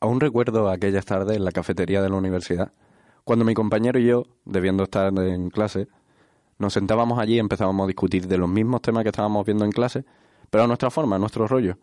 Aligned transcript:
Aún 0.00 0.20
recuerdo 0.20 0.68
aquellas 0.68 1.04
tardes 1.04 1.36
en 1.36 1.44
la 1.44 1.50
cafetería 1.50 2.00
de 2.00 2.08
la 2.08 2.16
universidad, 2.16 2.72
cuando 3.24 3.44
mi 3.44 3.54
compañero 3.54 3.98
y 3.98 4.06
yo, 4.06 4.24
debiendo 4.44 4.84
estar 4.84 5.12
en 5.18 5.50
clase, 5.50 5.88
nos 6.58 6.72
sentábamos 6.72 7.18
allí 7.18 7.34
y 7.34 7.38
empezábamos 7.40 7.84
a 7.84 7.88
discutir 7.88 8.28
de 8.28 8.38
los 8.38 8.48
mismos 8.48 8.80
temas 8.80 9.02
que 9.02 9.10
estábamos 9.10 9.44
viendo 9.44 9.64
en 9.64 9.72
clase, 9.72 10.04
pero 10.50 10.64
a 10.64 10.66
nuestra 10.68 10.90
forma, 10.90 11.16
a 11.16 11.18
nuestro 11.18 11.48
rollo. 11.48 11.78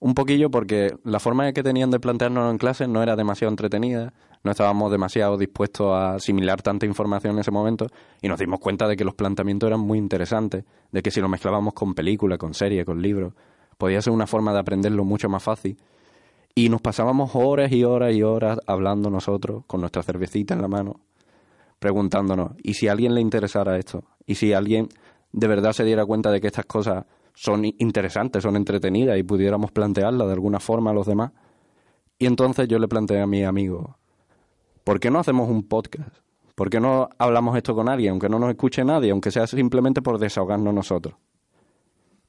Un 0.00 0.14
poquillo 0.14 0.50
porque 0.50 0.96
la 1.04 1.20
forma 1.20 1.52
que 1.52 1.62
tenían 1.62 1.92
de 1.92 2.00
plantearnos 2.00 2.50
en 2.50 2.58
clase 2.58 2.88
no 2.88 3.00
era 3.00 3.14
demasiado 3.14 3.50
entretenida, 3.50 4.12
no 4.42 4.50
estábamos 4.50 4.90
demasiado 4.90 5.38
dispuestos 5.38 5.92
a 5.92 6.14
asimilar 6.14 6.62
tanta 6.62 6.86
información 6.86 7.34
en 7.34 7.40
ese 7.40 7.52
momento 7.52 7.86
y 8.20 8.26
nos 8.26 8.40
dimos 8.40 8.58
cuenta 8.58 8.88
de 8.88 8.96
que 8.96 9.04
los 9.04 9.14
planteamientos 9.14 9.68
eran 9.68 9.80
muy 9.80 9.98
interesantes, 9.98 10.64
de 10.90 11.02
que 11.02 11.12
si 11.12 11.20
lo 11.20 11.28
mezclábamos 11.28 11.74
con 11.74 11.94
película, 11.94 12.38
con 12.38 12.54
serie, 12.54 12.84
con 12.84 13.00
libros, 13.00 13.34
podía 13.78 14.02
ser 14.02 14.12
una 14.12 14.26
forma 14.26 14.52
de 14.52 14.58
aprenderlo 14.58 15.04
mucho 15.04 15.28
más 15.28 15.44
fácil. 15.44 15.76
Y 16.54 16.68
nos 16.68 16.80
pasábamos 16.80 17.30
horas 17.34 17.72
y 17.72 17.84
horas 17.84 18.12
y 18.14 18.22
horas 18.22 18.58
hablando 18.66 19.10
nosotros, 19.10 19.64
con 19.66 19.80
nuestra 19.80 20.02
cervecita 20.02 20.54
en 20.54 20.62
la 20.62 20.68
mano, 20.68 21.00
preguntándonos, 21.78 22.52
¿y 22.62 22.74
si 22.74 22.88
a 22.88 22.92
alguien 22.92 23.14
le 23.14 23.20
interesara 23.20 23.78
esto? 23.78 24.04
¿Y 24.26 24.34
si 24.34 24.52
alguien 24.52 24.88
de 25.32 25.48
verdad 25.48 25.72
se 25.72 25.84
diera 25.84 26.04
cuenta 26.04 26.30
de 26.30 26.40
que 26.40 26.46
estas 26.46 26.66
cosas 26.66 27.04
son 27.34 27.64
interesantes, 27.64 28.42
son 28.42 28.56
entretenidas 28.56 29.18
y 29.18 29.22
pudiéramos 29.22 29.72
plantearlas 29.72 30.26
de 30.26 30.34
alguna 30.34 30.60
forma 30.60 30.90
a 30.90 30.94
los 30.94 31.06
demás. 31.06 31.32
Y 32.18 32.26
entonces 32.26 32.68
yo 32.68 32.78
le 32.78 32.88
planteé 32.88 33.20
a 33.20 33.26
mi 33.26 33.42
amigo, 33.42 33.96
¿por 34.84 35.00
qué 35.00 35.10
no 35.10 35.18
hacemos 35.18 35.48
un 35.48 35.66
podcast? 35.66 36.18
¿Por 36.54 36.68
qué 36.68 36.80
no 36.80 37.08
hablamos 37.18 37.56
esto 37.56 37.74
con 37.74 37.88
alguien, 37.88 38.10
aunque 38.10 38.28
no 38.28 38.38
nos 38.38 38.50
escuche 38.50 38.84
nadie, 38.84 39.10
aunque 39.10 39.30
sea 39.30 39.46
simplemente 39.46 40.02
por 40.02 40.18
desahogarnos 40.18 40.74
nosotros? 40.74 41.14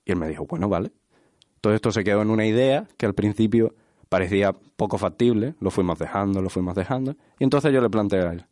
Y 0.06 0.14
él 0.14 0.18
me 0.18 0.30
dijo, 0.30 0.46
bueno, 0.46 0.70
vale. 0.70 0.92
Todo 1.60 1.74
esto 1.74 1.92
se 1.92 2.04
quedó 2.04 2.22
en 2.22 2.30
una 2.30 2.46
idea 2.46 2.88
que 2.98 3.06
al 3.06 3.14
principio 3.14 3.74
parecía 4.14 4.54
poco 4.54 5.00
factible, 5.00 5.56
lo 5.60 5.72
fuimos 5.72 5.98
dejando, 5.98 6.40
lo 6.40 6.52
fuimos 6.52 6.76
dejando, 6.76 7.16
y 7.40 7.46
entonces 7.46 7.74
yo 7.74 7.82
le 7.82 7.90
planteé 7.90 8.22
a 8.22 8.34
él, 8.34 8.46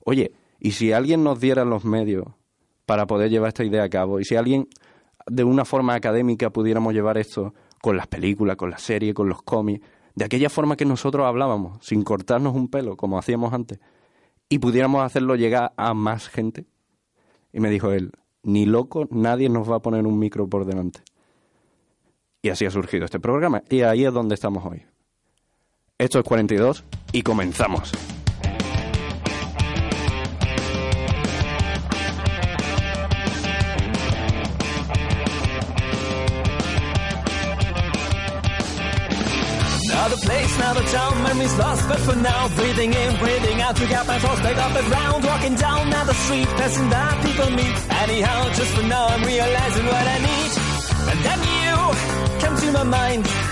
oye, 0.00 0.32
¿y 0.58 0.72
si 0.72 0.90
alguien 0.90 1.22
nos 1.22 1.38
diera 1.38 1.64
los 1.64 1.84
medios 1.84 2.24
para 2.86 3.06
poder 3.06 3.30
llevar 3.30 3.46
esta 3.46 3.62
idea 3.62 3.84
a 3.84 3.88
cabo? 3.88 4.18
¿Y 4.18 4.24
si 4.24 4.34
alguien 4.34 4.66
de 5.28 5.44
una 5.44 5.64
forma 5.64 5.94
académica 5.94 6.50
pudiéramos 6.50 6.92
llevar 6.92 7.18
esto 7.18 7.54
con 7.80 7.96
las 7.96 8.08
películas, 8.08 8.56
con 8.56 8.68
las 8.68 8.82
series, 8.82 9.14
con 9.14 9.28
los 9.28 9.42
cómics, 9.42 9.86
de 10.16 10.24
aquella 10.24 10.50
forma 10.50 10.74
que 10.74 10.84
nosotros 10.84 11.24
hablábamos, 11.24 11.78
sin 11.86 12.02
cortarnos 12.02 12.56
un 12.56 12.66
pelo, 12.66 12.96
como 12.96 13.16
hacíamos 13.16 13.52
antes, 13.52 13.78
y 14.48 14.58
pudiéramos 14.58 15.04
hacerlo 15.04 15.36
llegar 15.36 15.72
a 15.76 15.94
más 15.94 16.28
gente. 16.28 16.66
Y 17.52 17.60
me 17.60 17.70
dijo 17.70 17.92
él, 17.92 18.10
ni 18.42 18.66
loco, 18.66 19.06
nadie 19.12 19.48
nos 19.48 19.70
va 19.70 19.76
a 19.76 19.82
poner 19.82 20.04
un 20.04 20.18
micro 20.18 20.48
por 20.48 20.66
delante. 20.66 20.98
Y 22.42 22.48
así 22.48 22.66
ha 22.66 22.72
surgido 22.72 23.04
este 23.04 23.20
programa, 23.20 23.62
y 23.70 23.82
ahí 23.82 24.04
es 24.04 24.12
donde 24.12 24.34
estamos 24.34 24.66
hoy. 24.66 24.82
Esto 25.98 26.18
es 26.18 26.26
42 26.26 26.84
y 27.12 27.22
comenzamos. 27.22 27.90
now 40.58 40.72
the 40.72 40.80
town 40.84 41.22
memories 41.22 41.58
lost, 41.58 41.86
but 41.88 41.98
for 42.00 42.16
now, 42.16 42.48
breathing 42.56 42.92
in, 42.92 43.16
breathing 43.18 43.60
out 43.60 43.76
to 43.76 43.86
get 43.86 44.06
my 44.06 44.18
thoughts 44.18 44.40
back 44.40 44.56
off 44.56 44.74
the 44.74 44.82
ground. 44.88 45.24
Walking 45.24 45.54
down 45.54 45.90
now 45.90 46.04
the 46.04 46.14
street, 46.14 46.48
passing 46.56 46.88
by 46.90 47.20
people 47.24 47.50
meet. 47.50 47.76
Anyhow, 48.02 48.52
just 48.52 48.72
for 48.74 48.82
now, 48.82 49.06
I'm 49.06 49.22
realizing 49.22 49.86
what 49.86 50.06
I 50.06 50.18
need. 50.18 50.50
And 51.10 51.18
then 51.26 51.40
you 51.56 52.40
come 52.40 52.56
to 52.56 52.72
my 52.72 52.82
mind. 52.84 53.45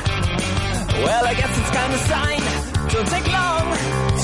Well, 1.03 1.27
I 1.27 1.35
guess 1.35 1.51
it's 1.59 1.71
kind 1.71 1.93
of 1.93 2.01
sign. 2.07 2.43
Don't 2.93 3.09
take 3.09 3.27
long 3.27 3.67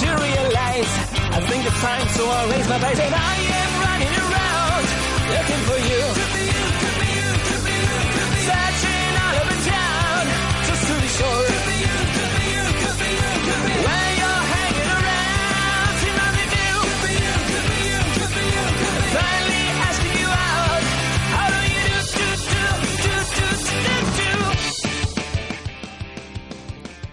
to 0.01 0.09
realize. 0.23 0.93
I 1.35 1.41
think 1.49 1.67
it's 1.67 1.81
time, 1.81 2.07
so 2.09 2.23
I'll 2.29 2.49
raise 2.51 2.69
my 2.69 2.79
face 2.79 3.01
and 3.01 3.15
I 3.15 3.35
am 3.61 3.71
running 3.87 4.15
around 4.23 4.85
looking 5.35 5.63
for 5.67 5.79
you. 5.89 5.90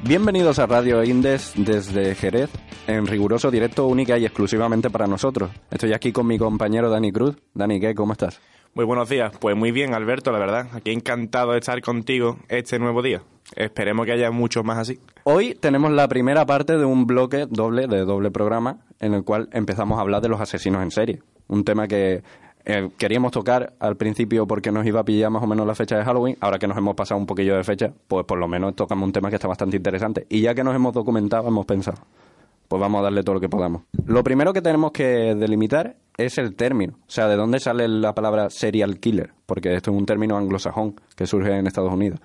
Bienvenidos 0.07 0.57
a 0.59 0.65
Radio 0.67 1.03
Indes 1.03 1.51
desde 1.57 2.15
Jerez, 2.15 2.49
en 2.87 3.07
riguroso 3.07 3.51
directo 3.51 3.87
única 3.87 4.17
y 4.17 4.23
exclusivamente 4.23 4.89
para 4.89 5.05
nosotros. 5.05 5.51
Estoy 5.69 5.91
aquí 5.91 6.13
con 6.13 6.25
mi 6.25 6.37
compañero 6.37 6.89
Dani 6.89 7.11
Cruz. 7.11 7.35
Dani, 7.53 7.77
¿qué? 7.81 7.93
¿Cómo 7.93 8.13
estás? 8.13 8.39
Muy 8.73 8.85
buenos 8.85 9.09
días. 9.09 9.33
Pues 9.37 9.57
muy 9.57 9.73
bien, 9.73 9.93
Alberto, 9.93 10.31
la 10.31 10.39
verdad. 10.39 10.67
Aquí 10.71 10.91
encantado 10.91 11.51
de 11.51 11.59
estar 11.59 11.81
contigo 11.81 12.37
este 12.47 12.79
nuevo 12.79 13.01
día. 13.01 13.21
Esperemos 13.53 14.05
que 14.05 14.13
haya 14.13 14.31
muchos 14.31 14.63
más 14.63 14.77
así. 14.77 14.97
Hoy 15.25 15.55
tenemos 15.55 15.91
la 15.91 16.07
primera 16.07 16.45
parte 16.45 16.77
de 16.77 16.85
un 16.85 17.05
bloque 17.05 17.45
doble, 17.49 17.87
de 17.87 18.05
doble 18.05 18.31
programa, 18.31 18.85
en 19.01 19.13
el 19.13 19.25
cual 19.25 19.49
empezamos 19.51 19.97
a 19.97 20.03
hablar 20.03 20.21
de 20.21 20.29
los 20.29 20.39
asesinos 20.39 20.83
en 20.83 20.91
serie. 20.91 21.21
Un 21.49 21.65
tema 21.65 21.85
que 21.85 22.23
eh, 22.69 22.89
queríamos 22.97 23.31
tocar 23.31 23.75
al 23.79 23.95
principio 23.95 24.45
porque 24.45 24.73
nos 24.73 24.85
iba 24.85 24.99
a 24.99 25.05
pillar 25.05 25.31
más 25.31 25.41
o 25.41 25.47
menos 25.47 25.65
la 25.65 25.73
fecha 25.73 25.97
de 25.97 26.03
Halloween. 26.03 26.35
Ahora 26.41 26.59
que 26.59 26.67
nos 26.67 26.77
hemos 26.77 26.95
pasado 26.95 27.17
un 27.17 27.25
poquillo 27.25 27.55
de 27.55 27.63
fecha, 27.63 27.93
pues 28.09 28.25
por 28.25 28.37
lo 28.37 28.49
menos 28.49 28.75
tocamos 28.75 29.05
un 29.05 29.13
tema 29.13 29.29
que 29.29 29.35
está 29.35 29.47
bastante 29.47 29.77
interesante. 29.77 30.27
Y 30.27 30.41
ya 30.41 30.53
que 30.53 30.65
nos 30.65 30.75
hemos 30.75 30.93
documentado, 30.93 31.47
hemos 31.47 31.65
pensado, 31.65 31.99
pues 32.67 32.81
vamos 32.81 32.99
a 32.99 33.03
darle 33.03 33.23
todo 33.23 33.35
lo 33.35 33.39
que 33.39 33.47
podamos. 33.47 33.83
Lo 34.05 34.21
primero 34.21 34.51
que 34.51 34.61
tenemos 34.61 34.91
que 34.91 35.33
delimitar 35.33 35.95
es 36.17 36.37
el 36.37 36.55
término. 36.55 36.95
O 37.07 37.09
sea, 37.09 37.29
de 37.29 37.37
dónde 37.37 37.61
sale 37.61 37.87
la 37.87 38.13
palabra 38.13 38.49
serial 38.49 38.99
killer. 38.99 39.31
Porque 39.45 39.73
esto 39.73 39.91
es 39.91 39.97
un 39.97 40.05
término 40.05 40.35
anglosajón 40.35 40.99
que 41.15 41.25
surge 41.25 41.57
en 41.57 41.67
Estados 41.67 41.93
Unidos. 41.93 42.19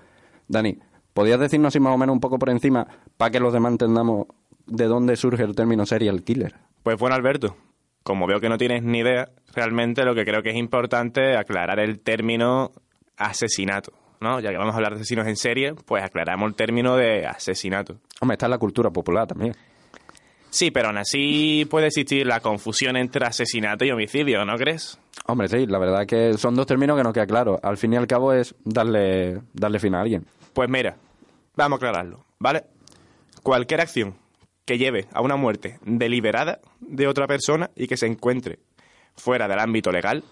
Dani, 0.49 0.77
¿podrías 1.13 1.39
decirnos 1.39 1.69
así 1.69 1.79
más 1.79 1.95
o 1.95 1.97
menos 1.97 2.11
un 2.11 2.19
poco 2.19 2.37
por 2.37 2.49
encima 2.49 2.85
para 3.15 3.31
que 3.31 3.39
los 3.39 3.53
demás 3.53 3.71
entendamos 3.71 4.27
de 4.67 4.87
dónde 4.87 5.15
surge 5.15 5.43
el 5.43 5.55
término 5.55 5.85
serial 5.85 6.21
killer? 6.23 6.55
Pues 6.83 6.99
bueno, 6.99 7.15
Alberto, 7.15 7.55
como 8.03 8.27
veo 8.27 8.39
que 8.39 8.49
no 8.49 8.57
tienes 8.57 8.83
ni 8.83 8.99
idea, 8.99 9.29
realmente 9.53 10.03
lo 10.03 10.13
que 10.13 10.25
creo 10.25 10.43
que 10.43 10.49
es 10.51 10.57
importante 10.57 11.37
aclarar 11.37 11.79
el 11.79 11.99
término 11.99 12.71
asesinato. 13.17 13.93
¿no? 14.19 14.39
Ya 14.39 14.51
que 14.51 14.57
vamos 14.57 14.73
a 14.73 14.77
hablar 14.77 14.93
de 14.93 15.01
asesinos 15.01 15.27
en 15.27 15.35
serie, 15.35 15.73
pues 15.73 16.03
aclaramos 16.03 16.47
el 16.47 16.55
término 16.55 16.95
de 16.95 17.25
asesinato. 17.25 17.97
Hombre, 18.21 18.35
está 18.35 18.45
en 18.45 18.51
la 18.51 18.57
cultura 18.57 18.89
popular 18.89 19.27
también. 19.27 19.53
Sí, 20.49 20.69
pero 20.71 20.89
aún 20.89 20.97
así 20.97 21.65
puede 21.69 21.87
existir 21.87 22.27
la 22.27 22.39
confusión 22.39 22.95
entre 22.95 23.25
asesinato 23.25 23.85
y 23.85 23.91
homicidio, 23.91 24.45
¿no 24.45 24.55
crees? 24.55 24.99
Hombre, 25.25 25.47
sí, 25.47 25.65
la 25.65 25.79
verdad 25.79 26.05
que 26.05 26.37
son 26.37 26.55
dos 26.55 26.67
términos 26.67 26.95
que 26.95 27.03
no 27.03 27.11
queda 27.11 27.25
claro. 27.25 27.59
Al 27.63 27.77
fin 27.77 27.93
y 27.93 27.97
al 27.97 28.07
cabo 28.07 28.33
es 28.33 28.55
darle, 28.63 29.41
darle 29.53 29.79
fin 29.79 29.95
a 29.95 30.01
alguien. 30.01 30.25
Pues 30.53 30.69
mira, 30.69 30.95
vamos 31.55 31.77
a 31.77 31.87
aclararlo, 31.87 32.23
¿vale? 32.39 32.65
Cualquier 33.41 33.81
acción 33.81 34.15
que 34.65 34.77
lleve 34.77 35.07
a 35.13 35.21
una 35.21 35.35
muerte 35.35 35.79
deliberada 35.85 36.59
de 36.79 37.07
otra 37.07 37.27
persona 37.27 37.69
y 37.75 37.87
que 37.87 37.97
se 37.97 38.07
encuentre 38.07 38.59
fuera 39.15 39.47
del 39.47 39.59
ámbito 39.59 39.91
legal, 39.91 40.23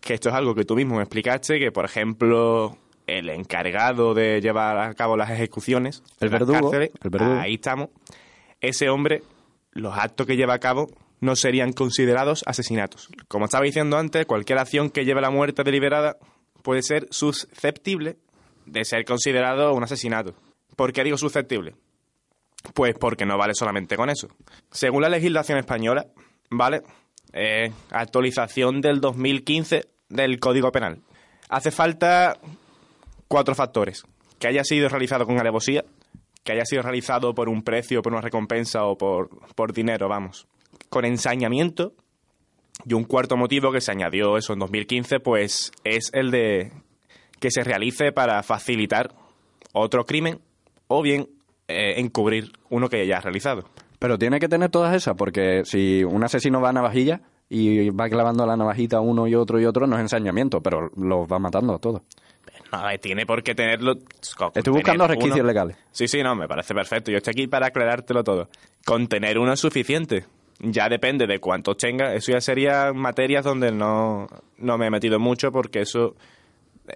que 0.00 0.14
esto 0.14 0.30
es 0.30 0.34
algo 0.34 0.54
que 0.54 0.64
tú 0.64 0.76
mismo 0.76 0.96
me 0.96 1.02
explicaste, 1.02 1.58
que 1.58 1.70
por 1.72 1.84
ejemplo 1.84 2.76
el 3.06 3.28
encargado 3.28 4.14
de 4.14 4.40
llevar 4.40 4.78
a 4.78 4.94
cabo 4.94 5.16
las 5.16 5.30
ejecuciones, 5.30 6.02
el 6.20 6.28
verdugo, 6.28 6.72
el 6.72 7.10
verdugo, 7.10 7.40
ahí 7.40 7.54
estamos, 7.54 7.90
ese 8.60 8.88
hombre, 8.88 9.22
los 9.72 9.96
actos 9.96 10.26
que 10.26 10.36
lleva 10.36 10.54
a 10.54 10.58
cabo 10.58 10.88
no 11.20 11.36
serían 11.36 11.72
considerados 11.72 12.42
asesinatos. 12.46 13.08
Como 13.28 13.44
estaba 13.44 13.64
diciendo 13.64 13.98
antes, 13.98 14.26
cualquier 14.26 14.58
acción 14.58 14.90
que 14.90 15.04
lleve 15.04 15.18
a 15.18 15.22
la 15.22 15.30
muerte 15.30 15.64
deliberada 15.64 16.16
puede 16.62 16.82
ser 16.82 17.06
susceptible 17.10 18.16
de 18.66 18.84
ser 18.84 19.04
considerado 19.04 19.74
un 19.74 19.82
asesinato. 19.82 20.34
¿Por 20.76 20.92
qué 20.92 21.04
digo 21.04 21.18
susceptible? 21.18 21.74
Pues 22.74 22.94
porque 22.98 23.26
no 23.26 23.38
vale 23.38 23.54
solamente 23.54 23.96
con 23.96 24.10
eso. 24.10 24.28
Según 24.70 25.02
la 25.02 25.08
legislación 25.08 25.58
española, 25.58 26.06
¿vale? 26.50 26.82
Eh, 27.32 27.72
actualización 27.90 28.80
del 28.80 29.00
2015 29.00 29.86
del 30.08 30.38
Código 30.38 30.70
Penal. 30.72 31.00
Hace 31.48 31.70
falta 31.70 32.38
cuatro 33.28 33.54
factores. 33.54 34.04
Que 34.38 34.48
haya 34.48 34.64
sido 34.64 34.88
realizado 34.88 35.26
con 35.26 35.38
alevosía, 35.38 35.84
que 36.44 36.52
haya 36.52 36.64
sido 36.64 36.82
realizado 36.82 37.34
por 37.34 37.48
un 37.48 37.62
precio, 37.62 38.02
por 38.02 38.12
una 38.12 38.22
recompensa 38.22 38.84
o 38.84 38.96
por, 38.96 39.28
por 39.54 39.72
dinero, 39.72 40.08
vamos. 40.08 40.46
Con 40.88 41.04
ensañamiento. 41.04 41.94
Y 42.86 42.94
un 42.94 43.04
cuarto 43.04 43.36
motivo 43.36 43.72
que 43.72 43.82
se 43.82 43.92
añadió 43.92 44.38
eso 44.38 44.54
en 44.54 44.58
2015, 44.58 45.20
pues 45.20 45.70
es 45.84 46.10
el 46.14 46.30
de 46.30 46.72
que 47.38 47.50
se 47.50 47.62
realice 47.62 48.12
para 48.12 48.42
facilitar 48.42 49.14
otro 49.72 50.04
crimen 50.04 50.40
o 50.88 51.02
bien 51.02 51.28
eh, 51.70 52.00
encubrir 52.00 52.52
uno 52.68 52.88
que 52.88 53.06
ya 53.06 53.18
ha 53.18 53.20
realizado. 53.20 53.64
Pero 53.98 54.18
tiene 54.18 54.38
que 54.40 54.48
tener 54.48 54.70
todas 54.70 54.94
esas, 54.94 55.14
porque 55.16 55.62
si 55.64 56.02
un 56.04 56.24
asesino 56.24 56.60
va 56.60 56.70
a 56.70 56.72
navajilla 56.72 57.20
y 57.48 57.90
va 57.90 58.08
clavando 58.08 58.46
la 58.46 58.56
navajita 58.56 59.00
uno 59.00 59.26
y 59.26 59.34
otro 59.34 59.60
y 59.60 59.64
otro, 59.66 59.86
no 59.86 59.96
es 59.96 60.02
ensañamiento, 60.02 60.62
pero 60.62 60.90
los 60.96 61.26
va 61.30 61.38
matando 61.38 61.74
a 61.74 61.78
todos. 61.78 62.02
No, 62.72 62.88
eh, 62.88 62.98
tiene 62.98 63.26
por 63.26 63.42
qué 63.42 63.54
tenerlo. 63.54 63.94
Estoy 64.54 64.72
buscando 64.72 65.06
resquicios 65.06 65.36
uno- 65.38 65.46
legales. 65.46 65.76
Sí, 65.90 66.06
sí, 66.06 66.22
no, 66.22 66.34
me 66.36 66.46
parece 66.46 66.72
perfecto. 66.74 67.10
Yo 67.10 67.16
estoy 67.18 67.32
aquí 67.32 67.46
para 67.48 67.66
aclarártelo 67.66 68.22
todo. 68.22 68.48
Con 68.86 69.08
tener 69.08 69.38
uno 69.38 69.52
es 69.52 69.60
suficiente. 69.60 70.24
Ya 70.60 70.88
depende 70.88 71.26
de 71.26 71.40
cuántos 71.40 71.76
tenga. 71.78 72.14
Eso 72.14 72.32
ya 72.32 72.40
sería 72.40 72.92
materias 72.92 73.44
donde 73.44 73.72
no, 73.72 74.28
no 74.58 74.78
me 74.78 74.86
he 74.86 74.90
metido 74.90 75.18
mucho 75.18 75.50
porque 75.50 75.80
eso, 75.80 76.14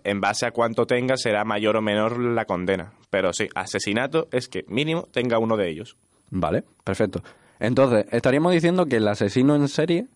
en 0.03 0.21
base 0.21 0.47
a 0.47 0.51
cuánto 0.51 0.87
tenga, 0.87 1.17
será 1.17 1.45
mayor 1.45 1.77
o 1.77 1.83
menor 1.83 2.19
la 2.19 2.45
condena. 2.45 2.93
Pero 3.11 3.33
sí, 3.33 3.49
asesinato 3.55 4.29
es 4.33 4.49
que 4.49 4.65
mínimo 4.69 5.09
tenga 5.13 5.39
uno 5.39 5.57
de 5.57 5.71
ellos. 5.71 5.97
Vale, 6.31 6.65
perfecto. 6.83 7.23
Entonces, 7.61 8.07
estaríamos 8.11 8.53
diciendo 8.53 8.87
que 8.87 8.97
el 8.97 9.07
asesino 9.07 9.55
en 9.55 9.69
serie 9.69 10.07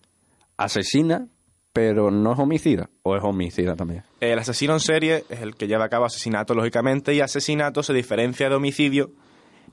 asesina, 0.57 1.27
pero 1.71 2.11
no 2.11 2.33
es 2.33 2.39
homicida. 2.39 2.89
O 3.03 3.15
es 3.15 3.23
homicida 3.23 3.75
también. 3.75 4.03
El 4.19 4.37
asesino 4.37 4.73
en 4.73 4.79
serie 4.79 5.23
es 5.29 5.41
el 5.41 5.55
que 5.55 5.67
lleva 5.67 5.85
a 5.85 5.89
cabo 5.89 6.05
asesinato, 6.05 6.53
lógicamente, 6.53 7.13
y 7.13 7.21
asesinato 7.21 7.83
se 7.83 7.93
diferencia 7.93 8.49
de 8.49 8.55
homicidio 8.55 9.11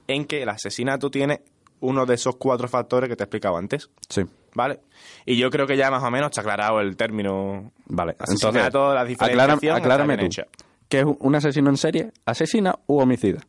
en 0.07 0.25
que 0.25 0.43
el 0.43 0.49
asesinato 0.49 1.11
tiene 1.11 1.41
uno 1.81 2.07
de 2.07 2.15
esos 2.15 2.37
cuatro 2.37 2.69
factores 2.69 3.09
que 3.09 3.17
te 3.17 3.23
he 3.23 3.27
explicado 3.27 3.57
antes. 3.57 3.91
Sí. 4.09 4.23
¿Vale? 4.55 4.81
Y 5.27 5.37
yo 5.37 5.51
creo 5.51 5.67
que 5.67 5.77
ya 5.77 5.91
más 5.91 6.03
o 6.03 6.11
menos 6.11 6.31
está 6.31 6.41
aclarado 6.41 6.81
el 6.81 6.97
término 6.97 7.73
Vale. 7.87 8.17
aclárame 8.19 10.17
bien 10.17 10.31
tú. 10.31 10.43
¿Qué 10.89 11.01
es 11.01 11.07
un 11.19 11.35
asesino 11.35 11.69
en 11.71 11.77
serie? 11.77 12.13
¿Asesina 12.25 12.75
u 12.87 12.99
homicida? 13.01 13.41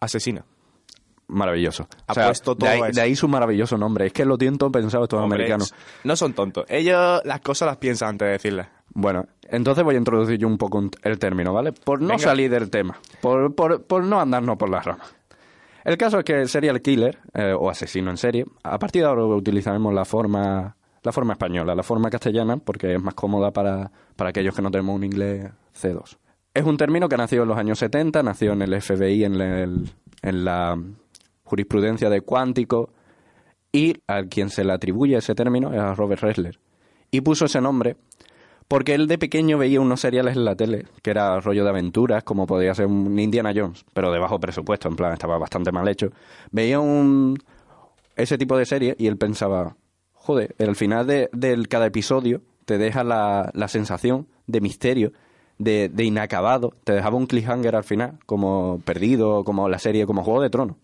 Asesina. 0.00 0.44
Maravilloso. 1.26 1.88
Ha 2.06 2.12
O 2.12 2.14
sea, 2.14 2.26
puesto 2.26 2.54
todo 2.54 2.68
de, 2.68 2.74
ahí, 2.76 2.82
eso. 2.82 2.92
de 2.92 3.00
ahí 3.00 3.16
su 3.16 3.28
maravilloso 3.28 3.78
nombre. 3.78 4.06
Es 4.06 4.12
que 4.12 4.24
lo 4.26 4.36
tienen 4.36 4.58
todo 4.58 4.70
pensado 4.70 5.04
estos 5.04 5.20
Hombre, 5.20 5.36
americanos. 5.38 5.74
No 6.04 6.16
son 6.16 6.34
tontos. 6.34 6.66
Ellos 6.68 7.22
las 7.24 7.40
cosas 7.40 7.66
las 7.66 7.78
piensan 7.78 8.10
antes 8.10 8.26
de 8.26 8.32
decirlas. 8.32 8.68
Bueno, 8.90 9.24
entonces 9.48 9.82
voy 9.82 9.94
a 9.94 9.98
introducir 9.98 10.38
yo 10.38 10.46
un 10.46 10.58
poco 10.58 10.78
un- 10.78 10.90
el 11.02 11.18
término, 11.18 11.52
¿vale? 11.54 11.72
Por 11.72 12.00
no 12.02 12.08
Venga. 12.08 12.18
salir 12.22 12.50
del 12.50 12.68
tema, 12.70 12.98
por, 13.22 13.54
por, 13.54 13.82
por 13.84 14.04
no 14.04 14.20
andarnos 14.20 14.56
por 14.58 14.68
las 14.68 14.84
ramas. 14.84 15.14
El 15.84 15.96
caso 15.98 16.18
es 16.18 16.24
que 16.24 16.40
el 16.40 16.48
serial 16.48 16.80
killer, 16.80 17.18
eh, 17.34 17.52
o 17.58 17.68
asesino 17.68 18.10
en 18.10 18.16
serie, 18.16 18.46
a 18.62 18.78
partir 18.78 19.02
de 19.02 19.08
ahora 19.08 19.24
utilizaremos 19.26 19.92
la 19.92 20.04
forma, 20.04 20.76
la 21.02 21.12
forma 21.12 21.34
española, 21.34 21.74
la 21.74 21.82
forma 21.82 22.08
castellana, 22.10 22.56
porque 22.56 22.94
es 22.94 23.02
más 23.02 23.14
cómoda 23.14 23.50
para, 23.50 23.90
para 24.16 24.30
aquellos 24.30 24.54
que 24.54 24.62
no 24.62 24.70
tenemos 24.70 24.96
un 24.96 25.04
inglés 25.04 25.50
C2. 25.78 26.16
Es 26.54 26.64
un 26.64 26.76
término 26.76 27.08
que 27.08 27.16
nació 27.16 27.42
en 27.42 27.48
los 27.48 27.58
años 27.58 27.78
70, 27.80 28.22
nació 28.22 28.52
en 28.52 28.62
el 28.62 28.80
FBI, 28.80 29.24
en, 29.24 29.34
el- 29.40 29.90
en 30.22 30.44
la 30.44 30.78
jurisprudencia 31.44 32.08
de 32.08 32.22
cuántico, 32.22 32.90
y 33.70 33.94
a 34.06 34.22
quien 34.24 34.48
se 34.50 34.64
le 34.64 34.72
atribuye 34.72 35.16
ese 35.16 35.34
término 35.34 35.72
es 35.74 35.80
a 35.80 35.94
Robert 35.94 36.22
Ressler. 36.22 36.58
Y 37.10 37.20
puso 37.20 37.44
ese 37.44 37.60
nombre 37.60 37.96
porque 38.68 38.94
él 38.94 39.06
de 39.06 39.18
pequeño 39.18 39.58
veía 39.58 39.80
unos 39.80 40.00
seriales 40.00 40.36
en 40.36 40.44
la 40.44 40.56
tele, 40.56 40.86
que 41.02 41.10
era 41.10 41.40
rollo 41.40 41.64
de 41.64 41.70
aventuras, 41.70 42.24
como 42.24 42.46
podía 42.46 42.74
ser 42.74 42.86
un 42.86 43.18
Indiana 43.18 43.52
Jones, 43.54 43.84
pero 43.92 44.10
de 44.10 44.18
bajo 44.18 44.40
presupuesto, 44.40 44.88
en 44.88 44.96
plan, 44.96 45.12
estaba 45.12 45.38
bastante 45.38 45.72
mal 45.72 45.88
hecho. 45.88 46.10
Veía 46.50 46.80
un 46.80 47.38
ese 48.16 48.38
tipo 48.38 48.56
de 48.56 48.64
serie 48.64 48.94
y 48.98 49.06
él 49.06 49.16
pensaba, 49.16 49.76
joder, 50.12 50.54
al 50.58 50.76
final 50.76 51.06
de, 51.06 51.28
del 51.32 51.68
cada 51.68 51.86
episodio 51.86 52.42
te 52.64 52.78
deja 52.78 53.04
la, 53.04 53.50
la 53.54 53.68
sensación 53.68 54.28
de 54.46 54.60
misterio, 54.60 55.12
de, 55.58 55.88
de 55.88 56.04
inacabado, 56.04 56.74
te 56.84 56.92
dejaba 56.92 57.16
un 57.16 57.26
cliffhanger 57.26 57.76
al 57.76 57.84
final, 57.84 58.18
como 58.26 58.80
perdido, 58.84 59.44
como 59.44 59.68
la 59.68 59.78
serie, 59.78 60.06
como 60.06 60.24
Juego 60.24 60.42
de 60.42 60.50
Tronos 60.50 60.76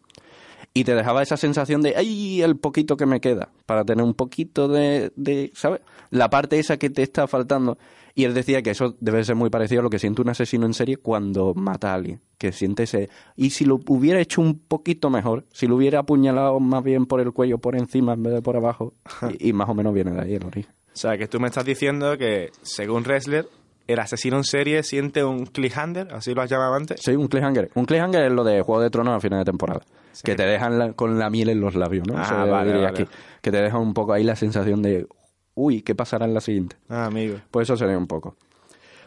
y 0.72 0.84
te 0.84 0.94
dejaba 0.94 1.22
esa 1.22 1.36
sensación 1.36 1.82
de, 1.82 1.94
ay, 1.96 2.42
el 2.42 2.56
poquito 2.56 2.96
que 2.96 3.06
me 3.06 3.20
queda, 3.20 3.50
para 3.66 3.84
tener 3.84 4.04
un 4.04 4.14
poquito 4.14 4.68
de, 4.68 5.12
de, 5.16 5.50
¿sabes? 5.54 5.80
La 6.10 6.30
parte 6.30 6.58
esa 6.58 6.76
que 6.76 6.90
te 6.90 7.02
está 7.02 7.26
faltando. 7.26 7.78
Y 8.14 8.24
él 8.24 8.34
decía 8.34 8.62
que 8.62 8.70
eso 8.70 8.96
debe 9.00 9.24
ser 9.24 9.36
muy 9.36 9.50
parecido 9.50 9.80
a 9.80 9.82
lo 9.84 9.90
que 9.90 9.98
siente 9.98 10.20
un 10.20 10.28
asesino 10.28 10.66
en 10.66 10.74
serie 10.74 10.96
cuando 10.96 11.54
mata 11.54 11.92
a 11.92 11.94
alguien, 11.94 12.20
que 12.38 12.52
siente 12.52 12.82
ese... 12.84 13.08
Y 13.36 13.50
si 13.50 13.64
lo 13.64 13.80
hubiera 13.86 14.20
hecho 14.20 14.40
un 14.40 14.58
poquito 14.58 15.10
mejor, 15.10 15.44
si 15.52 15.66
lo 15.66 15.76
hubiera 15.76 16.00
apuñalado 16.00 16.58
más 16.60 16.82
bien 16.82 17.06
por 17.06 17.20
el 17.20 17.32
cuello, 17.32 17.58
por 17.58 17.76
encima 17.76 18.14
en 18.14 18.22
vez 18.22 18.34
de 18.34 18.42
por 18.42 18.56
abajo, 18.56 18.94
y, 19.38 19.50
y 19.50 19.52
más 19.52 19.68
o 19.68 19.74
menos 19.74 19.94
viene 19.94 20.12
de 20.12 20.20
ahí 20.20 20.34
el 20.34 20.44
origen. 20.44 20.72
O 20.92 20.96
sea, 20.96 21.16
que 21.16 21.28
tú 21.28 21.38
me 21.38 21.46
estás 21.46 21.64
diciendo 21.64 22.18
que, 22.18 22.50
según 22.62 23.04
Ressler, 23.04 23.46
el 23.92 23.98
asesino 23.98 24.36
en 24.36 24.44
serie 24.44 24.82
siente 24.82 25.22
un 25.24 25.46
cliffhanger, 25.46 26.12
así 26.14 26.34
lo 26.34 26.42
has 26.42 26.50
llamado 26.50 26.74
antes. 26.74 27.00
Sí, 27.02 27.12
un 27.16 27.28
cliffhanger. 27.28 27.70
Un 27.74 27.84
cliffhanger 27.84 28.24
es 28.24 28.32
lo 28.32 28.44
de 28.44 28.62
Juego 28.62 28.80
de 28.82 28.90
Tronos 28.90 29.14
a 29.16 29.20
final 29.20 29.38
de 29.40 29.44
temporada. 29.44 29.80
que 30.24 30.34
te 30.34 30.44
dejan 30.44 30.78
la- 30.78 30.92
con 30.94 31.18
la 31.18 31.30
miel 31.30 31.50
en 31.50 31.60
los 31.60 31.74
labios, 31.76 32.06
¿no? 32.06 32.14
Ah, 32.16 32.44
vale, 32.44 32.72
vale. 32.72 32.86
aquí. 32.88 33.04
Que 33.40 33.50
te 33.52 33.62
dejan 33.62 33.80
un 33.80 33.94
poco 33.94 34.12
ahí 34.12 34.24
la 34.24 34.34
sensación 34.36 34.82
de, 34.82 35.06
uy, 35.54 35.82
¿qué 35.82 35.94
pasará 35.94 36.26
en 36.26 36.34
la 36.34 36.40
siguiente? 36.40 36.76
Ah, 36.88 37.06
amigo. 37.06 37.36
Pues 37.50 37.66
eso 37.68 37.76
sería 37.76 37.96
un 37.96 38.06
poco. 38.08 38.36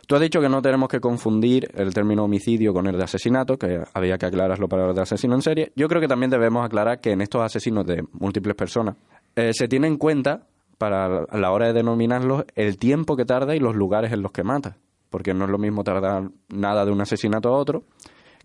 Tú 0.07 0.15
has 0.15 0.21
dicho 0.21 0.41
que 0.41 0.49
no 0.49 0.61
tenemos 0.61 0.89
que 0.89 0.99
confundir 0.99 1.69
el 1.75 1.93
término 1.93 2.23
homicidio 2.25 2.73
con 2.73 2.87
el 2.87 2.97
de 2.97 3.03
asesinato, 3.03 3.57
que 3.57 3.81
había 3.93 4.17
que 4.17 4.25
aclararlo 4.25 4.67
para 4.67 4.89
el 4.89 4.95
de 4.95 5.01
asesino 5.01 5.33
en 5.35 5.41
serie. 5.41 5.71
Yo 5.75 5.87
creo 5.87 6.01
que 6.01 6.07
también 6.07 6.29
debemos 6.29 6.65
aclarar 6.65 6.99
que 6.99 7.11
en 7.11 7.21
estos 7.21 7.41
asesinos 7.41 7.85
de 7.85 8.03
múltiples 8.13 8.55
personas 8.55 8.95
eh, 9.35 9.51
se 9.53 9.67
tiene 9.67 9.87
en 9.87 9.97
cuenta, 9.97 10.47
para 10.77 11.23
a 11.23 11.37
la 11.37 11.51
hora 11.51 11.67
de 11.67 11.73
denominarlos, 11.73 12.45
el 12.55 12.77
tiempo 12.77 13.15
que 13.15 13.25
tarda 13.25 13.55
y 13.55 13.59
los 13.59 13.75
lugares 13.75 14.11
en 14.11 14.21
los 14.21 14.31
que 14.31 14.43
mata. 14.43 14.77
Porque 15.09 15.33
no 15.33 15.45
es 15.45 15.51
lo 15.51 15.57
mismo 15.57 15.83
tardar 15.83 16.31
nada 16.49 16.85
de 16.85 16.91
un 16.91 17.01
asesinato 17.01 17.49
a 17.49 17.57
otro 17.57 17.83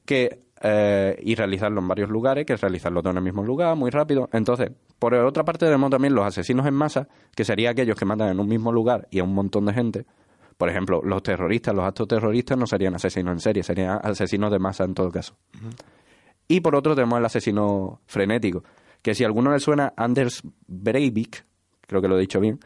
que 0.05 0.43
eh, 0.61 1.17
y 1.23 1.35
realizarlo 1.35 1.81
en 1.81 1.87
varios 1.87 2.11
lugares, 2.11 2.45
que 2.45 2.57
realizarlo 2.57 3.01
todo 3.01 3.13
en 3.13 3.19
el 3.19 3.23
mismo 3.23 3.45
lugar, 3.45 3.77
muy 3.77 3.91
rápido. 3.91 4.29
Entonces, 4.33 4.73
por 4.99 5.15
otra 5.15 5.45
parte 5.45 5.67
tenemos 5.67 5.91
también 5.91 6.15
los 6.15 6.27
asesinos 6.27 6.67
en 6.67 6.75
masa, 6.75 7.09
que 7.35 7.45
serían 7.45 7.73
aquellos 7.73 7.97
que 7.97 8.05
matan 8.05 8.31
en 8.31 8.41
un 8.41 8.49
mismo 8.49 8.73
lugar 8.73 9.07
y 9.11 9.21
a 9.21 9.25
un 9.25 9.35
montón 9.35 9.67
de 9.67 9.73
gente. 9.73 10.07
Por 10.57 10.69
ejemplo, 10.69 11.01
los 11.05 11.23
terroristas, 11.23 11.75
los 11.75 11.85
actos 11.85 12.09
terroristas 12.09 12.59
no 12.59 12.67
serían 12.67 12.95
asesinos 12.95 13.33
en 13.33 13.41
serie, 13.41 13.63
serían 13.63 14.01
asesinos 14.03 14.51
de 14.51 14.59
masa 14.59 14.85
en 14.85 14.95
todo 14.95 15.11
caso. 15.13 15.37
Y 16.49 16.61
por 16.61 16.75
otro 16.75 16.97
tenemos 16.97 17.19
el 17.21 17.25
asesino 17.27 18.01
frenético, 18.07 18.65
que 19.03 19.15
si 19.15 19.23
a 19.23 19.29
alguno 19.29 19.53
le 19.53 19.61
suena 19.61 19.93
Anders 19.97 20.43
Breivik, 20.67 21.45
creo 21.88 22.00
que 22.00 22.06
lo 22.06 22.17
he 22.17 22.20
dicho 22.20 22.38
bien, 22.38 22.61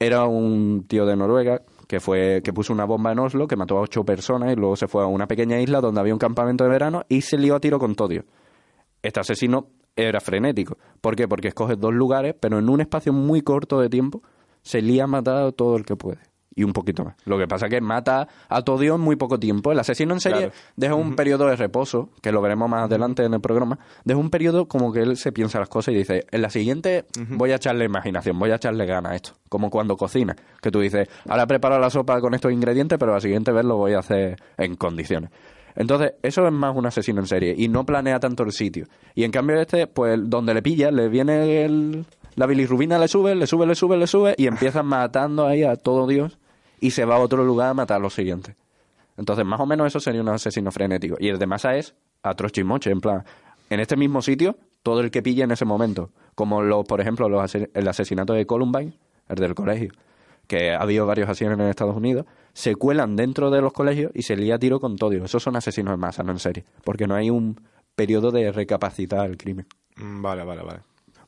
era 0.00 0.24
un 0.24 0.84
tío 0.88 1.06
de 1.06 1.16
Noruega 1.16 1.62
que 1.86 2.00
fue 2.00 2.42
que 2.42 2.52
puso 2.52 2.72
una 2.72 2.84
bomba 2.84 3.12
en 3.12 3.18
Oslo, 3.18 3.46
que 3.46 3.56
mató 3.56 3.78
a 3.78 3.80
ocho 3.80 4.04
personas 4.04 4.52
y 4.52 4.56
luego 4.56 4.76
se 4.76 4.88
fue 4.88 5.02
a 5.02 5.06
una 5.06 5.26
pequeña 5.26 5.60
isla 5.60 5.80
donde 5.80 6.00
había 6.00 6.12
un 6.12 6.18
campamento 6.18 6.64
de 6.64 6.70
verano 6.70 7.04
y 7.08 7.22
se 7.22 7.38
lió 7.38 7.54
a 7.54 7.60
tiro 7.60 7.78
con 7.78 7.94
todo. 7.94 8.14
Este 9.02 9.20
asesino 9.20 9.68
era 9.96 10.20
frenético. 10.20 10.76
¿Por 11.00 11.16
qué? 11.16 11.26
Porque 11.26 11.48
escoge 11.48 11.76
dos 11.76 11.94
lugares, 11.94 12.34
pero 12.38 12.58
en 12.58 12.68
un 12.68 12.80
espacio 12.80 13.12
muy 13.12 13.40
corto 13.40 13.80
de 13.80 13.88
tiempo 13.88 14.22
se 14.62 14.82
lía 14.82 15.04
a 15.04 15.06
matar 15.06 15.52
todo 15.52 15.76
el 15.76 15.84
que 15.84 15.96
puede. 15.96 16.20
Y 16.58 16.64
un 16.64 16.72
poquito 16.72 17.04
más. 17.04 17.14
Lo 17.24 17.38
que 17.38 17.46
pasa 17.46 17.66
es 17.66 17.70
que 17.70 17.80
mata 17.80 18.26
a 18.48 18.62
todo 18.62 18.78
Dios 18.78 18.96
en 18.96 19.00
muy 19.02 19.14
poco 19.14 19.38
tiempo. 19.38 19.70
El 19.70 19.78
asesino 19.78 20.12
en 20.12 20.18
serie 20.18 20.38
Claro. 20.38 20.52
deja 20.74 20.94
un 20.96 21.14
periodo 21.14 21.46
de 21.46 21.54
reposo, 21.54 22.08
que 22.20 22.32
lo 22.32 22.42
veremos 22.42 22.68
más 22.68 22.82
adelante 22.86 23.22
en 23.24 23.32
el 23.34 23.40
programa. 23.40 23.78
Deja 24.04 24.18
un 24.18 24.28
periodo 24.28 24.66
como 24.66 24.92
que 24.92 25.02
él 25.02 25.16
se 25.16 25.30
piensa 25.30 25.60
las 25.60 25.68
cosas 25.68 25.94
y 25.94 25.98
dice, 25.98 26.26
en 26.32 26.42
la 26.42 26.50
siguiente 26.50 27.04
voy 27.30 27.52
a 27.52 27.56
echarle 27.56 27.84
imaginación, 27.84 28.36
voy 28.40 28.50
a 28.50 28.56
echarle 28.56 28.86
ganas 28.86 29.12
a 29.12 29.14
esto. 29.14 29.30
Como 29.48 29.70
cuando 29.70 29.96
cocina, 29.96 30.34
que 30.60 30.72
tú 30.72 30.80
dices, 30.80 31.08
ahora 31.28 31.44
he 31.44 31.46
preparado 31.46 31.80
la 31.80 31.90
sopa 31.90 32.20
con 32.20 32.34
estos 32.34 32.50
ingredientes, 32.52 32.98
pero 32.98 33.14
la 33.14 33.20
siguiente 33.20 33.52
vez 33.52 33.64
lo 33.64 33.76
voy 33.76 33.92
a 33.94 34.00
hacer 34.00 34.36
en 34.56 34.74
condiciones. 34.74 35.30
Entonces, 35.76 36.14
eso 36.22 36.44
es 36.44 36.52
más 36.52 36.74
un 36.74 36.86
asesino 36.86 37.20
en 37.20 37.26
serie 37.28 37.54
y 37.56 37.68
no 37.68 37.84
planea 37.86 38.18
tanto 38.18 38.42
el 38.42 38.50
sitio. 38.50 38.86
Y 39.14 39.22
en 39.22 39.30
cambio 39.30 39.60
este, 39.60 39.86
pues 39.86 40.18
donde 40.24 40.54
le 40.54 40.60
pilla, 40.62 40.90
le 40.90 41.08
viene 41.08 41.64
el- 41.64 42.04
la 42.34 42.46
bilirrubina, 42.46 42.98
le 43.00 43.08
sube, 43.08 43.34
le 43.34 43.46
sube, 43.48 43.66
le 43.66 43.74
sube, 43.74 43.96
le 43.96 44.06
sube 44.06 44.34
y 44.38 44.46
empieza 44.46 44.82
matando 44.84 45.46
ahí 45.46 45.64
a 45.64 45.74
todo 45.76 46.06
Dios 46.06 46.37
y 46.80 46.90
se 46.90 47.04
va 47.04 47.16
a 47.16 47.18
otro 47.18 47.44
lugar 47.44 47.70
a 47.70 47.74
matar 47.74 47.96
a 47.96 48.00
los 48.00 48.14
siguientes. 48.14 48.54
Entonces, 49.16 49.44
más 49.44 49.60
o 49.60 49.66
menos 49.66 49.86
eso 49.88 50.00
sería 50.00 50.20
un 50.20 50.28
asesino 50.28 50.70
frenético. 50.70 51.16
Y 51.18 51.28
el 51.28 51.38
de 51.38 51.46
masa 51.46 51.76
es 51.76 51.94
a 52.22 52.34
y 52.54 52.64
moche, 52.64 52.90
en 52.90 53.00
plan, 53.00 53.24
en 53.70 53.80
este 53.80 53.96
mismo 53.96 54.22
sitio, 54.22 54.56
todo 54.82 55.00
el 55.00 55.10
que 55.10 55.22
pilla 55.22 55.44
en 55.44 55.50
ese 55.50 55.64
momento. 55.64 56.10
Como, 56.34 56.62
los, 56.62 56.84
por 56.86 57.00
ejemplo, 57.00 57.28
los, 57.28 57.42
ase- 57.42 57.70
el 57.74 57.88
asesinato 57.88 58.32
de 58.32 58.46
Columbine, 58.46 58.92
el 59.28 59.36
del 59.36 59.54
colegio, 59.54 59.90
que 60.46 60.72
ha 60.72 60.80
habido 60.80 61.04
varios 61.06 61.28
asesinos 61.28 61.58
en 61.58 61.66
Estados 61.66 61.96
Unidos, 61.96 62.26
se 62.52 62.74
cuelan 62.76 63.16
dentro 63.16 63.50
de 63.50 63.60
los 63.60 63.72
colegios 63.72 64.12
y 64.14 64.22
se 64.22 64.36
lía 64.36 64.58
tiro 64.58 64.80
con 64.80 64.96
todo. 64.96 65.12
Esos 65.12 65.42
son 65.42 65.56
asesinos 65.56 65.94
en 65.94 66.00
masa, 66.00 66.22
no 66.22 66.32
en 66.32 66.38
serie. 66.38 66.64
Porque 66.84 67.06
no 67.06 67.14
hay 67.14 67.28
un 67.30 67.60
periodo 67.94 68.30
de 68.30 68.50
recapacitar 68.52 69.26
el 69.28 69.36
crimen. 69.36 69.66
Mm, 69.96 70.22
Vale, 70.22 70.44
vale, 70.44 70.62
vale. 70.62 70.80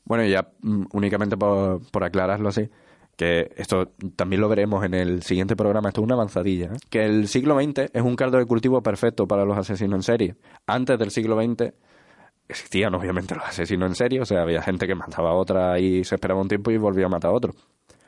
Bueno, 0.05 0.25
ya 0.25 0.49
mm, 0.61 0.85
únicamente 0.93 1.37
por, 1.37 1.81
por 1.91 2.03
aclararlo 2.03 2.49
así, 2.49 2.69
que 3.15 3.51
esto 3.55 3.91
también 4.15 4.41
lo 4.41 4.49
veremos 4.49 4.83
en 4.83 4.93
el 4.93 5.23
siguiente 5.23 5.55
programa, 5.55 5.89
esto 5.89 6.01
es 6.01 6.05
una 6.05 6.15
avanzadilla, 6.15 6.67
¿eh? 6.67 6.77
que 6.89 7.05
el 7.05 7.27
siglo 7.27 7.59
XX 7.61 7.91
es 7.93 8.01
un 8.01 8.15
caldo 8.15 8.37
de 8.37 8.45
cultivo 8.45 8.81
perfecto 8.81 9.27
para 9.27 9.45
los 9.45 9.57
asesinos 9.57 9.97
en 9.97 10.03
serie. 10.03 10.35
Antes 10.65 10.97
del 10.97 11.11
siglo 11.11 11.39
XX 11.41 11.73
existían 12.47 12.93
obviamente 12.95 13.35
los 13.35 13.45
asesinos 13.45 13.89
en 13.89 13.95
serie, 13.95 14.21
o 14.21 14.25
sea, 14.25 14.41
había 14.41 14.61
gente 14.61 14.87
que 14.87 14.95
mataba 14.95 15.31
a 15.31 15.33
otra 15.33 15.79
y 15.79 16.03
se 16.03 16.15
esperaba 16.15 16.41
un 16.41 16.47
tiempo 16.47 16.71
y 16.71 16.77
volvía 16.77 17.05
a 17.05 17.09
matar 17.09 17.31
a 17.31 17.33
otro. 17.33 17.53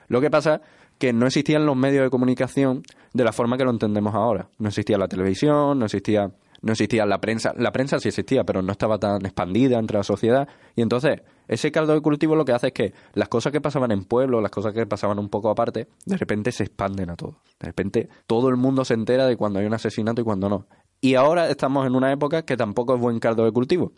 Lo 0.08 0.20
que 0.20 0.30
pasa 0.30 0.62
que 0.98 1.14
no 1.14 1.26
existían 1.26 1.66
los 1.66 1.76
medios 1.76 2.04
de 2.04 2.10
comunicación 2.10 2.84
de 3.14 3.24
la 3.24 3.32
forma 3.32 3.58
que 3.58 3.64
lo 3.64 3.72
entendemos 3.72 4.14
ahora. 4.16 4.48
No 4.58 4.70
existía 4.70 4.98
la 4.98 5.08
televisión, 5.08 5.80
no 5.80 5.86
existía 5.86 6.32
no 6.64 6.72
existía 6.72 7.06
la 7.06 7.20
prensa. 7.20 7.54
La 7.58 7.72
prensa 7.72 8.00
sí 8.00 8.08
existía, 8.08 8.46
pero 8.46 8.62
no 8.62 8.72
estaba 8.72 8.98
tan 8.98 9.26
expandida 9.26 9.78
entre 9.78 9.98
la 9.98 10.04
sociedad. 10.04 10.48
Y 10.76 10.82
entonces, 10.82 11.22
ese 11.48 11.72
caldo 11.72 11.94
de 11.94 12.02
cultivo 12.02 12.36
lo 12.36 12.46
que 12.46 12.54
hace 12.54 12.68
es 12.68 12.74
que 12.74 12.94
las 13.14 13.28
cosas 13.28 13.52
que 13.52 13.60
pasaban 13.60 13.92
en 13.92 14.06
pueblo, 14.06 14.40
las 14.40 14.50
cosas 14.50 14.74
que 14.74 14.86
pasaban 14.86 15.20
un 15.20 15.28
poco 15.28 15.50
aparte, 15.50 15.90
de 16.06 16.18
repente 16.18 16.54
se 16.54 16.64
expanden 16.64 17.10
a 17.10 17.18
todo. 17.18 17.36
De 17.60 17.68
repente, 17.68 18.10
todo 18.28 18.48
el 18.48 18.56
mundo 18.56 18.86
se 18.86 18.94
entera 18.94 19.28
de 19.28 19.36
cuando 19.36 19.60
hay 19.60 19.66
un 19.66 19.74
asesinato 19.74 20.22
y 20.22 20.24
cuando 20.24 20.48
no. 20.48 20.66
Y 21.02 21.16
ahora 21.16 21.50
estamos 21.50 21.86
en 21.86 21.96
una 21.96 22.14
época 22.14 22.44
que 22.44 22.56
tampoco 22.56 22.96
es 22.96 23.02
buen 23.02 23.20
caldo 23.20 23.44
de 23.44 23.52
cultivo. 23.52 23.92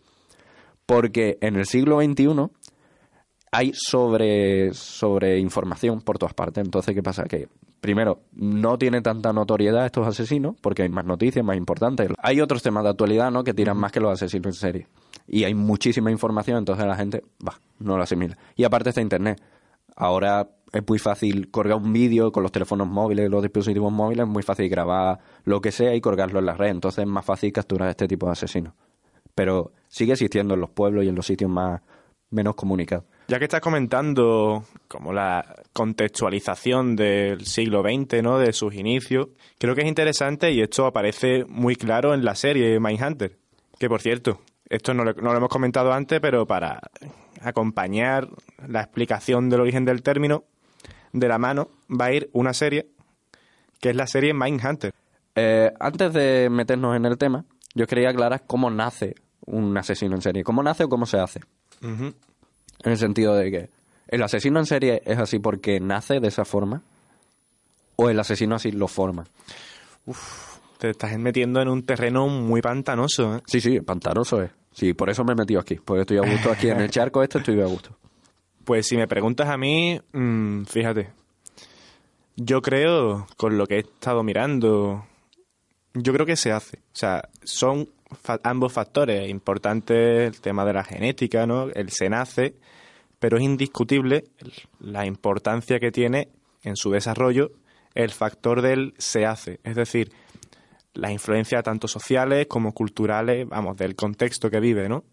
Porque 0.86 1.38
en 1.40 1.54
el 1.54 1.66
siglo 1.66 2.00
XXI 2.02 2.50
hay 3.52 3.72
sobre, 3.74 4.72
sobre 4.74 5.38
información 5.38 6.00
por 6.00 6.18
todas 6.18 6.34
partes. 6.34 6.64
Entonces, 6.64 6.94
¿qué 6.94 7.02
pasa? 7.02 7.24
Que 7.24 7.48
primero, 7.80 8.22
no 8.32 8.78
tiene 8.78 9.00
tanta 9.00 9.32
notoriedad 9.32 9.86
estos 9.86 10.06
asesinos, 10.06 10.56
porque 10.60 10.82
hay 10.82 10.88
más 10.88 11.04
noticias, 11.04 11.44
más 11.44 11.56
importantes. 11.56 12.10
Hay 12.22 12.40
otros 12.40 12.62
temas 12.62 12.84
de 12.84 12.90
actualidad, 12.90 13.30
¿no? 13.30 13.44
Que 13.44 13.54
tiran 13.54 13.76
más 13.76 13.92
que 13.92 14.00
los 14.00 14.12
asesinos 14.12 14.46
en 14.46 14.52
serie. 14.54 14.86
Y 15.28 15.44
hay 15.44 15.54
muchísima 15.54 16.10
información, 16.10 16.58
entonces 16.58 16.84
la 16.86 16.96
gente, 16.96 17.22
va, 17.46 17.60
no 17.78 17.96
lo 17.96 18.02
asimila. 18.02 18.36
Y 18.56 18.64
aparte 18.64 18.90
está 18.90 19.00
Internet. 19.00 19.40
Ahora 19.94 20.48
es 20.72 20.82
muy 20.86 20.98
fácil 20.98 21.50
colgar 21.50 21.78
un 21.78 21.92
vídeo 21.92 22.32
con 22.32 22.42
los 22.42 22.52
teléfonos 22.52 22.86
móviles, 22.86 23.30
los 23.30 23.42
dispositivos 23.42 23.92
móviles, 23.92 24.26
es 24.26 24.32
muy 24.32 24.42
fácil 24.42 24.68
grabar 24.68 25.18
lo 25.44 25.60
que 25.60 25.72
sea 25.72 25.94
y 25.94 26.00
colgarlo 26.00 26.40
en 26.40 26.46
la 26.46 26.54
red. 26.54 26.70
Entonces 26.70 27.04
es 27.04 27.08
más 27.08 27.24
fácil 27.24 27.52
capturar 27.52 27.88
este 27.88 28.06
tipo 28.06 28.26
de 28.26 28.32
asesinos. 28.32 28.74
Pero 29.34 29.72
sigue 29.88 30.12
existiendo 30.12 30.54
en 30.54 30.60
los 30.60 30.70
pueblos 30.70 31.04
y 31.04 31.08
en 31.08 31.14
los 31.14 31.26
sitios 31.26 31.50
más 31.50 31.80
menos 32.30 32.54
comunicados. 32.56 33.04
Ya 33.28 33.38
que 33.38 33.44
estás 33.44 33.60
comentando 33.60 34.64
como 34.86 35.12
la 35.12 35.56
contextualización 35.72 36.94
del 36.94 37.44
siglo 37.44 37.82
XX, 37.82 38.22
¿no? 38.22 38.38
De 38.38 38.52
sus 38.52 38.74
inicios, 38.74 39.28
creo 39.58 39.74
que 39.74 39.82
es 39.82 39.88
interesante 39.88 40.52
y 40.52 40.60
esto 40.60 40.86
aparece 40.86 41.44
muy 41.48 41.74
claro 41.74 42.14
en 42.14 42.24
la 42.24 42.36
serie 42.36 42.78
Mindhunter. 42.78 43.36
Que 43.80 43.88
por 43.88 44.00
cierto, 44.00 44.40
esto 44.68 44.94
no 44.94 45.04
lo, 45.04 45.12
no 45.14 45.32
lo 45.32 45.38
hemos 45.38 45.48
comentado 45.48 45.92
antes, 45.92 46.20
pero 46.20 46.46
para 46.46 46.80
acompañar 47.40 48.28
la 48.66 48.82
explicación 48.82 49.48
del 49.50 49.60
origen 49.60 49.84
del 49.84 50.02
término, 50.02 50.44
de 51.12 51.28
la 51.28 51.38
mano 51.38 51.70
va 51.88 52.06
a 52.06 52.12
ir 52.12 52.30
una 52.32 52.52
serie 52.52 52.88
que 53.80 53.90
es 53.90 53.96
la 53.96 54.06
serie 54.06 54.34
Mindhunter. 54.34 54.92
Eh, 55.34 55.72
antes 55.80 56.12
de 56.12 56.48
meternos 56.50 56.96
en 56.96 57.04
el 57.04 57.18
tema, 57.18 57.44
yo 57.74 57.86
quería 57.86 58.10
aclarar 58.10 58.44
cómo 58.46 58.70
nace 58.70 59.14
un 59.44 59.76
asesino 59.76 60.14
en 60.14 60.22
serie. 60.22 60.44
¿Cómo 60.44 60.62
nace 60.62 60.84
o 60.84 60.88
cómo 60.88 61.06
se 61.06 61.18
hace? 61.18 61.40
En 62.82 62.92
el 62.92 62.98
sentido 62.98 63.34
de 63.34 63.50
que 63.50 63.68
el 64.08 64.22
asesino 64.22 64.58
en 64.58 64.66
serie 64.66 65.02
es 65.04 65.18
así 65.18 65.38
porque 65.38 65.80
nace 65.80 66.20
de 66.20 66.28
esa 66.28 66.44
forma 66.44 66.82
o 67.96 68.10
el 68.10 68.20
asesino 68.20 68.54
así 68.54 68.70
lo 68.70 68.88
forma. 68.88 69.24
Te 70.78 70.90
estás 70.90 71.18
metiendo 71.18 71.60
en 71.60 71.68
un 71.68 71.84
terreno 71.84 72.28
muy 72.28 72.60
pantanoso, 72.60 73.36
¿eh? 73.36 73.42
Sí, 73.46 73.60
sí, 73.60 73.80
pantanoso 73.80 74.42
es. 74.42 74.50
Sí, 74.72 74.92
por 74.92 75.08
eso 75.08 75.24
me 75.24 75.32
he 75.32 75.36
metido 75.36 75.58
aquí, 75.58 75.76
porque 75.76 76.02
estoy 76.02 76.18
a 76.18 76.30
gusto 76.30 76.50
aquí 76.52 76.68
en 76.68 76.80
el 76.80 76.90
charco 76.90 77.22
este, 77.22 77.38
estoy 77.38 77.60
a 77.60 77.64
gusto. 77.64 77.96
Pues 78.62 78.86
si 78.86 78.96
me 78.96 79.08
preguntas 79.08 79.48
a 79.48 79.56
mí, 79.56 79.98
mm, 80.12 80.64
fíjate, 80.64 81.08
yo 82.36 82.60
creo, 82.60 83.26
con 83.38 83.56
lo 83.56 83.66
que 83.66 83.76
he 83.76 83.78
estado 83.80 84.22
mirando, 84.22 85.06
yo 85.94 86.12
creo 86.12 86.26
que 86.26 86.36
se 86.36 86.52
hace. 86.52 86.78
O 86.78 86.96
sea, 86.96 87.28
son 87.42 87.88
fa- 88.22 88.40
ambos 88.42 88.72
factores 88.72 89.28
importantes, 89.28 90.26
el 90.34 90.40
tema 90.40 90.64
de 90.64 90.72
la 90.72 90.84
genética, 90.84 91.46
¿no? 91.46 91.68
El 91.70 91.90
se 91.90 92.08
nace, 92.08 92.54
pero 93.18 93.36
es 93.38 93.42
indiscutible 93.42 94.24
la 94.80 95.06
importancia 95.06 95.78
que 95.80 95.90
tiene 95.92 96.28
en 96.62 96.76
su 96.76 96.90
desarrollo 96.90 97.50
el 97.94 98.10
factor 98.10 98.60
del 98.62 98.94
se 98.98 99.24
hace. 99.24 99.58
Es 99.64 99.74
decir, 99.74 100.12
las 100.94 101.12
influencias 101.12 101.62
tanto 101.62 101.88
sociales 101.88 102.46
como 102.46 102.72
culturales, 102.72 103.48
vamos, 103.48 103.76
del 103.76 103.94
contexto 103.94 104.50
que 104.50 104.60
vive, 104.60 104.88
¿no? 104.88 105.04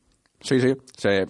Sí, 0.41 0.59
sí. 0.59 0.75
Se- 0.97 1.25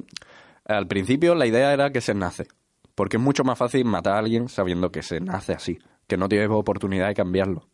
al 0.65 0.87
principio 0.87 1.35
la 1.35 1.45
idea 1.45 1.73
era 1.73 1.91
que 1.91 2.01
se 2.01 2.13
nace, 2.13 2.47
porque 2.95 3.17
es 3.17 3.23
mucho 3.23 3.43
más 3.43 3.57
fácil 3.57 3.85
matar 3.85 4.13
a 4.13 4.19
alguien 4.19 4.47
sabiendo 4.49 4.91
que 4.91 5.03
se 5.03 5.19
nace 5.19 5.53
así, 5.53 5.77
que 6.07 6.17
no 6.17 6.29
tienes 6.29 6.49
oportunidad 6.49 7.07
de 7.09 7.13
cambiarlo. 7.13 7.67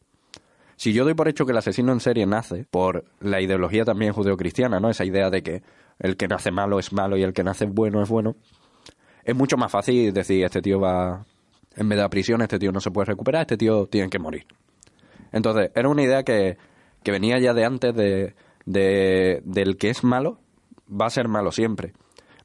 Si 0.80 0.94
yo 0.94 1.04
doy 1.04 1.14
por 1.14 1.28
hecho 1.28 1.46
que 1.46 1.52
el 1.52 1.58
asesino 1.58 1.92
en 1.92 2.00
serie 2.00 2.26
nace 2.26 2.64
por 2.72 3.04
la 3.20 3.42
ideología 3.42 3.84
también 3.84 4.14
judeocristiana, 4.14 4.80
¿no? 4.80 4.90
Esa 4.90 5.04
idea 5.04 5.30
de 5.30 5.44
que 5.44 5.62
el 6.00 6.16
que 6.16 6.30
nace 6.30 6.52
malo 6.52 6.80
es 6.80 6.94
malo 6.94 7.18
y 7.18 7.24
el 7.24 7.34
que 7.34 7.44
nace 7.44 7.66
bueno 7.66 8.02
es 8.02 8.08
bueno, 8.08 8.38
es 9.26 9.36
mucho 9.36 9.58
más 9.58 9.74
fácil 9.74 10.14
decir, 10.14 10.46
este 10.46 10.62
tío 10.62 10.80
va 10.80 11.26
en 11.76 11.90
vez 11.90 11.98
de 11.98 12.06
a 12.06 12.10
prisión, 12.10 12.42
este 12.42 12.60
tío 12.60 12.72
no 12.72 12.80
se 12.80 12.92
puede 12.92 13.08
recuperar, 13.08 13.42
este 13.42 13.58
tío 13.58 13.88
tiene 13.88 14.10
que 14.10 14.20
morir. 14.20 14.46
Entonces, 15.34 15.70
era 15.76 15.90
una 15.90 16.02
idea 16.02 16.24
que, 16.24 16.58
que 17.04 17.12
venía 17.12 17.38
ya 17.40 17.54
de 17.54 17.66
antes 17.66 17.94
de, 17.94 18.36
de- 18.66 19.42
del 19.44 19.76
que 19.76 19.90
es 19.90 20.06
malo, 20.06 20.40
va 20.90 21.08
a 21.08 21.10
ser 21.10 21.28
malo 21.28 21.52
siempre. 21.52 21.92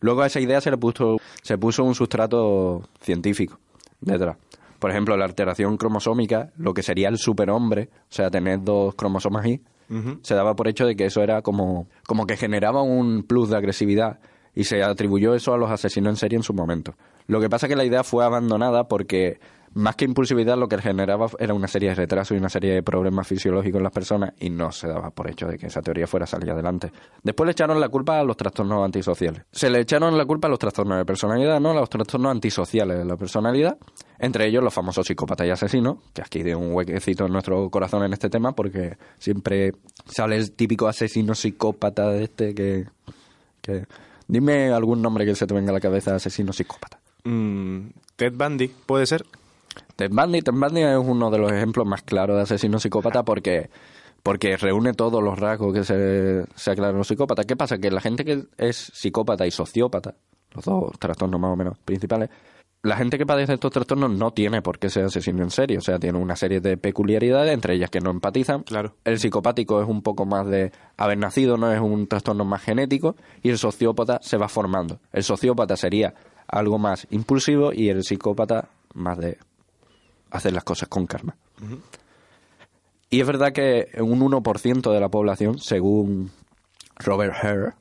Luego 0.00 0.23
a 0.23 0.26
esa 0.26 0.41
idea 0.41 0.61
se 0.61 0.73
le 0.73 0.76
puso, 0.76 1.19
se 1.41 1.57
puso 1.57 1.85
un 1.85 1.95
sustrato 1.95 2.83
científico 3.00 3.61
detrás. 4.00 4.38
Por 4.85 4.91
ejemplo, 4.91 5.17
la 5.17 5.25
alteración 5.25 5.79
cromosómica, 5.79 6.53
lo 6.59 6.75
que 6.75 6.83
sería 6.83 7.09
el 7.09 7.17
superhombre, 7.17 7.88
o 7.91 8.12
sea, 8.12 8.31
tener 8.31 8.62
dos 8.62 8.95
cromosomas 8.95 9.47
Y, 9.47 9.62
se 10.21 10.35
daba 10.35 10.55
por 10.55 10.69
hecho 10.69 10.85
de 10.85 10.95
que 10.95 11.07
eso 11.07 11.23
era 11.23 11.41
como, 11.41 11.88
como 12.07 12.26
que 12.26 12.37
generaba 12.37 12.83
un 12.83 13.23
plus 13.23 13.49
de 13.49 13.57
agresividad 13.57 14.21
y 14.55 14.64
se 14.64 14.83
atribuyó 14.83 15.35
eso 15.35 15.55
a 15.55 15.57
los 15.57 15.71
asesinos 15.71 16.11
en 16.11 16.17
serie 16.17 16.37
en 16.37 16.43
su 16.43 16.53
momento. 16.53 16.97
Lo 17.29 17.41
que 17.41 17.49
pasa 17.49 17.64
es 17.64 17.71
que 17.71 17.76
la 17.76 17.87
idea 17.87 18.05
fue 18.05 18.26
abandonada 18.26 18.87
porque 18.87 19.41
más 19.73 19.97
que 19.97 20.05
impulsividad 20.05 20.59
lo 20.59 20.69
que 20.69 20.76
generaba 20.76 21.29
era 21.38 21.55
una 21.55 21.67
serie 21.67 21.88
de 21.88 21.95
retrasos 21.95 22.37
y 22.37 22.38
una 22.38 22.50
serie 22.50 22.75
de 22.75 22.83
problemas 22.83 23.26
fisiológicos 23.26 23.79
en 23.79 23.85
las 23.85 23.93
personas 23.93 24.35
y 24.38 24.50
no 24.50 24.71
se 24.71 24.88
daba 24.88 25.12
por 25.12 25.31
hecho 25.31 25.47
de 25.47 25.57
que 25.57 25.69
esa 25.69 25.81
teoría 25.81 26.07
fuera 26.07 26.25
a 26.25 26.26
salir 26.26 26.50
adelante. 26.50 26.93
Después 27.23 27.47
le 27.47 27.53
echaron 27.53 27.81
la 27.81 27.88
culpa 27.88 28.21
a 28.21 28.23
los 28.23 28.37
trastornos 28.37 28.85
antisociales. 28.85 29.45
Se 29.50 29.71
le 29.71 29.81
echaron 29.81 30.19
la 30.19 30.26
culpa 30.26 30.47
a 30.49 30.50
los 30.50 30.59
trastornos 30.59 30.99
de 30.99 31.07
personalidad, 31.07 31.59
no 31.59 31.71
a 31.71 31.75
los 31.75 31.88
trastornos 31.88 32.31
antisociales 32.31 32.99
de 32.99 33.05
la 33.07 33.17
personalidad, 33.17 33.79
entre 34.18 34.47
ellos 34.47 34.62
los 34.62 34.73
famosos 34.73 35.06
psicópatas 35.06 35.47
y 35.47 35.50
asesinos, 35.50 35.99
que 36.12 36.23
aquí 36.23 36.42
de 36.42 36.54
un 36.54 36.73
huequecito 36.73 37.26
en 37.26 37.33
nuestro 37.33 37.68
corazón 37.71 38.04
en 38.04 38.12
este 38.12 38.30
tema 38.30 38.52
porque 38.52 38.97
siempre 39.18 39.73
sale 40.06 40.37
el 40.37 40.52
típico 40.52 40.88
asesino 40.88 41.35
psicópata 41.35 42.09
de 42.11 42.25
este 42.25 42.54
que... 42.54 42.87
que 43.61 43.87
Dime 44.26 44.73
algún 44.73 45.02
nombre 45.02 45.26
que 45.26 45.35
se 45.35 45.47
te 45.47 45.54
venga 45.54 45.71
a 45.71 45.75
la 45.75 45.80
cabeza, 45.80 46.14
asesino 46.14 46.52
psicópata. 46.52 46.99
Mm, 47.25 47.88
Ted 48.16 48.33
Bundy, 48.35 48.68
¿puede 48.68 49.06
ser? 49.06 49.25
Ted 49.97 50.11
Bundy, 50.11 50.40
Ted 50.40 50.54
Bundy 50.54 50.83
es 50.83 50.97
uno 50.97 51.30
de 51.30 51.38
los 51.38 51.52
ejemplos 51.52 51.87
más 51.87 52.02
claros 52.02 52.37
de 52.37 52.42
asesino 52.42 52.78
psicópata 52.78 53.23
porque, 53.23 53.71
porque 54.23 54.56
reúne 54.56 54.94
todos 54.94 55.23
los 55.23 55.38
rasgos 55.38 55.75
que 55.75 55.85
se, 55.85 56.44
se 56.54 56.71
aclaran 56.71 56.97
los 56.97 57.09
psicópatas. 57.09 57.44
¿Qué 57.47 57.56
pasa? 57.56 57.78
Que 57.78 57.90
la 57.90 58.00
gente 58.00 58.25
que 58.25 58.44
es 58.56 58.76
psicópata 58.76 59.47
y 59.47 59.50
sociópata, 59.50 60.14
los 60.52 60.64
dos 60.64 60.99
trastornos 60.99 61.40
más 61.40 61.52
o 61.52 61.56
menos 61.56 61.78
principales, 61.78 62.30
la 62.85 62.97
gente 62.97 63.17
que 63.17 63.25
padece 63.25 63.55
estos 63.55 63.73
trastornos 63.73 64.11
no 64.11 64.33
tiene 64.33 64.61
por 64.61 64.79
qué 64.79 64.91
ser 64.91 65.07
asesino 65.07 65.43
en 65.43 65.50
serie. 65.50 65.79
O 65.79 65.81
sea, 65.81 65.99
tiene 65.99 66.19
una 66.19 66.37
serie 66.37 66.61
de 66.61 66.76
peculiaridades, 66.76 67.55
entre 67.55 67.75
ellas 67.75 67.88
que 67.88 68.00
no 68.00 68.11
empatizan. 68.11 68.62
Claro. 68.62 68.95
El 69.05 69.19
psicopático 69.19 69.81
es 69.81 69.88
un 69.88 70.03
poco 70.03 70.26
más 70.26 70.47
de 70.47 70.71
haber 70.99 71.17
nacido, 71.17 71.57
no 71.57 71.73
es 71.73 71.81
un 71.81 72.07
trastorno 72.07 72.45
más 72.45 72.62
genético. 72.62 73.17
Y 73.43 73.49
el 73.49 73.57
sociópata 73.57 74.19
se 74.23 74.37
va 74.37 74.49
formando. 74.49 75.00
El 75.14 75.25
sociópata 75.25 75.79
sería 75.79 76.12
algo 76.47 76.79
más 76.79 77.07
impulsivo 77.09 77.73
y 77.73 77.88
el 77.88 78.05
psicópata 78.05 78.69
más 78.93 79.17
de 79.17 79.38
hacer 80.31 80.53
las 80.53 80.64
cosas 80.64 80.91
con 80.91 81.07
karma. 81.07 81.35
Y 83.09 83.19
es 83.19 83.26
verdad 83.26 83.53
que 83.53 83.88
un 83.99 84.21
1% 84.21 84.93
de 84.93 85.00
la 85.00 85.09
población, 85.09 85.59
según 85.59 86.31
Robert 86.97 87.33
Hare, 87.43 87.73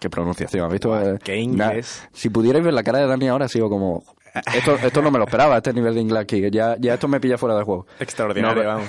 qué 0.00 0.10
pronunciación, 0.10 0.66
¿has 0.66 0.72
visto? 0.72 1.00
Eh, 1.00 1.18
qué 1.24 1.38
inglés. 1.38 2.06
si 2.12 2.28
pudierais 2.28 2.62
ver 2.62 2.74
la 2.74 2.82
cara 2.82 2.98
de 2.98 3.06
Dani 3.06 3.28
ahora, 3.28 3.48
sido 3.48 3.70
como... 3.70 4.02
Esto, 4.54 4.74
esto 4.76 5.02
no 5.02 5.10
me 5.10 5.18
lo 5.18 5.24
esperaba, 5.24 5.56
este 5.56 5.72
nivel 5.72 5.94
de 5.94 6.00
inglés 6.00 6.22
aquí. 6.22 6.50
Ya, 6.50 6.76
ya 6.78 6.94
esto 6.94 7.08
me 7.08 7.20
pilla 7.20 7.36
fuera 7.38 7.54
del 7.56 7.64
juego. 7.64 7.86
Extraordinario, 7.98 8.56
pero, 8.62 8.68
vamos. 8.74 8.88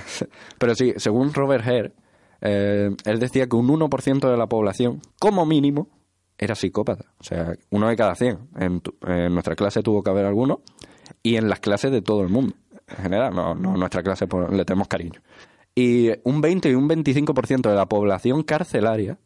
Pero 0.57 0.75
sí, 0.75 0.93
según 0.98 1.33
Robert 1.33 1.65
Hare, 1.65 1.93
eh, 2.41 2.89
él 3.05 3.19
decía 3.19 3.48
que 3.48 3.55
un 3.55 3.67
1% 3.67 4.29
de 4.29 4.38
la 4.38 4.48
población, 4.48 5.01
como 5.19 5.45
mínimo, 5.45 5.88
era 6.38 6.55
psicópata. 6.55 7.05
O 7.19 7.24
sea, 7.24 7.53
uno 7.69 7.88
de 7.88 7.95
cada 7.95 8.15
100. 8.15 8.39
En, 8.57 8.81
tu- 8.81 8.95
en 9.05 9.33
nuestra 9.33 9.55
clase 9.55 9.81
tuvo 9.83 10.01
que 10.03 10.10
haber 10.10 10.25
alguno 10.25 10.62
y 11.24 11.36
en 11.36 11.50
las 11.50 11.60
clases 11.60 11.91
de 11.91 12.01
todo 12.01 12.21
el 12.21 12.29
mundo. 12.29 12.55
En 12.88 12.98
general, 13.03 13.33
no, 13.36 13.53
no 13.55 13.77
nuestra 13.77 14.01
clase 14.03 14.27
por- 14.27 14.51
le 14.53 14.65
tenemos 14.65 14.88
cariño. 14.88 15.21
Y 15.75 16.10
un 16.24 16.41
20 16.41 16.69
y 16.69 16.74
un 16.75 16.89
25% 16.89 17.69
de 17.69 17.75
la 17.75 17.86
población 17.86 18.43
carcelaria 18.43 19.17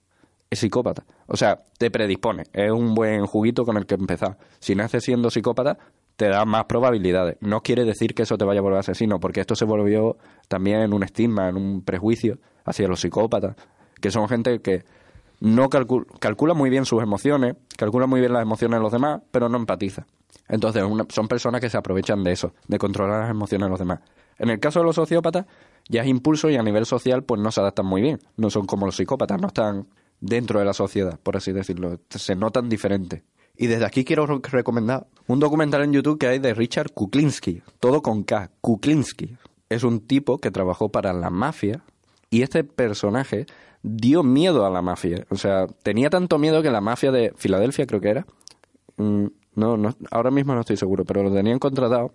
es 0.50 0.60
psicópata. 0.60 1.06
O 1.28 1.36
sea, 1.38 1.64
te 1.80 1.90
predispone. 1.90 2.44
Es 2.54 2.70
un 2.72 2.94
buen 2.94 3.26
juguito 3.26 3.66
con 3.66 3.78
el 3.78 3.86
que 3.86 3.96
empezar. 3.96 4.38
Si 4.60 4.76
naces 4.76 5.04
siendo 5.04 5.32
psicópata, 5.32 5.78
te 6.16 6.28
da 6.30 6.46
más 6.46 6.66
probabilidades. 6.66 7.38
No 7.42 7.62
quiere 7.62 7.84
decir 7.86 8.14
que 8.16 8.24
eso 8.24 8.38
te 8.38 8.46
vaya 8.46 8.60
a 8.60 8.64
volver 8.64 8.80
asesino, 8.80 9.20
porque 9.20 9.42
esto 9.42 9.56
se 9.56 9.66
volvió 9.66 10.18
también 10.48 10.82
en 10.82 10.94
un 10.94 11.04
estigma, 11.04 11.50
en 11.50 11.58
un 11.58 11.82
prejuicio 11.82 12.38
hacia 12.64 12.88
los 12.88 13.02
psicópatas, 13.02 13.56
que 14.00 14.12
son 14.12 14.28
gente 14.28 14.60
que 14.60 14.84
no 15.42 15.70
calcul- 15.70 16.08
calcula 16.20 16.54
muy 16.54 16.70
bien 16.70 16.86
sus 16.86 17.04
emociones, 17.04 17.56
calcula 17.78 18.08
muy 18.08 18.20
bien 18.22 18.34
las 18.34 18.42
emociones 18.42 18.80
de 18.80 18.84
los 18.84 18.92
demás, 18.92 19.22
pero 19.32 19.50
no 19.50 19.58
empatiza. 19.58 20.06
Entonces, 20.48 20.84
son 21.10 21.28
personas 21.28 21.60
que 21.60 21.70
se 21.70 21.78
aprovechan 21.78 22.24
de 22.24 22.32
eso, 22.32 22.54
de 22.68 22.78
controlar 22.78 23.22
las 23.22 23.32
emociones 23.32 23.66
de 23.66 23.70
los 23.70 23.80
demás. 23.80 24.00
En 24.38 24.50
el 24.50 24.60
caso 24.60 24.80
de 24.80 24.86
los 24.86 24.96
sociópatas, 24.96 25.46
ya 25.90 26.02
es 26.02 26.08
impulso 26.08 26.50
y 26.50 26.56
a 26.56 26.64
nivel 26.64 26.86
social 26.86 27.24
pues 27.24 27.42
no 27.42 27.52
se 27.52 27.62
adaptan 27.62 27.86
muy 27.86 28.02
bien. 28.02 28.20
No 28.38 28.50
son 28.50 28.66
como 28.66 28.86
los 28.86 28.96
psicópatas, 28.96 29.40
no 29.42 29.48
están 29.48 29.88
dentro 30.20 30.60
de 30.60 30.66
la 30.66 30.74
sociedad, 30.74 31.20
por 31.22 31.38
así 31.38 31.52
decirlo. 31.52 32.00
Se 32.10 32.36
notan 32.36 32.70
diferentes. 32.70 33.24
Y 33.58 33.68
desde 33.68 33.86
aquí 33.86 34.04
quiero 34.04 34.26
re- 34.26 34.40
recomendar 34.52 35.08
un 35.28 35.40
documental 35.40 35.84
en 35.84 35.94
YouTube 35.94 36.20
que 36.20 36.28
hay 36.28 36.40
de 36.40 36.54
Richard 36.54 36.92
Kuklinski, 36.94 37.62
todo 37.80 38.02
con 38.02 38.24
K, 38.24 38.52
Kuklinski. 38.62 39.38
Es 39.70 39.84
un 39.84 40.02
tipo 40.02 40.38
que 40.38 40.52
trabajó 40.52 40.90
para 40.90 41.14
la 41.14 41.30
mafia 41.30 41.82
y 42.30 42.42
este 42.42 42.64
personaje 42.64 43.46
dio 43.82 44.24
miedo 44.24 44.66
a 44.66 44.70
la 44.70 44.82
mafia. 44.82 45.26
O 45.30 45.36
sea, 45.36 45.68
tenía 45.84 46.10
tanto 46.10 46.38
miedo 46.38 46.62
que 46.62 46.70
la 46.72 46.82
mafia 46.82 47.12
de 47.12 47.34
Filadelfia 47.36 47.86
creo 47.86 48.02
que 48.02 48.10
era. 48.10 48.26
mm, 48.98 49.26
No, 49.56 49.78
no, 49.78 49.96
ahora 50.12 50.32
mismo 50.32 50.54
no 50.54 50.60
estoy 50.62 50.76
seguro, 50.78 51.06
pero 51.06 51.24
lo 51.24 51.32
tenían 51.34 51.60
contratado 51.60 52.12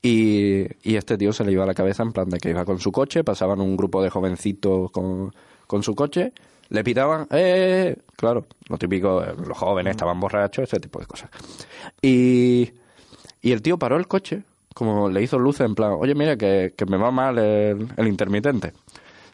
y, 0.00 0.62
este 0.96 1.18
tío 1.18 1.32
se 1.32 1.44
le 1.44 1.52
iba 1.52 1.64
a 1.64 1.66
la 1.66 1.74
cabeza 1.74 2.02
en 2.02 2.12
plan 2.12 2.28
de 2.28 2.38
que 2.38 2.50
iba 2.50 2.64
con 2.64 2.78
su 2.78 2.90
coche, 2.92 3.24
pasaban 3.24 3.60
un 3.60 3.76
grupo 3.76 4.02
de 4.02 4.10
jovencitos 4.10 4.90
con 4.90 5.82
su 5.82 5.94
coche, 5.94 6.32
le 6.68 6.84
pitaban, 6.84 7.26
¡eh! 7.30 7.96
Claro, 8.16 8.46
lo 8.68 8.78
típico, 8.78 9.22
eh, 9.22 9.34
los 9.46 9.56
jóvenes 9.56 9.92
estaban 9.92 10.20
borrachos, 10.20 10.64
ese 10.64 10.80
tipo 10.80 10.98
de 10.98 11.06
cosas. 11.06 11.30
Y, 12.02 12.70
y 13.40 13.52
el 13.52 13.62
tío 13.62 13.78
paró 13.78 13.96
el 13.96 14.08
coche, 14.08 14.42
como 14.74 15.08
le 15.08 15.22
hizo 15.22 15.38
luces 15.38 15.66
en 15.66 15.74
plan, 15.74 15.92
oye, 15.98 16.14
mira, 16.14 16.36
que, 16.36 16.74
que 16.76 16.86
me 16.86 16.96
va 16.96 17.10
mal 17.10 17.38
el, 17.38 17.88
el 17.96 18.08
intermitente. 18.08 18.72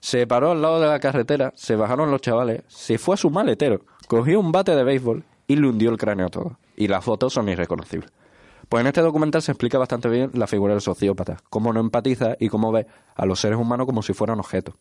Se 0.00 0.26
paró 0.26 0.52
al 0.52 0.62
lado 0.62 0.80
de 0.80 0.86
la 0.86 1.00
carretera, 1.00 1.52
se 1.56 1.76
bajaron 1.76 2.10
los 2.10 2.20
chavales, 2.20 2.62
se 2.68 2.98
fue 2.98 3.14
a 3.14 3.16
su 3.16 3.30
maletero, 3.30 3.80
cogió 4.06 4.38
un 4.38 4.52
bate 4.52 4.74
de 4.76 4.84
béisbol 4.84 5.24
y 5.46 5.56
le 5.56 5.66
hundió 5.66 5.90
el 5.90 5.96
cráneo 5.96 6.28
todo. 6.28 6.58
Y 6.76 6.88
las 6.88 7.04
fotos 7.04 7.32
son 7.32 7.48
irreconocibles. 7.48 8.10
Pues 8.68 8.80
en 8.80 8.86
este 8.86 9.00
documental 9.00 9.42
se 9.42 9.52
explica 9.52 9.78
bastante 9.78 10.08
bien 10.08 10.30
la 10.34 10.46
figura 10.46 10.74
del 10.74 10.80
sociópata, 10.80 11.38
cómo 11.50 11.72
no 11.72 11.80
empatiza 11.80 12.36
y 12.38 12.48
cómo 12.48 12.72
ve 12.72 12.86
a 13.14 13.26
los 13.26 13.40
seres 13.40 13.58
humanos 13.58 13.86
como 13.86 14.02
si 14.02 14.12
fueran 14.14 14.40
objetos. 14.40 14.74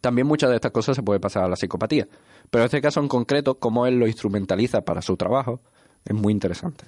También 0.00 0.26
muchas 0.26 0.50
de 0.50 0.56
estas 0.56 0.72
cosas 0.72 0.96
se 0.96 1.02
puede 1.02 1.20
pasar 1.20 1.44
a 1.44 1.48
la 1.48 1.56
psicopatía, 1.56 2.08
pero 2.50 2.64
este 2.64 2.80
caso 2.80 3.00
en 3.00 3.08
concreto, 3.08 3.58
cómo 3.58 3.86
él 3.86 3.96
lo 3.96 4.06
instrumentaliza 4.06 4.80
para 4.80 5.02
su 5.02 5.16
trabajo, 5.16 5.60
es 6.04 6.14
muy 6.14 6.32
interesante. 6.32 6.86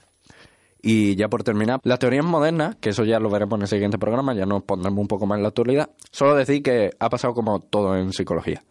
Y 0.81 1.15
ya 1.15 1.29
por 1.29 1.45
terminar, 1.45 1.81
las 1.85 2.01
teorías 2.01 2.25
modernas, 2.25 2.77
que 2.77 2.91
eso 2.91 3.05
ya 3.05 3.21
lo 3.21 3.31
veremos 3.31 3.57
en 3.59 3.63
el 3.63 3.69
siguiente 3.69 3.99
programa, 3.99 4.35
ya 4.35 4.47
nos 4.47 4.65
pondremos 4.65 4.99
un 4.99 5.07
poco 5.07 5.27
más 5.27 5.37
en 5.37 5.43
la 5.43 5.49
actualidad, 5.49 5.91
solo 6.11 6.35
decir 6.35 6.63
que 6.63 6.91
ha 6.99 7.09
pasado 7.09 7.35
como 7.35 7.61
todo 7.61 7.97
en 7.97 8.13
psicología. 8.13 8.65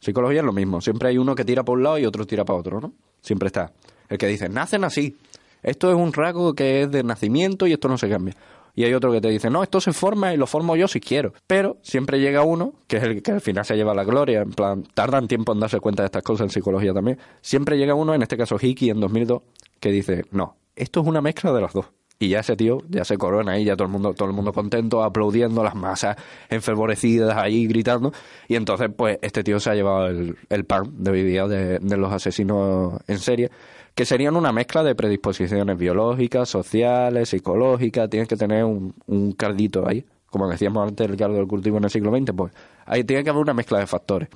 Psicología 0.00 0.40
es 0.40 0.44
lo 0.44 0.52
mismo, 0.52 0.80
siempre 0.80 1.10
hay 1.10 1.18
uno 1.18 1.36
que 1.36 1.44
tira 1.44 1.62
para 1.62 1.74
un 1.74 1.82
lado 1.84 1.98
y 1.98 2.06
otro 2.06 2.26
tira 2.26 2.44
para 2.44 2.58
otro, 2.58 2.80
¿no? 2.80 2.92
Siempre 3.20 3.46
está. 3.46 3.72
El 4.08 4.18
que 4.18 4.26
dice, 4.26 4.48
nacen 4.48 4.82
así, 4.82 5.16
esto 5.62 5.90
es 5.90 5.96
un 5.96 6.12
rasgo 6.12 6.54
que 6.54 6.82
es 6.82 6.90
de 6.90 7.04
nacimiento 7.04 7.68
y 7.68 7.72
esto 7.72 7.86
no 7.86 7.96
se 7.96 8.08
cambia. 8.08 8.34
Y 8.74 8.84
hay 8.84 8.94
otro 8.94 9.12
que 9.12 9.20
te 9.20 9.28
dice, 9.28 9.50
no, 9.50 9.62
esto 9.62 9.80
se 9.80 9.92
forma 9.92 10.32
y 10.32 10.36
lo 10.36 10.46
formo 10.46 10.76
yo 10.76 10.88
si 10.88 11.00
quiero. 11.00 11.34
Pero 11.46 11.76
siempre 11.82 12.20
llega 12.20 12.42
uno, 12.42 12.72
que 12.86 12.96
es 12.96 13.02
el 13.02 13.22
que 13.22 13.32
al 13.32 13.40
final 13.40 13.64
se 13.64 13.76
lleva 13.76 13.94
la 13.94 14.04
gloria, 14.04 14.40
en 14.42 14.50
plan, 14.50 14.82
tardan 14.94 15.28
tiempo 15.28 15.52
en 15.52 15.60
darse 15.60 15.80
cuenta 15.80 16.02
de 16.02 16.06
estas 16.06 16.22
cosas 16.22 16.46
en 16.46 16.50
psicología 16.50 16.94
también. 16.94 17.18
Siempre 17.40 17.76
llega 17.76 17.94
uno, 17.94 18.14
en 18.14 18.22
este 18.22 18.36
caso 18.36 18.56
Hickey 18.60 18.90
en 18.90 19.00
2002, 19.00 19.42
que 19.78 19.90
dice, 19.90 20.24
no, 20.30 20.56
esto 20.74 21.00
es 21.00 21.06
una 21.06 21.20
mezcla 21.20 21.52
de 21.52 21.60
los 21.60 21.72
dos. 21.72 21.86
Y 22.18 22.28
ya 22.28 22.38
ese 22.38 22.54
tío 22.54 22.78
ya 22.88 23.04
se 23.04 23.18
corona 23.18 23.52
ahí, 23.52 23.64
ya 23.64 23.74
todo 23.74 23.86
el 23.86 23.92
mundo, 23.92 24.14
todo 24.14 24.28
el 24.28 24.34
mundo 24.34 24.52
contento, 24.52 25.02
aplaudiendo, 25.02 25.64
las 25.64 25.74
masas 25.74 26.16
enfervorecidas 26.48 27.36
ahí 27.36 27.66
gritando. 27.66 28.12
Y 28.46 28.54
entonces, 28.54 28.90
pues, 28.96 29.18
este 29.22 29.42
tío 29.42 29.58
se 29.58 29.70
ha 29.70 29.74
llevado 29.74 30.06
el, 30.06 30.36
el 30.48 30.64
pan 30.64 30.84
de 31.02 31.10
hoy 31.10 31.22
de, 31.24 31.80
de 31.80 31.96
los 31.96 32.12
asesinos 32.12 32.94
en 33.08 33.18
serie, 33.18 33.50
que 33.94 34.04
serían 34.04 34.36
una 34.36 34.52
mezcla 34.52 34.82
de 34.82 34.94
predisposiciones 34.94 35.76
biológicas, 35.76 36.48
sociales, 36.48 37.28
psicológicas. 37.28 38.08
Tienes 38.08 38.28
que 38.28 38.36
tener 38.36 38.64
un, 38.64 38.94
un 39.06 39.32
caldito 39.32 39.86
ahí. 39.88 40.04
Como 40.26 40.48
decíamos 40.48 40.88
antes, 40.88 41.08
el 41.08 41.16
caldo 41.16 41.36
del 41.36 41.46
cultivo 41.46 41.76
en 41.76 41.84
el 41.84 41.90
siglo 41.90 42.16
XX, 42.16 42.32
pues 42.34 42.52
ahí 42.86 43.04
tiene 43.04 43.22
que 43.22 43.30
haber 43.30 43.42
una 43.42 43.52
mezcla 43.52 43.78
de 43.78 43.86
factores. 43.86 44.28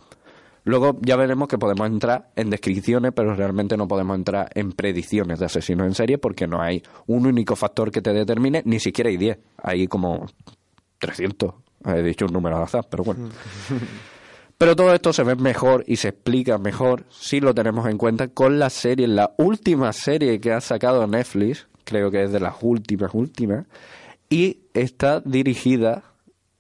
Luego 0.67 0.99
ya 1.01 1.15
veremos 1.15 1.47
que 1.47 1.59
podemos 1.59 1.87
entrar 1.87 2.31
en 2.35 2.51
descripciones, 2.51 3.13
pero 3.15 3.37
realmente 3.37 3.77
no 3.77 3.87
podemos 3.87 4.17
entrar 4.17 4.51
en 4.53 4.73
predicciones 4.73 5.39
de 5.39 5.47
asesinos 5.47 5.87
en 5.87 5.95
serie 5.95 6.19
porque 6.19 6.49
no 6.49 6.61
hay 6.61 6.83
un 7.07 7.25
único 7.25 7.55
factor 7.55 7.93
que 7.93 8.03
te 8.03 8.13
determine, 8.13 8.63
ni 8.65 8.81
siquiera 8.81 9.09
hay 9.09 9.17
10, 9.17 9.39
hay 9.63 9.87
como 9.87 10.27
300. 10.99 11.55
He 11.85 12.03
dicho 12.03 12.27
un 12.27 12.33
número 12.33 12.57
al 12.57 12.65
azar, 12.65 12.85
pero 12.91 13.05
bueno. 13.05 13.29
Pero 14.59 14.75
todo 14.75 14.95
esto 14.95 15.13
se 15.13 15.23
ve 15.23 15.37
mejor 15.37 15.85
y 15.87 15.97
se 15.97 16.09
explica 16.09 16.57
mejor 16.57 17.05
si 17.11 17.41
lo 17.41 17.55
tenemos 17.55 17.87
en 17.89 17.99
cuenta 17.99 18.29
con 18.29 18.59
la 18.59 18.71
serie, 18.71 19.07
la 19.07 19.35
última 19.37 19.93
serie 19.93 20.41
que 20.41 20.53
ha 20.53 20.63
sacado 20.63 21.07
Netflix, 21.07 21.67
creo 21.85 22.11
que 22.11 22.25
es 22.25 22.33
de 22.33 22.41
las 22.41 22.55
últimas, 22.63 23.13
últimas, 23.13 23.67
y 24.31 24.61
está 24.73 25.21
dirigida 25.21 26.05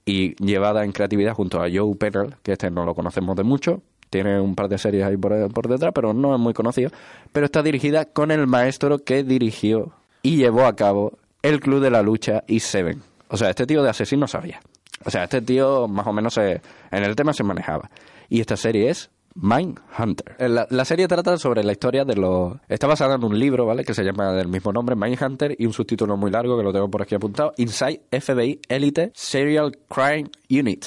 y 0.05 0.35
llevada 0.45 0.85
en 0.85 0.93
creatividad 0.93 1.33
junto 1.33 1.63
a 1.63 1.69
Joe 1.73 1.97
Pennell, 1.97 2.37
que 2.43 2.53
este 2.53 2.71
no 2.71 2.85
lo 2.85 2.95
conocemos 2.95 3.35
de 3.35 3.45
mucho, 3.45 3.83
tiene 4.11 4.41
un 4.41 4.55
par 4.55 4.69
de 4.69 4.79
series 4.79 5.05
ahí 5.05 5.17
por, 5.17 5.69
detrás, 5.69 5.93
pero 5.95 6.13
no 6.13 6.35
es 6.35 6.41
muy 6.41 6.53
conocido, 6.53 6.91
pero 7.33 7.47
está 7.47 7.63
dirigida 7.63 8.05
con 8.05 8.31
el 8.31 8.47
maestro 8.47 8.99
que 8.99 9.25
dirigió 9.25 9.93
y 10.23 10.37
llevó 10.37 10.67
a 10.67 10.77
cabo 10.77 11.19
El 11.43 11.61
Club 11.61 11.81
de 11.81 11.91
la 11.91 12.03
Lucha 12.03 12.45
y 12.47 12.61
Seven. 12.61 13.03
O 13.29 13.37
sea, 13.37 13.51
este 13.51 13.67
tío 13.67 13.83
de 13.83 13.91
asesino 13.91 14.29
sabía. 14.29 14.61
O 15.05 15.11
sea, 15.11 15.25
este 15.25 15.43
tío 15.43 15.87
más 15.89 16.07
o 16.07 16.13
menos 16.13 16.35
se- 16.35 16.61
en 16.91 17.05
el 17.05 17.15
tema 17.15 17.33
se 17.33 17.43
manejaba. 17.45 17.91
Y 18.29 18.41
esta 18.41 18.57
serie 18.57 18.91
es 18.91 19.11
Mindhunter. 19.35 20.37
Eh, 20.39 20.49
La, 20.49 20.85
serie 20.85 21.07
trata 21.09 21.37
sobre 21.39 21.63
la 21.63 21.73
historia 21.73 22.05
de 22.05 22.17
los... 22.17 22.55
Está 22.69 22.87
basada 22.87 23.17
en 23.17 23.25
un 23.25 23.39
libro, 23.39 23.67
¿vale? 23.67 23.85
Que 23.85 23.95
se 23.95 24.03
llama 24.03 24.33
del 24.33 24.49
mismo 24.49 24.73
nombre, 24.73 24.97
Mindhunter, 24.97 25.55
y 25.59 25.67
un 25.67 25.73
subtítulo 25.73 26.17
muy 26.17 26.31
largo 26.31 26.57
que 26.57 26.65
lo 26.65 26.73
tengo 26.73 26.91
por 26.91 27.03
aquí 27.03 27.15
apuntado, 27.15 27.53
Inside 27.59 28.03
FBI 28.11 28.61
Elite 28.69 29.13
Serial 29.15 29.77
Crime 29.89 30.31
Unit. 30.51 30.87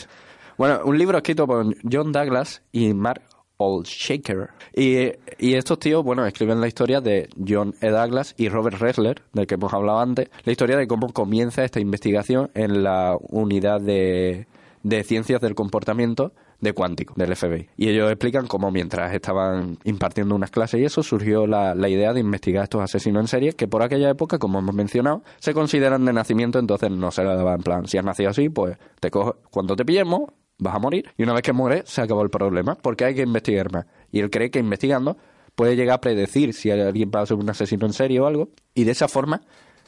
Bueno, 0.58 0.82
un 0.84 0.98
libro 0.98 1.18
escrito 1.18 1.48
por 1.48 1.66
John 1.90 2.12
Douglas 2.12 2.62
y 2.72 2.94
Mark 2.94 3.22
Olshaker. 3.60 4.50
Y, 4.74 5.12
y 5.38 5.56
estos 5.56 5.80
tíos, 5.80 6.04
bueno, 6.04 6.26
escriben 6.26 6.62
la 6.62 6.68
historia 6.68 7.02
de 7.02 7.30
John 7.46 7.76
E. 7.82 7.90
Douglas 7.90 8.34
y 8.38 8.48
Robert 8.48 8.78
Ressler, 8.80 9.22
del 9.34 9.48
que 9.48 9.56
hemos 9.56 9.74
hablado 9.74 10.00
antes, 10.00 10.30
la 10.46 10.52
historia 10.52 10.78
de 10.78 10.88
cómo 10.88 11.12
comienza 11.12 11.64
esta 11.64 11.82
investigación 11.82 12.50
en 12.54 12.84
la 12.84 13.18
unidad 13.20 13.82
de, 13.82 14.48
de 14.84 15.04
ciencias 15.04 15.42
del 15.42 15.56
comportamiento 15.56 16.32
de 16.62 16.74
cuántico 16.74 17.14
del 17.18 17.36
FBI. 17.36 17.70
Y 17.78 17.90
ellos 17.90 18.10
explican 18.10 18.48
cómo 18.48 18.72
mientras 18.72 19.14
estaban 19.14 19.78
impartiendo 19.84 20.36
unas 20.36 20.52
clases 20.52 20.80
y 20.80 20.86
eso 20.86 21.04
surgió 21.04 21.48
la, 21.48 21.76
la 21.76 21.90
idea 21.90 22.14
de 22.14 22.20
investigar 22.20 22.64
estos 22.64 22.82
asesinos 22.82 23.22
en 23.22 23.28
serie 23.28 23.54
que 23.54 23.68
por 23.68 23.84
aquella 23.84 24.10
época, 24.10 24.40
como 24.40 24.60
hemos 24.60 24.76
mencionado, 24.76 25.24
se 25.40 25.54
consideran 25.54 26.06
de 26.06 26.14
nacimiento, 26.14 26.60
entonces 26.60 26.92
no 26.92 27.12
se 27.12 27.24
le 27.24 27.36
daba 27.36 27.56
en 27.56 27.62
plan, 27.62 27.88
si 27.88 27.98
has 27.98 28.06
nacido 28.06 28.30
así, 28.30 28.50
pues 28.50 28.78
te 29.00 29.10
cojo, 29.10 29.38
cuando 29.52 29.76
te 29.76 29.86
pillemos 29.86 30.30
vas 30.60 30.76
a 30.76 30.80
morir. 30.80 31.10
Y 31.18 31.24
una 31.24 31.34
vez 31.34 31.42
que 31.42 31.54
mueres, 31.54 31.90
se 31.90 32.02
acabó 32.02 32.22
el 32.22 32.30
problema, 32.30 32.76
porque 32.76 33.06
hay 33.06 33.16
que 33.16 33.24
investigar 33.24 33.72
más. 33.72 33.86
Y 34.12 34.20
él 34.20 34.30
cree 34.30 34.52
que 34.52 34.60
investigando 34.60 35.18
puede 35.56 35.76
llegar 35.76 35.96
a 35.96 36.02
predecir 36.02 36.54
si 36.54 36.70
alguien 36.72 37.12
va 37.14 37.22
a 37.22 37.26
ser 37.26 37.38
un 37.38 37.50
asesino 37.50 37.86
en 37.86 37.94
serie 37.94 38.20
o 38.20 38.28
algo, 38.28 38.50
y 38.76 38.84
de 38.86 38.92
esa 38.92 39.08
forma 39.08 39.42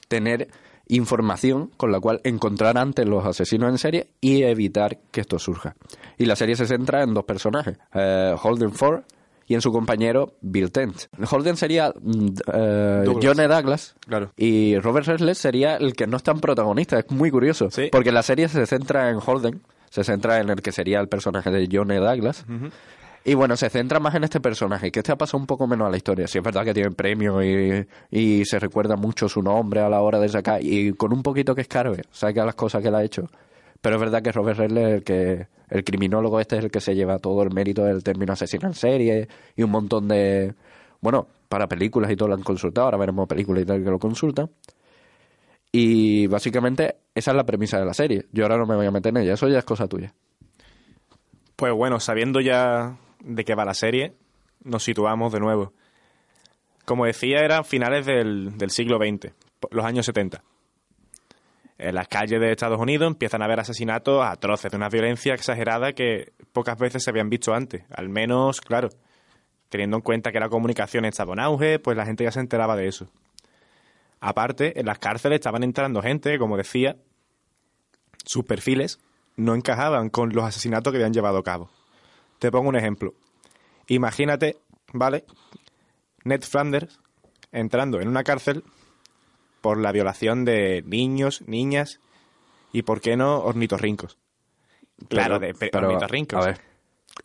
tener 0.07 0.49
información 0.95 1.71
con 1.77 1.91
la 1.91 1.99
cual 1.99 2.19
encontrar 2.23 2.77
antes 2.77 3.07
los 3.07 3.25
asesinos 3.25 3.69
en 3.69 3.77
serie 3.77 4.07
y 4.19 4.43
evitar 4.43 4.99
que 5.11 5.21
esto 5.21 5.39
surja. 5.39 5.75
Y 6.17 6.25
la 6.25 6.35
serie 6.35 6.55
se 6.55 6.65
centra 6.67 7.03
en 7.03 7.13
dos 7.13 7.23
personajes, 7.23 7.77
eh, 7.93 8.35
Holden 8.41 8.73
Ford 8.73 9.03
y 9.47 9.55
en 9.55 9.61
su 9.61 9.71
compañero 9.71 10.33
Bill 10.41 10.71
Tent. 10.71 11.03
Holden 11.29 11.55
sería 11.55 11.93
mm, 12.01 12.27
eh, 12.53 13.01
Douglas. 13.05 13.25
John 13.25 13.39
E. 13.39 13.47
Douglas 13.47 13.95
Claro. 14.05 14.31
y 14.37 14.77
Robert 14.79 15.07
Redford 15.07 15.33
sería 15.35 15.77
el 15.77 15.93
que 15.93 16.07
no 16.07 16.17
es 16.17 16.23
tan 16.23 16.39
protagonista. 16.39 16.99
Es 16.99 17.09
muy 17.09 17.31
curioso, 17.31 17.69
Sí. 17.71 17.87
porque 17.91 18.11
la 18.11 18.23
serie 18.23 18.49
se 18.49 18.65
centra 18.65 19.09
en 19.09 19.19
Holden, 19.25 19.61
se 19.91 20.03
centra 20.05 20.39
en 20.39 20.49
el 20.49 20.61
que 20.61 20.71
sería 20.71 20.99
el 21.01 21.09
personaje 21.09 21.51
de 21.51 21.67
John 21.71 21.91
E. 21.91 21.97
Douglas. 21.97 22.45
Y 23.23 23.35
bueno, 23.35 23.55
se 23.55 23.69
centra 23.69 23.99
más 23.99 24.15
en 24.15 24.23
este 24.23 24.39
personaje, 24.39 24.89
que 24.89 25.01
este 25.01 25.11
ha 25.11 25.17
pasado 25.17 25.37
un 25.37 25.45
poco 25.45 25.67
menos 25.67 25.85
a 25.85 25.91
la 25.91 25.97
historia. 25.97 26.27
Sí, 26.27 26.39
es 26.39 26.43
verdad 26.43 26.63
que 26.63 26.73
tiene 26.73 26.91
premio 26.91 27.43
y, 27.43 27.85
y 28.09 28.45
se 28.45 28.57
recuerda 28.57 28.95
mucho 28.95 29.29
su 29.29 29.43
nombre 29.43 29.81
a 29.81 29.89
la 29.89 30.01
hora 30.01 30.17
de 30.19 30.29
sacar, 30.29 30.63
y 30.63 30.93
con 30.93 31.13
un 31.13 31.21
poquito 31.21 31.53
que 31.53 31.61
escarbe, 31.61 32.01
saca 32.09 32.45
las 32.45 32.55
cosas 32.55 32.81
que 32.81 32.87
él 32.87 32.95
ha 32.95 33.03
hecho. 33.03 33.29
Pero 33.81 33.95
es 33.97 34.01
verdad 34.01 34.23
que 34.23 34.31
Robert 34.31 34.59
Redler, 34.59 34.87
el 34.95 35.03
que 35.03 35.47
el 35.69 35.83
criminólogo 35.83 36.39
este 36.39 36.57
es 36.57 36.63
el 36.63 36.71
que 36.71 36.79
se 36.79 36.95
lleva 36.95 37.19
todo 37.19 37.43
el 37.43 37.51
mérito 37.51 37.83
del 37.83 38.01
término 38.01 38.33
asesino 38.33 38.67
en 38.67 38.73
serie 38.73 39.27
y 39.55 39.63
un 39.63 39.71
montón 39.71 40.07
de... 40.07 40.55
Bueno, 41.01 41.27
para 41.49 41.67
películas 41.67 42.09
y 42.11 42.15
todo 42.15 42.29
lo 42.29 42.35
han 42.35 42.43
consultado, 42.43 42.85
ahora 42.85 42.97
veremos 42.97 43.27
películas 43.27 43.63
y 43.63 43.65
tal 43.65 43.83
que 43.83 43.89
lo 43.89 43.99
consultan. 43.99 44.49
Y 45.71 46.27
básicamente 46.27 46.95
esa 47.15 47.31
es 47.31 47.37
la 47.37 47.45
premisa 47.45 47.79
de 47.79 47.85
la 47.85 47.93
serie. 47.93 48.25
Yo 48.31 48.43
ahora 48.43 48.57
no 48.57 48.65
me 48.65 48.75
voy 48.75 48.85
a 48.85 48.91
meter 48.91 49.15
en 49.15 49.23
ella, 49.23 49.33
eso 49.33 49.47
ya 49.47 49.59
es 49.59 49.65
cosa 49.65 49.87
tuya. 49.87 50.13
Pues 51.55 51.73
bueno, 51.73 51.99
sabiendo 51.99 52.41
ya 52.41 52.97
de 53.23 53.45
qué 53.45 53.55
va 53.55 53.65
la 53.65 53.73
serie, 53.73 54.15
nos 54.63 54.83
situamos 54.83 55.31
de 55.31 55.39
nuevo. 55.39 55.73
Como 56.85 57.05
decía, 57.05 57.39
eran 57.39 57.63
finales 57.63 58.05
del, 58.05 58.57
del 58.57 58.71
siglo 58.71 58.97
XX, 58.97 59.33
los 59.69 59.85
años 59.85 60.05
70. 60.05 60.43
En 61.77 61.95
las 61.95 62.07
calles 62.07 62.39
de 62.39 62.51
Estados 62.51 62.79
Unidos 62.79 63.07
empiezan 63.07 63.41
a 63.41 63.45
haber 63.45 63.59
asesinatos 63.59 64.23
atroces, 64.23 64.71
de 64.71 64.77
una 64.77 64.89
violencia 64.89 65.33
exagerada 65.33 65.93
que 65.93 66.33
pocas 66.53 66.77
veces 66.77 67.03
se 67.03 67.09
habían 67.09 67.29
visto 67.29 67.53
antes. 67.53 67.83
Al 67.89 68.09
menos, 68.09 68.61
claro, 68.61 68.89
teniendo 69.69 69.97
en 69.97 70.03
cuenta 70.03 70.31
que 70.31 70.39
la 70.39 70.49
comunicación 70.49 71.05
estaba 71.05 71.33
en 71.33 71.39
auge, 71.39 71.79
pues 71.79 71.97
la 71.97 72.05
gente 72.05 72.23
ya 72.23 72.31
se 72.31 72.39
enteraba 72.39 72.75
de 72.75 72.87
eso. 72.87 73.09
Aparte, 74.21 74.79
en 74.79 74.85
las 74.85 74.99
cárceles 74.99 75.37
estaban 75.37 75.63
entrando 75.63 76.01
gente, 76.01 76.37
como 76.37 76.55
decía, 76.55 76.95
sus 78.23 78.45
perfiles 78.45 78.99
no 79.35 79.55
encajaban 79.55 80.09
con 80.09 80.29
los 80.33 80.43
asesinatos 80.45 80.91
que 80.91 80.97
habían 80.97 81.13
llevado 81.13 81.39
a 81.39 81.43
cabo. 81.43 81.69
Te 82.39 82.51
pongo 82.51 82.69
un 82.69 82.75
ejemplo. 82.75 83.13
Imagínate, 83.87 84.57
¿vale? 84.93 85.25
Ned 86.23 86.41
Flanders 86.43 86.99
entrando 87.51 87.99
en 87.99 88.07
una 88.07 88.23
cárcel 88.23 88.63
por 89.61 89.79
la 89.79 89.91
violación 89.91 90.45
de 90.45 90.83
niños, 90.85 91.43
niñas 91.47 91.99
y, 92.71 92.83
¿por 92.83 93.01
qué 93.01 93.17
no, 93.17 93.39
ornitorrincos? 93.39 94.17
Claro, 95.09 95.39
de 95.39 95.53
pe- 95.53 95.69
pero, 95.71 95.87
ornitorrincos. 95.87 96.39
A 96.39 96.45
ver, 96.47 96.61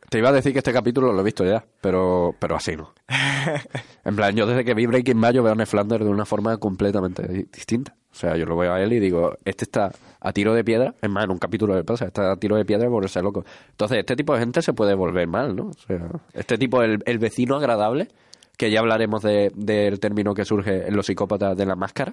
te 0.09 0.19
iba 0.19 0.29
a 0.29 0.33
decir 0.33 0.53
que 0.53 0.59
este 0.59 0.73
capítulo 0.73 1.13
lo 1.13 1.21
he 1.21 1.25
visto 1.25 1.45
ya, 1.45 1.65
pero, 1.81 2.35
pero 2.39 2.57
así 2.57 2.77
no. 2.77 2.93
en 4.05 4.17
plan, 4.17 4.35
yo 4.37 4.47
desde 4.47 4.65
que 4.65 4.75
vi 4.75 4.87
Breaking 4.87 5.21
Bad 5.21 5.35
yo 5.35 5.43
veo 5.43 5.53
a 5.53 5.57
Ned 5.57 5.67
Flanders 5.67 6.05
de 6.05 6.11
una 6.11 6.25
forma 6.25 6.57
completamente 6.59 7.27
di- 7.27 7.45
distinta. 7.53 7.95
O 8.13 8.19
sea, 8.19 8.37
yo 8.37 8.47
lo 8.47 8.57
veo 8.57 8.73
a 8.73 8.81
él 8.83 8.93
y 8.95 8.99
digo, 9.01 9.37
este 9.45 9.65
está 9.65 9.93
a 10.21 10.33
tiro 10.33 10.55
de 10.55 10.65
piedra, 10.65 10.95
es 11.03 11.11
más, 11.11 11.25
en 11.25 11.31
un 11.33 11.39
capítulo 11.39 11.75
de 11.75 11.85
pasa, 11.85 12.07
está 12.07 12.33
a 12.33 12.37
tiro 12.37 12.57
de 12.57 12.65
piedra 12.65 12.89
por 12.89 13.05
ese 13.05 13.21
loco. 13.21 13.45
Entonces, 13.71 13.99
este 13.99 14.17
tipo 14.17 14.33
de 14.33 14.41
gente 14.41 14.63
se 14.63 14.73
puede 14.73 14.95
volver 14.95 15.29
mal, 15.29 15.55
¿no? 15.55 15.67
O 15.67 15.73
sea, 15.75 16.09
este 16.33 16.57
tipo, 16.57 16.83
el, 16.83 17.03
el 17.05 17.19
vecino 17.19 17.57
agradable, 17.57 18.09
que 18.57 18.71
ya 18.71 18.81
hablaremos 18.81 19.23
de- 19.23 19.53
del 19.55 20.01
término 20.01 20.33
que 20.33 20.47
surge 20.47 20.89
en 20.89 20.97
los 20.97 21.05
psicópatas 21.07 21.57
de 21.59 21.67
la 21.67 21.77
máscara, 21.77 22.13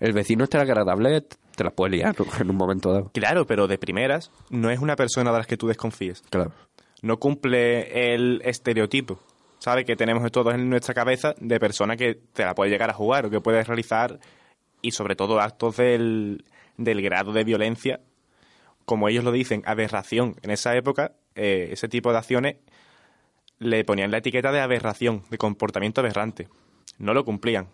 el 0.00 0.12
vecino 0.12 0.42
este 0.42 0.58
agradable 0.58 1.20
te 1.54 1.62
la 1.62 1.70
puede 1.70 1.92
liar 1.98 2.16
en 2.40 2.50
un 2.50 2.56
momento 2.56 2.92
dado. 2.92 3.10
Claro, 3.14 3.46
pero 3.46 3.68
de 3.68 3.78
primeras 3.78 4.32
no 4.50 4.70
es 4.70 4.80
una 4.80 4.96
persona 4.96 5.30
de 5.30 5.38
las 5.38 5.46
que 5.46 5.56
tú 5.56 5.68
desconfíes. 5.68 6.22
Claro. 6.30 6.50
No 7.02 7.18
cumple 7.18 8.14
el 8.14 8.40
estereotipo, 8.44 9.18
¿sabe? 9.58 9.84
Que 9.84 9.96
tenemos 9.96 10.30
todos 10.30 10.54
en 10.54 10.70
nuestra 10.70 10.94
cabeza 10.94 11.34
de 11.38 11.60
persona 11.60 11.96
que 11.96 12.14
te 12.14 12.44
la 12.44 12.54
puede 12.54 12.70
llegar 12.70 12.90
a 12.90 12.94
jugar 12.94 13.26
o 13.26 13.30
que 13.30 13.40
puede 13.40 13.62
realizar 13.62 14.20
y 14.80 14.92
sobre 14.92 15.16
todo 15.16 15.40
actos 15.40 15.76
del, 15.76 16.44
del 16.76 17.02
grado 17.02 17.32
de 17.32 17.44
violencia, 17.44 18.00
como 18.84 19.08
ellos 19.08 19.24
lo 19.24 19.32
dicen, 19.32 19.62
aberración. 19.66 20.36
En 20.42 20.50
esa 20.50 20.74
época, 20.76 21.12
eh, 21.34 21.70
ese 21.72 21.88
tipo 21.88 22.12
de 22.12 22.18
acciones 22.18 22.56
le 23.58 23.84
ponían 23.84 24.10
la 24.10 24.18
etiqueta 24.18 24.52
de 24.52 24.60
aberración, 24.60 25.22
de 25.30 25.38
comportamiento 25.38 26.00
aberrante. 26.00 26.48
No 26.98 27.14
lo 27.14 27.24
cumplían. 27.24 27.68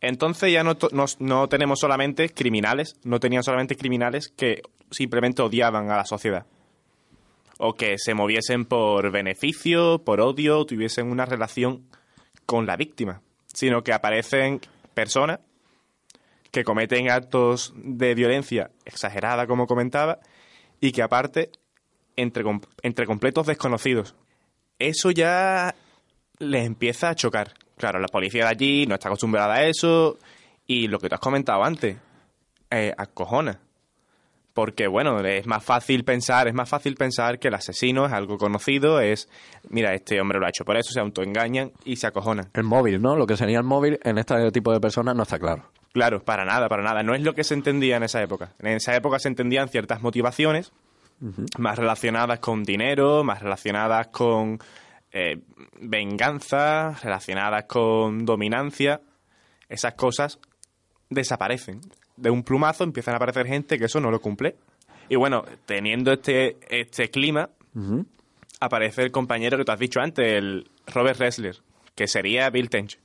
Entonces 0.00 0.52
ya 0.52 0.64
no, 0.64 0.76
no, 0.92 1.04
no 1.20 1.48
tenemos 1.48 1.80
solamente 1.80 2.28
criminales, 2.28 2.96
no 3.04 3.20
tenían 3.20 3.42
solamente 3.42 3.76
criminales 3.76 4.28
que 4.28 4.62
simplemente 4.90 5.40
odiaban 5.42 5.90
a 5.90 5.96
la 5.96 6.04
sociedad 6.04 6.46
o 7.58 7.74
que 7.74 7.96
se 7.98 8.14
moviesen 8.14 8.64
por 8.64 9.10
beneficio, 9.10 10.02
por 10.04 10.20
odio, 10.20 10.64
tuviesen 10.64 11.10
una 11.10 11.24
relación 11.24 11.88
con 12.46 12.66
la 12.66 12.76
víctima, 12.76 13.22
sino 13.46 13.82
que 13.82 13.92
aparecen 13.92 14.60
personas 14.94 15.40
que 16.50 16.64
cometen 16.64 17.10
actos 17.10 17.72
de 17.76 18.14
violencia 18.14 18.70
exagerada, 18.84 19.46
como 19.46 19.66
comentaba, 19.66 20.20
y 20.80 20.92
que 20.92 21.02
aparte, 21.02 21.50
entre, 22.16 22.44
entre 22.82 23.06
completos 23.06 23.46
desconocidos. 23.46 24.14
Eso 24.78 25.10
ya 25.10 25.74
les 26.38 26.64
empieza 26.64 27.10
a 27.10 27.14
chocar. 27.16 27.54
Claro, 27.76 27.98
la 27.98 28.06
policía 28.06 28.44
de 28.44 28.50
allí 28.50 28.86
no 28.86 28.94
está 28.94 29.08
acostumbrada 29.08 29.54
a 29.54 29.64
eso, 29.66 30.18
y 30.66 30.86
lo 30.86 30.98
que 31.00 31.08
tú 31.08 31.16
has 31.16 31.20
comentado 31.20 31.64
antes, 31.64 31.96
eh, 32.70 32.92
acojona. 32.96 33.60
Porque, 34.54 34.86
bueno, 34.86 35.18
es 35.20 35.46
más 35.46 35.64
fácil 35.64 36.04
pensar, 36.04 36.46
es 36.46 36.54
más 36.54 36.68
fácil 36.68 36.94
pensar 36.94 37.40
que 37.40 37.48
el 37.48 37.54
asesino 37.54 38.06
es 38.06 38.12
algo 38.12 38.38
conocido, 38.38 39.00
es, 39.00 39.28
mira, 39.68 39.92
este 39.94 40.20
hombre 40.20 40.38
lo 40.38 40.46
ha 40.46 40.50
hecho 40.50 40.64
por 40.64 40.76
eso, 40.76 40.92
se 40.92 41.00
autoengañan 41.00 41.72
y 41.84 41.96
se 41.96 42.06
acojonan. 42.06 42.50
El 42.54 42.62
móvil, 42.62 43.02
¿no? 43.02 43.16
Lo 43.16 43.26
que 43.26 43.36
sería 43.36 43.58
el 43.58 43.64
móvil 43.64 43.98
en 44.04 44.16
este 44.16 44.52
tipo 44.52 44.72
de 44.72 44.78
personas 44.78 45.16
no 45.16 45.24
está 45.24 45.40
claro. 45.40 45.64
Claro, 45.92 46.24
para 46.24 46.44
nada, 46.44 46.68
para 46.68 46.84
nada. 46.84 47.02
No 47.02 47.14
es 47.14 47.22
lo 47.22 47.34
que 47.34 47.42
se 47.42 47.54
entendía 47.54 47.96
en 47.96 48.04
esa 48.04 48.22
época. 48.22 48.52
En 48.60 48.68
esa 48.68 48.94
época 48.94 49.18
se 49.18 49.28
entendían 49.28 49.68
ciertas 49.68 50.02
motivaciones 50.02 50.72
más 51.58 51.78
relacionadas 51.78 52.40
con 52.40 52.64
dinero, 52.64 53.24
más 53.24 53.40
relacionadas 53.40 54.08
con 54.08 54.58
eh, 55.12 55.40
venganza, 55.80 56.94
relacionadas 57.02 57.64
con 57.64 58.24
dominancia. 58.24 59.00
Esas 59.68 59.94
cosas 59.94 60.38
desaparecen. 61.10 61.80
De 62.16 62.30
un 62.30 62.42
plumazo 62.44 62.84
empiezan 62.84 63.14
a 63.14 63.16
aparecer 63.16 63.46
gente 63.46 63.78
que 63.78 63.86
eso 63.86 64.00
no 64.00 64.10
lo 64.10 64.20
cumple. 64.20 64.56
Y 65.08 65.16
bueno, 65.16 65.44
teniendo 65.66 66.12
este, 66.12 66.56
este 66.70 67.10
clima, 67.10 67.50
aparece 68.60 69.02
el 69.02 69.10
compañero 69.10 69.56
que 69.58 69.64
tú 69.64 69.72
has 69.72 69.78
dicho 69.78 70.00
antes, 70.00 70.24
el 70.32 70.68
Robert 70.86 71.18
Ressler, 71.18 71.56
que 71.94 72.06
sería 72.06 72.48
Bill 72.50 72.70
Tench. 72.70 72.98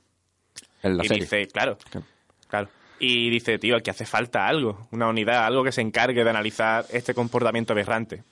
En 0.82 0.96
la 0.96 1.04
y 1.04 1.08
serie. 1.08 1.22
dice, 1.24 1.46
claro, 1.48 1.76
Claro. 1.90 2.06
claro. 2.48 2.68
Y 2.98 3.30
dice, 3.30 3.58
tío, 3.58 3.78
que 3.82 3.90
hace 3.90 4.04
falta 4.06 4.46
algo, 4.46 4.88
una 4.92 5.08
unidad, 5.08 5.44
algo 5.44 5.64
que 5.64 5.72
se 5.72 5.80
encargue 5.80 6.22
de 6.22 6.30
analizar 6.30 6.84
este 6.90 7.14
comportamiento 7.14 7.72
aberrante. 7.72 8.22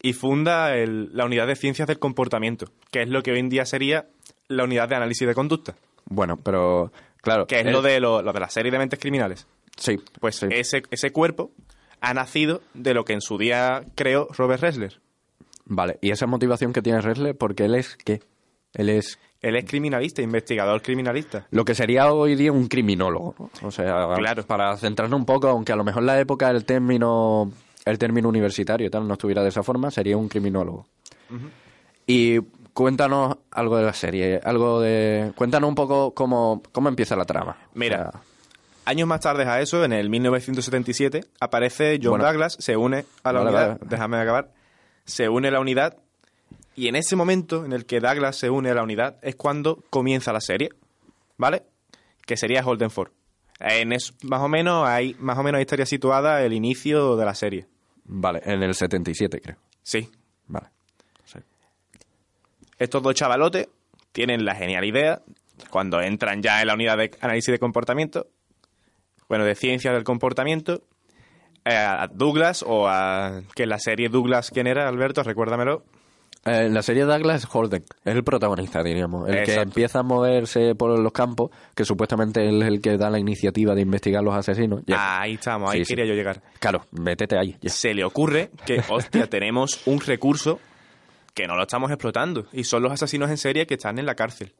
Y 0.00 0.12
funda 0.14 0.76
el- 0.76 1.10
la 1.16 1.24
unidad 1.24 1.46
de 1.46 1.54
ciencias 1.56 1.86
del 1.88 1.98
comportamiento, 1.98 2.66
que 2.90 3.02
es 3.02 3.08
lo 3.08 3.22
que 3.22 3.32
hoy 3.32 3.38
en 3.38 3.48
día 3.48 3.64
sería 3.66 4.06
la 4.48 4.64
unidad 4.64 4.88
de 4.88 4.96
análisis 4.96 5.26
de 5.28 5.34
conducta, 5.34 5.74
Bueno, 6.06 6.36
pero 6.36 6.92
claro. 7.20 7.46
que 7.46 7.60
es 7.60 7.66
lo 7.66 7.82
de, 7.82 8.00
lo, 8.00 8.20
lo 8.22 8.32
de 8.32 8.40
la 8.40 8.48
serie 8.50 8.70
de 8.72 8.78
mentes 8.78 8.98
criminales. 8.98 9.46
Sí, 9.76 9.98
Pues 10.20 10.36
sí. 10.36 10.46
ese, 10.50 10.82
ese 10.90 11.10
cuerpo 11.12 11.50
ha 12.00 12.14
nacido 12.14 12.60
de 12.74 12.94
lo 12.94 13.04
que 13.04 13.12
en 13.12 13.20
su 13.20 13.38
día 13.38 13.84
creó 13.94 14.28
Robert 14.36 14.62
Ressler. 14.62 15.00
Vale, 15.64 15.98
y 16.02 16.10
esa 16.10 16.26
motivación 16.26 16.72
que 16.72 16.82
tiene 16.82 17.00
Resler, 17.00 17.36
porque 17.36 17.64
él 17.64 17.74
es 17.76 17.96
¿qué? 17.96 18.20
Él 18.74 18.88
es 18.88 19.18
Él 19.40 19.56
es 19.56 19.64
criminalista, 19.64 20.20
investigador 20.22 20.82
criminalista. 20.82 21.46
lo 21.50 21.64
que 21.64 21.74
sería 21.74 22.12
hoy 22.12 22.34
día 22.34 22.50
un 22.52 22.66
criminólogo. 22.68 23.34
¿no? 23.38 23.68
O 23.68 23.70
sea, 23.70 24.08
Claro. 24.16 24.42
para 24.44 24.76
centrarnos 24.76 25.18
un 25.18 25.24
poco, 25.26 25.48
aunque 25.48 25.72
a 25.72 25.76
lo 25.76 25.84
mejor 25.84 26.02
en 26.02 26.06
la 26.06 26.20
época 26.20 26.50
el 26.50 26.64
término, 26.64 27.52
el 27.84 27.98
término 27.98 28.28
universitario 28.28 28.86
y 28.86 28.90
tal 28.90 29.06
no 29.06 29.14
estuviera 29.14 29.42
de 29.42 29.48
esa 29.50 29.62
forma, 29.62 29.90
sería 29.90 30.16
un 30.16 30.28
criminólogo. 30.28 30.86
Y 32.06 32.40
cuéntanos 32.72 33.36
algo 33.50 33.76
de 33.76 33.84
la 33.84 33.92
serie, 33.92 34.40
algo 34.42 34.80
de... 34.80 35.32
Cuéntanos 35.36 35.68
un 35.68 35.74
poco 35.74 36.12
cómo, 36.14 36.62
cómo 36.72 36.88
empieza 36.88 37.14
la 37.16 37.24
trama. 37.24 37.56
Mira, 37.74 38.08
O 38.08 38.12
sea, 38.12 38.20
Años 38.84 39.06
más 39.06 39.20
tarde 39.20 39.44
a 39.44 39.60
eso, 39.60 39.84
en 39.84 39.92
el 39.92 40.10
1977, 40.10 41.24
aparece 41.40 41.98
John 42.02 42.12
Bueno. 42.12 42.24
Douglas, 42.26 42.56
se 42.58 42.76
une 42.76 43.04
a 43.22 43.32
la 43.32 43.38
Vale, 43.40 43.50
unidad, 43.50 43.68
vale. 43.78 43.80
déjame 43.90 44.16
acabar, 44.18 44.50
se 45.04 45.28
une 45.28 45.48
a 45.48 45.50
la 45.52 45.60
unidad 45.60 45.98
y 46.74 46.88
en 46.88 46.96
ese 46.96 47.14
momento 47.16 47.64
en 47.64 47.72
el 47.72 47.86
que 47.86 48.00
Douglas 48.00 48.36
se 48.36 48.50
une 48.50 48.70
a 48.70 48.74
la 48.74 48.82
unidad 48.82 49.18
es 49.22 49.36
cuando 49.36 49.84
comienza 49.90 50.32
la 50.32 50.40
serie, 50.40 50.70
¿vale? 51.36 51.62
Que 52.26 52.36
sería 52.36 52.64
Holden 52.64 52.90
Ford. 52.90 53.10
En 53.60 53.92
es, 53.92 54.14
más 54.24 54.40
o 54.40 54.48
menos 54.48 54.88
hay 54.88 55.14
más 55.20 55.38
o 55.38 55.42
menos 55.44 55.58
ahí 55.58 55.62
estaría 55.62 55.86
situada 55.86 56.42
el 56.42 56.52
inicio 56.52 57.14
de 57.16 57.24
la 57.24 57.34
serie. 57.34 57.66
vale, 58.04 58.40
en 58.44 58.62
el 58.64 58.74
77 58.74 59.40
creo. 59.40 59.56
Sí. 59.84 60.10
Vale. 60.48 60.66
Sí. 61.24 61.38
Estos 62.78 63.02
dos 63.02 63.14
chavalotes 63.14 63.68
tienen 64.10 64.44
la 64.44 64.54
genial 64.56 64.84
idea, 64.84 65.22
cuando 65.70 66.00
entran 66.00 66.42
ya 66.42 66.60
en 66.60 66.66
la 66.66 66.74
unidad 66.74 66.98
de 66.98 67.12
análisis 67.20 67.52
de 67.52 67.58
comportamiento, 67.60 68.26
bueno, 69.32 69.46
de 69.46 69.54
ciencias 69.54 69.94
del 69.94 70.04
comportamiento, 70.04 70.82
eh, 71.64 71.74
a 71.74 72.06
Douglas 72.12 72.62
o 72.68 72.86
a... 72.86 73.40
que 73.54 73.64
la 73.64 73.78
serie 73.78 74.10
Douglas, 74.10 74.50
¿quién 74.50 74.66
era, 74.66 74.86
Alberto? 74.86 75.22
Recuérdamelo. 75.22 75.84
Eh, 76.44 76.68
la 76.68 76.82
serie 76.82 77.04
Douglas 77.04 77.48
Holden, 77.50 77.82
es 78.04 78.14
el 78.14 78.24
protagonista, 78.24 78.82
diríamos. 78.82 79.26
El 79.30 79.42
que 79.46 79.54
empieza 79.54 80.00
a 80.00 80.02
moverse 80.02 80.74
por 80.74 80.98
los 80.98 81.12
campos, 81.12 81.50
que 81.74 81.86
supuestamente 81.86 82.46
él 82.46 82.60
es 82.60 82.68
el 82.68 82.82
que 82.82 82.98
da 82.98 83.08
la 83.08 83.18
iniciativa 83.18 83.74
de 83.74 83.80
investigar 83.80 84.22
los 84.22 84.34
asesinos. 84.34 84.82
Ya. 84.86 85.22
Ahí 85.22 85.32
estamos, 85.32 85.70
ahí 85.70 85.78
Sí, 85.78 85.84
sí. 85.86 85.94
quería 85.94 86.04
yo 86.10 86.14
llegar. 86.14 86.42
Claro, 86.60 86.82
métete 86.90 87.38
ahí. 87.38 87.56
ya. 87.62 87.70
Se 87.70 87.94
le 87.94 88.04
ocurre 88.04 88.50
que, 88.66 88.82
hostia, 88.90 89.28
tenemos 89.30 89.86
un 89.86 89.98
recurso 89.98 90.60
que 91.32 91.46
no 91.46 91.56
lo 91.56 91.62
estamos 91.62 91.90
explotando 91.90 92.44
y 92.52 92.64
son 92.64 92.82
los 92.82 92.92
asesinos 92.92 93.30
en 93.30 93.38
serie 93.38 93.66
que 93.66 93.74
están 93.76 93.98
en 93.98 94.04
la 94.04 94.14
cárcel. 94.14 94.52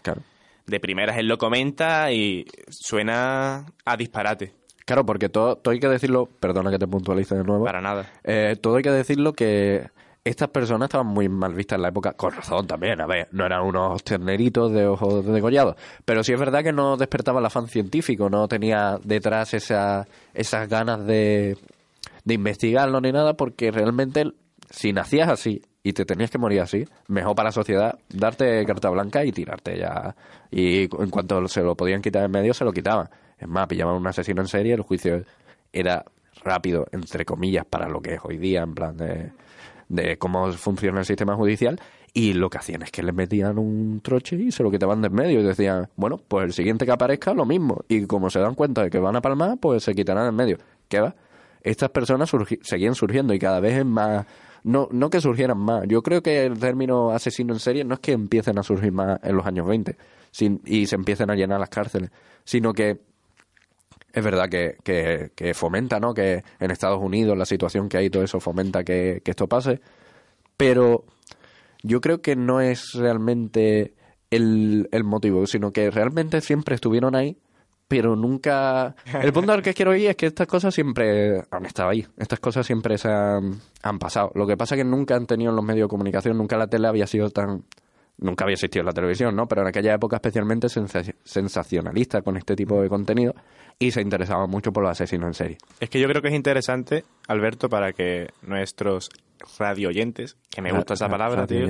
Claro. 0.00 0.22
De 0.66 0.80
primeras 0.80 1.16
él 1.18 1.26
lo 1.26 1.38
comenta 1.38 2.12
y 2.12 2.46
suena 2.68 3.66
a 3.84 3.96
disparate. 3.96 4.54
Claro, 4.84 5.06
porque 5.06 5.28
todo, 5.28 5.56
todo 5.56 5.72
hay 5.72 5.80
que 5.80 5.88
decirlo, 5.88 6.26
perdona 6.26 6.70
que 6.70 6.78
te 6.78 6.86
puntualice 6.86 7.36
de 7.36 7.44
nuevo. 7.44 7.64
Para 7.64 7.80
nada. 7.80 8.10
Eh, 8.24 8.56
todo 8.60 8.76
hay 8.76 8.82
que 8.82 8.90
decirlo 8.90 9.32
que 9.32 9.90
estas 10.24 10.48
personas 10.48 10.86
estaban 10.86 11.06
muy 11.06 11.28
mal 11.28 11.54
vistas 11.54 11.76
en 11.76 11.82
la 11.82 11.88
época, 11.88 12.12
con 12.12 12.32
razón 12.32 12.66
también, 12.66 13.00
a 13.00 13.06
ver, 13.06 13.28
no 13.32 13.44
eran 13.44 13.62
unos 13.62 14.04
terneritos 14.04 14.72
de 14.72 14.86
ojos 14.86 15.26
degollados, 15.26 15.76
pero 16.04 16.22
sí 16.22 16.32
es 16.32 16.38
verdad 16.38 16.62
que 16.62 16.72
no 16.72 16.96
despertaba 16.96 17.40
el 17.40 17.46
afán 17.46 17.66
científico, 17.66 18.30
no 18.30 18.46
tenía 18.46 18.98
detrás 19.02 19.52
esa, 19.54 20.06
esas 20.32 20.68
ganas 20.68 21.04
de, 21.06 21.58
de 22.24 22.34
investigarlo 22.34 23.00
ni 23.00 23.10
nada, 23.10 23.34
porque 23.34 23.72
realmente 23.72 24.32
si 24.70 24.92
nacías 24.92 25.28
así 25.28 25.62
y 25.82 25.92
te 25.92 26.04
tenías 26.04 26.30
que 26.30 26.38
morir 26.38 26.60
así, 26.60 26.86
mejor 27.08 27.34
para 27.34 27.48
la 27.48 27.52
sociedad 27.52 27.98
darte 28.08 28.64
carta 28.64 28.88
blanca 28.90 29.24
y 29.24 29.32
tirarte 29.32 29.78
ya. 29.78 30.14
Y 30.50 30.82
en 30.82 31.10
cuanto 31.10 31.46
se 31.48 31.62
lo 31.62 31.76
podían 31.76 32.02
quitar 32.02 32.24
en 32.24 32.30
medio, 32.30 32.54
se 32.54 32.64
lo 32.64 32.72
quitaban. 32.72 33.08
Es 33.38 33.48
más, 33.48 33.66
pillaban 33.66 33.94
a 33.94 33.98
un 33.98 34.06
asesino 34.06 34.42
en 34.42 34.48
serie, 34.48 34.74
el 34.74 34.82
juicio 34.82 35.24
era 35.72 36.04
rápido, 36.44 36.86
entre 36.92 37.24
comillas, 37.24 37.64
para 37.66 37.88
lo 37.88 38.00
que 38.00 38.14
es 38.14 38.20
hoy 38.22 38.38
día, 38.38 38.62
en 38.62 38.74
plan 38.74 38.96
de, 38.96 39.32
de 39.88 40.18
cómo 40.18 40.52
funciona 40.52 41.00
el 41.00 41.06
sistema 41.06 41.34
judicial, 41.34 41.80
y 42.14 42.34
lo 42.34 42.50
que 42.50 42.58
hacían 42.58 42.82
es 42.82 42.90
que 42.90 43.02
les 43.02 43.14
metían 43.14 43.58
un 43.58 44.00
troche 44.02 44.36
y 44.36 44.52
se 44.52 44.62
lo 44.62 44.70
quitaban 44.70 45.00
de 45.00 45.08
en 45.08 45.14
medio 45.14 45.40
y 45.40 45.42
decían, 45.42 45.88
bueno, 45.96 46.20
pues 46.28 46.44
el 46.44 46.52
siguiente 46.52 46.84
que 46.84 46.92
aparezca 46.92 47.34
lo 47.34 47.44
mismo, 47.44 47.84
y 47.88 48.06
como 48.06 48.30
se 48.30 48.38
dan 48.38 48.54
cuenta 48.54 48.84
de 48.84 48.90
que 48.90 48.98
van 48.98 49.16
a 49.16 49.20
palmar, 49.22 49.58
pues 49.58 49.82
se 49.82 49.94
quitarán 49.94 50.28
en 50.28 50.34
medio. 50.34 50.58
¿Qué 50.88 51.00
va? 51.00 51.14
estas 51.62 51.90
personas 51.90 52.30
seguían 52.62 52.94
surgiendo 52.94 53.34
y 53.34 53.38
cada 53.38 53.60
vez 53.60 53.78
es 53.78 53.86
más... 53.86 54.26
No, 54.64 54.88
no 54.92 55.10
que 55.10 55.20
surgieran 55.20 55.58
más. 55.58 55.84
Yo 55.88 56.02
creo 56.02 56.22
que 56.22 56.44
el 56.46 56.58
término 56.58 57.10
asesino 57.10 57.52
en 57.52 57.58
serie 57.60 57.84
no 57.84 57.94
es 57.94 58.00
que 58.00 58.12
empiecen 58.12 58.58
a 58.58 58.62
surgir 58.62 58.92
más 58.92 59.18
en 59.22 59.36
los 59.36 59.44
años 59.46 59.66
20 59.66 59.96
sin- 60.30 60.60
y 60.64 60.86
se 60.86 60.94
empiecen 60.94 61.30
a 61.30 61.34
llenar 61.34 61.58
las 61.60 61.68
cárceles, 61.68 62.10
sino 62.44 62.72
que 62.72 63.00
es 64.12 64.22
verdad 64.24 64.48
que, 64.48 64.76
que, 64.84 65.32
que 65.34 65.54
fomenta, 65.54 65.98
¿no? 65.98 66.12
Que 66.14 66.44
en 66.60 66.70
Estados 66.70 67.00
Unidos 67.02 67.36
la 67.36 67.46
situación 67.46 67.88
que 67.88 67.96
hay, 67.96 68.10
todo 68.10 68.22
eso 68.22 68.40
fomenta 68.40 68.84
que, 68.84 69.20
que 69.24 69.30
esto 69.32 69.48
pase. 69.48 69.80
Pero 70.56 71.04
yo 71.82 72.00
creo 72.00 72.20
que 72.20 72.36
no 72.36 72.60
es 72.60 72.92
realmente 72.92 73.94
el, 74.30 74.88
el 74.92 75.04
motivo, 75.04 75.46
sino 75.46 75.72
que 75.72 75.90
realmente 75.90 76.40
siempre 76.40 76.74
estuvieron 76.74 77.14
ahí, 77.16 77.36
pero 77.92 78.16
nunca... 78.16 78.94
El 79.20 79.32
punto 79.32 79.52
al 79.52 79.60
que 79.62 79.74
quiero 79.74 79.94
ir 79.94 80.08
es 80.10 80.16
que 80.16 80.26
estas 80.26 80.46
cosas 80.46 80.74
siempre 80.74 81.42
han 81.50 81.66
estado 81.66 81.90
ahí. 81.90 82.06
Estas 82.16 82.40
cosas 82.40 82.64
siempre 82.66 82.96
se 82.96 83.08
han, 83.08 83.60
han 83.82 83.98
pasado. 83.98 84.32
Lo 84.34 84.46
que 84.46 84.56
pasa 84.56 84.74
es 84.74 84.80
que 84.80 84.84
nunca 84.84 85.14
han 85.14 85.26
tenido 85.26 85.50
en 85.50 85.56
los 85.56 85.64
medios 85.64 85.86
de 85.86 85.90
comunicación, 85.90 86.38
nunca 86.38 86.56
la 86.56 86.66
tele 86.66 86.88
había 86.88 87.06
sido 87.06 87.28
tan... 87.30 87.64
Nunca 88.18 88.44
había 88.44 88.54
existido 88.54 88.84
la 88.84 88.92
televisión, 88.92 89.34
¿no? 89.34 89.46
Pero 89.48 89.62
en 89.62 89.68
aquella 89.68 89.94
época 89.94 90.16
especialmente 90.16 90.68
sensa- 90.68 91.02
sensacionalista 91.24 92.22
con 92.22 92.36
este 92.36 92.54
tipo 92.54 92.80
de 92.80 92.88
contenido 92.88 93.34
y 93.78 93.90
se 93.90 94.00
interesaba 94.02 94.46
mucho 94.46 94.72
por 94.72 94.82
los 94.84 94.92
asesinos 94.92 95.28
en 95.28 95.34
serie. 95.34 95.58
Es 95.80 95.90
que 95.90 95.98
yo 95.98 96.06
creo 96.08 96.22
que 96.22 96.28
es 96.28 96.34
interesante, 96.34 97.04
Alberto, 97.26 97.68
para 97.68 97.92
que 97.92 98.28
nuestros 98.42 99.08
radioyentes, 99.58 100.36
que 100.50 100.62
me 100.62 100.70
gusta 100.72 100.94
esa 100.94 101.08
palabra, 101.08 101.46
tío. 101.46 101.60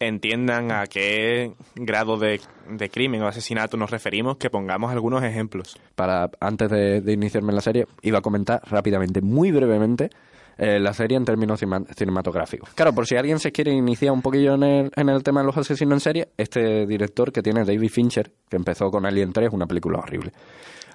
Entiendan 0.00 0.70
a 0.70 0.86
qué 0.86 1.52
grado 1.74 2.16
de, 2.16 2.40
de 2.70 2.88
crimen 2.88 3.22
o 3.22 3.26
asesinato 3.28 3.76
nos 3.76 3.90
referimos, 3.90 4.36
que 4.36 4.50
pongamos 4.50 4.92
algunos 4.92 5.22
ejemplos. 5.24 5.76
para 5.94 6.30
antes 6.40 6.70
de, 6.70 7.00
de 7.00 7.12
iniciarme 7.12 7.50
en 7.50 7.56
la 7.56 7.60
serie, 7.62 7.86
iba 8.02 8.18
a 8.18 8.22
comentar 8.22 8.60
rápidamente, 8.64 9.20
muy 9.20 9.50
brevemente, 9.50 10.10
eh, 10.56 10.78
la 10.80 10.92
serie 10.92 11.16
en 11.16 11.24
términos 11.24 11.60
cinematográficos. 11.96 12.70
Claro, 12.74 12.92
por 12.92 13.06
si 13.06 13.16
alguien 13.16 13.38
se 13.38 13.52
quiere 13.52 13.72
iniciar 13.72 14.12
un 14.12 14.22
poquillo 14.22 14.54
en 14.54 14.62
el, 14.62 14.90
en 14.94 15.08
el 15.08 15.22
tema 15.22 15.40
de 15.40 15.46
los 15.46 15.56
asesinos 15.56 15.94
en 15.94 16.00
serie, 16.00 16.28
este 16.36 16.86
director 16.86 17.32
que 17.32 17.42
tiene 17.42 17.64
David 17.64 17.90
Fincher, 17.90 18.32
que 18.48 18.56
empezó 18.56 18.90
con 18.90 19.06
Alien 19.06 19.32
3, 19.32 19.50
una 19.52 19.66
película 19.66 19.98
horrible, 19.98 20.32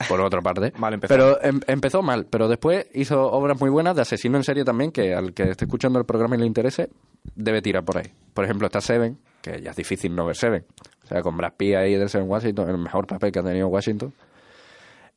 por 0.09 0.19
otra 0.21 0.41
parte. 0.41 0.73
Mal 0.77 0.93
empezado. 0.93 1.37
Pero 1.39 1.49
em- 1.49 1.61
empezó 1.67 2.01
mal, 2.01 2.25
pero 2.29 2.47
después 2.47 2.87
hizo 2.93 3.21
obras 3.21 3.59
muy 3.59 3.69
buenas 3.69 3.95
de 3.95 4.01
asesino 4.01 4.37
en 4.37 4.43
serie 4.43 4.63
también, 4.65 4.91
que 4.91 5.13
al 5.13 5.33
que 5.33 5.43
esté 5.51 5.65
escuchando 5.65 5.97
el 5.99 6.05
programa 6.05 6.35
y 6.35 6.39
le 6.39 6.45
interese, 6.45 6.89
debe 7.35 7.61
tirar 7.61 7.83
por 7.83 7.97
ahí. 7.97 8.11
Por 8.33 8.45
ejemplo, 8.45 8.67
está 8.67 8.81
Seven, 8.81 9.17
que 9.41 9.61
ya 9.61 9.71
es 9.71 9.75
difícil 9.75 10.15
no 10.15 10.25
ver 10.25 10.35
Seven. 10.35 10.65
O 11.03 11.07
sea, 11.07 11.21
con 11.21 11.35
Brad 11.37 11.53
Pitt 11.57 11.75
ahí 11.75 11.93
de 11.93 11.99
Denzel 11.99 12.23
Washington, 12.23 12.69
el 12.69 12.77
mejor 12.77 13.05
papel 13.07 13.31
que 13.31 13.39
ha 13.39 13.43
tenido 13.43 13.67
Washington. 13.67 14.13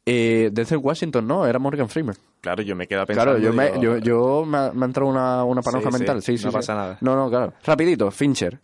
Eh, 0.05 0.51
Denzel 0.53 0.79
Washington 0.79 1.27
no, 1.27 1.47
era 1.47 1.59
Morgan 1.59 1.89
Freeman. 1.89 2.17
Claro, 2.41 2.63
yo 2.63 2.77
me 2.77 2.87
quedo 2.87 3.05
pensando... 3.07 3.33
Claro, 3.33 3.45
yo 3.45 3.53
me, 3.53 3.81
yo, 3.81 3.99
yo 3.99 4.45
me, 4.45 4.59
ha, 4.59 4.73
me 4.73 4.83
ha 4.83 4.87
entrado 4.87 5.11
una, 5.11 5.43
una 5.45 5.63
panoja 5.63 5.91
Sí, 5.91 5.99
mental. 5.99 6.23
Sí, 6.23 6.39
sí, 6.39 6.45
no 6.45 6.51
sí. 6.51 6.57
pasa 6.57 6.75
nada. 6.75 6.99
No, 7.01 7.17
no, 7.17 7.29
claro. 7.29 7.55
Rapidito, 7.65 8.11
Fincher. 8.11 8.61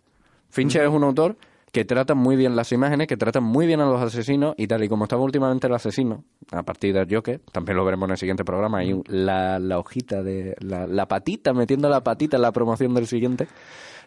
Fincher 0.49 0.83
es 0.83 0.89
un 0.89 1.03
autor 1.03 1.35
que 1.73 1.83
trata 1.85 2.13
muy 2.13 2.35
bien 2.37 2.55
las 2.55 2.71
imágenes, 2.71 3.07
que 3.07 3.17
trata 3.17 3.41
muy 3.41 3.65
bien 3.65 3.81
a 3.81 3.85
los 3.85 3.99
asesinos 4.01 4.53
y 4.57 4.67
tal 4.67 4.83
y 4.83 4.87
como 4.87 5.03
estaba 5.05 5.23
últimamente 5.23 5.67
el 5.67 5.73
asesino, 5.73 6.23
a 6.51 6.63
partir 6.63 6.93
del 6.93 7.07
Joker, 7.13 7.41
también 7.51 7.75
lo 7.75 7.83
veremos 7.83 8.07
en 8.07 8.11
el 8.11 8.17
siguiente 8.17 8.45
programa, 8.45 8.77
hay 8.77 8.93
un- 8.93 9.03
la, 9.07 9.57
la 9.59 9.79
hojita 9.79 10.21
de 10.23 10.55
la, 10.59 10.85
la 10.87 11.07
patita, 11.07 11.51
metiendo 11.51 11.89
la 11.89 12.01
patita 12.03 12.37
en 12.37 12.43
la 12.43 12.51
promoción 12.51 12.93
del 12.93 13.07
siguiente, 13.07 13.47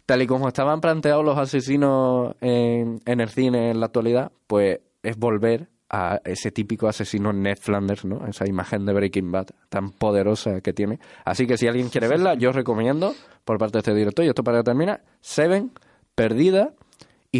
tal 0.06 0.22
y 0.22 0.26
como 0.28 0.46
estaban 0.46 0.80
planteados 0.80 1.24
los 1.24 1.36
asesinos 1.36 2.36
en, 2.40 3.00
en 3.04 3.20
el 3.20 3.28
cine 3.28 3.70
en 3.72 3.80
la 3.80 3.86
actualidad, 3.86 4.30
pues 4.46 4.78
es 5.02 5.16
volver 5.18 5.68
a 5.90 6.20
ese 6.24 6.52
típico 6.52 6.86
asesino 6.88 7.32
Ned 7.32 7.58
Flanders, 7.60 8.04
¿no? 8.04 8.26
Esa 8.28 8.46
imagen 8.46 8.86
de 8.86 8.92
Breaking 8.92 9.30
Bad 9.32 9.48
tan 9.68 9.90
poderosa 9.90 10.60
que 10.60 10.72
tiene. 10.72 10.98
Así 11.24 11.46
que 11.46 11.56
si 11.56 11.66
alguien 11.66 11.88
quiere 11.90 12.06
verla, 12.08 12.34
yo 12.34 12.50
os 12.50 12.56
recomiendo, 12.56 13.12
por 13.44 13.58
parte 13.58 13.74
de 13.74 13.78
este 13.80 13.94
director, 13.94 14.24
y 14.24 14.28
esto 14.28 14.42
para 14.44 14.62
terminar, 14.62 15.02
Seven, 15.20 15.72
Perdida 16.16 16.72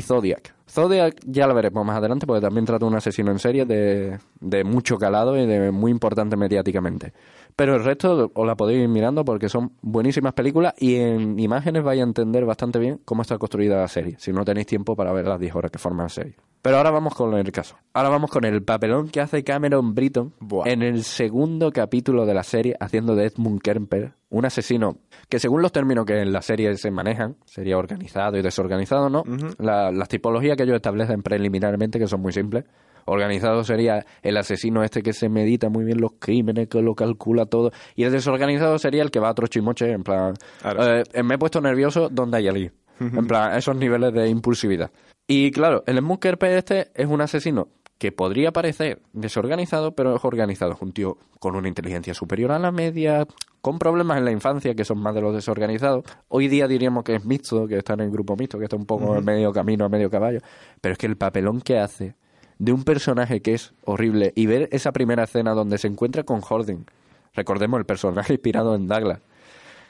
Zodiac. 0.03 0.55
Zodiac 0.69 1.17
ya 1.25 1.47
la 1.47 1.55
veremos 1.55 1.85
más 1.85 1.97
adelante 1.97 2.27
porque 2.27 2.41
también 2.41 2.67
trata 2.67 2.87
un 2.87 2.95
asesino 2.95 3.31
en 3.31 3.39
serie 3.39 3.65
de, 3.65 4.19
de 4.41 4.65
mucho 4.65 4.99
calado 4.99 5.37
y 5.37 5.47
de 5.47 5.71
muy 5.71 5.91
importante 5.91 6.37
mediáticamente. 6.37 7.13
Pero 7.57 7.75
el 7.77 7.85
resto 7.85 8.31
os 8.35 8.47
la 8.47 8.55
podéis 8.55 8.83
ir 8.83 8.89
mirando 8.89 9.25
porque 9.25 9.49
son 9.49 9.73
buenísimas 9.81 10.35
películas 10.35 10.75
y 10.79 10.97
en 10.97 11.39
imágenes 11.39 11.83
vais 11.83 12.01
a 12.01 12.05
entender 12.05 12.45
bastante 12.45 12.79
bien 12.79 13.01
cómo 13.07 13.23
está 13.23 13.39
construida 13.39 13.79
la 13.81 13.89
serie, 13.89 14.17
si 14.19 14.31
no 14.31 14.45
tenéis 14.45 14.67
tiempo 14.67 14.95
para 14.95 15.11
ver 15.13 15.27
las 15.27 15.41
10 15.41 15.55
horas 15.55 15.71
que 15.71 15.79
forman 15.79 16.05
la 16.05 16.11
serie. 16.11 16.35
Pero 16.61 16.77
ahora 16.77 16.91
vamos 16.91 17.15
con 17.15 17.33
el 17.35 17.51
caso. 17.53 17.77
Ahora 17.95 18.11
vamos 18.11 18.31
con 18.31 18.45
el 18.45 18.63
papelón 18.63 19.09
que 19.09 19.21
hace 19.23 19.43
Cameron 19.43 19.95
Britton 19.95 20.35
Buah. 20.41 20.69
en 20.69 20.83
el 20.83 21.03
segundo 21.05 21.73
capítulo 21.73 22.27
de 22.27 22.35
la 22.35 22.43
serie 22.43 22.77
haciendo 22.79 23.15
de 23.15 23.25
Edmund 23.27 23.63
Kemper, 23.63 24.13
un 24.29 24.45
asesino 24.45 24.99
que 25.31 25.39
según 25.39 25.63
los 25.63 25.73
términos 25.73 26.05
que 26.05 26.21
en 26.21 26.33
la 26.33 26.43
serie 26.43 26.77
se 26.77 26.91
manejan, 26.91 27.37
sería 27.47 27.79
organizado 27.79 28.37
y 28.37 28.43
desorganizado, 28.43 29.09
¿no? 29.09 29.23
La- 29.59 29.91
las 29.93 30.09
tipologías 30.09 30.57
que 30.59 30.65
ellos 30.65 30.77
establecen 30.77 31.23
preliminarmente, 31.23 31.99
que 31.99 32.07
son 32.07 32.21
muy 32.21 32.33
simples. 32.33 32.65
Organizado 33.07 33.65
sería 33.65 34.05
el 34.23 34.37
asesino 34.37 34.83
este 34.83 35.03
que 35.03 35.13
se 35.13 35.29
medita 35.29 35.69
muy 35.69 35.85
bien 35.85 36.01
los 36.01 36.13
crímenes, 36.19 36.69
que 36.69 36.83
lo 36.83 36.95
calcula 36.95 37.47
todo. 37.47 37.71
Y 37.95 38.03
el 38.05 38.13
desorganizado 38.13 38.79
sería 38.79 39.03
el 39.03 39.11
que 39.11 39.21
va 39.21 39.31
a 39.31 39.35
trochimoche, 39.35 39.91
en 39.93 40.03
plan, 40.03 40.35
Claro. 40.61 40.99
eh, 40.99 41.05
eh, 41.13 41.23
me 41.23 41.37
he 41.37 41.39
puesto 41.39 41.61
nervioso 41.61 42.09
donde 42.11 42.37
hay 42.39 42.49
alguien. 42.49 42.73
En 42.99 43.27
plan, 43.27 43.55
esos 43.57 43.77
niveles 43.77 44.13
de 44.15 44.29
impulsividad. 44.29 44.91
Y 45.27 45.51
claro, 45.51 45.83
el 45.87 45.99
Smunkerpe 45.99 46.57
este 46.57 46.89
es 46.95 47.07
un 47.07 47.21
asesino 47.21 47.69
que 47.99 48.11
podría 48.13 48.53
parecer 48.53 49.01
desorganizado, 49.13 49.95
pero 49.95 50.17
es 50.17 50.25
organizado. 50.25 50.73
Es 50.73 50.81
un 50.83 50.93
tío 50.93 51.19
con 51.39 51.57
una 51.57 51.69
inteligencia 51.69 52.15
superior 52.15 52.53
a 52.53 52.59
la 52.59 52.73
media, 52.73 53.27
con 53.61 53.79
problemas 53.79 54.17
en 54.19 54.25
la 54.25 54.31
infancia, 54.33 54.75
que 54.75 54.85
son 54.85 54.99
más 54.99 55.15
de 55.15 55.21
los 55.21 55.35
desorganizados. 55.35 56.05
Hoy 56.29 56.49
día 56.49 56.67
diríamos 56.69 57.05
que 57.05 57.17
es 57.17 57.25
mixto, 57.25 57.67
que 57.67 57.77
está 57.79 57.95
en 57.95 58.01
el 58.01 58.11
grupo 58.11 58.35
mixto, 58.37 58.59
que 58.59 58.65
está 58.65 58.77
un 58.77 58.87
poco 58.87 59.17
en 59.17 59.25
medio 59.25 59.53
camino, 59.53 59.85
a 59.85 59.89
medio 59.91 60.09
caballo. 60.11 60.41
Pero 60.81 60.93
es 60.95 60.99
que 60.99 61.07
el 61.07 61.17
papelón 61.17 61.61
que 61.61 61.79
hace 61.79 62.15
de 62.59 62.73
un 62.73 62.85
personaje 62.85 63.41
que 63.43 63.55
es 63.55 63.75
horrible 63.85 64.33
y 64.35 64.47
ver 64.47 64.69
esa 64.73 64.93
primera 64.93 65.25
escena 65.25 65.53
donde 65.53 65.79
se 65.79 65.89
encuentra 65.89 66.25
con 66.25 66.41
Horden, 66.49 66.87
recordemos 67.35 67.79
el 67.79 67.87
personaje 67.87 68.33
inspirado 68.35 68.75
en 68.75 68.87
Douglas, 68.87 69.21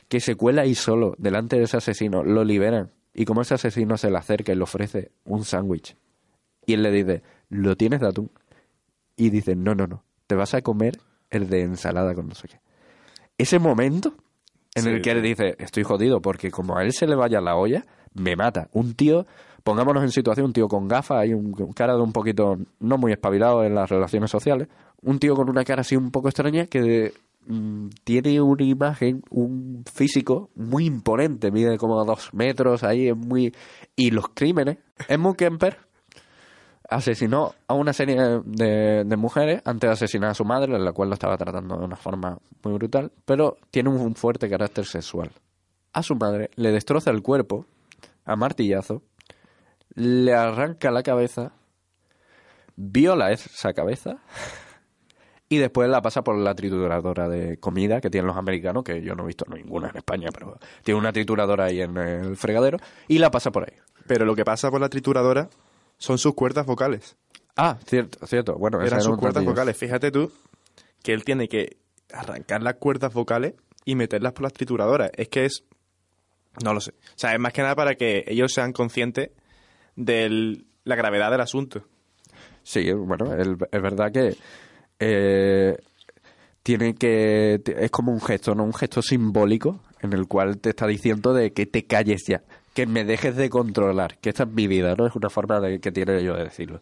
que 0.08 0.20
se 0.20 0.36
cuela 0.36 0.62
ahí 0.62 0.74
solo 0.74 1.14
delante 1.18 1.56
de 1.56 1.64
ese 1.64 1.76
asesino, 1.76 2.22
lo 2.22 2.44
liberan 2.44 2.90
y 3.14 3.24
como 3.24 3.42
ese 3.42 3.54
asesino 3.54 3.96
se 3.96 4.10
le 4.10 4.18
acerca 4.18 4.52
y 4.52 4.56
le 4.56 4.62
ofrece 4.62 5.10
un 5.24 5.44
sándwich 5.44 5.96
y 6.66 6.74
él 6.74 6.82
le 6.82 6.90
dice, 6.90 7.22
¿lo 7.48 7.76
tienes 7.76 8.00
de 8.00 8.08
atún? 8.08 8.30
Y 9.16 9.30
dice, 9.30 9.54
no, 9.54 9.74
no, 9.74 9.86
no, 9.86 10.04
te 10.26 10.34
vas 10.34 10.52
a 10.54 10.62
comer 10.62 10.98
el 11.30 11.48
de 11.48 11.62
ensalada 11.62 12.14
con 12.14 12.28
no 12.28 12.34
sé 12.34 12.48
qué. 12.48 12.60
Ese 13.38 13.58
momento 13.58 14.14
en 14.74 14.82
Sí, 14.82 14.88
el 14.90 15.00
que 15.00 15.12
él 15.12 15.22
dice, 15.22 15.54
estoy 15.58 15.84
jodido 15.84 16.20
porque 16.20 16.50
como 16.50 16.76
a 16.76 16.82
él 16.82 16.92
se 16.92 17.06
le 17.06 17.14
vaya 17.14 17.40
la 17.40 17.56
olla, 17.56 17.84
me 18.12 18.36
mata. 18.36 18.68
Un 18.72 18.94
tío, 18.94 19.26
pongámonos 19.66 20.04
en 20.04 20.12
situación, 20.12 20.46
un 20.46 20.52
tío 20.52 20.68
con 20.68 20.86
gafas, 20.86 21.22
hay 21.22 21.34
un, 21.34 21.52
cara 21.74 21.96
de 21.96 22.00
un 22.00 22.12
poquito 22.12 22.56
no 22.78 22.98
muy 22.98 23.10
espabilado 23.10 23.64
en 23.64 23.74
las 23.74 23.90
relaciones 23.90 24.30
sociales, 24.30 24.68
un 25.02 25.18
tío 25.18 25.34
con 25.34 25.50
una 25.50 25.64
cara 25.64 25.80
así 25.80 25.96
un 25.96 26.12
poco 26.12 26.28
extraña 26.28 26.66
que 26.66 27.12
mm, 27.48 27.88
tiene 28.04 28.40
una 28.40 28.62
imagen, 28.62 29.24
un 29.28 29.82
físico 29.92 30.50
muy 30.54 30.86
imponente, 30.86 31.50
mide 31.50 31.78
como 31.78 32.04
dos 32.04 32.32
metros, 32.32 32.84
ahí 32.84 33.08
es 33.08 33.16
muy... 33.16 33.52
Y 33.96 34.12
los 34.12 34.28
crímenes, 34.28 34.78
Edmund 35.08 35.34
Kemper 35.34 35.78
asesinó 36.88 37.52
a 37.66 37.74
una 37.74 37.92
serie 37.92 38.42
de, 38.44 39.02
de 39.04 39.16
mujeres 39.16 39.62
antes 39.64 39.88
de 39.88 39.94
asesinar 39.94 40.30
a 40.30 40.34
su 40.34 40.44
madre, 40.44 40.78
la 40.78 40.92
cual 40.92 41.08
lo 41.08 41.14
estaba 41.14 41.36
tratando 41.36 41.76
de 41.76 41.84
una 41.84 41.96
forma 41.96 42.38
muy 42.62 42.74
brutal, 42.74 43.10
pero 43.24 43.56
tiene 43.72 43.88
un 43.88 44.14
fuerte 44.14 44.48
carácter 44.48 44.84
sexual. 44.84 45.32
A 45.92 46.04
su 46.04 46.14
madre 46.14 46.50
le 46.54 46.70
destroza 46.70 47.10
el 47.10 47.20
cuerpo 47.20 47.66
a 48.24 48.36
martillazo, 48.36 49.02
le 49.96 50.34
arranca 50.34 50.90
la 50.90 51.02
cabeza, 51.02 51.52
viola 52.76 53.32
esa 53.32 53.72
cabeza 53.72 54.18
y 55.48 55.58
después 55.58 55.88
la 55.88 56.02
pasa 56.02 56.22
por 56.22 56.36
la 56.36 56.54
trituradora 56.54 57.28
de 57.28 57.58
comida 57.58 58.00
que 58.00 58.10
tienen 58.10 58.26
los 58.26 58.36
americanos, 58.36 58.84
que 58.84 59.02
yo 59.02 59.14
no 59.14 59.24
he 59.24 59.26
visto 59.26 59.46
ninguna 59.48 59.88
en 59.88 59.96
España, 59.96 60.28
pero 60.32 60.58
tiene 60.82 61.00
una 61.00 61.12
trituradora 61.12 61.64
ahí 61.64 61.80
en 61.80 61.96
el 61.96 62.36
fregadero, 62.36 62.78
y 63.08 63.18
la 63.18 63.30
pasa 63.30 63.50
por 63.50 63.64
ahí. 63.64 63.76
Pero 64.06 64.24
lo 64.24 64.36
que 64.36 64.44
pasa 64.44 64.70
por 64.70 64.80
la 64.80 64.88
trituradora 64.88 65.48
son 65.98 66.18
sus 66.18 66.34
cuerdas 66.34 66.66
vocales. 66.66 67.16
Ah, 67.56 67.78
cierto, 67.86 68.26
cierto. 68.26 68.54
Bueno, 68.58 68.78
Eran 68.78 68.94
era 68.94 69.00
sus 69.00 69.16
cuerdas 69.16 69.44
vocales. 69.44 69.76
Fíjate 69.76 70.10
tú 70.10 70.30
que 71.02 71.12
él 71.12 71.24
tiene 71.24 71.48
que 71.48 71.78
arrancar 72.12 72.62
las 72.62 72.74
cuerdas 72.74 73.14
vocales 73.14 73.54
y 73.84 73.94
meterlas 73.94 74.32
por 74.32 74.42
las 74.42 74.52
trituradoras. 74.52 75.10
Es 75.14 75.28
que 75.28 75.46
es... 75.46 75.64
No 76.62 76.74
lo 76.74 76.80
sé. 76.80 76.90
O 76.90 77.18
sea, 77.18 77.32
es 77.32 77.40
más 77.40 77.52
que 77.52 77.62
nada 77.62 77.74
para 77.74 77.94
que 77.94 78.24
ellos 78.26 78.52
sean 78.52 78.72
conscientes 78.72 79.30
de 79.96 80.62
la 80.84 80.94
gravedad 80.94 81.30
del 81.30 81.40
asunto. 81.40 81.82
Sí, 82.62 82.90
bueno, 82.92 83.34
es 83.34 83.82
verdad 83.82 84.12
que 84.12 84.36
eh, 84.98 85.76
tiene 86.62 86.94
que 86.94 87.60
es 87.64 87.90
como 87.90 88.12
un 88.12 88.20
gesto, 88.20 88.54
no 88.54 88.64
un 88.64 88.74
gesto 88.74 89.02
simbólico 89.02 89.80
en 90.00 90.12
el 90.12 90.26
cual 90.26 90.58
te 90.58 90.70
está 90.70 90.86
diciendo 90.86 91.32
de 91.32 91.52
que 91.52 91.66
te 91.66 91.86
calles 91.86 92.24
ya, 92.26 92.42
que 92.74 92.86
me 92.86 93.04
dejes 93.04 93.36
de 93.36 93.48
controlar, 93.48 94.18
que 94.18 94.30
esta 94.30 94.44
es 94.44 94.50
mi 94.50 94.66
vida, 94.66 94.94
no 94.96 95.06
es 95.06 95.14
una 95.14 95.30
forma 95.30 95.60
de, 95.60 95.80
que 95.80 95.92
tiene 95.92 96.22
yo 96.24 96.34
de 96.34 96.44
decirlo. 96.44 96.80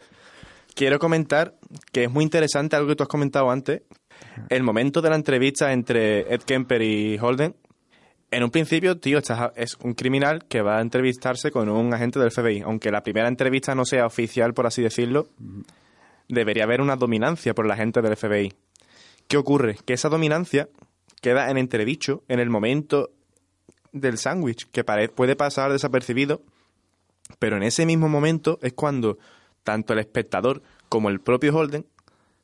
quiero 0.74 0.98
comentar 0.98 1.54
que 1.92 2.04
es 2.04 2.10
muy 2.10 2.24
interesante 2.24 2.76
algo 2.76 2.88
que 2.88 2.96
tú 2.96 3.02
has 3.02 3.08
comentado 3.08 3.50
antes. 3.50 3.82
El 4.48 4.62
momento 4.62 5.02
de 5.02 5.10
la 5.10 5.16
entrevista 5.16 5.72
entre 5.72 6.32
Ed 6.32 6.42
Kemper 6.42 6.80
y 6.82 7.18
Holden. 7.18 7.54
En 8.34 8.42
un 8.42 8.50
principio, 8.50 8.98
tío, 8.98 9.18
estás- 9.18 9.52
es 9.54 9.76
un 9.82 9.94
criminal 9.94 10.44
que 10.48 10.60
va 10.60 10.78
a 10.78 10.80
entrevistarse 10.80 11.50
con 11.52 11.68
un 11.68 11.94
agente 11.94 12.18
del 12.18 12.32
FBI. 12.32 12.62
Aunque 12.62 12.90
la 12.90 13.02
primera 13.02 13.28
entrevista 13.28 13.74
no 13.76 13.84
sea 13.84 14.06
oficial, 14.06 14.54
por 14.54 14.66
así 14.66 14.82
decirlo, 14.82 15.28
debería 16.28 16.64
haber 16.64 16.80
una 16.80 16.96
dominancia 16.96 17.54
por 17.54 17.64
el 17.64 17.70
agente 17.70 18.02
del 18.02 18.16
FBI. 18.16 18.52
¿Qué 19.28 19.36
ocurre? 19.36 19.76
Que 19.84 19.92
esa 19.92 20.08
dominancia 20.08 20.68
queda 21.22 21.48
en 21.50 21.58
entredicho 21.58 22.22
en 22.28 22.40
el 22.40 22.50
momento 22.50 23.10
del 23.92 24.18
sándwich, 24.18 24.66
que 24.72 24.82
puede 24.82 25.36
pasar 25.36 25.70
desapercibido, 25.70 26.42
pero 27.38 27.56
en 27.56 27.62
ese 27.62 27.86
mismo 27.86 28.08
momento 28.08 28.58
es 28.62 28.72
cuando 28.72 29.16
tanto 29.62 29.92
el 29.92 30.00
espectador 30.00 30.60
como 30.88 31.08
el 31.08 31.20
propio 31.20 31.54
Holden 31.56 31.86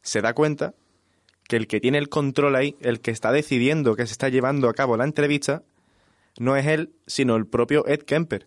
se 0.03 0.23
da 0.23 0.35
cuenta 0.35 0.73
que 1.49 1.57
el 1.57 1.67
que 1.67 1.81
tiene 1.81 1.99
el 1.99 2.09
control 2.09 2.55
ahí, 2.55 2.77
el 2.81 3.01
que 3.01 3.11
está 3.11 3.33
decidiendo 3.33 3.97
que 3.97 4.07
se 4.07 4.13
está 4.13 4.29
llevando 4.29 4.69
a 4.69 4.73
cabo 4.75 4.97
la 4.97 5.05
entrevista, 5.05 5.63
no 6.39 6.57
es 6.57 6.67
él, 6.67 6.95
sino 7.07 7.37
el 7.37 7.47
propio 7.47 7.87
Ed 7.87 8.03
Kemper. 8.03 8.47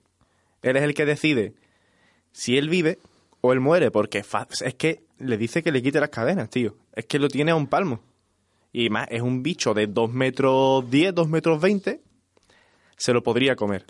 Él 0.61 0.77
es 0.77 0.83
el 0.83 0.93
que 0.93 1.05
decide 1.05 1.53
si 2.31 2.57
él 2.57 2.69
vive 2.69 2.99
o 3.41 3.53
él 3.53 3.59
muere, 3.59 3.91
porque 3.91 4.23
es 4.61 4.73
que 4.75 5.03
le 5.19 5.37
dice 5.37 5.61
que 5.61 5.71
le 5.71 5.81
quite 5.81 5.99
las 5.99 6.09
cadenas, 6.09 6.49
tío. 6.49 6.75
Es 6.93 7.05
que 7.05 7.19
lo 7.19 7.27
tiene 7.27 7.51
a 7.51 7.55
un 7.55 7.67
palmo. 7.67 8.01
Y 8.71 8.89
más, 8.89 9.07
es 9.11 9.21
un 9.21 9.43
bicho 9.43 9.73
de 9.73 9.87
2 9.87 10.11
metros 10.11 10.89
10, 10.89 11.13
2 11.13 11.29
metros 11.29 11.61
20, 11.61 12.01
se 12.95 13.13
lo 13.13 13.21
podría 13.21 13.55
comer. 13.55 13.85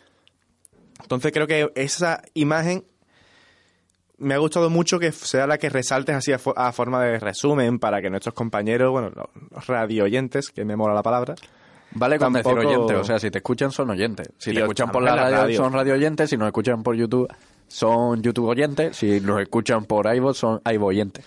Entonces 1.01 1.31
creo 1.31 1.47
que 1.47 1.71
esa 1.75 2.21
imagen 2.33 2.83
me 4.17 4.33
ha 4.33 4.37
gustado 4.37 4.69
mucho 4.69 4.99
que 4.99 5.11
sea 5.11 5.47
la 5.47 5.57
que 5.57 5.69
resaltes 5.69 6.15
así 6.15 6.31
a 6.31 6.71
forma 6.71 7.03
de 7.03 7.19
resumen 7.19 7.79
para 7.79 8.01
que 8.01 8.09
nuestros 8.09 8.33
compañeros, 8.33 8.91
bueno, 8.91 9.11
los 9.51 9.67
radio 9.67 10.05
oyentes, 10.05 10.49
que 10.49 10.65
me 10.65 10.75
mola 10.75 10.93
la 10.93 11.03
palabra, 11.03 11.35
Vale 11.95 12.17
con 12.17 12.33
Tampoco- 12.33 12.55
decir 12.55 12.67
oyentes, 12.71 12.97
o 12.97 13.03
sea, 13.03 13.19
si 13.19 13.29
te 13.31 13.37
escuchan 13.39 13.71
son 13.71 13.89
oyentes. 13.89 14.29
Si 14.37 14.53
te 14.53 14.59
escuchan 14.61 14.91
por 14.91 15.03
la 15.03 15.15
radio, 15.15 15.37
radio. 15.37 15.57
son 15.57 15.73
radio 15.73 15.93
oyentes, 15.93 16.29
si 16.29 16.37
nos 16.37 16.47
escuchan 16.47 16.81
por 16.83 16.95
YouTube 16.95 17.27
son 17.67 18.21
YouTube 18.21 18.47
oyentes, 18.49 18.95
si 18.97 19.19
nos 19.21 19.41
escuchan 19.41 19.85
por 19.85 20.13
iVoox 20.13 20.37
son 20.37 20.61
iVoox 20.65 20.89
oyentes. 20.89 21.25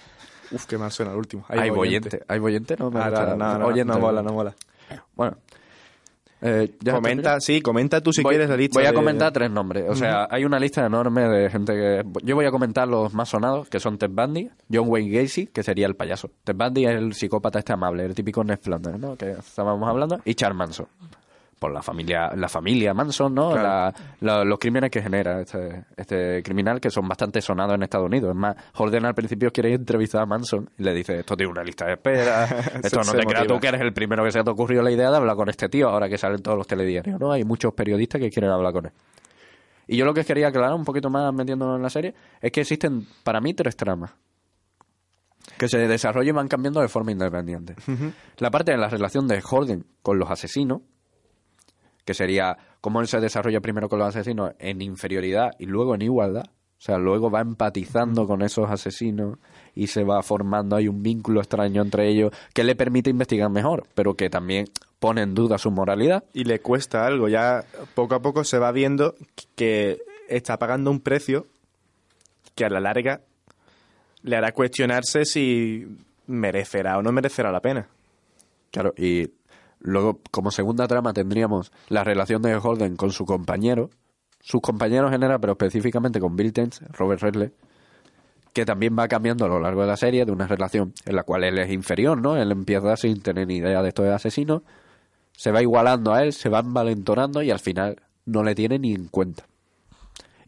Uf, 0.52 0.66
qué 0.66 0.78
mal 0.78 0.90
suena 0.92 1.12
el 1.12 1.18
último. 1.18 1.44
iVoox 1.50 1.78
oyente. 1.78 2.22
iVoox 2.28 2.42
oyente 2.46 2.76
no 2.78 2.90
me 2.90 3.00
Ah, 3.00 3.10
gusta. 3.10 3.26
no, 3.26 3.36
no, 3.36 3.58
no, 3.58 3.66
Oyente. 3.66 3.92
no 3.92 3.98
mola, 4.00 4.22
no 4.22 4.32
mola. 4.32 4.54
Bueno. 5.14 5.36
Eh, 6.42 6.70
¿ya 6.80 6.92
has 6.92 6.96
Comenta, 6.98 7.40
sí, 7.40 7.60
comenta 7.62 8.00
tú 8.02 8.12
si 8.12 8.22
voy, 8.22 8.32
quieres 8.32 8.50
la 8.50 8.56
lista. 8.56 8.78
voy 8.78 8.86
a 8.86 8.90
de- 8.90 8.94
comentar 8.94 9.32
tres 9.32 9.50
nombres. 9.50 9.84
O 9.88 9.94
sea, 9.94 10.28
hay 10.30 10.44
una 10.44 10.58
lista 10.58 10.84
enorme 10.84 11.22
de 11.28 11.48
gente 11.50 11.72
que... 11.72 12.04
Yo 12.22 12.34
voy 12.34 12.44
a 12.44 12.50
comentar 12.50 12.86
los 12.86 13.14
más 13.14 13.30
sonados, 13.30 13.68
que 13.68 13.80
son 13.80 13.96
Ted 13.98 14.10
Bundy, 14.10 14.50
John 14.72 14.84
Wayne 14.88 15.22
Gacy, 15.22 15.46
que 15.46 15.62
sería 15.62 15.86
el 15.86 15.96
payaso. 15.96 16.30
Ted 16.44 16.54
Bundy 16.54 16.84
es 16.84 16.92
el 16.92 17.14
psicópata 17.14 17.58
este 17.58 17.72
amable, 17.72 18.04
el 18.04 18.14
típico 18.14 18.44
Ned 18.44 18.58
Flanders, 18.60 18.98
¿no? 18.98 19.16
Que 19.16 19.30
estábamos 19.32 19.88
hablando. 19.88 20.20
Y 20.24 20.34
Charles 20.34 20.58
Manson. 20.58 20.86
Por 21.58 21.72
la 21.72 21.80
familia, 21.80 22.30
la 22.36 22.48
familia 22.50 22.92
Manson, 22.92 23.34
¿no? 23.34 23.52
Claro. 23.52 23.62
La- 23.62 23.94
la- 24.20 24.44
los 24.44 24.58
crímenes 24.58 24.90
que 24.90 25.00
genera 25.00 25.40
este, 25.40 25.84
este 25.96 26.42
criminal, 26.42 26.80
que 26.80 26.90
son 26.90 27.08
bastante 27.08 27.40
sonados 27.40 27.74
en 27.76 27.82
Estados 27.82 28.06
Unidos. 28.06 28.30
Es 28.30 28.36
más, 28.36 28.54
Holden 28.74 29.06
al 29.06 29.14
principio 29.14 29.50
quiere 29.50 29.72
entrevistar 29.72 30.20
a 30.22 30.26
Manson 30.26 30.68
y 30.78 30.82
le 30.82 30.92
dice, 30.92 31.20
esto 31.20 31.34
tiene 31.34 31.50
una 31.52 31.62
lista 31.64 31.86
de 31.86 31.94
espera, 31.94 32.44
esto 32.84 33.00
no 33.02 33.12
te 33.12 33.24
creas 33.24 33.46
tú 33.46 33.58
que 33.58 33.68
eres 33.68 33.80
el 33.80 33.94
primero 33.94 34.22
que 34.22 34.32
se 34.32 34.42
te 34.44 34.50
ocurrió 34.50 34.82
la 34.82 34.90
idea 34.90 35.10
de 35.10 35.16
hablar 35.16 35.34
con 35.34 35.48
este 35.48 35.68
tío 35.70 35.88
ahora 35.88 36.10
que 36.10 36.18
salen 36.18 36.42
todos 36.42 36.58
los 36.58 36.66
telediarios, 36.66 37.18
¿no? 37.18 37.32
Hay 37.32 37.44
muchos 37.44 37.72
periodistas 37.72 38.20
que 38.20 38.28
quieren 38.28 38.50
hablar 38.50 38.74
con 38.74 38.86
él. 38.86 38.92
Y 39.88 39.96
yo 39.96 40.04
lo 40.04 40.12
que 40.12 40.24
quería 40.24 40.48
aclarar 40.48 40.74
un 40.74 40.84
poquito 40.84 41.08
más 41.08 41.32
metiéndonos 41.32 41.76
en 41.76 41.82
la 41.82 41.88
serie 41.90 42.14
es 42.42 42.52
que 42.52 42.60
existen 42.60 43.06
para 43.24 43.40
mí 43.40 43.54
tres 43.54 43.76
tramas 43.76 44.10
que 45.58 45.68
se 45.68 45.78
desarrollan 45.78 46.34
y 46.34 46.36
van 46.36 46.48
cambiando 46.48 46.80
de 46.80 46.88
forma 46.88 47.12
independiente. 47.12 47.74
La 48.38 48.50
parte 48.50 48.72
de 48.72 48.78
la 48.78 48.88
relación 48.88 49.26
de 49.26 49.42
Holden 49.48 49.86
con 50.02 50.18
los 50.18 50.30
asesinos, 50.30 50.82
que 52.06 52.14
sería 52.14 52.56
cómo 52.80 53.00
él 53.02 53.08
se 53.08 53.20
desarrolla 53.20 53.60
primero 53.60 53.90
con 53.90 53.98
los 53.98 54.08
asesinos 54.08 54.52
en 54.58 54.80
inferioridad 54.80 55.50
y 55.58 55.66
luego 55.66 55.94
en 55.94 56.02
igualdad. 56.02 56.44
O 56.78 56.80
sea, 56.86 56.98
luego 56.98 57.30
va 57.30 57.40
empatizando 57.40 58.26
con 58.26 58.42
esos 58.42 58.70
asesinos 58.70 59.38
y 59.74 59.88
se 59.88 60.04
va 60.04 60.22
formando 60.22 60.76
ahí 60.76 60.88
un 60.88 61.02
vínculo 61.02 61.40
extraño 61.40 61.82
entre 61.82 62.08
ellos 62.08 62.32
que 62.54 62.64
le 62.64 62.76
permite 62.76 63.10
investigar 63.10 63.50
mejor, 63.50 63.88
pero 63.94 64.14
que 64.14 64.30
también 64.30 64.66
pone 65.00 65.22
en 65.22 65.34
duda 65.34 65.58
su 65.58 65.70
moralidad. 65.70 66.24
Y 66.32 66.44
le 66.44 66.60
cuesta 66.60 67.06
algo. 67.06 67.28
Ya 67.28 67.64
poco 67.94 68.14
a 68.14 68.22
poco 68.22 68.44
se 68.44 68.58
va 68.58 68.70
viendo 68.72 69.16
que 69.56 69.98
está 70.28 70.58
pagando 70.58 70.90
un 70.90 71.00
precio 71.00 71.46
que 72.54 72.64
a 72.64 72.70
la 72.70 72.80
larga 72.80 73.22
le 74.22 74.36
hará 74.36 74.52
cuestionarse 74.52 75.24
si 75.24 75.86
merecerá 76.26 76.98
o 76.98 77.02
no 77.02 77.10
merecerá 77.10 77.50
la 77.50 77.60
pena. 77.60 77.88
Claro, 78.70 78.92
y 78.96 79.30
luego 79.86 80.20
como 80.30 80.50
segunda 80.50 80.86
trama 80.88 81.12
tendríamos 81.12 81.72
la 81.88 82.02
relación 82.04 82.42
de 82.42 82.56
Holden 82.56 82.96
con 82.96 83.12
su 83.12 83.24
compañero, 83.24 83.90
sus 84.40 84.60
compañeros 84.60 85.08
en 85.08 85.12
general, 85.12 85.38
pero 85.40 85.52
específicamente 85.52 86.20
con 86.20 86.34
Bill 86.36 86.52
Robert 86.90 87.22
Redley, 87.22 87.52
que 88.52 88.64
también 88.64 88.96
va 88.98 89.06
cambiando 89.06 89.44
a 89.44 89.48
lo 89.48 89.60
largo 89.60 89.82
de 89.82 89.86
la 89.86 89.96
serie 89.96 90.24
de 90.24 90.32
una 90.32 90.46
relación 90.46 90.92
en 91.04 91.14
la 91.14 91.22
cual 91.22 91.44
él 91.44 91.58
es 91.58 91.70
inferior, 91.70 92.20
¿no? 92.20 92.36
Él 92.36 92.50
empieza 92.50 92.96
sin 92.96 93.22
tener 93.22 93.46
ni 93.46 93.56
idea 93.56 93.80
de 93.80 93.88
esto 93.88 94.02
de 94.02 94.12
asesino, 94.12 94.64
se 95.32 95.52
va 95.52 95.62
igualando 95.62 96.12
a 96.12 96.22
él, 96.24 96.32
se 96.32 96.48
va 96.48 96.60
envalentonando 96.60 97.42
y 97.42 97.50
al 97.50 97.60
final 97.60 98.02
no 98.24 98.42
le 98.42 98.54
tiene 98.54 98.78
ni 98.78 98.92
en 98.92 99.06
cuenta. 99.06 99.44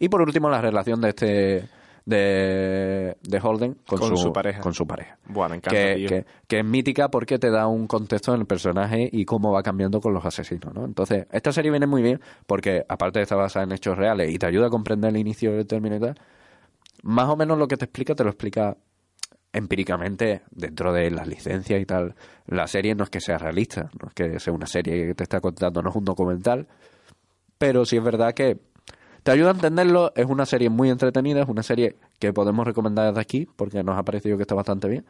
Y 0.01 0.09
por 0.09 0.23
último 0.23 0.49
la 0.51 0.61
relación 0.61 1.01
de 1.01 1.09
este 1.11 1.69
de, 2.09 3.17
de 3.23 3.41
Holden 3.43 3.75
con, 3.87 3.99
Con 3.99 4.17
su 4.17 4.33
pareja. 4.33 4.61
Con 4.61 4.73
su 4.73 4.87
pareja 4.87 5.19
Buah, 5.27 5.49
me 5.49 5.57
encanta, 5.57 5.77
que, 5.79 5.95
tío. 5.97 6.09
que- 6.09 6.25
que 6.47 6.59
es 6.61 6.65
mítica 6.65 7.11
porque 7.11 7.39
te 7.39 7.51
da 7.51 7.67
un 7.67 7.87
contexto 7.87 8.35
en 8.35 8.41
el 8.41 8.47
personaje 8.47 9.09
y 9.13 9.25
cómo 9.27 9.53
va 9.53 9.63
cambiando 9.63 10.01
con 10.01 10.15
los 10.15 10.25
asesinos, 10.25 10.73
¿no? 10.75 10.85
Entonces, 10.87 11.27
esta 11.31 11.53
serie 11.53 11.71
viene 11.71 11.87
muy 11.87 12.01
bien 12.01 12.21
porque, 12.47 12.83
aparte 12.89 13.19
de 13.19 13.25
estar 13.25 13.37
basada 13.37 13.65
en 13.67 13.73
hechos 13.73 13.97
reales 13.99 14.31
y 14.33 14.39
te 14.39 14.47
ayuda 14.47 14.69
a 14.69 14.71
comprender 14.71 15.11
el 15.11 15.19
inicio 15.19 15.53
del 15.53 15.67
término 15.67 15.97
y 15.97 16.01
tal, 16.01 16.15
más 17.03 17.29
o 17.29 17.37
menos 17.37 17.59
lo 17.59 17.69
que 17.69 17.77
te 17.77 17.85
explica, 17.85 18.15
te 18.15 18.25
lo 18.25 18.31
explica 18.31 18.77
empíricamente 19.53 20.43
dentro 20.51 20.93
de 20.93 21.11
las 21.11 21.27
licencias 21.27 21.81
y 21.81 21.85
tal. 21.87 22.15
La 22.47 22.67
serie 22.67 22.95
no 22.95 23.05
es 23.05 23.11
que 23.11 23.21
sea 23.21 23.39
realista, 23.39 23.91
no 24.01 24.09
es 24.09 24.15
que 24.15 24.41
sea 24.41 24.53
una 24.53 24.67
serie 24.67 25.07
que 25.09 25.15
te 25.15 25.23
está 25.25 25.41
contando, 25.41 25.83
no 25.83 25.91
es 25.91 25.97
un 25.97 26.05
documental, 26.05 26.67
pero 27.59 27.85
sí 27.85 27.97
es 27.97 28.03
verdad 28.05 28.33
que 28.35 28.59
te 29.23 29.31
ayuda 29.31 29.51
a 29.51 29.55
entenderlo, 29.55 30.13
es 30.15 30.27
una 30.27 30.47
serie 30.47 30.71
muy 30.71 30.91
entretenida, 30.91 31.43
es 31.43 31.49
una 31.49 31.63
serie 31.63 31.97
que 32.19 32.33
podemos 32.33 32.67
recomendar 32.67 33.09
desde 33.09 33.21
aquí 33.21 33.49
porque 33.57 33.83
nos 33.83 33.99
ha 33.99 34.03
parecido 34.03 34.37
que 34.37 34.43
está 34.43 34.55
bastante 34.55 34.89
bien 34.89 35.05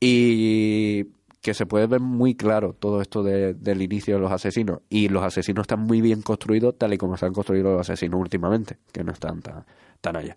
y 0.00 1.04
que 1.40 1.54
se 1.54 1.66
puede 1.66 1.86
ver 1.86 2.00
muy 2.00 2.34
claro 2.34 2.72
todo 2.78 3.00
esto 3.00 3.22
de- 3.22 3.54
del 3.54 3.80
inicio 3.82 4.14
de 4.16 4.20
los 4.20 4.32
asesinos 4.32 4.80
y 4.88 5.08
los 5.08 5.22
asesinos 5.22 5.62
están 5.62 5.80
muy 5.80 6.00
bien 6.00 6.22
construidos 6.22 6.76
tal 6.76 6.92
y 6.92 6.98
como 6.98 7.16
se 7.16 7.26
han 7.26 7.32
construido 7.32 7.72
los 7.72 7.80
asesinos 7.80 8.20
últimamente, 8.20 8.78
que 8.92 9.04
no 9.04 9.12
están 9.12 9.40
tan, 9.40 9.64
tan 10.00 10.16
allá. 10.16 10.36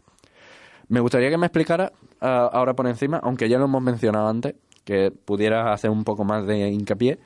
Me 0.88 1.00
gustaría 1.00 1.30
que 1.30 1.38
me 1.38 1.48
explicara 1.48 1.92
ah, 2.22 2.50
ahora 2.52 2.76
por 2.76 2.88
encima, 2.88 3.18
aunque 3.24 3.50
ya 3.50 3.58
lo 3.58 3.66
hemos 3.66 3.82
mencionado 3.82 4.28
antes, 4.28 4.56
que 4.84 5.12
pudieras 5.12 5.68
hacer 5.68 5.90
un 5.90 6.04
poco 6.04 6.24
más 6.24 6.46
de 6.46 6.70
hincapié 6.70 7.20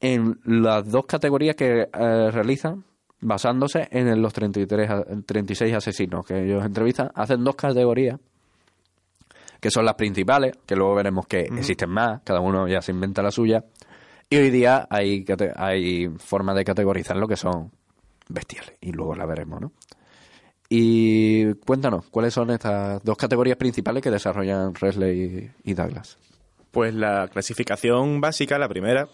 en 0.00 0.38
las 0.44 0.90
dos 0.90 1.06
categorías 1.06 1.54
que 1.56 1.88
eh, 1.92 2.30
realizan 2.32 2.84
basándose 3.24 3.88
en 3.90 4.20
los 4.22 4.32
33, 4.32 4.90
a- 4.90 5.04
36 5.26 5.74
asesinos 5.74 6.24
que 6.24 6.44
ellos 6.44 6.64
entrevistan. 6.64 7.10
Hacen 7.14 7.42
dos 7.44 7.56
categorías 7.56 8.18
que 9.60 9.70
son 9.70 9.84
las 9.86 9.94
principales, 9.94 10.52
que 10.66 10.76
luego 10.76 10.94
veremos 10.94 11.26
que 11.26 11.40
existen 11.40 11.88
más, 11.88 12.20
cada 12.22 12.40
uno 12.40 12.68
ya 12.68 12.82
se 12.82 12.92
inventa 12.92 13.22
la 13.22 13.30
suya. 13.30 13.64
Y 14.28 14.36
hoy 14.36 14.50
día 14.50 14.86
hay, 14.90 15.24
hay 15.56 16.08
formas 16.18 16.54
de 16.56 16.64
categorizar 16.64 17.16
lo 17.16 17.26
que 17.26 17.36
son 17.36 17.70
bestiales, 18.28 18.74
y 18.82 18.92
luego 18.92 19.14
la 19.14 19.24
veremos, 19.26 19.60
¿no? 19.62 19.72
Y 20.68 21.54
cuéntanos, 21.66 22.06
¿cuáles 22.10 22.34
son 22.34 22.50
estas 22.50 23.02
dos 23.04 23.16
categorías 23.16 23.56
principales 23.56 24.02
que 24.02 24.10
desarrollan 24.10 24.74
Resley 24.74 25.50
y 25.62 25.74
Douglas? 25.74 26.18
Pues 26.70 26.94
la 26.94 27.28
clasificación 27.28 28.20
básica, 28.20 28.58
la 28.58 28.68
primera, 28.68 29.08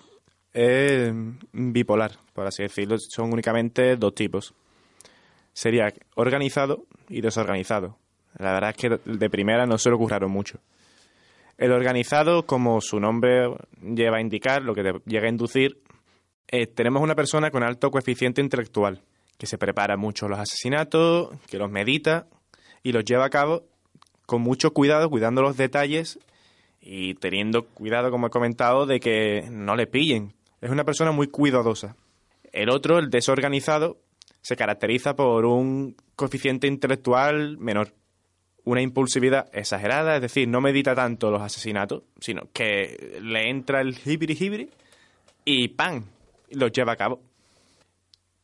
es 0.53 1.13
bipolar, 1.53 2.19
por 2.33 2.47
así 2.47 2.63
decirlo. 2.63 2.99
Son 2.99 3.33
únicamente 3.33 3.97
dos 3.97 4.15
tipos. 4.15 4.55
Sería 5.53 5.93
organizado 6.15 6.85
y 7.09 7.21
desorganizado. 7.21 7.99
La 8.39 8.53
verdad 8.53 8.71
es 8.71 8.77
que 8.77 9.01
de 9.05 9.31
primera 9.31 9.67
no 9.67 9.79
se 9.79 9.89
le 9.89 9.97
ocurraron 9.97 10.31
mucho. 10.31 10.61
El 11.59 11.73
organizado, 11.73 12.47
como 12.47 12.81
su 12.81 13.01
nombre 13.01 13.51
lleva 13.83 14.17
a 14.17 14.21
indicar, 14.21 14.63
lo 14.63 14.75
que 14.75 14.83
te 14.83 14.93
llega 15.05 15.27
a 15.27 15.31
inducir, 15.31 15.83
eh, 16.49 16.67
tenemos 16.67 17.03
una 17.03 17.15
persona 17.15 17.51
con 17.51 17.63
alto 17.63 17.91
coeficiente 17.91 18.41
intelectual, 18.41 19.03
que 19.37 19.47
se 19.47 19.59
prepara 19.59 19.97
mucho 19.97 20.27
los 20.29 20.39
asesinatos, 20.39 21.31
que 21.49 21.59
los 21.59 21.71
medita 21.71 22.29
y 22.83 22.93
los 22.93 23.05
lleva 23.05 23.27
a 23.27 23.31
cabo 23.31 23.67
con 24.25 24.43
mucho 24.43 24.73
cuidado, 24.73 25.11
cuidando 25.11 25.43
los 25.43 25.57
detalles 25.57 26.19
y 26.81 27.15
teniendo 27.15 27.67
cuidado, 27.67 28.11
como 28.11 28.29
he 28.29 28.31
comentado, 28.31 28.87
de 28.87 29.01
que 29.01 29.49
no 29.51 29.77
le 29.77 29.87
pillen. 29.87 30.33
Es 30.61 30.71
una 30.71 30.85
persona 30.85 31.13
muy 31.13 31.29
cuidadosa. 31.29 31.97
El 32.53 32.69
otro, 32.71 32.99
el 32.99 33.11
desorganizado, 33.11 33.99
se 34.43 34.57
caracteriza 34.57 35.15
por 35.17 35.45
un 35.45 35.97
coeficiente 36.17 36.67
intelectual 36.67 37.57
menor. 37.59 37.93
una 38.65 38.83
impulsividad 38.83 39.49
exagerada, 39.55 40.17
es 40.17 40.23
decir, 40.23 40.47
no 40.47 40.61
medita 40.61 40.95
tanto 40.95 41.31
los 41.31 41.41
asesinatos, 41.41 42.03
sino 42.21 42.43
que 42.53 43.19
le 43.23 43.49
entra 43.49 43.81
el 43.81 43.97
hibiri 44.05 44.37
hibiri 44.39 44.71
y 45.47 45.69
¡pam! 45.69 46.05
los 46.51 46.71
lleva 46.71 46.93
a 46.93 46.97
cabo. 46.97 47.23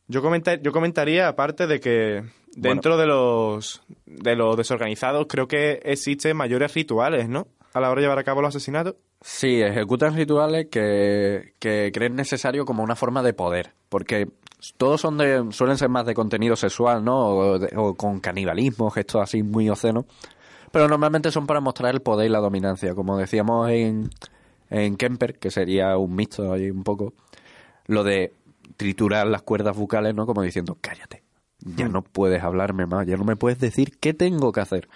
Yo, 0.07 0.21
comenta- 0.23 0.55
yo 0.61 0.71
comentaría, 0.71 1.27
aparte 1.27 1.67
de 1.67 1.79
que 1.79 2.23
dentro 2.55 2.97
de 2.97 3.05
los 3.05 3.83
de 4.07 4.35
los 4.35 4.57
desorganizados 4.57 5.27
creo 5.29 5.47
que 5.47 5.79
existen 5.83 6.35
mayores 6.35 6.73
rituales, 6.73 7.29
¿no? 7.29 7.47
A 7.73 7.79
la 7.79 7.89
hora 7.91 8.01
de 8.01 8.05
llevar 8.05 8.19
a 8.19 8.23
cabo 8.23 8.41
los 8.41 8.55
asesinatos. 8.55 8.95
Sí, 9.21 9.61
ejecutan 9.61 10.15
rituales 10.15 10.67
que, 10.69 11.53
que 11.59 11.91
creen 11.93 12.15
necesario 12.15 12.65
como 12.65 12.83
una 12.83 12.95
forma 12.95 13.23
de 13.23 13.33
poder, 13.33 13.73
porque 13.89 14.29
todos 14.77 15.01
son 15.01 15.17
de, 15.17 15.45
suelen 15.51 15.77
ser 15.77 15.89
más 15.89 16.05
de 16.05 16.13
contenido 16.13 16.55
sexual, 16.55 17.03
¿no? 17.03 17.27
O, 17.27 17.59
de- 17.59 17.75
o 17.75 17.95
con 17.95 18.19
canibalismo, 18.19 18.89
gestos 18.91 19.21
así 19.21 19.41
muy 19.43 19.69
obscenos, 19.69 20.05
pero 20.71 20.87
normalmente 20.87 21.31
son 21.31 21.47
para 21.47 21.61
mostrar 21.61 21.93
el 21.93 22.01
poder 22.01 22.27
y 22.27 22.31
la 22.31 22.39
dominancia, 22.39 22.93
como 22.93 23.17
decíamos 23.17 23.69
en, 23.71 24.09
en 24.69 24.95
Kemper, 24.97 25.39
que 25.39 25.49
sería 25.51 25.97
un 25.97 26.15
mixto 26.15 26.53
ahí 26.53 26.69
un 26.69 26.83
poco, 26.83 27.13
lo 27.87 28.03
de 28.03 28.33
triturar 28.77 29.27
las 29.27 29.41
cuerdas 29.41 29.75
bucales, 29.75 30.13
¿no? 30.13 30.25
Como 30.27 30.43
diciendo, 30.43 30.77
cállate, 30.79 31.23
ya 31.75 31.87
no 31.89 32.03
puedes 32.03 32.43
hablarme 32.43 32.85
más, 32.85 33.07
ya 33.07 33.17
no 33.17 33.23
me 33.23 33.35
puedes 33.35 33.59
decir 33.59 33.97
qué 33.99 34.13
tengo 34.13 34.51
que 34.51 34.61
hacer. 34.61 34.87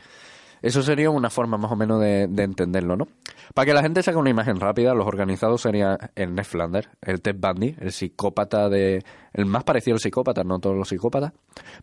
Eso 0.62 0.84
sería 0.84 1.10
una 1.10 1.30
forma 1.30 1.58
más 1.58 1.72
o 1.72 1.76
menos 1.76 2.00
de, 2.00 2.28
de 2.28 2.44
entenderlo, 2.44 2.96
¿no? 2.96 3.08
Para 3.54 3.66
que 3.66 3.74
la 3.74 3.82
gente 3.82 4.04
saque 4.04 4.18
una 4.18 4.30
imagen 4.30 4.60
rápida, 4.60 4.94
los 4.94 5.08
organizados 5.08 5.62
serían 5.62 5.98
el 6.16 6.36
Ned 6.36 6.44
Flanders, 6.44 6.90
el 7.02 7.22
Ted 7.22 7.36
Bundy, 7.38 7.76
el 7.80 7.92
psicópata 7.92 8.70
de... 8.70 9.04
El 9.34 9.46
más 9.46 9.64
parecido 9.64 9.96
al 9.96 10.00
psicópata, 10.00 10.44
no 10.44 10.60
todos 10.60 10.76
los 10.76 10.90
psicópatas, 10.90 11.34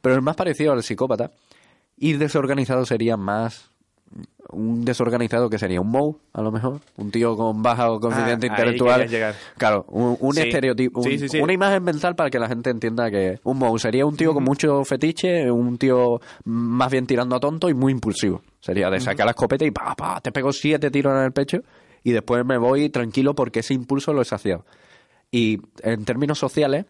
pero 0.00 0.14
el 0.14 0.22
más 0.22 0.36
parecido 0.36 0.72
al 0.72 0.82
psicópata. 0.82 1.32
Y 1.96 2.14
desorganizado 2.14 2.84
sería 2.84 3.16
más... 3.16 3.70
Un 4.50 4.84
desorganizado 4.84 5.50
que 5.50 5.58
sería 5.58 5.80
un 5.80 5.90
Moe, 5.90 6.14
a 6.32 6.40
lo 6.40 6.50
mejor. 6.50 6.80
Un 6.96 7.10
tío 7.10 7.36
con 7.36 7.62
baja 7.62 7.86
coeficiente 8.00 8.46
Ah, 8.48 8.50
intelectual. 8.50 9.06
Claro, 9.58 9.84
un, 9.88 10.16
un 10.20 10.34
Sí. 10.34 10.40
estereotipo, 10.40 11.00
un- 11.00 11.04
Sí, 11.04 11.18
sí, 11.18 11.28
sí. 11.28 11.40
una 11.40 11.52
imagen 11.52 11.82
mental 11.84 12.16
para 12.16 12.30
que 12.30 12.38
la 12.38 12.48
gente 12.48 12.70
entienda 12.70 13.10
que 13.10 13.40
un 13.44 13.58
Moe 13.58 13.78
sería 13.78 14.06
un 14.06 14.16
tío 14.16 14.32
con 14.32 14.44
mucho 14.44 14.82
fetiche, 14.84 15.50
un 15.50 15.76
tío 15.76 16.20
más 16.44 16.90
bien 16.90 17.06
tirando 17.06 17.36
a 17.36 17.40
tonto 17.40 17.68
y 17.68 17.74
muy 17.74 17.92
impulsivo. 17.92 18.40
Sería 18.60 18.88
de 18.88 19.00
sacar 19.00 19.26
la 19.26 19.32
escopeta 19.32 19.66
y 19.66 19.70
pa, 19.70 19.94
pa, 19.94 20.20
te 20.22 20.32
pego 20.32 20.50
siete 20.52 20.90
tiros 20.90 21.14
en 21.14 21.24
el 21.24 21.32
pecho 21.32 21.58
y 22.02 22.12
después 22.12 22.42
me 22.46 22.56
voy 22.56 22.88
tranquilo 22.88 23.34
porque 23.34 23.60
ese 23.60 23.74
impulso 23.74 24.14
lo 24.14 24.22
he 24.22 24.24
saciado. 24.24 24.64
Y 25.30 25.60
en 25.82 26.06
términos 26.06 26.38
sociales, 26.38 26.86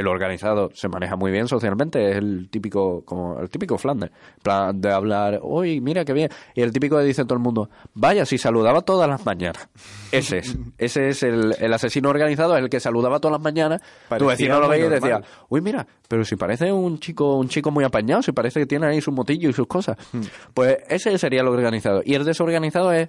el 0.00 0.08
organizado 0.08 0.70
se 0.74 0.88
maneja 0.88 1.16
muy 1.16 1.30
bien 1.30 1.48
socialmente, 1.48 2.10
es 2.10 2.16
el 2.16 2.48
típico, 2.50 3.04
como 3.04 3.38
el 3.40 3.48
típico 3.48 3.78
Flanders, 3.78 4.12
plan 4.42 4.80
de 4.80 4.92
hablar, 4.92 5.40
uy, 5.42 5.80
mira 5.80 6.04
qué 6.04 6.12
bien, 6.12 6.30
y 6.54 6.62
el 6.62 6.72
típico 6.72 6.98
que 6.98 7.04
dice 7.04 7.24
todo 7.24 7.34
el 7.34 7.40
mundo, 7.40 7.70
vaya, 7.94 8.26
si 8.26 8.38
saludaba 8.38 8.82
todas 8.82 9.08
las 9.08 9.24
mañanas. 9.24 9.68
Ese 10.12 10.38
es, 10.38 10.58
ese 10.76 11.08
es 11.08 11.22
el, 11.22 11.54
el 11.60 11.72
asesino 11.72 12.08
organizado, 12.08 12.56
es 12.56 12.62
el 12.64 12.68
que 12.68 12.80
saludaba 12.80 13.20
todas 13.20 13.38
las 13.38 13.42
mañanas, 13.44 13.80
tu 14.18 14.26
vecino 14.26 14.58
lo 14.58 14.68
veía 14.68 14.86
y 14.86 14.88
decía, 14.88 15.20
uy, 15.48 15.60
mira, 15.60 15.86
pero 16.08 16.24
si 16.24 16.34
parece 16.34 16.72
un 16.72 16.98
chico, 16.98 17.36
un 17.36 17.48
chico 17.48 17.70
muy 17.70 17.84
apañado, 17.84 18.20
si 18.20 18.32
parece 18.32 18.58
que 18.58 18.66
tiene 18.66 18.88
ahí 18.88 19.00
su 19.00 19.12
motillo 19.12 19.48
y 19.48 19.52
sus 19.52 19.68
cosas. 19.68 19.96
Hmm. 20.12 20.22
Pues 20.52 20.78
ese 20.88 21.16
sería 21.18 21.42
el 21.42 21.46
organizado. 21.46 22.02
Y 22.04 22.14
el 22.14 22.24
desorganizado 22.24 22.92
es, 22.92 23.08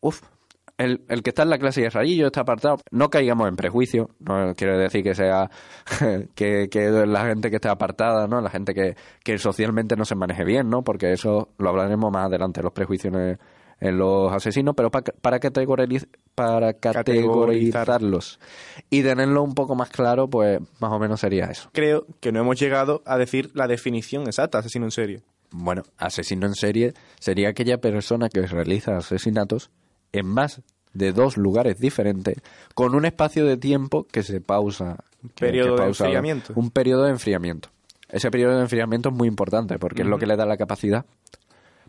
uff, 0.00 0.20
el, 0.78 1.02
el 1.08 1.22
que 1.22 1.30
está 1.30 1.42
en 1.42 1.50
la 1.50 1.58
clase 1.58 1.82
de 1.82 1.90
rayillo, 1.90 2.26
está 2.26 2.40
apartado. 2.42 2.78
No 2.90 3.08
caigamos 3.10 3.48
en 3.48 3.56
prejuicio, 3.56 4.10
no 4.20 4.54
quiere 4.54 4.76
decir 4.78 5.02
que 5.04 5.14
sea 5.14 5.50
que, 6.34 6.68
que 6.70 6.90
la 7.06 7.26
gente 7.26 7.50
que 7.50 7.56
esté 7.56 7.68
apartada, 7.68 8.26
¿no? 8.26 8.40
La 8.40 8.50
gente 8.50 8.74
que, 8.74 8.96
que 9.22 9.38
socialmente 9.38 9.96
no 9.96 10.04
se 10.04 10.14
maneje 10.14 10.44
bien, 10.44 10.68
¿no? 10.70 10.82
Porque 10.82 11.12
eso 11.12 11.50
lo 11.58 11.68
hablaremos 11.68 12.10
más 12.10 12.26
adelante, 12.26 12.62
los 12.62 12.72
prejuicios 12.72 13.14
en, 13.14 13.38
en 13.80 13.98
los 13.98 14.32
asesinos, 14.32 14.74
pero 14.76 14.90
pa- 14.90 15.02
para, 15.02 15.38
categoriz- 15.40 16.08
para 16.34 16.72
categorizarlos 16.74 18.40
y 18.90 19.02
tenerlo 19.02 19.42
un 19.42 19.54
poco 19.54 19.74
más 19.74 19.90
claro, 19.90 20.28
pues 20.28 20.60
más 20.80 20.92
o 20.92 20.98
menos 20.98 21.20
sería 21.20 21.46
eso. 21.46 21.68
Creo 21.72 22.06
que 22.20 22.32
no 22.32 22.40
hemos 22.40 22.58
llegado 22.58 23.02
a 23.06 23.18
decir 23.18 23.50
la 23.54 23.66
definición 23.66 24.22
exacta 24.26 24.58
asesino 24.58 24.84
en 24.86 24.90
serie. 24.90 25.22
Bueno, 25.50 25.82
asesino 25.98 26.46
en 26.46 26.54
serie 26.54 26.94
sería 27.20 27.50
aquella 27.50 27.78
persona 27.78 28.28
que 28.28 28.40
realiza 28.46 28.96
asesinatos 28.96 29.70
en 30.12 30.26
más 30.26 30.60
de 30.94 31.12
dos 31.12 31.36
lugares 31.36 31.78
diferentes 31.78 32.36
con 32.74 32.94
un 32.94 33.04
espacio 33.06 33.46
de 33.46 33.56
tiempo 33.56 34.06
que 34.10 34.22
se 34.22 34.40
pausa. 34.40 34.98
que- 35.34 35.46
Periodo 35.46 35.76
que 35.76 35.82
de 35.82 35.88
enfriamiento. 35.88 36.52
Un 36.56 36.70
periodo 36.70 37.04
de 37.04 37.10
enfriamiento. 37.10 37.68
Ese 38.08 38.30
periodo 38.30 38.56
de 38.56 38.62
enfriamiento 38.62 39.08
es 39.08 39.14
muy 39.14 39.28
importante 39.28 39.78
porque 39.78 40.02
es 40.02 40.08
lo 40.08 40.18
que 40.18 40.26
le 40.26 40.36
da 40.36 40.44
la 40.44 40.56
capacidad 40.56 41.06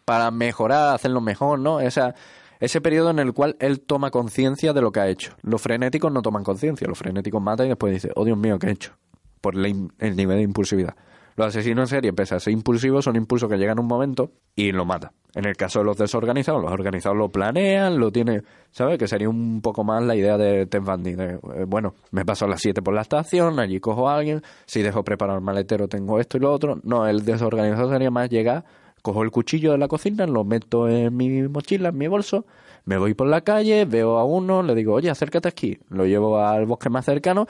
para 0.06 0.32
mejorar, 0.32 0.96
hacerlo 0.96 1.20
mejor, 1.22 1.60
¿no? 1.60 1.80
Esa, 1.82 2.16
ese 2.60 2.80
periodo 2.82 3.10
en 3.10 3.20
el 3.20 3.34
cual 3.34 3.56
él 3.60 3.82
toma 3.82 4.12
conciencia 4.12 4.72
de 4.74 4.82
lo 4.82 4.92
que 4.92 5.00
ha 5.02 5.08
hecho. 5.10 5.34
Los 5.42 5.62
frenéticos 5.62 6.12
no 6.12 6.22
toman 6.22 6.44
conciencia, 6.44 6.88
los 6.88 6.98
frenéticos 6.98 7.42
matan 7.42 7.66
y 7.66 7.70
después 7.70 7.94
dicen, 7.94 8.12
oh 8.16 8.24
Dios 8.24 8.38
mío, 8.38 8.58
¿qué 8.60 8.68
he 8.68 8.72
hecho? 8.72 8.94
Por 9.42 9.56
el 9.56 10.16
nivel 10.16 10.38
de 10.38 10.44
impulsividad. 10.44 10.96
Los 11.36 11.48
asesinos 11.48 11.92
en 11.92 11.98
serie, 11.98 12.14
pese 12.14 12.36
a 12.36 12.40
ser 12.40 12.54
impulsivos, 12.54 13.06
son 13.06 13.16
impulsos 13.16 13.50
que 13.50 13.58
llegan 13.58 13.80
un 13.80 13.88
momento 13.88 14.32
y 14.56 14.72
lo 14.72 14.86
matan. 14.86 15.12
En 15.36 15.46
el 15.46 15.56
caso 15.58 15.80
de 15.80 15.86
los 15.86 15.98
desorganizados, 15.98 16.62
los 16.62 16.72
organizados 16.72 17.18
lo 17.18 17.30
planean, 17.30 17.98
lo 17.98 18.12
tienen, 18.12 18.44
¿sabes? 18.72 19.00
Que 19.00 19.08
sería 19.08 19.30
un 19.30 19.62
poco 19.62 19.84
más 19.84 20.04
la 20.04 20.16
idea 20.16 20.38
de 20.38 20.68
Ted 20.68 20.82
Bundy. 20.82 21.16
de, 21.16 21.26
eh, 21.34 21.66
bueno, 21.68 21.96
me 22.12 22.24
paso 22.24 22.46
a 22.46 22.48
las 22.48 22.62
7 22.62 22.84
por 22.84 22.94
la 22.94 23.02
estación, 23.02 23.60
allí 23.60 23.80
cojo 23.80 24.08
a 24.08 24.18
alguien, 24.18 24.44
si 24.66 24.84
dejo 24.84 25.04
preparado 25.04 25.40
el 25.40 25.44
maletero 25.44 25.88
tengo 25.88 26.20
esto 26.20 26.38
y 26.38 26.42
lo 26.42 26.52
otro. 26.52 26.80
No, 26.84 27.08
el 27.08 27.26
desorganizado 27.26 27.90
sería 27.90 28.12
más 28.12 28.30
llegar, 28.30 28.64
cojo 29.02 29.24
el 29.24 29.32
cuchillo 29.32 29.72
de 29.72 29.80
la 29.80 29.88
cocina, 29.88 30.28
lo 30.28 30.44
meto 30.44 30.88
en 30.88 31.16
mi 31.18 31.42
mochila, 31.48 31.90
en 31.90 31.98
mi 31.98 32.08
bolso, 32.08 32.46
me 32.86 32.98
voy 32.98 33.16
por 33.16 33.28
la 33.28 33.42
calle, 33.42 33.86
veo 33.86 34.20
a 34.20 34.26
uno, 34.26 34.62
le 34.62 34.76
digo, 34.76 34.94
oye, 34.94 35.10
acércate 35.10 35.48
aquí, 35.48 35.80
lo 35.90 36.06
llevo 36.06 36.38
al 36.40 36.66
bosque 36.66 36.90
más 36.90 37.06
cercano 37.06 37.48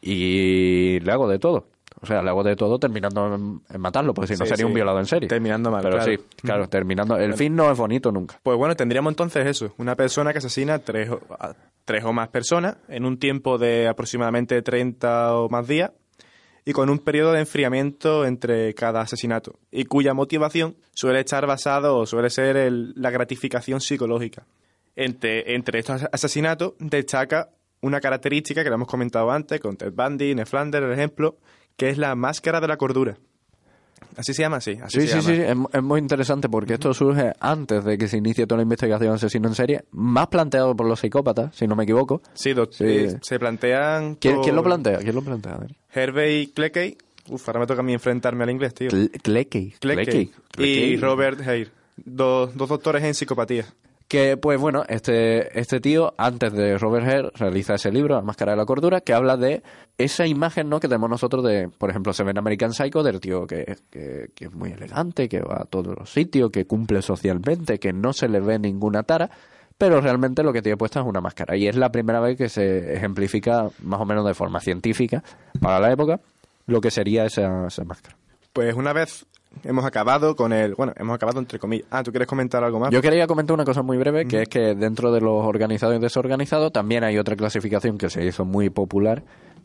y 0.00 1.00
le 1.00 1.12
hago 1.12 1.28
de 1.28 1.38
todo. 1.38 1.66
O 2.00 2.06
sea, 2.06 2.22
le 2.22 2.30
hago 2.30 2.42
de 2.44 2.54
todo 2.56 2.78
terminando 2.78 3.34
en, 3.34 3.60
en 3.68 3.80
matarlo, 3.80 4.14
porque 4.14 4.28
si 4.34 4.38
no 4.38 4.44
Sí, 4.44 4.50
sería 4.50 4.62
sí. 4.62 4.64
un 4.64 4.74
violado 4.74 4.98
en 4.98 5.06
serie. 5.06 5.28
Terminando 5.28 5.70
mal, 5.70 5.82
Pero 5.82 5.96
claro. 5.96 6.12
sí, 6.12 6.18
claro, 6.42 6.68
terminando. 6.68 7.16
El 7.16 7.34
fin 7.34 7.54
no 7.56 7.70
es 7.70 7.76
bonito 7.78 8.12
nunca. 8.12 8.38
Pues 8.42 8.56
bueno, 8.56 8.76
tendríamos 8.76 9.10
entonces 9.12 9.46
eso, 9.46 9.74
una 9.78 9.94
persona 9.96 10.32
que 10.32 10.38
asesina 10.38 10.74
a 10.74 10.78
tres, 10.78 11.10
o- 11.10 11.20
a 11.38 11.54
tres 11.84 12.04
o 12.04 12.12
más 12.12 12.28
personas 12.28 12.76
en 12.88 13.04
un 13.04 13.18
tiempo 13.18 13.58
de 13.58 13.88
aproximadamente 13.88 14.60
30 14.62 15.34
o 15.36 15.48
más 15.48 15.66
días 15.66 15.90
y 16.64 16.72
con 16.72 16.90
un 16.90 16.98
periodo 16.98 17.32
de 17.32 17.40
enfriamiento 17.40 18.26
entre 18.26 18.74
cada 18.74 19.00
asesinato 19.00 19.58
y 19.70 19.84
cuya 19.86 20.12
motivación 20.14 20.76
suele 20.92 21.20
estar 21.20 21.46
basado 21.46 21.96
o 21.96 22.04
suele 22.06 22.28
ser 22.30 22.56
el- 22.58 22.92
la 22.94 23.10
gratificación 23.10 23.80
psicológica. 23.80 24.44
Entre, 24.96 25.54
entre 25.54 25.78
estos 25.78 26.02
as- 26.02 26.08
asesinatos 26.12 26.74
destaca 26.78 27.48
una 27.80 28.00
característica 28.00 28.62
que 28.64 28.68
la 28.70 28.74
hemos 28.74 28.88
comentado 28.88 29.30
antes 29.30 29.60
con 29.60 29.76
Ted 29.76 29.92
Bundy, 29.92 30.34
Ned 30.34 30.46
Flanders, 30.46 30.84
el 30.86 30.92
ejemplo, 30.92 31.36
que 31.78 31.88
es 31.88 31.96
la 31.96 32.14
máscara 32.14 32.60
de 32.60 32.68
la 32.68 32.76
cordura. 32.76 33.16
Así 34.16 34.34
se 34.34 34.42
llama, 34.42 34.60
sí. 34.60 34.76
Así 34.82 35.00
Sí, 35.00 35.06
se 35.06 35.20
sí, 35.22 35.32
llama. 35.32 35.56
sí, 35.56 35.66
es, 35.70 35.76
es 35.78 35.82
muy 35.82 36.00
interesante 36.00 36.48
porque 36.48 36.74
esto 36.74 36.92
surge 36.92 37.32
antes 37.40 37.84
de 37.84 37.96
que 37.96 38.08
se 38.08 38.16
inicie 38.16 38.46
toda 38.46 38.56
la 38.58 38.62
investigación 38.64 39.10
de 39.10 39.14
asesino 39.16 39.48
en 39.48 39.54
serie, 39.54 39.84
más 39.92 40.26
planteado 40.26 40.74
por 40.74 40.86
los 40.88 40.98
psicópatas, 41.00 41.54
si 41.54 41.66
no 41.68 41.76
me 41.76 41.84
equivoco. 41.84 42.20
Sí, 42.34 42.52
eh, 42.80 43.16
se 43.22 43.38
plantean. 43.38 44.16
¿Quién, 44.16 44.34
por 44.36 44.44
quién 44.44 44.56
lo 44.56 44.62
plantea? 44.64 44.98
¿Quién 44.98 45.14
lo 45.14 45.22
plantea? 45.22 45.58
Hervey 45.94 46.48
Cleckey. 46.48 46.98
Uf, 47.30 47.46
ahora 47.48 47.60
me 47.60 47.66
toca 47.66 47.80
a 47.80 47.84
mí 47.84 47.92
enfrentarme 47.92 48.42
al 48.44 48.50
inglés, 48.50 48.74
tío. 48.74 48.88
Cle- 48.90 49.10
Cleckey. 49.22 49.74
Cleckey. 49.78 50.32
Y. 50.58 50.96
Robert 50.96 51.40
Hare. 51.42 51.68
Dos, 51.96 52.56
dos 52.56 52.68
doctores 52.68 53.04
en 53.04 53.14
psicopatía. 53.14 53.66
Que, 54.08 54.38
pues 54.38 54.58
bueno, 54.58 54.84
este, 54.88 55.58
este 55.60 55.80
tío, 55.80 56.14
antes 56.16 56.52
de 56.54 56.78
Robert 56.78 57.06
Hare, 57.06 57.30
realiza 57.34 57.74
ese 57.74 57.92
libro, 57.92 58.14
La 58.14 58.22
Máscara 58.22 58.52
de 58.52 58.56
la 58.56 58.64
Cordura, 58.64 59.02
que 59.02 59.12
habla 59.12 59.36
de 59.36 59.62
esa 59.98 60.26
imagen 60.26 60.70
¿no? 60.70 60.80
que 60.80 60.88
tenemos 60.88 61.10
nosotros 61.10 61.44
de, 61.44 61.68
por 61.68 61.90
ejemplo, 61.90 62.14
se 62.14 62.24
ve 62.24 62.30
en 62.30 62.38
American 62.38 62.72
Psycho, 62.72 63.02
del 63.02 63.20
tío 63.20 63.46
que, 63.46 63.76
que, 63.90 64.30
que 64.34 64.46
es 64.46 64.52
muy 64.54 64.70
elegante, 64.70 65.28
que 65.28 65.40
va 65.40 65.58
a 65.60 65.64
todos 65.66 65.94
los 65.94 66.10
sitios, 66.10 66.50
que 66.50 66.66
cumple 66.66 67.02
socialmente, 67.02 67.78
que 67.78 67.92
no 67.92 68.14
se 68.14 68.28
le 68.28 68.40
ve 68.40 68.58
ninguna 68.58 69.02
tara, 69.02 69.30
pero 69.76 70.00
realmente 70.00 70.42
lo 70.42 70.54
que 70.54 70.62
tiene 70.62 70.78
puesta 70.78 71.00
es 71.00 71.06
una 71.06 71.20
máscara. 71.20 71.56
Y 71.56 71.68
es 71.68 71.76
la 71.76 71.92
primera 71.92 72.20
vez 72.20 72.38
que 72.38 72.48
se 72.48 72.94
ejemplifica, 72.94 73.68
más 73.82 74.00
o 74.00 74.06
menos 74.06 74.26
de 74.26 74.32
forma 74.32 74.60
científica, 74.60 75.22
para 75.60 75.80
la 75.80 75.92
época, 75.92 76.18
lo 76.66 76.80
que 76.80 76.90
sería 76.90 77.26
esa, 77.26 77.66
esa 77.66 77.84
máscara. 77.84 78.16
Pues 78.52 78.74
una 78.74 78.92
vez 78.92 79.26
hemos 79.64 79.84
acabado 79.84 80.36
con 80.36 80.52
el. 80.52 80.74
Bueno, 80.74 80.92
hemos 80.96 81.14
acabado 81.14 81.38
entre 81.38 81.58
comillas. 81.58 81.86
Ah, 81.90 82.02
¿tú 82.02 82.10
quieres 82.10 82.28
comentar 82.28 82.62
algo 82.64 82.78
más? 82.80 82.90
Yo 82.90 83.00
quería 83.02 83.26
comentar 83.26 83.54
una 83.54 83.64
cosa 83.64 83.82
muy 83.82 83.96
breve, 83.98 84.26
que 84.26 84.42
es 84.42 84.48
que 84.48 84.74
dentro 84.74 85.12
de 85.12 85.20
los 85.20 85.44
organizados 85.44 85.96
y 85.96 85.98
desorganizados 86.00 86.72
también 86.72 87.04
hay 87.04 87.18
otra 87.18 87.36
clasificación 87.36 87.98
que 87.98 88.10
se 88.10 88.24
hizo 88.24 88.44
muy 88.44 88.70
popular, 88.70 89.22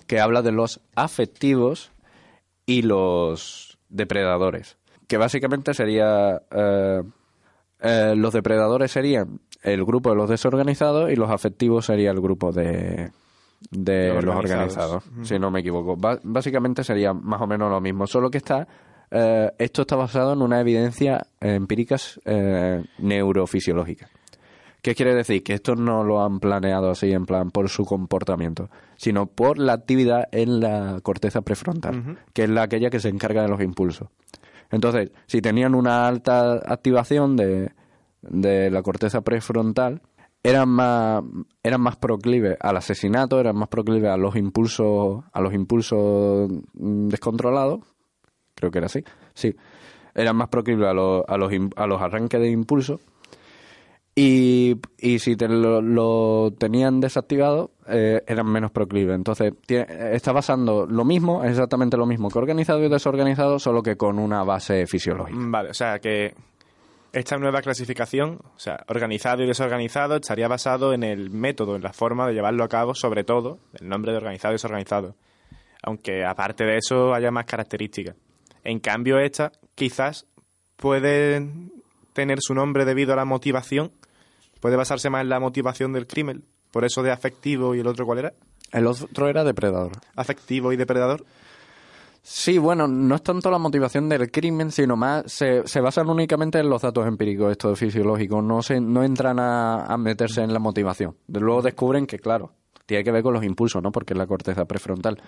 que 0.07 0.19
habla 0.19 0.41
de 0.41 0.51
los 0.51 0.81
afectivos 0.95 1.91
y 2.65 2.81
los 2.83 3.77
depredadores. 3.89 4.77
Que 5.07 5.17
básicamente 5.17 5.73
sería... 5.73 6.41
eh, 6.51 7.03
eh, 7.85 8.13
los 8.15 8.31
depredadores 8.33 8.91
serían 8.91 9.41
el 9.61 9.83
grupo 9.83 10.09
de 10.09 10.15
los 10.15 10.29
desorganizados 10.29 11.11
y 11.11 11.17
los 11.17 11.29
afectivos 11.29 11.85
sería 11.85 12.11
el 12.11 12.21
grupo 12.21 12.53
de, 12.53 13.11
de 13.71 14.13
Los 14.13 14.23
los 14.23 14.35
organizados. 14.37 15.03
si 15.23 15.37
no 15.37 15.51
me 15.51 15.59
equivoco. 15.59 15.97
Básicamente 16.23 16.85
sería 16.85 17.13
más 17.13 17.41
o 17.41 17.47
menos 17.47 17.69
lo 17.69 17.81
mismo, 17.81 18.07
solo 18.07 18.29
que 18.31 18.37
está 18.37 18.67
eh, 19.15 19.51
esto 19.59 19.83
está 19.83 19.95
basado 19.95 20.33
en 20.33 20.41
una 20.41 20.59
evidencia 20.59 21.27
empírica 21.39 21.97
eh, 22.25 22.83
neurofisiológica. 22.97 24.09
¿Qué 24.81 24.95
quiere 24.95 25.13
decir? 25.13 25.43
Que 25.43 25.53
esto 25.53 25.75
no 25.75 26.03
lo 26.03 26.25
han 26.25 26.39
planeado 26.39 26.89
así 26.89 27.11
en 27.11 27.27
plan 27.27 27.51
por 27.51 27.69
su 27.69 27.85
comportamiento, 27.85 28.69
sino 28.97 29.27
por 29.27 29.59
la 29.59 29.73
actividad 29.73 30.27
en 30.31 30.59
la 30.59 30.99
corteza 31.03 31.41
prefrontal, 31.41 32.17
que 32.33 32.43
es 32.43 32.49
la 32.49 32.63
aquella 32.63 32.89
que 32.89 32.99
se 32.99 33.09
encarga 33.09 33.43
de 33.43 33.49
los 33.49 33.61
impulsos. 33.61 34.09
Entonces, 34.71 35.11
si 35.27 35.41
tenían 35.41 35.75
una 35.75 36.07
alta 36.07 36.55
activación 36.65 37.37
de, 37.37 37.71
de 38.23 38.71
la 38.71 38.81
corteza 38.81 39.21
prefrontal, 39.21 40.01
eran 40.41 40.67
más, 40.67 41.23
eran 41.63 41.81
más 41.81 41.95
proclives 41.95 42.57
al 42.59 42.75
asesinato, 42.75 43.39
eran 43.39 43.55
más 43.55 43.69
proclives 43.69 44.09
a 44.09 44.17
los 44.17 44.35
impulsos, 44.35 45.23
a 45.31 45.39
los 45.39 45.53
impulsos 45.53 46.49
mm, 46.73 47.07
descontrolados, 47.07 47.79
creo 48.55 48.71
que 48.71 48.77
era 48.79 48.87
así, 48.87 49.03
sí, 49.33 49.55
eran 50.15 50.35
más 50.35 50.49
proclives 50.49 50.87
a 50.87 50.93
los, 50.93 51.23
a 51.27 51.37
los, 51.37 51.51
a 51.75 51.87
los 51.87 52.01
arranques 52.01 52.39
de 52.39 52.49
impulso 52.51 52.99
y, 54.15 54.75
y 54.99 55.17
si 55.19 55.35
te 55.35 55.47
lo, 55.47 56.51
tenían 56.51 56.99
desactivado, 56.99 57.71
eh, 57.87 58.21
eran 58.27 58.45
menos 58.45 58.69
proclives. 58.69 59.15
Entonces, 59.15 59.53
tie- 59.67 59.87
está 60.13 60.31
basando 60.31 60.85
lo 60.85 61.03
mismo, 61.03 61.43
exactamente 61.43 61.97
lo 61.97 62.05
mismo 62.05 62.29
que 62.29 62.37
organizado 62.37 62.83
y 62.83 62.89
desorganizado, 62.89 63.57
solo 63.57 63.81
que 63.81 63.97
con 63.97 64.19
una 64.19 64.43
base 64.43 64.85
fisiológica. 64.85 65.39
Mm, 65.39 65.51
Vale, 65.51 65.69
o 65.71 65.73
sea 65.73 65.97
que 65.97 66.35
esta 67.11 67.37
nueva 67.37 67.61
clasificación, 67.63 68.39
o 68.55 68.59
sea, 68.59 68.83
organizado 68.87 69.41
y 69.43 69.47
desorganizado, 69.47 70.17
estaría 70.17 70.47
basado 70.47 70.93
en 70.93 71.03
el 71.03 71.31
método, 71.31 71.75
en 71.75 71.81
la 71.81 71.93
forma 71.93 72.27
de 72.27 72.33
llevarlo 72.33 72.63
a 72.63 72.69
cabo, 72.69 72.93
sobre 72.93 73.23
todo 73.23 73.57
el 73.79 73.89
nombre 73.89 74.11
de 74.11 74.17
organizado 74.19 74.53
y 74.53 74.55
desorganizado. 74.55 75.15
Aunque 75.81 76.23
aparte 76.23 76.63
de 76.65 76.77
eso 76.77 77.13
haya 77.15 77.31
más 77.31 77.45
características. 77.45 78.15
En 78.63 78.79
cambio, 78.79 79.19
esta 79.19 79.51
quizás 79.75 80.25
puede 80.77 81.47
tener 82.13 82.39
su 82.41 82.53
nombre 82.53 82.85
debido 82.85 83.13
a 83.13 83.15
la 83.15 83.25
motivación, 83.25 83.91
puede 84.59 84.75
basarse 84.75 85.09
más 85.09 85.21
en 85.21 85.29
la 85.29 85.39
motivación 85.39 85.93
del 85.93 86.07
crimen, 86.07 86.43
por 86.71 86.85
eso 86.85 87.03
de 87.03 87.11
afectivo 87.11 87.75
y 87.75 87.79
el 87.79 87.87
otro 87.87 88.05
cuál 88.05 88.19
era, 88.19 88.33
El 88.71 88.87
otro 88.87 89.27
era 89.27 89.43
depredador. 89.43 89.91
afectivo 90.15 90.71
y 90.71 90.77
depredador. 90.77 91.25
Sí, 92.25 92.57
bueno, 92.57 92.87
no 92.87 93.15
es 93.15 93.21
tanto 93.21 93.51
la 93.51 93.57
motivación 93.57 94.07
del 94.07 94.31
crimen, 94.31 94.71
sino 94.71 94.95
más 94.95 95.29
se, 95.29 95.67
se 95.67 95.81
basan 95.81 96.09
únicamente 96.09 96.57
en 96.57 96.69
los 96.69 96.81
datos 96.81 97.05
empíricos, 97.05 97.51
estos 97.51 97.77
fisiológicos, 97.77 98.41
no 98.41 98.61
se, 98.61 98.79
no 98.79 99.03
entran 99.03 99.39
a, 99.39 99.83
a 99.83 99.97
meterse 99.97 100.41
en 100.41 100.53
la 100.53 100.59
motivación. 100.59 101.17
Luego 101.27 101.61
descubren 101.61 102.07
que, 102.07 102.19
claro, 102.19 102.53
tiene 102.85 103.03
que 103.03 103.11
ver 103.11 103.23
con 103.23 103.33
los 103.33 103.43
impulsos, 103.43 103.81
¿no? 103.81 103.91
Porque 103.91 104.13
es 104.13 104.17
la 104.17 104.27
corteza 104.27 104.65
prefrontal. 104.65 105.21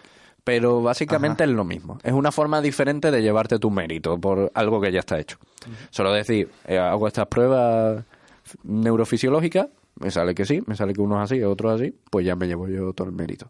Pero 0.44 0.82
básicamente 0.82 1.44
es 1.44 1.50
lo 1.50 1.64
mismo. 1.64 1.98
Es 2.04 2.14
una 2.14 2.32
forma 2.32 2.62
diferente 2.62 3.10
de 3.10 3.22
llevarte 3.22 3.58
tu 3.58 3.72
mérito 3.72 4.20
por 4.20 4.52
algo 4.54 4.80
que 4.80 4.92
ya 4.92 5.00
está 5.00 5.20
hecho. 5.20 5.38
Solo 5.90 6.14
decir, 6.14 6.50
eh, 6.68 6.78
hago 6.78 7.08
estas 7.08 7.28
pruebas 7.28 8.04
neurofisiológicas, 8.64 9.68
me 10.00 10.12
sale 10.12 10.36
que 10.36 10.46
sí, 10.46 10.62
me 10.68 10.76
sale 10.76 10.94
que 10.94 11.02
uno 11.02 11.16
es 11.18 11.32
así, 11.32 11.42
otro 11.42 11.74
es 11.74 11.82
así, 11.82 11.96
pues 12.12 12.26
ya 12.26 12.36
me 12.36 12.48
llevo 12.48 12.68
yo 12.68 12.94
todo 12.94 13.08
el 13.08 13.14
mérito. 13.14 13.50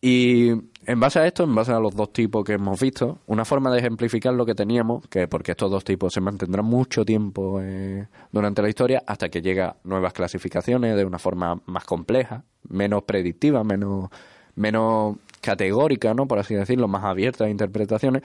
Y 0.00 0.52
en 0.86 1.00
base 1.00 1.18
a 1.18 1.26
esto, 1.26 1.44
en 1.44 1.54
base 1.54 1.72
a 1.72 1.78
los 1.78 1.94
dos 1.94 2.12
tipos 2.12 2.44
que 2.44 2.54
hemos 2.54 2.80
visto, 2.80 3.18
una 3.26 3.44
forma 3.44 3.70
de 3.70 3.78
ejemplificar 3.78 4.34
lo 4.34 4.44
que 4.46 4.54
teníamos, 4.54 5.06
que 5.08 5.28
porque 5.28 5.52
estos 5.52 5.70
dos 5.70 5.84
tipos 5.84 6.12
se 6.12 6.20
mantendrán 6.20 6.64
mucho 6.64 7.04
tiempo 7.04 7.60
eh, 7.62 8.06
durante 8.32 8.62
la 8.62 8.68
historia 8.68 9.02
hasta 9.06 9.28
que 9.28 9.42
llega 9.42 9.76
nuevas 9.84 10.12
clasificaciones 10.12 10.96
de 10.96 11.04
una 11.04 11.18
forma 11.18 11.60
más 11.66 11.84
compleja, 11.84 12.44
menos 12.68 13.02
predictiva, 13.04 13.64
menos, 13.64 14.10
menos 14.54 15.16
categórica, 15.40 16.14
¿no? 16.14 16.26
por 16.26 16.38
así 16.38 16.54
decirlo, 16.54 16.88
más 16.88 17.04
abierta 17.04 17.44
a 17.44 17.48
interpretaciones. 17.50 18.22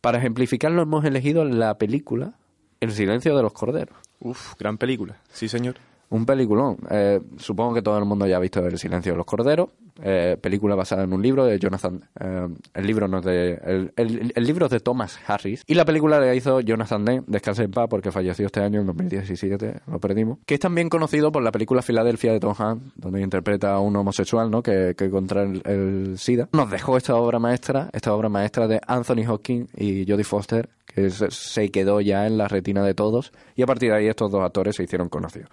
Para 0.00 0.18
ejemplificarlo 0.18 0.82
hemos 0.82 1.04
elegido 1.04 1.44
la 1.44 1.76
película 1.76 2.34
El 2.80 2.92
silencio 2.92 3.36
de 3.36 3.42
los 3.42 3.52
corderos. 3.52 3.96
Uf, 4.20 4.54
gran 4.58 4.78
película. 4.78 5.16
Sí, 5.32 5.48
señor. 5.48 5.76
Un 6.10 6.24
peliculón. 6.24 6.78
Eh, 6.90 7.20
supongo 7.36 7.74
que 7.74 7.82
todo 7.82 7.98
el 7.98 8.04
mundo 8.06 8.26
ya 8.26 8.36
ha 8.36 8.40
visto 8.40 8.64
El 8.66 8.78
silencio 8.78 9.12
de 9.12 9.18
los 9.18 9.26
corderos. 9.26 9.68
Eh, 10.00 10.36
película 10.40 10.76
basada 10.76 11.02
en 11.02 11.12
un 11.12 11.20
libro 11.20 11.44
de 11.44 11.58
Jonathan. 11.58 12.00
eh, 12.20 12.48
el 12.74 12.86
libro 12.86 13.08
no 13.08 13.18
es 13.18 13.24
de. 13.24 13.52
El, 13.64 13.92
el- 13.96 14.44
libro 14.44 14.66
es 14.66 14.70
de 14.70 14.78
Thomas 14.80 15.18
Harris. 15.26 15.64
Y 15.66 15.74
la 15.74 15.84
película 15.84 16.20
la 16.20 16.34
hizo 16.34 16.60
Jonathan 16.60 17.04
Demme, 17.04 17.24
descanse 17.26 17.64
en 17.64 17.72
paz, 17.72 17.88
porque 17.90 18.12
falleció 18.12 18.46
este 18.46 18.60
año, 18.60 18.80
en 18.80 18.86
2017, 18.86 19.80
lo 19.90 19.98
perdimos. 19.98 20.38
Que 20.46 20.54
es 20.54 20.60
también 20.60 20.88
conocido 20.88 21.32
por 21.32 21.42
la 21.42 21.50
película 21.50 21.82
Filadelfia 21.82 22.32
de 22.32 22.38
Tom 22.40 22.54
Hanks, 22.56 22.92
donde 22.96 23.20
interpreta 23.20 23.74
a 23.74 23.80
un 23.80 23.94
homosexual, 23.96 24.50
¿no? 24.50 24.62
Que, 24.62 24.94
que 24.96 25.10
contra 25.10 25.42
el, 25.42 25.62
el 25.66 26.18
SIDA. 26.18 26.48
Nos 26.52 26.70
dejó 26.70 26.96
esta 26.96 27.16
obra 27.16 27.38
maestra, 27.40 27.90
esta 27.92 28.14
obra 28.14 28.28
maestra 28.28 28.68
de 28.68 28.80
Anthony 28.86 29.28
Hopkins 29.28 29.68
y 29.76 30.06
Jodie 30.08 30.24
Foster, 30.24 30.68
que 30.86 31.10
se, 31.10 31.30
se 31.32 31.70
quedó 31.70 32.00
ya 32.00 32.26
en 32.26 32.38
la 32.38 32.46
retina 32.46 32.84
de 32.84 32.94
todos. 32.94 33.32
Y 33.56 33.62
a 33.62 33.66
partir 33.66 33.90
de 33.90 33.96
ahí 33.96 34.06
estos 34.06 34.30
dos 34.30 34.42
actores 34.44 34.76
se 34.76 34.84
hicieron 34.84 35.08
conocidos. 35.08 35.50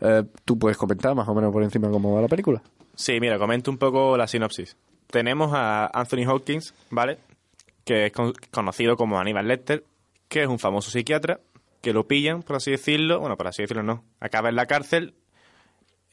Eh, 0.00 0.24
¿Tú 0.44 0.58
puedes 0.58 0.76
comentar 0.76 1.14
más 1.14 1.28
o 1.28 1.34
menos 1.34 1.52
por 1.52 1.62
encima 1.62 1.90
cómo 1.90 2.14
va 2.14 2.20
la 2.22 2.28
película? 2.28 2.62
Sí, 2.94 3.18
mira, 3.20 3.38
comento 3.38 3.70
un 3.70 3.78
poco 3.78 4.16
la 4.16 4.26
sinopsis. 4.26 4.76
Tenemos 5.08 5.52
a 5.54 5.86
Anthony 5.92 6.26
Hopkins, 6.28 6.74
¿vale? 6.90 7.18
Que 7.84 8.06
es 8.06 8.12
con- 8.12 8.32
conocido 8.50 8.96
como 8.96 9.18
Aníbal 9.18 9.46
Lecter, 9.48 9.84
que 10.28 10.42
es 10.42 10.48
un 10.48 10.58
famoso 10.58 10.90
psiquiatra, 10.90 11.40
que 11.80 11.92
lo 11.92 12.06
pillan, 12.08 12.42
por 12.42 12.56
así 12.56 12.70
decirlo, 12.72 13.20
bueno, 13.20 13.36
por 13.36 13.46
así 13.46 13.62
decirlo 13.62 13.82
no, 13.82 14.02
acaba 14.20 14.48
en 14.48 14.56
la 14.56 14.66
cárcel 14.66 15.14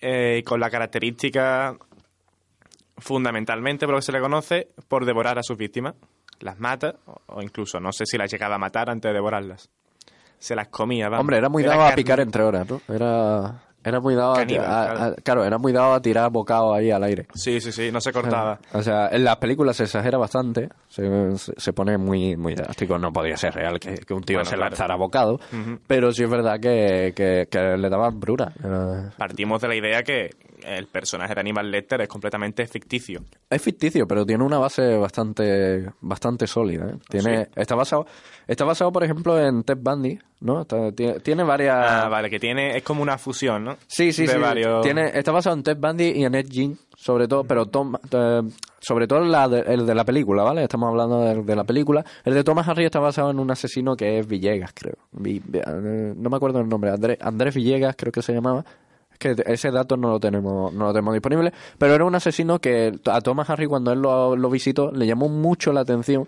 eh, 0.02 0.44
con 0.46 0.60
la 0.60 0.70
característica 0.70 1.76
fundamentalmente, 2.98 3.86
por 3.86 3.94
lo 3.96 4.00
que 4.00 4.06
se 4.06 4.12
le 4.12 4.20
conoce, 4.22 4.68
por 4.88 5.06
devorar 5.06 5.40
a 5.40 5.44
sus 5.44 5.58
víctimas. 5.58 5.96
Las 6.40 6.60
mata, 6.60 6.96
o- 7.28 7.42
incluso 7.42 7.80
no 7.80 7.92
sé 7.92 8.06
si 8.06 8.18
las 8.18 8.32
llegaba 8.32 8.56
a 8.56 8.60
matar 8.60 8.90
antes 8.90 9.10
de 9.10 9.14
devorarlas. 9.14 9.70
Se 10.40 10.56
las 10.56 10.68
comía, 10.68 11.08
vamos. 11.08 11.22
Hombre, 11.22 11.38
era 11.38 11.48
muy 11.50 11.64
dado 11.64 11.84
a 11.86 11.96
picar 11.96 12.20
entre 12.20 12.44
horas, 12.44 12.70
¿no? 12.70 12.82
Era, 12.94 13.64
era 13.84 14.00
muy 14.00 14.16
dado 14.16 14.34
a, 14.34 14.38
Caníbal, 14.38 14.66
a- 14.66 14.86
claro. 14.94 15.04
a- 15.04 15.16
claro, 15.22 15.46
era 15.46 15.58
muy 15.58 15.72
dado 15.74 15.94
a 15.94 16.02
tirar 16.02 16.30
bocados 16.32 16.76
ahí 16.76 16.92
al 16.92 17.04
aire. 17.04 17.28
Sí, 17.34 17.60
sí, 17.62 17.72
sí, 17.72 17.92
no 17.92 18.00
se 18.02 18.12
cortaba. 18.12 18.60
O 18.74 18.82
sea, 18.82 19.10
en 19.12 19.24
las 19.24 19.38
películas 19.38 19.76
se 19.78 19.84
exagera 19.84 20.18
bastante, 20.18 20.70
se, 20.88 21.04
se- 21.36 21.74
pone 21.74 21.98
muy, 21.98 22.36
muy 22.36 22.56
drástico. 22.56 22.98
No 22.98 23.12
podría 23.12 23.36
ser 23.38 23.54
real 23.56 23.80
que, 23.80 23.96
que 23.96 24.14
un 24.14 24.24
tío 24.24 24.38
Bueno, 24.38 24.50
se 24.50 24.56
claro. 24.56 24.70
lanzara 24.70 24.96
bocado, 24.96 25.40
pero 25.88 26.12
sí 26.12 26.24
es 26.24 26.30
verdad 26.30 26.60
que, 26.60 27.14
que- 27.16 27.48
que 27.50 27.78
le 27.78 27.90
daban 27.90 28.20
brura. 28.20 28.52
Partimos 29.18 29.62
de 29.62 29.68
la 29.68 29.76
idea 29.76 30.04
que 30.04 30.30
el 30.66 30.88
personaje 30.88 31.34
de 31.34 31.40
Aníbal 31.42 31.70
Lecter 31.72 32.02
es 32.02 32.08
completamente 32.08 32.66
ficticio. 32.68 33.24
Es 33.50 33.62
ficticio, 33.62 34.08
pero 34.08 34.26
tiene 34.26 34.44
una 34.44 34.58
base 34.58 34.98
bastante, 34.98 35.90
bastante 36.02 36.48
sólida. 36.48 36.88
¿eh? 36.90 36.98
Tiene, 37.10 37.48
está 37.56 37.76
basado, 37.76 38.06
está 38.48 38.66
basado, 38.66 38.92
por 38.92 39.04
ejemplo, 39.04 39.40
en 39.40 39.64
Ted 39.64 39.78
Bundy, 39.80 40.20
¿no? 40.42 40.62
Está- 40.62 40.92
tiene, 40.92 41.20
tiene 41.20 41.44
varias. 41.44 41.76
Ah, 41.78 42.10
vale, 42.10 42.30
que 42.30 42.40
tiene, 42.40 42.78
es 42.78 42.84
como 42.84 43.02
una 43.02 43.18
fusión, 43.18 43.64
¿no? 43.64 43.78
Sí, 43.88 44.12
sí, 44.12 44.26
de 44.26 44.34
sí. 44.34 44.40
varios- 44.40 44.82
Tiene, 44.84 45.12
está 45.14 45.32
basado 45.32 45.56
en 45.56 45.64
Ted 45.64 45.78
Bundy 45.78 46.12
y 46.12 46.26
en 46.26 46.36
Ed 46.36 46.48
Gein, 46.50 46.78
sobre 46.96 47.28
todo, 47.28 47.44
pero 47.44 47.66
Tom, 47.68 47.96
eh, 48.12 48.42
sobre 48.80 49.08
todo 49.08 49.20
la 49.22 49.48
de- 49.48 49.62
el 49.74 49.86
de 49.86 49.96
la 49.96 50.04
película, 50.04 50.44
¿vale? 50.44 50.64
Estamos 50.64 50.90
hablando 50.90 51.22
de, 51.22 51.42
de 51.44 51.56
la 51.56 51.64
película. 51.64 52.04
El 52.26 52.34
de 52.34 52.44
Thomas 52.44 52.68
Harris 52.68 52.86
está 52.86 53.00
basado 53.00 53.32
en 53.32 53.40
un 53.40 53.50
asesino 53.52 53.96
que 53.96 54.20
es 54.20 54.28
Villegas, 54.28 54.72
creo. 54.74 54.96
Vi- 55.12 55.42
vi- 55.46 55.60
eh, 55.60 56.14
no 56.16 56.30
me 56.30 56.36
acuerdo 56.36 56.60
el 56.60 56.68
nombre. 56.68 56.92
Andrés 57.22 57.56
Villegas, 57.56 57.96
creo 57.98 58.12
que 58.12 58.22
se 58.22 58.34
llamaba. 58.34 58.66
Que 59.20 59.36
ese 59.46 59.72
dato 59.72 59.98
no 59.98 60.10
lo 60.10 60.20
tenemos, 60.20 60.74
no 60.74 60.86
lo 60.86 60.94
tenemos 60.94 61.14
disponible. 61.14 61.54
Pero 61.78 61.96
era 61.96 62.06
un 62.06 62.16
asesino 62.16 62.60
que 62.60 62.94
a 63.06 63.22
Thomas 63.22 63.50
Harris, 63.50 63.70
cuando 63.70 63.92
él 63.92 64.02
lo, 64.02 64.50
visitó, 64.50 64.92
le 64.92 65.06
llamó 65.06 65.30
mucho 65.30 65.72
la 65.72 65.82
atención 65.82 66.28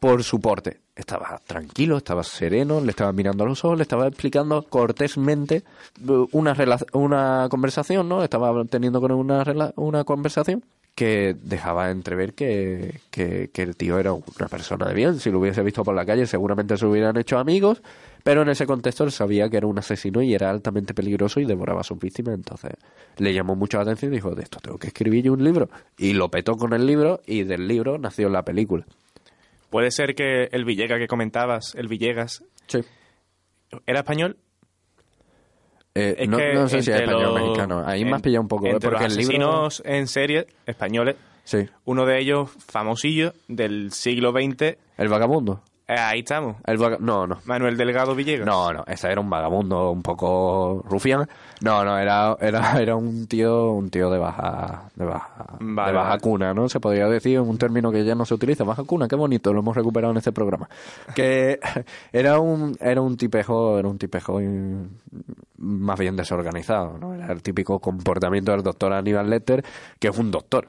por 0.00 0.22
su 0.22 0.40
porte. 0.40 0.80
Estaba 0.94 1.40
tranquilo, 1.46 1.96
estaba 1.96 2.22
sereno, 2.22 2.80
le 2.80 2.90
estaba 2.90 3.12
mirando 3.12 3.44
a 3.44 3.46
los 3.46 3.64
ojos, 3.64 3.78
le 3.78 3.82
estaba 3.82 4.06
explicando 4.06 4.62
cortésmente 4.62 5.56
eh, 5.56 6.26
una, 6.32 6.54
una 6.92 7.48
conversación, 7.50 8.08
¿no? 8.08 8.22
Estaba 8.22 8.64
teniendo 8.64 9.00
con 9.00 9.10
él 9.10 9.16
una, 9.16 9.44
una 9.76 10.04
conversación 10.04 10.62
que 10.96 11.36
dejaba 11.40 11.90
entrever 11.90 12.32
que, 12.32 13.00
que, 13.10 13.50
que 13.52 13.62
el 13.62 13.76
tío 13.76 13.98
era 13.98 14.12
una 14.14 14.48
persona 14.50 14.88
de 14.88 14.94
bien. 14.94 15.20
Si 15.20 15.30
lo 15.30 15.38
hubiese 15.38 15.62
visto 15.62 15.84
por 15.84 15.94
la 15.94 16.04
calle, 16.06 16.26
seguramente 16.26 16.76
se 16.78 16.86
hubieran 16.86 17.16
hecho 17.18 17.38
amigos, 17.38 17.82
pero 18.24 18.40
en 18.42 18.48
ese 18.48 18.66
contexto 18.66 19.04
él 19.04 19.12
sabía 19.12 19.48
que 19.50 19.58
era 19.58 19.66
un 19.66 19.78
asesino 19.78 20.22
y 20.22 20.34
era 20.34 20.48
altamente 20.50 20.94
peligroso 20.94 21.38
y 21.38 21.44
devoraba 21.44 21.82
a 21.82 21.84
sus 21.84 21.98
víctimas. 21.98 22.34
Entonces 22.34 22.72
le 23.18 23.34
llamó 23.34 23.54
mucho 23.54 23.76
la 23.76 23.82
atención 23.82 24.10
y 24.12 24.16
dijo: 24.16 24.34
De 24.34 24.42
esto 24.42 24.58
tengo 24.60 24.78
que 24.78 24.86
escribir 24.88 25.22
yo 25.24 25.34
un 25.34 25.44
libro. 25.44 25.68
Y 25.98 26.14
lo 26.14 26.30
petó 26.30 26.54
con 26.54 26.72
el 26.72 26.86
libro 26.86 27.20
y 27.26 27.44
del 27.44 27.68
libro 27.68 27.98
nació 27.98 28.30
la 28.30 28.42
película. 28.42 28.86
Puede 29.68 29.90
ser 29.90 30.14
que 30.14 30.44
el 30.50 30.64
Villegas 30.64 30.98
que 30.98 31.06
comentabas, 31.08 31.74
el 31.74 31.88
Villegas, 31.88 32.42
Sí. 32.68 32.78
¿era 33.86 33.98
español? 34.00 34.38
Eh, 35.96 36.14
Es 36.18 36.28
no, 36.28 36.36
que 36.36 36.52
no 36.54 36.68
sé 36.68 36.82
si 36.82 36.90
es 36.90 37.00
español 37.00 37.24
o 37.24 37.32
los- 37.32 37.40
mexicano. 37.42 37.82
Ahí 37.86 38.02
me 38.04 38.10
en- 38.10 38.14
has 38.16 38.22
pillado 38.22 38.42
un 38.42 38.48
poco, 38.48 38.66
¿eh? 38.66 38.70
Entre 38.72 38.88
porque 38.90 39.04
los 39.04 39.12
el 39.12 39.18
libro. 39.18 39.32
asesinos 39.48 39.82
en 39.86 40.06
serie 40.06 40.46
españoles, 40.66 41.16
Sí. 41.44 41.58
uno 41.84 42.04
de 42.06 42.18
ellos 42.20 42.50
famosillo 42.66 43.32
del 43.48 43.92
siglo 43.92 44.32
XX, 44.32 44.76
El 44.98 45.08
vagabundo. 45.08 45.62
Eh, 45.88 45.94
ahí 45.96 46.18
estamos. 46.20 46.56
El 46.66 46.78
no, 46.98 47.28
no. 47.28 47.38
Manuel 47.44 47.76
Delgado 47.76 48.16
Villegas. 48.16 48.44
No, 48.44 48.72
no, 48.72 48.82
ese 48.88 49.08
era 49.08 49.20
un 49.20 49.30
vagabundo 49.30 49.92
un 49.92 50.02
poco 50.02 50.82
rufián. 50.84 51.28
No, 51.60 51.84
no, 51.84 51.96
era, 51.96 52.36
era, 52.40 52.80
era 52.80 52.96
un 52.96 53.28
tío, 53.28 53.70
un 53.70 53.88
tío 53.88 54.10
de 54.10 54.18
baja, 54.18 54.90
de 54.96 55.04
baja, 55.04 55.46
Vale, 55.60 55.92
de 55.92 55.96
baja 55.96 56.18
cuna, 56.18 56.52
¿no? 56.52 56.68
Se 56.68 56.80
podría 56.80 57.06
decir 57.06 57.38
un 57.38 57.56
término 57.56 57.92
que 57.92 58.04
ya 58.04 58.16
no 58.16 58.24
se 58.24 58.34
utiliza, 58.34 58.64
baja 58.64 58.82
cuna, 58.82 59.06
qué 59.06 59.14
bonito, 59.14 59.52
lo 59.52 59.60
hemos 59.60 59.76
recuperado 59.76 60.10
en 60.10 60.18
este 60.18 60.32
programa. 60.32 60.68
Que 61.14 61.60
era 62.12 62.40
un, 62.40 62.76
era 62.80 63.00
un 63.00 63.16
tipejo, 63.16 63.78
era 63.78 63.86
un 63.86 63.98
tipejo 63.98 64.40
más 65.58 65.98
bien 66.00 66.16
desorganizado, 66.16 66.98
¿no? 66.98 67.14
Era 67.14 67.32
el 67.32 67.42
típico 67.44 67.78
comportamiento 67.78 68.50
del 68.50 68.64
doctor 68.64 68.92
Aníbal 68.92 69.30
Lecter, 69.30 69.64
que 70.00 70.08
es 70.08 70.18
un 70.18 70.32
doctor. 70.32 70.66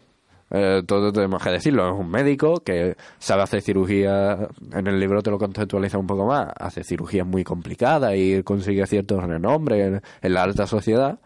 Eh, 0.50 0.82
todo 0.86 1.12
tenemos 1.12 1.44
que 1.44 1.50
decirlo, 1.52 1.88
es 1.94 2.00
un 2.00 2.10
médico 2.10 2.62
que 2.64 2.96
sabe 3.20 3.44
hacer 3.44 3.62
cirugía, 3.62 4.48
en 4.72 4.88
el 4.88 4.98
libro 5.00 5.22
te 5.22 5.30
lo 5.30 5.38
contextualiza 5.38 5.98
un 5.98 6.08
poco 6.08 6.26
más, 6.26 6.48
hace 6.58 6.84
cirugías 6.86 7.28
muy 7.28 7.44
complicadas 7.44 8.16
y 8.16 8.42
consigue 8.44 8.88
cierto 8.88 9.20
renombre 9.20 9.86
en, 9.86 10.02
en 10.22 10.34
la 10.34 10.44
alta 10.44 10.66
sociedad 10.66 11.20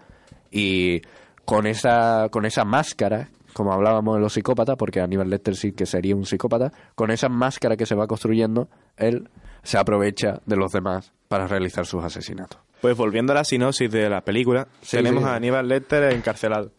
y 0.50 1.02
con 1.46 1.68
esa, 1.68 2.30
con 2.32 2.46
esa 2.46 2.66
máscara, 2.66 3.30
como 3.54 3.74
hablábamos 3.74 4.16
de 4.16 4.22
los 4.22 4.34
psicópatas, 4.34 4.76
porque 4.76 5.02
Aníbal 5.02 5.30
Lecter 5.30 5.56
sí 5.56 5.72
que 5.74 5.86
sería 5.86 6.16
un 6.16 6.26
psicópata, 6.26 6.72
con 6.96 7.12
esa 7.12 7.30
máscara 7.30 7.78
que 7.78 7.86
se 7.86 7.94
va 7.96 8.08
construyendo, 8.08 8.70
él 8.98 9.30
se 9.62 9.78
aprovecha 9.78 10.40
de 10.48 10.56
los 10.56 10.72
demás 10.72 11.14
para 11.28 11.46
realizar 11.48 11.86
sus 11.86 12.04
asesinatos. 12.04 12.60
Pues 12.82 12.98
volviendo 12.98 13.34
a 13.34 13.36
la 13.36 13.44
sinopsis 13.44 13.92
de 13.92 14.10
la 14.10 14.22
película, 14.22 14.68
Sí, 14.82 14.98
tenemos 14.98 15.24
sí. 15.24 15.30
a 15.30 15.36
Aníbal 15.36 15.68
Lecter 15.68 16.12
encarcelado 16.14 16.72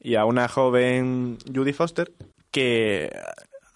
y 0.00 0.14
a 0.16 0.24
una 0.24 0.48
joven 0.48 1.38
Judy 1.52 1.72
Foster 1.72 2.12
que 2.50 3.10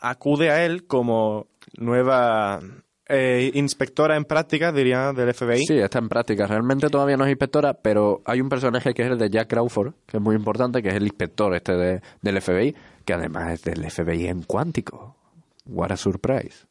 acude 0.01 0.51
a 0.51 0.65
él 0.65 0.87
como 0.87 1.47
nueva 1.79 2.61
eh, 3.09 3.51
inspectora 3.55 4.17
en 4.17 4.25
prácticas, 4.25 4.73
diría, 4.75 5.13
del 5.13 5.35
FBI. 5.35 5.65
Sí, 5.67 5.79
está 5.79 5.99
en 5.99 6.09
práctica. 6.09 6.47
Realmente 6.47 6.89
todavía 6.89 7.17
no 7.17 7.25
es 7.25 7.31
inspectora, 7.31 7.75
pero 7.75 8.23
hay 8.25 8.41
un 8.41 8.49
personaje 8.49 8.95
que 8.95 9.03
es 9.03 9.11
el 9.11 9.19
de 9.19 9.29
Jack 9.31 9.49
Crawford, 9.49 9.95
que 10.07 10.19
es 10.19 10.23
muy 10.23 10.37
importante, 10.37 10.83
que 10.83 10.91
es 10.91 10.95
el 10.95 11.03
inspector 11.05 11.55
este 11.55 11.73
de- 11.75 12.01
del 12.23 12.41
FBI, 12.41 12.75
que 13.05 13.13
además 13.13 13.53
es 13.55 13.63
del 13.63 13.85
FBI 13.91 14.29
en 14.29 14.43
cuántico. 14.45 15.17
What 15.67 15.91
a 15.93 15.97
surprise. 15.97 16.67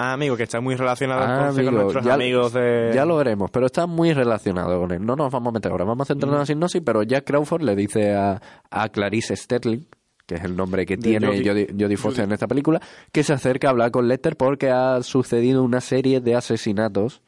Ah, 0.00 0.12
amigo, 0.12 0.36
que 0.36 0.44
está 0.44 0.60
muy 0.60 0.76
relacionado 0.76 1.20
Ah, 1.22 1.50
con 1.52 1.74
nuestros 1.74 2.04
ya- 2.04 2.14
amigos 2.14 2.52
de... 2.52 2.92
Ya 2.94 3.04
lo 3.04 3.16
veremos, 3.16 3.50
pero 3.50 3.66
está 3.66 3.86
muy 3.88 4.12
relacionado 4.12 4.78
con 4.80 4.92
él. 4.92 5.04
No 5.04 5.16
nos 5.16 5.30
vamos 5.32 5.50
a 5.50 5.54
meter 5.54 5.72
ahora, 5.72 5.84
vamos 5.84 6.06
a 6.08 6.14
centrarnos 6.14 6.36
en 6.36 6.40
la 6.40 6.46
sinopsis, 6.46 6.82
pero 6.84 7.02
Jack 7.02 7.24
Crawford 7.26 7.62
le 7.62 7.74
dice 7.74 8.14
a, 8.14 8.40
a 8.70 8.88
Clarice 8.90 9.34
Sterling, 9.34 9.80
que 10.24 10.36
es 10.36 10.44
el 10.44 10.54
nombre 10.56 10.86
que 10.86 10.96
tiene 10.98 11.26
Jodie- 11.42 11.96
Foster 11.96 12.24
en 12.26 12.32
esta 12.32 12.46
película, 12.46 12.80
que 13.10 13.24
se 13.24 13.32
acerca 13.32 13.66
a 13.66 13.70
hablar 13.70 13.90
con 13.90 14.06
Lester 14.06 14.36
porque 14.36 14.70
ha 14.70 15.02
sucedido 15.02 15.64
una 15.64 15.80
serie 15.80 16.20
de 16.20 16.36
asesinatos 16.36 17.22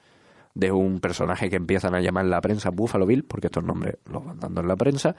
de 0.54 0.70
un 0.70 1.00
personaje 1.00 1.48
que 1.50 1.56
empiezan 1.56 1.94
a 1.94 2.00
llamar 2.00 2.24
en 2.24 2.30
la 2.30 2.40
prensa 2.40 2.70
Buffalo 2.70 3.06
Bill, 3.06 3.24
porque 3.24 3.48
estos 3.48 3.64
nombres 3.64 3.96
los 4.08 4.24
van 4.24 4.38
dando 4.38 4.60
en 4.60 4.68
la 4.68 4.76
prensa, 4.76 5.16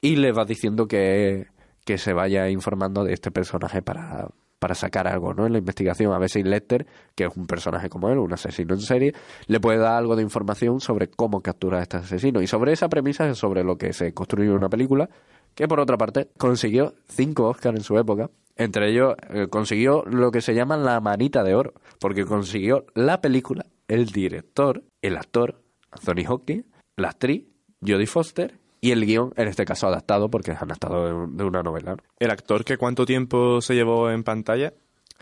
y 0.00 0.16
le 0.16 0.32
va 0.32 0.44
diciendo 0.44 0.88
que, 0.88 1.46
que 1.84 1.98
se 1.98 2.12
vaya 2.14 2.48
informando 2.48 3.04
de 3.04 3.12
este 3.12 3.30
personaje 3.30 3.82
para, 3.82 4.28
para 4.60 4.76
sacar 4.76 5.08
algo 5.08 5.34
¿no? 5.34 5.46
en 5.46 5.52
la 5.52 5.58
investigación. 5.58 6.12
A 6.12 6.28
si 6.28 6.44
Lester, 6.44 6.86
que 7.16 7.24
es 7.24 7.36
un 7.36 7.46
personaje 7.46 7.88
como 7.88 8.08
él, 8.10 8.18
un 8.18 8.32
asesino 8.32 8.74
en 8.74 8.80
serie, 8.80 9.14
le 9.46 9.58
puede 9.58 9.78
dar 9.78 9.94
algo 9.94 10.14
de 10.14 10.22
información 10.22 10.80
sobre 10.80 11.08
cómo 11.08 11.40
capturar 11.40 11.80
a 11.80 11.82
este 11.82 11.96
asesino. 11.96 12.40
Y 12.40 12.46
sobre 12.46 12.72
esa 12.72 12.88
premisa 12.88 13.28
es 13.28 13.38
sobre 13.38 13.64
lo 13.64 13.76
que 13.76 13.92
se 13.92 14.14
construyó 14.14 14.54
una 14.54 14.68
película 14.68 15.08
que, 15.54 15.66
por 15.66 15.80
otra 15.80 15.96
parte, 15.96 16.28
consiguió 16.38 16.94
cinco 17.08 17.48
Oscars 17.48 17.76
en 17.76 17.82
su 17.82 17.98
época. 17.98 18.30
Entre 18.56 18.90
ellos, 18.90 19.14
eh, 19.30 19.48
consiguió 19.48 20.04
lo 20.04 20.30
que 20.30 20.42
se 20.42 20.54
llama 20.54 20.76
la 20.76 21.00
manita 21.00 21.42
de 21.42 21.54
oro, 21.54 21.72
porque 21.98 22.26
consiguió 22.26 22.84
la 22.94 23.20
película, 23.20 23.64
el 23.88 24.06
director, 24.06 24.84
el 25.00 25.16
actor, 25.16 25.62
Anthony 25.90 26.28
Hopkins, 26.28 26.66
la 26.96 27.08
actriz, 27.08 27.46
Jodie 27.80 28.06
Foster, 28.06 28.58
y 28.80 28.92
el 28.92 29.04
guion, 29.04 29.32
en 29.36 29.48
este 29.48 29.64
caso 29.64 29.86
adaptado, 29.86 30.30
porque 30.30 30.52
es 30.52 30.62
adaptado 30.62 31.06
de, 31.06 31.12
un- 31.12 31.36
de 31.36 31.44
una 31.44 31.62
novela. 31.62 31.92
¿no? 31.92 32.02
El 32.18 32.30
actor 32.30 32.64
que 32.64 32.76
cuánto 32.78 33.04
tiempo 33.04 33.60
se 33.60 33.74
llevó 33.74 34.10
en 34.10 34.22
pantalla, 34.24 34.72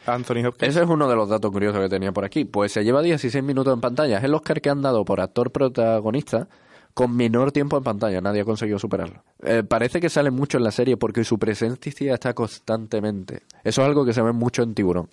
Anthony 0.06 0.46
Hopkins. 0.46 0.70
Ese 0.70 0.82
es 0.84 0.88
uno 0.88 1.09
de 1.09 1.16
los 1.16 1.28
datos 1.28 1.50
curiosos 1.50 1.80
que 1.80 1.88
tenía 1.88 2.12
por 2.12 2.24
aquí. 2.24 2.44
Pues 2.44 2.70
se 2.72 2.84
lleva 2.84 3.02
16 3.02 3.42
minutos 3.42 3.74
en 3.74 3.80
pantalla. 3.80 4.18
Es 4.18 4.24
el 4.24 4.32
Oscar 4.32 4.61
que 4.61 4.70
han 4.70 4.80
dado 4.80 5.04
por 5.04 5.20
actor 5.20 5.50
protagonista 5.50 6.48
con 6.94 7.14
menor 7.16 7.50
tiempo 7.52 7.76
en 7.76 7.82
pantalla. 7.84 8.20
Nadie 8.20 8.42
ha 8.42 8.44
conseguido 8.44 8.78
superarlo. 8.78 9.22
Eh, 9.42 9.64
parece 9.68 10.00
que 10.00 10.09
sale 10.09 10.30
mucho 10.30 10.56
en 10.59 10.64
la 10.64 10.70
serie 10.70 10.96
porque 10.96 11.24
su 11.24 11.38
presencia 11.38 12.14
está 12.14 12.32
constantemente. 12.34 13.42
Eso 13.64 13.82
es 13.82 13.88
algo 13.88 14.04
que 14.04 14.12
se 14.12 14.22
ve 14.22 14.32
mucho 14.32 14.62
en 14.62 14.74
Tiburón. 14.74 15.09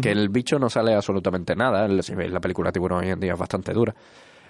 Que 0.00 0.10
el 0.10 0.28
bicho 0.28 0.58
no 0.58 0.68
sale 0.70 0.92
absolutamente 0.94 1.54
nada. 1.54 1.84
El- 1.86 2.02
Si 2.02 2.14
veis 2.16 2.32
la 2.32 2.40
película 2.40 2.72
Tiburón 2.72 3.04
hoy 3.04 3.10
en 3.10 3.20
día 3.20 3.34
es 3.34 3.38
bastante 3.38 3.72
dura. 3.72 3.94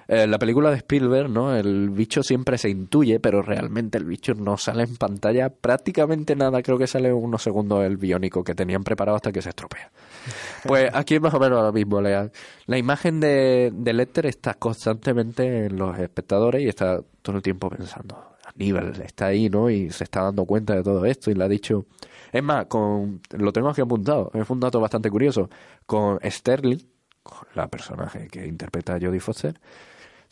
Eh, 0.08 0.26
la 0.26 0.38
película 0.38 0.70
de 0.70 0.76
Spielberg, 0.76 1.30
¿no? 1.30 1.54
El 1.54 1.90
bicho 1.90 2.22
siempre 2.22 2.58
se 2.58 2.68
intuye, 2.68 3.20
pero 3.20 3.42
realmente 3.42 3.98
el 3.98 4.04
bicho 4.04 4.34
no 4.34 4.56
sale 4.56 4.82
en 4.84 4.96
pantalla 4.96 5.48
prácticamente 5.48 6.36
nada. 6.36 6.62
Creo 6.62 6.78
que 6.78 6.86
sale 6.86 7.12
unos 7.12 7.42
segundos 7.42 7.84
el 7.84 7.96
biónico 7.96 8.44
que 8.44 8.54
tenían 8.54 8.84
preparado 8.84 9.16
hasta 9.16 9.32
que 9.32 9.42
se 9.42 9.50
estropea. 9.50 9.90
Pues 10.64 10.90
aquí 10.94 11.14
es 11.14 11.20
más 11.20 11.34
o 11.34 11.40
menos 11.40 11.62
lo 11.62 11.72
mismo. 11.72 12.00
La, 12.00 12.30
la 12.66 12.78
imagen 12.78 13.20
de, 13.20 13.72
de 13.74 13.92
Lecter 13.92 14.26
está 14.26 14.54
constantemente 14.54 15.66
en 15.66 15.76
los 15.76 15.98
espectadores 15.98 16.62
y 16.62 16.68
está 16.68 17.00
todo 17.22 17.36
el 17.36 17.42
tiempo 17.42 17.70
pensando. 17.70 18.34
Aníbal 18.54 19.00
está 19.02 19.26
ahí, 19.26 19.48
¿no? 19.48 19.70
Y 19.70 19.90
se 19.90 20.04
está 20.04 20.22
dando 20.22 20.44
cuenta 20.44 20.74
de 20.74 20.82
todo 20.82 21.04
esto 21.06 21.30
y 21.30 21.34
le 21.34 21.44
ha 21.44 21.48
dicho... 21.48 21.86
Es 22.30 22.42
más, 22.42 22.66
con, 22.66 23.20
lo 23.30 23.52
tengo 23.52 23.68
aquí 23.68 23.80
apuntado. 23.80 24.30
Es 24.34 24.50
un 24.50 24.58
dato 24.58 24.80
bastante 24.80 25.08
curioso. 25.08 25.48
Con 25.86 26.18
Sterling, 26.22 26.78
con 27.22 27.46
la 27.54 27.68
personaje 27.68 28.26
que 28.26 28.44
interpreta 28.46 28.96
a 28.96 29.00
Jodie 29.00 29.20
Foster, 29.20 29.54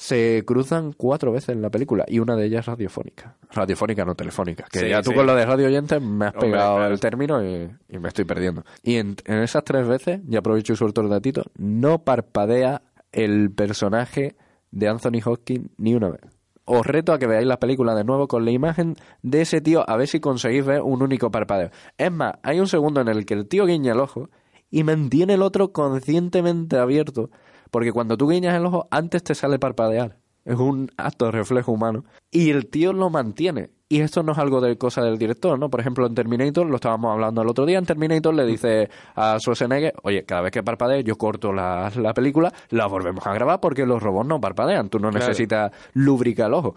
se 0.02 0.42
cruzan 0.44 0.92
cuatro 0.92 1.30
veces 1.30 1.50
en 1.50 1.62
la 1.62 1.70
película 1.70 2.04
y 2.08 2.18
una 2.18 2.34
de 2.34 2.46
ellas 2.46 2.66
radiofónica. 2.66 3.36
Radiofónica, 3.52 4.04
no 4.04 4.16
telefónica. 4.16 4.64
Que 4.68 4.80
Sí, 4.80 4.88
ya 4.88 5.00
tú 5.00 5.10
sí. 5.10 5.16
con 5.16 5.26
lo 5.28 5.36
de 5.36 5.46
radio 5.46 5.68
oyentes 5.68 6.02
me 6.02 6.26
has 6.26 6.34
Hombre, 6.34 6.50
pegado 6.50 6.76
claro. 6.78 6.92
el 6.92 6.98
término 6.98 7.44
y, 7.44 7.70
y 7.88 7.98
me 8.00 8.08
estoy 8.08 8.24
perdiendo. 8.24 8.64
Y 8.82 8.96
en, 8.96 9.14
en 9.26 9.38
esas 9.44 9.62
tres 9.62 9.86
veces, 9.86 10.20
y 10.28 10.34
aprovecho 10.34 10.72
y 10.72 10.76
suelto 10.76 11.02
el 11.02 11.08
datito, 11.08 11.44
no 11.56 12.02
parpadea 12.02 12.82
el 13.12 13.52
personaje 13.52 14.34
de 14.72 14.88
Anthony 14.88 15.20
Hopkins 15.24 15.70
ni 15.76 15.94
una 15.94 16.08
vez. 16.10 16.22
Os 16.64 16.84
reto 16.84 17.12
a 17.12 17.18
que 17.20 17.28
veáis 17.28 17.46
la 17.46 17.60
película 17.60 17.94
de 17.94 18.02
nuevo 18.02 18.26
con 18.26 18.44
la 18.44 18.50
imagen 18.50 18.96
de 19.22 19.42
ese 19.42 19.60
tío, 19.60 19.88
a 19.88 19.96
ver 19.96 20.08
si 20.08 20.18
conseguís 20.18 20.64
ver 20.64 20.82
un 20.82 21.00
único 21.02 21.30
parpadeo. 21.30 21.70
Es 21.96 22.10
más, 22.10 22.34
hay 22.42 22.58
un 22.58 22.66
segundo 22.66 23.00
en 23.00 23.06
el 23.08 23.24
que 23.24 23.34
el 23.34 23.46
tío 23.46 23.66
guiña 23.66 23.92
el 23.92 24.00
ojo 24.00 24.30
y 24.68 24.82
mantiene 24.82 25.34
el 25.34 25.42
otro 25.42 25.72
conscientemente 25.72 26.76
abierto, 26.78 27.30
porque 27.72 27.90
cuando 27.90 28.16
tú 28.16 28.28
guiñas 28.28 28.54
el 28.54 28.64
ojo, 28.66 28.86
antes 28.92 29.24
te 29.24 29.34
sale 29.34 29.58
parpadear. 29.58 30.18
Es 30.44 30.56
un 30.58 30.90
acto 30.96 31.24
de 31.26 31.30
reflejo 31.32 31.72
humano. 31.72 32.04
Y 32.30 32.50
el 32.50 32.66
tío 32.68 32.92
lo 32.92 33.10
mantiene. 33.10 33.70
Y 33.88 34.00
esto 34.00 34.22
no 34.22 34.32
es 34.32 34.38
algo 34.38 34.60
de 34.60 34.76
cosa 34.78 35.02
del 35.02 35.16
director, 35.18 35.58
¿no? 35.58 35.68
Por 35.70 35.80
ejemplo, 35.80 36.06
en 36.06 36.14
Terminator, 36.14 36.66
lo 36.66 36.76
estábamos 36.76 37.12
hablando 37.12 37.42
el 37.42 37.48
otro 37.48 37.64
día, 37.66 37.78
en 37.78 37.86
Terminator 37.86 38.34
le 38.34 38.44
dice 38.46 38.88
a 39.14 39.38
Schwarzenegger, 39.38 39.94
oye, 40.02 40.24
cada 40.24 40.42
vez 40.42 40.50
que 40.52 40.62
parpadee 40.62 41.04
yo 41.04 41.16
corto 41.16 41.52
la, 41.52 41.90
la 41.96 42.14
película, 42.14 42.52
la 42.70 42.86
volvemos 42.86 43.26
a 43.26 43.32
grabar 43.34 43.60
porque 43.60 43.84
los 43.86 44.02
robots 44.02 44.28
no 44.28 44.40
parpadean, 44.40 44.88
tú 44.88 44.98
no 44.98 45.10
Claro. 45.10 45.26
necesitas 45.26 45.72
lubricar 45.94 46.48
el 46.48 46.54
ojo. 46.54 46.74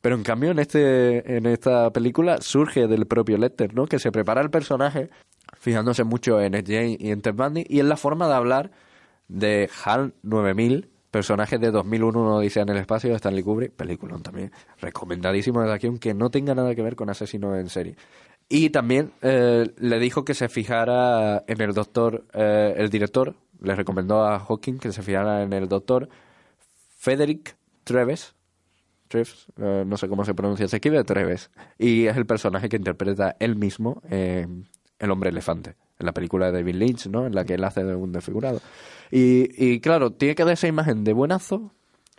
Pero 0.00 0.16
en 0.16 0.22
cambio 0.22 0.50
en 0.50 0.58
este 0.58 1.36
en 1.36 1.44
esta 1.46 1.90
película 1.92 2.38
surge 2.40 2.86
del 2.88 3.06
propio 3.06 3.36
Lecter, 3.36 3.74
¿no? 3.74 3.84
Que 3.86 3.98
se 3.98 4.10
prepara 4.10 4.40
el 4.40 4.50
personaje 4.50 5.10
fijándose 5.58 6.04
mucho 6.04 6.40
en 6.40 6.54
Ed 6.54 6.64
Jane 6.66 6.96
y 6.98 7.10
en 7.10 7.20
Ted 7.20 7.34
Bundy 7.34 7.66
y 7.68 7.80
en 7.80 7.88
la 7.90 7.96
forma 7.98 8.26
de 8.28 8.34
hablar 8.34 8.70
de 9.30 9.70
HAL 9.84 10.14
9000, 10.22 10.90
personaje 11.10 11.58
de 11.58 11.70
2001 11.70 12.20
una 12.20 12.34
odisea 12.36 12.62
en 12.62 12.70
el 12.70 12.78
espacio 12.78 13.10
de 13.10 13.16
Stanley 13.16 13.42
Kubrick, 13.42 13.72
película 13.72 14.18
también 14.18 14.52
recomendadísimo 14.80 15.62
de 15.62 15.72
aquí, 15.72 15.86
aunque 15.86 16.14
no 16.14 16.30
tenga 16.30 16.54
nada 16.54 16.74
que 16.74 16.82
ver 16.82 16.96
con 16.96 17.10
asesinos 17.10 17.56
en 17.58 17.68
serie. 17.68 17.96
Y 18.48 18.70
también 18.70 19.12
eh, 19.22 19.72
le 19.78 19.98
dijo 20.00 20.24
que 20.24 20.34
se 20.34 20.48
fijara 20.48 21.44
en 21.46 21.60
el 21.60 21.72
doctor, 21.72 22.24
eh, 22.32 22.74
el 22.76 22.90
director, 22.90 23.36
le 23.60 23.76
recomendó 23.76 24.24
a 24.24 24.40
Hawking 24.40 24.78
que 24.78 24.92
se 24.92 25.02
fijara 25.02 25.42
en 25.42 25.52
el 25.52 25.68
doctor 25.68 26.08
Frederick 26.98 27.56
Treves, 27.84 28.34
Treves, 29.06 29.46
eh, 29.56 29.84
no 29.86 29.96
sé 29.96 30.08
cómo 30.08 30.24
se 30.24 30.34
pronuncia, 30.34 30.66
se 30.66 30.76
escribe 30.76 31.02
Treves, 31.04 31.50
y 31.78 32.06
es 32.06 32.16
el 32.16 32.26
personaje 32.26 32.68
que 32.68 32.76
interpreta 32.76 33.36
él 33.38 33.56
mismo 33.56 34.02
El 34.08 35.10
hombre 35.10 35.30
elefante, 35.30 35.76
en 36.00 36.06
la 36.06 36.12
película 36.12 36.46
de 36.46 36.52
David 36.52 36.74
Lynch, 36.74 37.06
¿no? 37.06 37.26
En 37.26 37.34
la 37.34 37.44
que 37.44 37.54
él 37.54 37.64
hace 37.64 37.84
de 37.84 37.94
un 37.94 38.12
desfigurado. 38.12 38.60
Y, 39.10 39.48
y 39.56 39.80
claro, 39.80 40.12
tiene 40.12 40.34
que 40.34 40.44
dar 40.44 40.54
esa 40.54 40.66
imagen 40.66 41.04
de 41.04 41.12
buenazo, 41.12 41.72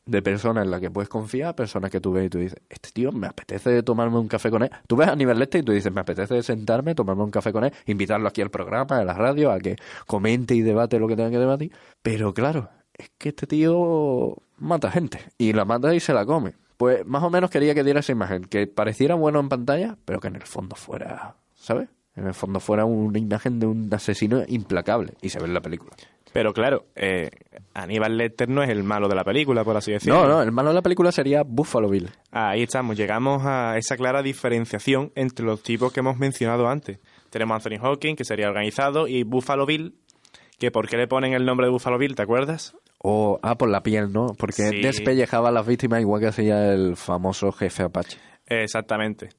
de 0.05 0.21
persona 0.21 0.61
en 0.61 0.71
la 0.71 0.79
que 0.79 0.89
puedes 0.89 1.09
confiar, 1.09 1.55
personas 1.55 1.91
que 1.91 1.99
tú 1.99 2.11
ves 2.11 2.25
y 2.25 2.29
tú 2.29 2.39
dices, 2.39 2.59
este 2.69 2.91
tío 2.91 3.11
me 3.11 3.27
apetece 3.27 3.83
tomarme 3.83 4.17
un 4.17 4.27
café 4.27 4.49
con 4.49 4.63
él. 4.63 4.71
Tú 4.87 4.95
ves 4.95 5.07
a 5.07 5.15
nivel 5.15 5.41
este 5.41 5.59
y 5.59 5.63
tú 5.63 5.71
dices, 5.71 5.91
me 5.91 6.01
apetece 6.01 6.41
sentarme, 6.43 6.95
tomarme 6.95 7.23
un 7.23 7.31
café 7.31 7.51
con 7.51 7.63
él, 7.63 7.73
invitarlo 7.85 8.27
aquí 8.27 8.41
al 8.41 8.49
programa, 8.49 8.99
a 8.99 9.05
la 9.05 9.13
radio, 9.13 9.51
a 9.51 9.59
que 9.59 9.75
comente 10.07 10.55
y 10.55 10.61
debate 10.61 10.99
lo 10.99 11.07
que 11.07 11.15
tenga 11.15 11.29
que 11.29 11.39
debatir. 11.39 11.71
Pero 12.01 12.33
claro, 12.33 12.69
es 12.93 13.11
que 13.17 13.29
este 13.29 13.47
tío 13.47 14.37
mata 14.57 14.91
gente 14.91 15.19
y 15.37 15.53
la 15.53 15.65
mata 15.65 15.93
y 15.93 15.99
se 15.99 16.13
la 16.13 16.25
come. 16.25 16.53
Pues 16.77 17.05
más 17.05 17.23
o 17.23 17.29
menos 17.29 17.51
quería 17.51 17.75
que 17.75 17.83
diera 17.83 17.99
esa 17.99 18.11
imagen, 18.11 18.43
que 18.45 18.65
pareciera 18.65 19.15
bueno 19.15 19.39
en 19.39 19.49
pantalla, 19.49 19.97
pero 20.03 20.19
que 20.19 20.29
en 20.29 20.35
el 20.35 20.41
fondo 20.41 20.75
fuera, 20.75 21.35
¿sabes? 21.53 21.89
En 22.15 22.27
el 22.27 22.33
fondo 22.33 22.59
fuera 22.59 22.83
una 22.85 23.17
imagen 23.19 23.59
de 23.59 23.65
un 23.67 23.93
asesino 23.93 24.43
implacable 24.47 25.13
y 25.21 25.29
se 25.29 25.39
ve 25.39 25.45
en 25.45 25.53
la 25.53 25.61
película. 25.61 25.91
Pero 26.33 26.53
claro, 26.53 26.85
eh, 26.95 27.29
Aníbal 27.73 28.17
Lecter 28.17 28.47
no 28.49 28.63
es 28.63 28.69
el 28.69 28.83
malo 28.83 29.07
de 29.09 29.15
la 29.15 29.23
película, 29.23 29.63
por 29.65 29.75
así 29.75 29.91
decirlo. 29.91 30.21
No, 30.21 30.27
no, 30.27 30.41
el 30.41 30.51
malo 30.51 30.69
de 30.69 30.75
la 30.75 30.81
película 30.81 31.11
sería 31.11 31.43
Buffalo 31.43 31.89
Bill. 31.89 32.09
Ahí 32.31 32.63
estamos, 32.63 32.95
llegamos 32.97 33.43
a 33.45 33.77
esa 33.77 33.97
clara 33.97 34.21
diferenciación 34.23 35.11
entre 35.15 35.45
los 35.45 35.61
tipos 35.61 35.91
que 35.91 35.99
hemos 35.99 36.17
mencionado 36.17 36.67
antes. 36.69 36.99
Tenemos 37.29 37.55
Anthony 37.55 37.79
Hawking, 37.81 38.15
que 38.15 38.23
sería 38.25 38.47
organizado, 38.47 39.07
y 39.07 39.23
Buffalo 39.23 39.65
Bill, 39.65 39.95
que 40.57 40.71
¿por 40.71 40.87
qué 40.87 40.95
le 40.97 41.07
ponen 41.07 41.33
el 41.33 41.45
nombre 41.45 41.65
de 41.67 41.71
Buffalo 41.71 41.97
Bill? 41.97 42.15
¿Te 42.15 42.21
acuerdas? 42.23 42.75
O, 42.99 43.39
ah, 43.41 43.57
por 43.57 43.69
la 43.69 43.83
piel, 43.83 44.13
¿no? 44.13 44.27
Porque 44.37 44.69
Sí. 44.69 44.81
despellejaba 44.81 45.49
a 45.49 45.51
las 45.51 45.65
víctimas 45.65 46.01
igual 46.01 46.21
que 46.21 46.27
hacía 46.27 46.71
el 46.73 46.95
famoso 46.95 47.51
jefe 47.51 47.83
Apache. 47.83 48.17
Exactamente. 48.47 49.29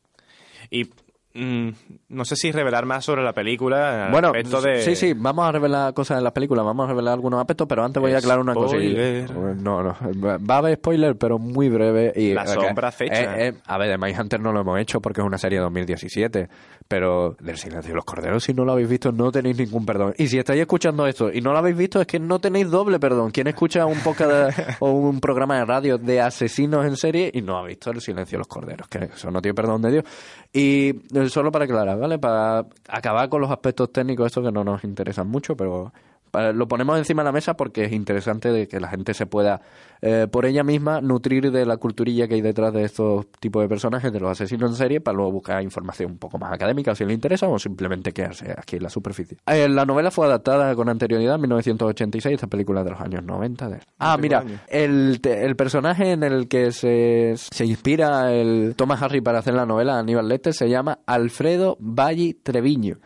Y 0.71 0.91
mm, 1.35 1.69
no 2.11 2.25
sé 2.25 2.37
si 2.37 2.53
revelar 2.53 2.87
más 2.87 3.05
sobre 3.05 3.23
la 3.23 3.33
película. 3.33 4.09
Bueno, 4.11 4.33
de... 4.33 4.83
sí, 4.83 4.97
sí, 4.97 5.13
vamos 5.15 5.47
a 5.47 5.53
revelar 5.53 5.95
cosas 5.95 6.19
de 6.19 6.23
la 6.25 6.33
película, 6.33 6.63
vamos 6.63 6.85
a 6.85 6.89
revelar 6.91 7.15
algunos 7.15 7.41
aspectos, 7.41 7.67
pero 7.69 7.85
antes 7.85 8.01
voy 8.01 8.13
a 8.13 8.19
aclarar 8.19 8.41
una 8.41 8.55
cosa. 8.55 8.77
No, 8.77 9.83
no, 9.83 9.97
va 10.39 10.55
a 10.55 10.59
haber 10.59 10.77
spoiler, 10.77 11.17
pero 11.17 11.39
muy 11.39 11.69
breve. 11.69 12.13
Y, 12.17 12.33
La 12.35 12.45
eh, 12.45 12.49
sombra 12.49 12.89
eh, 12.89 12.91
acecha. 12.91 13.39
eh, 13.47 13.55
a 13.67 13.79
ver, 13.79 13.89
de 13.91 13.99
Mindhunter 13.99 14.41
no 14.41 14.53
lo 14.53 14.61
hemos 14.61 14.79
hecho 14.81 15.01
porque 15.01 15.21
es 15.21 15.27
una 15.27 15.39
serie 15.39 15.59
de 15.59 15.65
2017, 15.65 16.49
pero 16.89 17.37
del 17.41 17.57
Silencio 17.57 17.91
de 17.91 17.97
los 17.97 18.05
Corderos, 18.05 18.45
si 18.45 18.55
no 18.55 18.65
lo 18.65 18.73
habéis 18.73 18.89
visto, 18.89 19.13
no 19.13 19.31
tenéis 19.33 19.59
ningún 19.59 19.87
perdón. 19.87 20.15
Y 20.19 20.27
si 20.29 20.39
estáis 20.39 20.61
escuchando 20.61 21.07
esto 21.07 21.33
y 21.33 21.41
no 21.41 21.53
lo 21.53 21.59
habéis 21.59 21.77
visto, 21.77 22.01
es 22.01 22.07
que 22.07 22.19
no 22.19 22.39
tenéis 22.39 22.71
doble 22.71 22.99
perdón. 22.99 23.31
¿Quién 23.31 23.47
escucha 23.47 23.87
un 23.87 23.99
podcast 24.01 24.31
de- 24.57 24.65
o 24.81 24.91
un 24.91 25.21
programa 25.21 25.57
de 25.59 25.65
radio 25.65 25.99
de 25.99 26.21
asesinos 26.21 26.85
en 26.87 26.97
serie 26.97 27.31
y 27.33 27.43
no 27.43 27.57
ha 27.59 27.65
visto 27.67 27.91
el 27.91 28.01
Silencio 28.01 28.37
de 28.37 28.41
los 28.41 28.49
Corderos? 28.49 28.89
Que 28.89 29.05
eso 29.15 29.31
no 29.31 29.41
tiene 29.41 29.55
perdón 29.55 29.83
de 29.83 29.91
Dios. 29.91 30.05
Y 30.53 30.91
eh, 30.91 31.22
solo 31.31 31.53
para 31.53 31.65
aclarar, 31.65 31.99
¿vale? 31.99 32.19
Para 32.19 32.67
acabar 32.89 33.29
con 33.29 33.41
los 33.41 33.51
aspectos 33.51 33.93
técnicos, 33.93 34.27
estos 34.27 34.45
que 34.45 34.53
no 34.53 34.65
nos 34.65 34.85
interesan 34.85 35.29
mucho, 35.29 35.57
pero 35.57 35.93
lo 36.33 36.67
ponemos 36.69 36.97
encima 36.99 37.23
de 37.23 37.27
la 37.27 37.33
mesa 37.33 37.55
porque 37.55 37.85
es 37.85 37.93
interesante 37.93 38.51
de 38.51 38.67
que 38.69 38.81
la 38.81 38.89
gente 38.89 39.13
se 39.15 39.27
pueda, 39.27 39.61
eh, 40.01 40.27
por 40.31 40.47
ella 40.47 40.65
misma, 40.65 41.01
nutrir 41.01 41.51
de 41.51 41.67
la 41.67 41.77
culturilla 41.77 42.27
que 42.27 42.35
hay 42.37 42.41
detrás 42.41 42.73
de 42.73 42.85
estos 42.85 43.27
tipos 43.41 43.63
de 43.63 43.69
personajes, 43.69 44.13
de 44.13 44.19
los 44.21 44.31
asesinos 44.31 44.71
en 44.71 44.77
serie, 44.77 45.01
para 45.01 45.17
luego 45.17 45.33
buscar 45.33 45.63
información 45.63 46.13
un 46.13 46.19
poco 46.19 46.39
más 46.39 46.53
académica 46.53 46.95
si 46.95 47.05
le 47.05 47.13
interesa 47.13 47.49
o 47.49 47.59
simplemente 47.59 48.13
quedarse 48.13 48.55
aquí 48.57 48.77
en 48.77 48.83
la 48.85 48.89
superficie. 48.91 49.37
Eh, 49.47 49.69
la 49.69 49.85
novela 49.85 50.11
fue 50.11 50.27
adaptada 50.27 50.75
con 50.75 50.89
anterioridad 50.89 51.35
en 51.35 51.43
1986, 51.43 52.35
esta 52.35 52.47
película 52.47 52.83
de 52.83 52.91
los 52.93 53.01
años 53.01 53.23
90. 53.25 53.69
de- 53.69 53.81
Ah, 53.99 54.17
mira, 54.19 54.43
el, 54.69 55.21
el 55.23 55.57
personaje 55.57 56.13
en 56.13 56.23
el 56.23 56.49
que 56.49 56.73
se, 56.73 57.35
se 57.37 57.65
inspira 57.67 58.33
el 58.33 58.75
Thomas 58.77 59.03
Harry 59.03 59.21
para 59.21 59.41
hacer 59.41 59.55
la 59.55 59.67
novela 59.67 59.99
Aníbal 59.99 60.29
Lecter 60.29 60.55
se 60.55 60.69
llama 60.69 61.01
Alfredo 61.07 61.77
Valli 61.79 62.35
Treviño. 62.35 62.97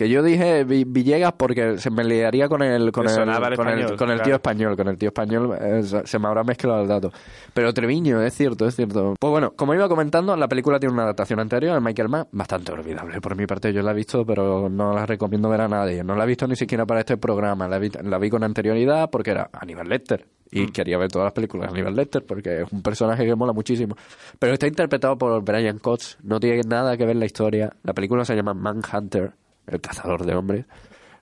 Que 0.00 0.08
yo 0.08 0.22
dije 0.22 0.64
Vi- 0.64 0.84
Villegas 0.86 1.34
porque 1.36 1.76
se 1.76 1.90
me 1.90 2.02
liaría 2.04 2.48
con 2.48 2.62
el 2.62 2.90
con 2.90 3.04
el, 3.06 3.14
con 3.56 3.66
el, 3.68 3.96
con 3.98 4.10
el 4.10 4.22
tío 4.22 4.34
español, 4.36 4.74
con 4.74 4.88
el 4.88 4.96
tío 4.96 5.08
español 5.10 5.58
eh, 5.60 5.82
se- 5.82 6.18
me 6.18 6.26
habrá 6.26 6.42
mezclado 6.42 6.80
el 6.80 6.88
dato. 6.88 7.12
Pero 7.52 7.74
Treviño, 7.74 8.22
es 8.22 8.32
cierto, 8.32 8.66
es 8.66 8.76
cierto. 8.76 9.14
Pues 9.20 9.30
bueno, 9.30 9.52
como 9.54 9.74
iba 9.74 9.86
comentando, 9.90 10.34
la 10.36 10.48
película 10.48 10.80
tiene 10.80 10.94
una 10.94 11.02
adaptación 11.02 11.38
anterior 11.40 11.74
de 11.74 11.80
Michael 11.82 12.08
Mann, 12.08 12.26
bastante 12.32 12.72
olvidable 12.72 13.20
por 13.20 13.36
mi 13.36 13.44
parte. 13.46 13.74
Yo 13.74 13.82
la 13.82 13.90
he 13.90 13.94
visto, 13.94 14.24
pero 14.24 14.70
no 14.70 14.94
la 14.94 15.04
recomiendo 15.04 15.50
ver 15.50 15.60
a 15.60 15.68
nadie. 15.68 16.02
No 16.02 16.14
la 16.16 16.24
he 16.24 16.26
visto 16.26 16.46
ni 16.46 16.56
siquiera 16.56 16.86
para 16.86 17.00
este 17.00 17.18
programa. 17.18 17.68
La 17.68 17.78
vi, 17.78 17.90
la 18.02 18.16
vi 18.16 18.30
con 18.30 18.42
anterioridad 18.42 19.10
porque 19.10 19.32
era 19.32 19.50
Aníbal 19.52 19.86
Lecter. 19.86 20.26
Y 20.52 20.66
quería 20.72 20.98
ver 20.98 21.08
todas 21.12 21.26
las 21.26 21.32
películas 21.32 21.68
de 21.68 21.74
Aníbal 21.78 21.94
Lecter 21.94 22.24
porque 22.26 22.62
es 22.62 22.72
un 22.72 22.82
personaje 22.82 23.24
que 23.24 23.36
mola 23.36 23.52
muchísimo. 23.52 23.96
Pero 24.38 24.54
está 24.54 24.66
interpretado 24.66 25.16
por 25.16 25.44
Brian 25.44 25.78
Cox. 25.78 26.16
No 26.24 26.40
tiene 26.40 26.62
nada 26.66 26.96
que 26.96 27.04
ver 27.06 27.14
la 27.16 27.26
historia. 27.26 27.70
La 27.84 27.92
película 27.92 28.24
se 28.24 28.34
llama 28.34 28.52
Manhunter, 28.54 29.32
el 29.70 29.80
cazador 29.80 30.24
de 30.24 30.34
hombres. 30.34 30.66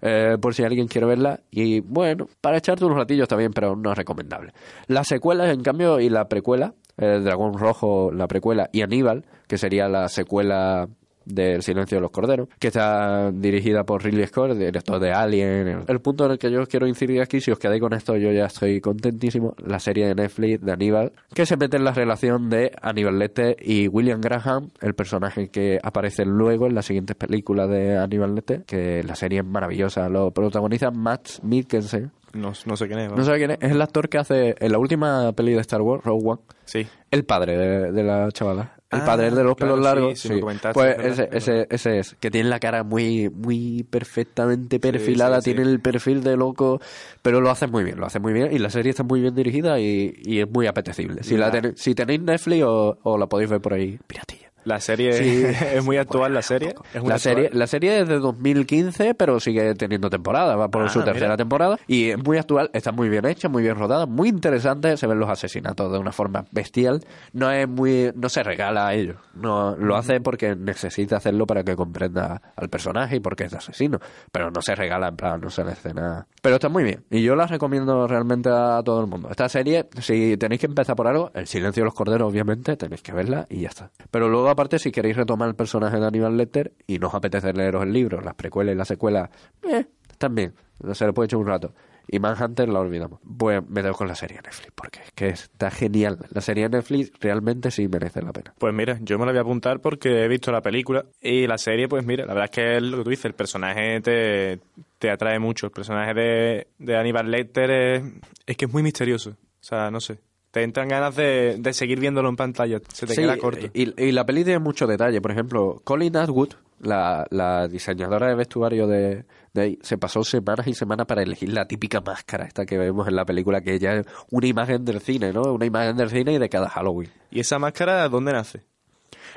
Eh, 0.00 0.36
por 0.40 0.54
si 0.54 0.62
alguien 0.62 0.86
quiere 0.86 1.06
verla. 1.06 1.40
Y 1.50 1.80
bueno, 1.80 2.28
para 2.40 2.58
echarte 2.58 2.84
unos 2.84 2.98
ratillos 2.98 3.28
bien, 3.36 3.52
pero 3.52 3.74
no 3.74 3.90
es 3.92 3.98
recomendable. 3.98 4.52
Las 4.86 5.08
secuelas, 5.08 5.52
en 5.52 5.62
cambio, 5.62 5.98
y 6.00 6.08
la 6.08 6.28
precuela, 6.28 6.74
el 6.96 7.24
Dragón 7.24 7.58
Rojo, 7.58 8.12
la 8.12 8.28
precuela, 8.28 8.68
y 8.72 8.82
Aníbal, 8.82 9.24
que 9.46 9.58
sería 9.58 9.88
la 9.88 10.08
secuela 10.08 10.88
del 11.28 11.62
Silencio 11.62 11.98
de 11.98 12.02
los 12.02 12.10
Corderos, 12.10 12.48
que 12.58 12.68
está 12.68 13.30
dirigida 13.32 13.84
por 13.84 14.02
Ridley 14.02 14.26
Scott, 14.26 14.52
director 14.56 14.98
de 15.00 15.12
Alien. 15.12 15.84
El, 15.86 16.00
punto 16.00 16.24
en 16.26 16.32
el 16.32 16.38
que 16.38 16.50
yo 16.50 16.66
quiero 16.66 16.86
incidir 16.86 17.20
aquí, 17.20 17.40
si 17.40 17.50
os 17.50 17.58
quedáis 17.58 17.80
con 17.80 17.92
esto, 17.92 18.16
yo 18.16 18.32
ya 18.32 18.46
estoy 18.46 18.80
contentísimo. 18.80 19.54
La 19.64 19.78
serie 19.78 20.06
de 20.08 20.14
Netflix 20.14 20.60
de 20.64 20.72
Aníbal, 20.72 21.12
que 21.34 21.46
se 21.46 21.56
mete 21.56 21.76
en 21.76 21.84
la 21.84 21.92
relación 21.92 22.48
de 22.50 22.72
Aníbal 22.80 23.18
Lecter 23.18 23.56
y 23.60 23.88
William 23.88 24.20
Graham, 24.20 24.70
el 24.80 24.94
personaje 24.94 25.48
que 25.48 25.78
aparece 25.82 26.24
luego 26.24 26.66
en 26.66 26.74
las 26.74 26.86
siguientes 26.86 27.16
películas 27.16 27.68
de 27.68 27.96
Aníbal 27.96 28.34
Lecter, 28.34 28.62
que 28.64 29.02
la 29.02 29.14
serie 29.14 29.40
es 29.40 29.44
maravillosa. 29.46 30.08
Lo 30.08 30.30
protagoniza 30.30 30.90
Matt 30.90 31.42
Mikkelsen. 31.42 32.10
No, 32.34 32.52
no 32.66 32.76
sé 32.76 32.86
quién 32.86 32.98
es. 33.00 33.10
No 33.12 33.24
sé 33.24 33.34
quién 33.36 33.52
es, 33.52 33.58
es 33.60 33.70
el 33.72 33.80
actor 33.80 34.08
que 34.08 34.18
hace 34.18 34.54
en 34.58 34.72
la 34.72 34.78
última 34.78 35.32
peli 35.32 35.54
de 35.54 35.60
Star 35.60 35.80
Wars, 35.80 36.04
Rogue 36.04 36.22
One, 36.28 36.40
Sí. 36.64 36.86
el 37.10 37.24
padre 37.24 37.56
de, 37.56 37.92
de 37.92 38.02
la 38.02 38.30
chavala. 38.32 38.74
El 38.90 39.00
Ah, 39.00 39.04
padre 39.04 39.30
de 39.30 39.44
los 39.44 39.54
claro, 39.54 39.74
pelos 39.74 39.80
largos. 39.84 40.18
sí, 40.18 40.30
me 40.30 40.40
comentaste, 40.40 40.72
Pues 40.72 40.98
ese, 40.98 41.24
es 41.24 41.28
ese, 41.48 41.66
ese 41.70 41.98
es. 41.98 42.16
Que 42.20 42.30
tiene 42.30 42.48
la 42.48 42.58
cara 42.58 42.84
muy, 42.84 43.28
muy 43.28 43.82
perfectamente 43.90 44.80
perfilada. 44.80 45.42
sí. 45.42 45.52
Tiene 45.52 45.68
el 45.70 45.80
perfil 45.80 46.22
de 46.24 46.38
loco. 46.38 46.80
Pero 47.20 47.42
lo 47.42 47.50
hace 47.50 47.66
muy 47.66 47.84
bien. 47.84 47.98
Lo 48.00 48.06
hace 48.06 48.18
muy 48.18 48.32
bien. 48.32 48.48
Y 48.50 48.58
la 48.58 48.70
serie 48.70 48.88
está 48.90 49.02
muy 49.02 49.20
bien 49.20 49.34
dirigida 49.34 49.78
y, 49.78 50.14
y 50.24 50.40
es 50.40 50.50
muy 50.50 50.66
apetecible. 50.66 51.22
Si, 51.22 51.36
la 51.36 51.50
tenéis- 51.52 51.76
si 51.76 51.94
tenéis 51.94 52.22
Netflix 52.22 52.62
o, 52.64 52.98
o 53.02 53.18
la 53.18 53.26
podéis 53.26 53.50
ver 53.50 53.60
por 53.60 53.74
ahí, 53.74 53.98
piratilla. 54.06 54.47
La 54.68 54.80
serie 54.80 55.12
Sí. 55.14 55.44
es 55.74 55.84
muy 55.84 55.96
actual, 55.96 56.34
la 56.34 56.42
serie. 56.42 56.74
Es 56.94 57.00
muy 57.00 57.08
La 57.08 57.14
actual. 57.16 57.20
serie, 57.20 57.50
la 57.52 57.66
serie 57.66 58.00
es 58.00 58.08
de 58.08 58.18
2015, 58.18 59.14
pero 59.14 59.40
sigue 59.40 59.74
teniendo 59.74 60.10
temporada, 60.10 60.56
va 60.56 60.68
por 60.68 60.84
Ah, 60.84 60.88
su 60.88 61.02
tercera 61.02 61.26
mira. 61.28 61.36
temporada 61.36 61.78
y 61.86 62.10
es 62.10 62.18
muy 62.22 62.38
actual, 62.38 62.70
está 62.72 62.92
muy 62.92 63.08
bien 63.08 63.24
hecha, 63.26 63.48
muy 63.48 63.62
bien 63.62 63.76
rodada, 63.76 64.06
muy 64.06 64.28
interesante, 64.28 64.96
se 64.96 65.06
ven 65.06 65.18
los 65.18 65.28
asesinatos 65.30 65.90
de 65.92 65.98
una 65.98 66.12
forma 66.12 66.44
bestial, 66.50 67.04
no 67.32 67.50
es 67.50 67.68
muy 67.68 68.12
no 68.14 68.28
se 68.28 68.42
regala 68.42 68.88
a 68.88 68.94
ellos, 68.94 69.16
no 69.34 69.74
lo 69.76 69.96
hace 69.96 70.20
porque 70.20 70.54
necesita 70.54 71.16
hacerlo 71.16 71.46
para 71.46 71.64
que 71.64 71.74
comprenda 71.76 72.40
al 72.56 72.68
personaje 72.68 73.16
y 73.16 73.20
porque 73.20 73.44
es 73.44 73.54
asesino, 73.54 73.98
pero 74.32 74.50
no 74.50 74.60
se 74.62 74.74
regala 74.74 75.08
en 75.08 75.16
plan, 75.16 75.40
no 75.40 75.50
se 75.50 75.64
le 75.64 75.72
hace 75.72 75.94
nada. 75.94 76.26
Pero 76.42 76.56
está 76.56 76.68
muy 76.68 76.84
bien 76.84 77.04
y 77.10 77.22
yo 77.22 77.34
la 77.36 77.46
recomiendo 77.46 78.06
realmente 78.06 78.48
a 78.50 78.82
todo 78.84 79.00
el 79.00 79.06
mundo. 79.06 79.28
Esta 79.30 79.48
serie, 79.48 79.88
si 80.00 80.36
tenéis 80.36 80.60
que 80.60 80.66
empezar 80.66 80.94
por 80.96 81.06
algo, 81.08 81.30
El 81.34 81.46
silencio 81.46 81.82
de 81.82 81.86
los 81.86 81.94
corderos 81.94 82.30
obviamente, 82.30 82.76
tenéis 82.76 83.02
que 83.02 83.12
verla 83.12 83.46
y 83.48 83.60
ya 83.62 83.68
está. 83.68 83.90
Pero 84.10 84.28
luego 84.28 84.48
aparte 84.58 84.80
si 84.80 84.90
queréis 84.90 85.16
retomar 85.16 85.48
el 85.48 85.54
personaje 85.54 86.00
de 86.00 86.06
Aníbal 86.06 86.36
Lecter 86.36 86.72
y 86.88 86.98
no 86.98 87.06
os 87.06 87.14
apetece 87.14 87.52
leeros 87.52 87.84
el 87.84 87.92
libro, 87.92 88.20
las 88.20 88.34
precuelas 88.34 88.74
y 88.74 88.76
las 88.76 88.88
secuelas, 88.88 89.30
eh, 89.62 89.86
también, 90.18 90.52
se 90.94 91.06
le 91.06 91.12
puede 91.12 91.26
echar 91.26 91.38
un 91.38 91.46
rato. 91.46 91.72
Y 92.08 92.18
Manhunter 92.18 92.68
la 92.68 92.80
olvidamos. 92.80 93.20
Pues 93.38 93.62
me 93.68 93.82
dejo 93.82 93.98
con 93.98 94.08
la 94.08 94.16
serie 94.16 94.38
Netflix, 94.42 94.72
porque 94.74 95.00
es 95.04 95.12
que 95.12 95.28
está 95.28 95.70
genial. 95.70 96.18
La 96.30 96.40
serie 96.40 96.68
Netflix 96.68 97.12
realmente 97.20 97.70
sí 97.70 97.86
merece 97.86 98.20
la 98.20 98.32
pena. 98.32 98.52
Pues 98.58 98.74
mira, 98.74 98.98
yo 99.02 99.16
me 99.16 99.26
la 99.26 99.32
voy 99.32 99.38
a 99.38 99.42
apuntar 99.42 99.80
porque 99.80 100.24
he 100.24 100.28
visto 100.28 100.50
la 100.50 100.62
película 100.62 101.04
y 101.20 101.46
la 101.46 101.58
serie, 101.58 101.86
pues 101.86 102.04
mira, 102.04 102.26
la 102.26 102.32
verdad 102.32 102.46
es 102.46 102.50
que 102.50 102.76
es 102.78 102.82
lo 102.82 102.96
que 102.96 103.04
tú 103.04 103.10
dices, 103.10 103.26
el 103.26 103.34
personaje 103.34 104.00
te, 104.00 104.58
te 104.98 105.10
atrae 105.10 105.38
mucho. 105.38 105.66
El 105.66 105.72
personaje 105.72 106.14
de, 106.14 106.66
de 106.78 106.96
Aníbal 106.96 107.30
Lecter 107.30 107.70
es, 107.70 108.02
es 108.44 108.56
que 108.56 108.64
es 108.64 108.72
muy 108.72 108.82
misterioso. 108.82 109.30
O 109.30 109.64
sea, 109.64 109.90
no 109.90 110.00
sé. 110.00 110.18
Te 110.50 110.62
entran 110.62 110.88
ganas 110.88 111.14
de, 111.14 111.56
de 111.58 111.72
seguir 111.74 112.00
viéndolo 112.00 112.28
en 112.28 112.36
pantalla. 112.36 112.80
Se 112.92 113.06
te 113.06 113.14
Sí, 113.14 113.20
queda 113.20 113.36
corto. 113.36 113.66
Y, 113.74 114.02
y 114.02 114.12
la 114.12 114.24
peli 114.24 114.44
tiene 114.44 114.58
mucho 114.60 114.86
detalle. 114.86 115.20
Por 115.20 115.30
ejemplo, 115.30 115.80
Colin 115.84 116.16
Atwood, 116.16 116.54
la, 116.80 117.26
la 117.30 117.68
diseñadora 117.68 118.28
de 118.28 118.34
vestuario 118.34 118.86
de, 118.86 119.26
de 119.52 119.60
ahí, 119.60 119.78
se 119.82 119.98
pasó 119.98 120.24
semanas 120.24 120.66
y 120.66 120.72
semanas 120.74 121.06
para 121.06 121.22
elegir 121.22 121.52
la 121.52 121.66
típica 121.66 122.00
máscara 122.00 122.46
esta 122.46 122.64
que 122.64 122.78
vemos 122.78 123.06
en 123.08 123.16
la 123.16 123.26
película, 123.26 123.60
que 123.60 123.78
ya 123.78 123.92
es 123.96 124.06
una 124.30 124.46
imagen 124.46 124.84
del 124.86 125.00
cine, 125.00 125.32
¿no? 125.34 125.42
Una 125.52 125.66
imagen 125.66 125.96
del 125.96 126.08
cine 126.08 126.32
y 126.32 126.38
de 126.38 126.48
cada 126.48 126.68
Halloween. 126.70 127.10
¿Y 127.30 127.40
esa 127.40 127.58
máscara 127.58 128.08
dónde 128.08 128.32
nace? 128.32 128.62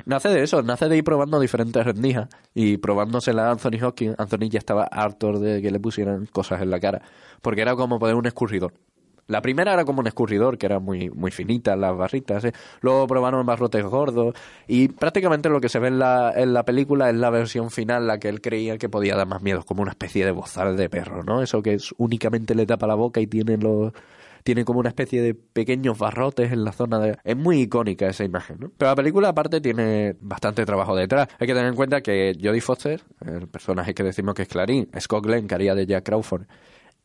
Nace 0.06 0.30
de 0.30 0.42
eso, 0.42 0.62
nace 0.62 0.88
de 0.88 0.96
ir 0.96 1.04
probando 1.04 1.38
diferentes 1.38 1.84
rendijas 1.84 2.28
y 2.54 2.78
probándosela 2.78 3.48
a 3.48 3.50
Anthony 3.52 3.84
Hopkins. 3.84 4.14
Anthony 4.18 4.48
ya 4.48 4.58
estaba 4.58 4.84
harto 4.84 5.38
de 5.38 5.60
que 5.60 5.70
le 5.70 5.78
pusieran 5.78 6.24
cosas 6.26 6.62
en 6.62 6.70
la 6.70 6.80
cara, 6.80 7.02
porque 7.42 7.60
era 7.60 7.76
como 7.76 7.98
poner 7.98 8.14
un 8.14 8.24
escurridor. 8.26 8.72
La 9.28 9.40
primera 9.40 9.72
era 9.72 9.84
como 9.84 10.00
un 10.00 10.06
escurridor, 10.06 10.58
que 10.58 10.66
era 10.66 10.78
muy, 10.78 11.10
muy 11.10 11.30
finita, 11.30 11.76
las 11.76 11.96
barritas. 11.96 12.44
¿eh? 12.44 12.52
Luego 12.80 13.06
probaron 13.06 13.44
barrotes 13.46 13.84
gordos. 13.84 14.34
Y 14.66 14.88
prácticamente 14.88 15.48
lo 15.48 15.60
que 15.60 15.68
se 15.68 15.78
ve 15.78 15.88
en 15.88 15.98
la, 15.98 16.32
en 16.34 16.52
la 16.52 16.64
película 16.64 17.08
es 17.08 17.16
la 17.16 17.30
versión 17.30 17.70
final, 17.70 18.06
la 18.06 18.18
que 18.18 18.28
él 18.28 18.40
creía 18.40 18.78
que 18.78 18.88
podía 18.88 19.16
dar 19.16 19.26
más 19.26 19.42
miedo, 19.42 19.62
como 19.64 19.82
una 19.82 19.92
especie 19.92 20.24
de 20.24 20.32
bozal 20.32 20.76
de 20.76 20.90
perro, 20.90 21.22
¿no? 21.22 21.42
Eso 21.42 21.62
que 21.62 21.74
es, 21.74 21.94
únicamente 21.98 22.54
le 22.54 22.66
tapa 22.66 22.86
la 22.86 22.94
boca 22.94 23.20
y 23.20 23.26
tiene 23.26 23.56
los 23.56 23.92
tiene 24.42 24.64
como 24.64 24.80
una 24.80 24.88
especie 24.88 25.22
de 25.22 25.34
pequeños 25.34 25.98
barrotes 25.98 26.52
en 26.52 26.64
la 26.64 26.72
zona 26.72 26.98
de... 26.98 27.16
Es 27.24 27.36
muy 27.36 27.60
icónica 27.60 28.08
esa 28.08 28.24
imagen, 28.24 28.56
¿no? 28.60 28.72
Pero 28.76 28.90
la 28.90 28.96
película 28.96 29.28
aparte 29.28 29.60
tiene 29.60 30.16
bastante 30.20 30.64
trabajo 30.64 30.96
detrás. 30.96 31.28
Hay 31.38 31.46
que 31.46 31.54
tener 31.54 31.68
en 31.68 31.76
cuenta 31.76 32.00
que 32.00 32.36
Jodie 32.40 32.60
Foster, 32.60 33.02
el 33.24 33.46
personaje 33.48 33.94
que 33.94 34.02
decimos 34.02 34.34
que 34.34 34.42
es 34.42 34.48
Clarín, 34.48 34.88
Scott 34.98 35.24
Glenn, 35.24 35.46
que 35.46 35.54
haría 35.54 35.74
de 35.74 35.86
Jack 35.86 36.04
Crawford, 36.04 36.46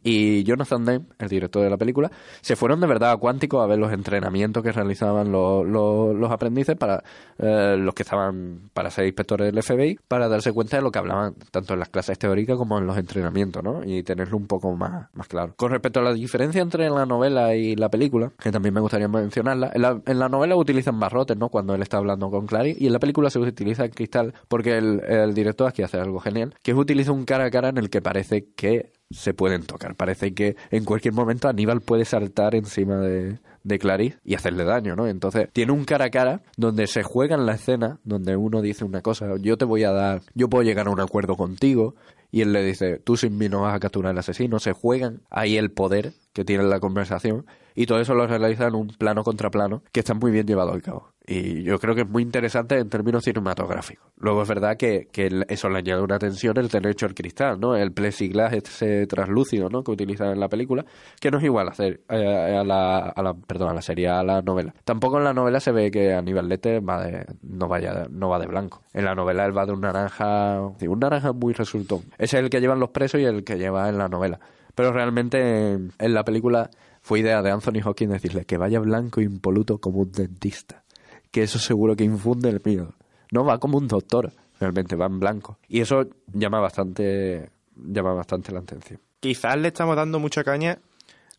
y 0.03 0.43
Jonathan 0.43 0.85
Demme, 0.85 1.05
el 1.19 1.27
director 1.27 1.63
de 1.63 1.69
la 1.69 1.77
película, 1.77 2.11
se 2.41 2.55
fueron 2.55 2.79
de 2.79 2.87
verdad 2.87 3.11
a 3.11 3.17
Cuántico 3.17 3.61
a 3.61 3.67
ver 3.67 3.79
los 3.79 3.91
entrenamientos 3.91 4.63
que 4.63 4.71
realizaban 4.71 5.31
los, 5.31 5.65
los, 5.65 6.15
los 6.15 6.31
aprendices 6.31 6.75
para 6.77 7.03
eh, 7.39 7.75
los 7.77 7.93
que 7.93 8.03
estaban 8.03 8.69
para 8.73 8.89
ser 8.89 9.05
inspectores 9.05 9.51
del 9.51 9.61
FBI, 9.61 9.99
para 10.07 10.27
darse 10.27 10.53
cuenta 10.53 10.77
de 10.77 10.83
lo 10.83 10.91
que 10.91 10.99
hablaban 10.99 11.35
tanto 11.51 11.73
en 11.73 11.79
las 11.79 11.89
clases 11.89 12.17
teóricas 12.17 12.57
como 12.57 12.77
en 12.77 12.87
los 12.87 12.97
entrenamientos, 12.97 13.63
¿no? 13.63 13.83
Y 13.83 14.03
tenerlo 14.03 14.37
un 14.37 14.47
poco 14.47 14.75
más, 14.75 15.07
más 15.13 15.27
claro. 15.27 15.53
Con 15.55 15.71
respecto 15.71 15.99
a 15.99 16.03
la 16.03 16.13
diferencia 16.13 16.61
entre 16.61 16.89
la 16.89 17.05
novela 17.05 17.55
y 17.55 17.75
la 17.75 17.89
película, 17.89 18.31
que 18.41 18.51
también 18.51 18.73
me 18.73 18.81
gustaría 18.81 19.07
mencionarla, 19.07 19.71
en 19.73 19.81
la, 19.81 20.01
en 20.05 20.19
la 20.19 20.29
novela 20.29 20.55
utilizan 20.55 20.99
barrotes, 20.99 21.37
¿no? 21.37 21.49
Cuando 21.49 21.75
él 21.75 21.81
está 21.81 21.97
hablando 21.97 22.29
con 22.29 22.45
Clary, 22.45 22.77
y 22.79 22.87
en 22.87 22.93
la 22.93 22.99
película 22.99 23.29
se 23.29 23.39
utiliza 23.39 23.83
el 23.83 23.91
cristal, 23.91 24.33
porque 24.47 24.77
el, 24.77 25.01
el 25.03 25.33
director 25.33 25.67
aquí 25.67 25.81
hace 25.81 25.97
algo 25.97 26.19
genial, 26.19 26.53
que 26.63 26.71
es 26.71 26.77
utiliza 26.77 27.11
un 27.11 27.25
cara 27.25 27.45
a 27.45 27.51
cara 27.51 27.69
en 27.69 27.77
el 27.77 27.89
que 27.89 28.01
parece 28.01 28.47
que 28.55 28.93
se 29.10 29.34
pueden 29.34 29.64
tocar. 29.64 29.95
Parece 29.95 30.34
que 30.34 30.55
en 30.72 30.86
cualquier 30.86 31.14
momento 31.14 31.47
Aníbal 31.47 31.82
puede 31.82 32.05
saltar 32.05 32.55
encima 32.55 32.97
de, 32.97 33.39
de 33.64 33.80
Clarice 33.80 34.18
y 34.24 34.36
hacerle 34.36 34.64
daño, 34.64 34.95
¿no? 34.95 35.08
Entonces 35.08 35.49
tiene 35.53 35.72
un 35.72 35.86
cara 35.86 36.05
a 36.05 36.10
cara 36.10 36.41
donde 36.55 36.88
se 36.88 37.03
juega 37.03 37.36
en 37.36 37.45
la 37.45 37.55
escena, 37.55 37.99
donde 38.03 38.36
uno 38.36 38.62
dice 38.62 38.86
una 38.86 39.01
cosa, 39.01 39.28
yo 39.39 39.58
te 39.58 39.66
voy 39.66 39.84
a 39.84 39.91
dar, 39.91 40.22
yo 40.34 40.49
puedo 40.49 40.64
llegar 40.64 40.88
a 40.88 40.91
un 40.91 40.99
acuerdo 40.99 41.36
contigo, 41.36 41.95
y 42.32 42.41
él 42.41 42.51
le 42.51 42.64
dice, 42.64 42.99
tú 42.99 43.16
sin 43.16 43.38
mí 43.38 43.49
no 43.49 43.62
vas 43.62 43.76
a 43.76 43.80
capturar 43.80 44.12
al 44.12 44.18
asesino, 44.18 44.60
se 44.60 44.74
juegan 44.74 45.22
ahí 45.30 45.58
el 45.58 45.72
poder 45.72 46.14
que 46.34 46.43
tiene 46.43 46.64
la 46.64 46.80
conversación 46.80 47.45
y 47.78 47.86
todo 47.86 47.99
eso 47.99 48.15
lo 48.15 48.25
realiza 48.25 48.65
en 48.65 48.73
un 48.73 48.88
plano 48.88 49.23
contra 49.23 49.51
plano 49.51 49.84
que 49.91 49.99
está 49.99 50.15
muy 50.15 50.32
bien 50.32 50.47
llevado 50.47 50.71
al 50.73 50.82
cabo. 50.82 51.11
Y 51.28 51.61
yo 51.61 51.78
creo 51.78 51.93
que 51.93 52.01
es 52.01 52.09
muy 52.09 52.23
interesante 52.23 52.80
en 52.80 52.89
términos 52.89 53.23
cinematográficos. 53.23 54.09
Luego 54.17 54.41
es 54.41 54.47
verdad 54.47 54.78
que, 54.78 55.09
que 55.11 55.30
eso 55.47 55.69
le 55.69 55.78
añade 55.78 56.01
una 56.01 56.17
tensión 56.17 56.57
el 56.57 56.69
tener 56.69 56.93
hecho 56.93 57.05
el 57.05 57.13
cristal, 57.13 57.59
¿no? 57.59 57.75
El 57.75 57.91
plexiglas 57.91 58.53
ese 58.53 59.05
translúcido, 59.05 59.69
¿no? 59.69 59.84
Que 59.84 59.91
utilizan 59.91 60.30
en 60.30 60.39
la 60.39 60.47
película, 60.47 60.86
que 61.21 61.30
no 61.30 61.38
es 61.38 61.43
igual 61.43 61.67
a 61.67 61.71
hacer 61.71 62.01
eh, 62.09 62.57
a, 62.57 62.63
la, 62.63 62.97
a 63.09 63.21
la, 63.21 63.36
perdón, 63.36 63.69
a 63.69 63.73
la 63.75 63.84
serie, 63.84 64.07
a 64.07 64.23
la 64.23 64.41
novela. 64.41 64.73
Tampoco 64.84 65.19
en 65.19 65.25
la 65.25 65.34
novela 65.34 65.59
se 65.59 65.71
ve 65.71 65.91
que 65.91 66.15
Aníbal 66.15 66.49
Lecter 66.49 66.82
va 66.82 67.03
de, 67.03 67.28
no 67.43 67.67
vaya, 67.67 68.07
no 68.09 68.28
va 68.28 68.39
de 68.39 68.47
blanco. 68.47 68.82
En 68.93 69.05
la 69.05 69.13
novela 69.13 69.45
él 69.45 69.55
va 69.55 69.67
de 69.67 69.73
un 69.73 69.82
naranja, 69.82 70.61
un 70.61 70.99
naranja 70.99 71.32
muy 71.32 71.53
resultón. 71.53 71.99
Ese 72.17 72.38
es 72.38 72.43
el 72.43 72.49
que 72.49 72.59
llevan 72.59 72.80
los 72.80 72.89
presos 72.89 73.21
y 73.21 73.25
el 73.25 73.43
que 73.43 73.59
lleva 73.59 73.88
en 73.88 73.99
la 73.99 74.07
novela. 74.07 74.39
Pero 74.73 74.93
realmente 74.93 75.73
en, 75.73 75.91
en 75.99 76.13
la 76.13 76.23
película 76.23 76.69
fue 77.08 77.22
idea 77.22 77.41
de 77.41 77.51
Anthony 77.51 77.80
Hawking 77.82 78.10
decirle 78.10 78.43
que 78.43 78.58
vaya 78.58 78.82
blanco 78.82 79.22
e 79.22 79.24
impoluto 79.24 79.78
como 79.78 79.99
un 79.99 80.12
dentista. 80.12 80.84
Que 81.32 81.43
eso 81.43 81.58
seguro 81.58 81.95
que 81.95 82.03
infunde 82.03 82.49
el 82.49 82.62
miedo. 82.62 82.95
No 83.32 83.45
va 83.45 83.60
como 83.60 83.78
un 83.78 83.88
doctor, 83.88 84.34
realmente 84.60 84.97
va 84.97 85.05
en 85.05 85.18
blanco. 85.18 85.58
Y 85.70 85.80
eso 85.80 86.05
llama 86.34 86.60
bastante, 86.60 87.49
llama 87.78 88.14
bastante 88.14 88.51
la 88.51 88.60
atención. 88.60 88.99
Quizás 89.22 89.58
le 89.58 89.70
estamos 89.70 89.95
dando 89.95 90.20
mucha 90.20 90.43
caña 90.43 90.80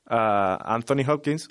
a 0.06 0.74
Anthony 0.74 1.04
Hopkins 1.06 1.48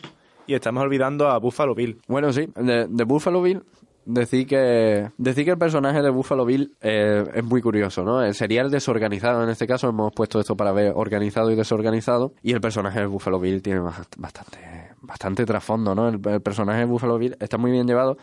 y 0.47 0.55
estamos 0.55 0.82
olvidando 0.82 1.30
a 1.30 1.38
Buffalo 1.38 1.76
Bill. 1.76 2.01
Bueno, 2.07 2.34
sí, 2.34 2.49
de, 2.55 2.88
de 2.88 3.03
Buffalo 3.03 3.43
Bill 3.43 3.61
decir 4.07 4.47
que 4.47 5.11
decir 5.17 5.45
que 5.45 5.51
el 5.51 5.57
personaje 5.57 6.01
de 6.01 6.09
Buffalo 6.09 6.45
Bill 6.45 6.75
eh, 6.81 7.23
es 7.33 7.43
muy 7.43 7.61
curioso, 7.61 8.03
¿no? 8.03 8.23
Eh, 8.23 8.33
sería 8.33 8.61
el 8.61 8.71
desorganizado 8.71 9.43
en 9.43 9.49
este 9.49 9.67
caso, 9.67 9.89
hemos 9.89 10.13
puesto 10.13 10.39
esto 10.39 10.55
para 10.55 10.71
ver 10.71 10.93
organizado 10.95 11.51
y 11.51 11.55
desorganizado 11.55 12.33
y 12.41 12.53
el 12.53 12.61
personaje 12.61 13.01
de 13.01 13.05
Buffalo 13.05 13.39
Bill 13.39 13.61
tiene 13.61 13.81
bastante 13.81 14.87
bastante 15.01 15.45
trasfondo, 15.45 15.93
¿no? 15.93 16.07
El, 16.07 16.19
personaje 16.19 16.79
de 16.79 16.85
Buffalo 16.85 17.17
Bill 17.17 17.35
está 17.39 17.57
muy 17.57 17.71
bien 17.71 17.85
llevado. 17.85 18.17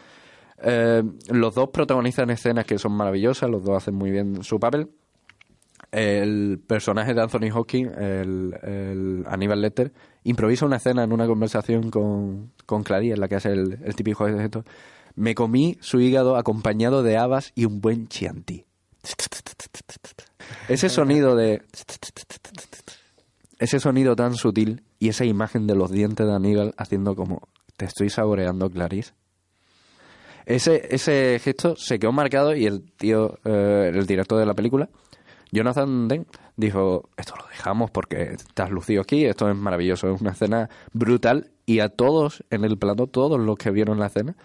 Eh, 0.62 1.02
los 1.30 1.54
dos 1.54 1.68
protagonizan 1.68 2.30
escenas 2.30 2.64
que 2.64 2.78
son 2.78 2.92
maravillosas, 2.92 3.50
los 3.50 3.62
dos 3.62 3.76
hacen 3.76 3.94
muy 3.94 4.10
bien 4.10 4.42
su 4.42 4.58
papel. 4.58 4.90
El 5.92 6.60
personaje 6.66 7.14
de 7.14 7.20
Anthony 7.20 7.50
Hawking, 7.52 7.86
el, 7.86 8.54
el 8.62 9.24
Aníbal 9.28 9.60
Lecter, 9.60 9.92
improvisa 10.24 10.66
una 10.66 10.76
escena 10.76 11.04
en 11.04 11.12
una 11.12 11.26
conversación 11.26 11.90
con, 11.90 12.52
con 12.66 12.84
en 12.90 13.20
la 13.20 13.28
que 13.28 13.36
hace 13.36 13.52
el, 13.52 13.78
el 13.84 13.94
típico 13.94 14.26
gesto 14.26 14.64
me 15.14 15.34
comí 15.34 15.78
su 15.80 16.00
hígado 16.00 16.36
acompañado 16.36 17.02
de 17.02 17.16
habas 17.16 17.52
y 17.54 17.64
un 17.64 17.80
buen 17.80 18.08
chianti. 18.08 18.64
Ese 20.68 20.88
sonido 20.88 21.36
de... 21.36 21.62
Ese 23.58 23.78
sonido 23.80 24.16
tan 24.16 24.34
sutil 24.34 24.82
y 24.98 25.08
esa 25.08 25.24
imagen 25.24 25.66
de 25.66 25.74
los 25.74 25.90
dientes 25.90 26.26
de 26.26 26.34
Aníbal 26.34 26.74
haciendo 26.76 27.14
como... 27.14 27.48
Te 27.76 27.86
estoy 27.86 28.08
saboreando, 28.08 28.70
Clarice. 28.70 29.14
Ese, 30.46 30.94
ese 30.94 31.40
gesto 31.42 31.74
se 31.76 31.98
quedó 31.98 32.12
marcado 32.12 32.54
y 32.54 32.66
el 32.66 32.92
tío, 32.92 33.38
eh, 33.44 33.90
el 33.92 34.06
director 34.06 34.38
de 34.38 34.46
la 34.46 34.54
película, 34.54 34.90
Jonathan 35.50 36.08
Dent, 36.08 36.28
dijo, 36.56 37.08
esto 37.16 37.34
lo 37.36 37.46
dejamos 37.48 37.90
porque 37.90 38.34
estás 38.34 38.70
lucido 38.70 39.02
aquí, 39.02 39.24
esto 39.24 39.48
es 39.48 39.56
maravilloso, 39.56 40.12
es 40.12 40.20
una 40.20 40.32
escena 40.32 40.68
brutal 40.92 41.50
y 41.64 41.80
a 41.80 41.88
todos 41.88 42.44
en 42.50 42.64
el 42.64 42.76
plato, 42.76 43.06
todos 43.06 43.40
los 43.40 43.56
que 43.56 43.70
vieron 43.70 43.98
la 43.98 44.06
escena, 44.06 44.36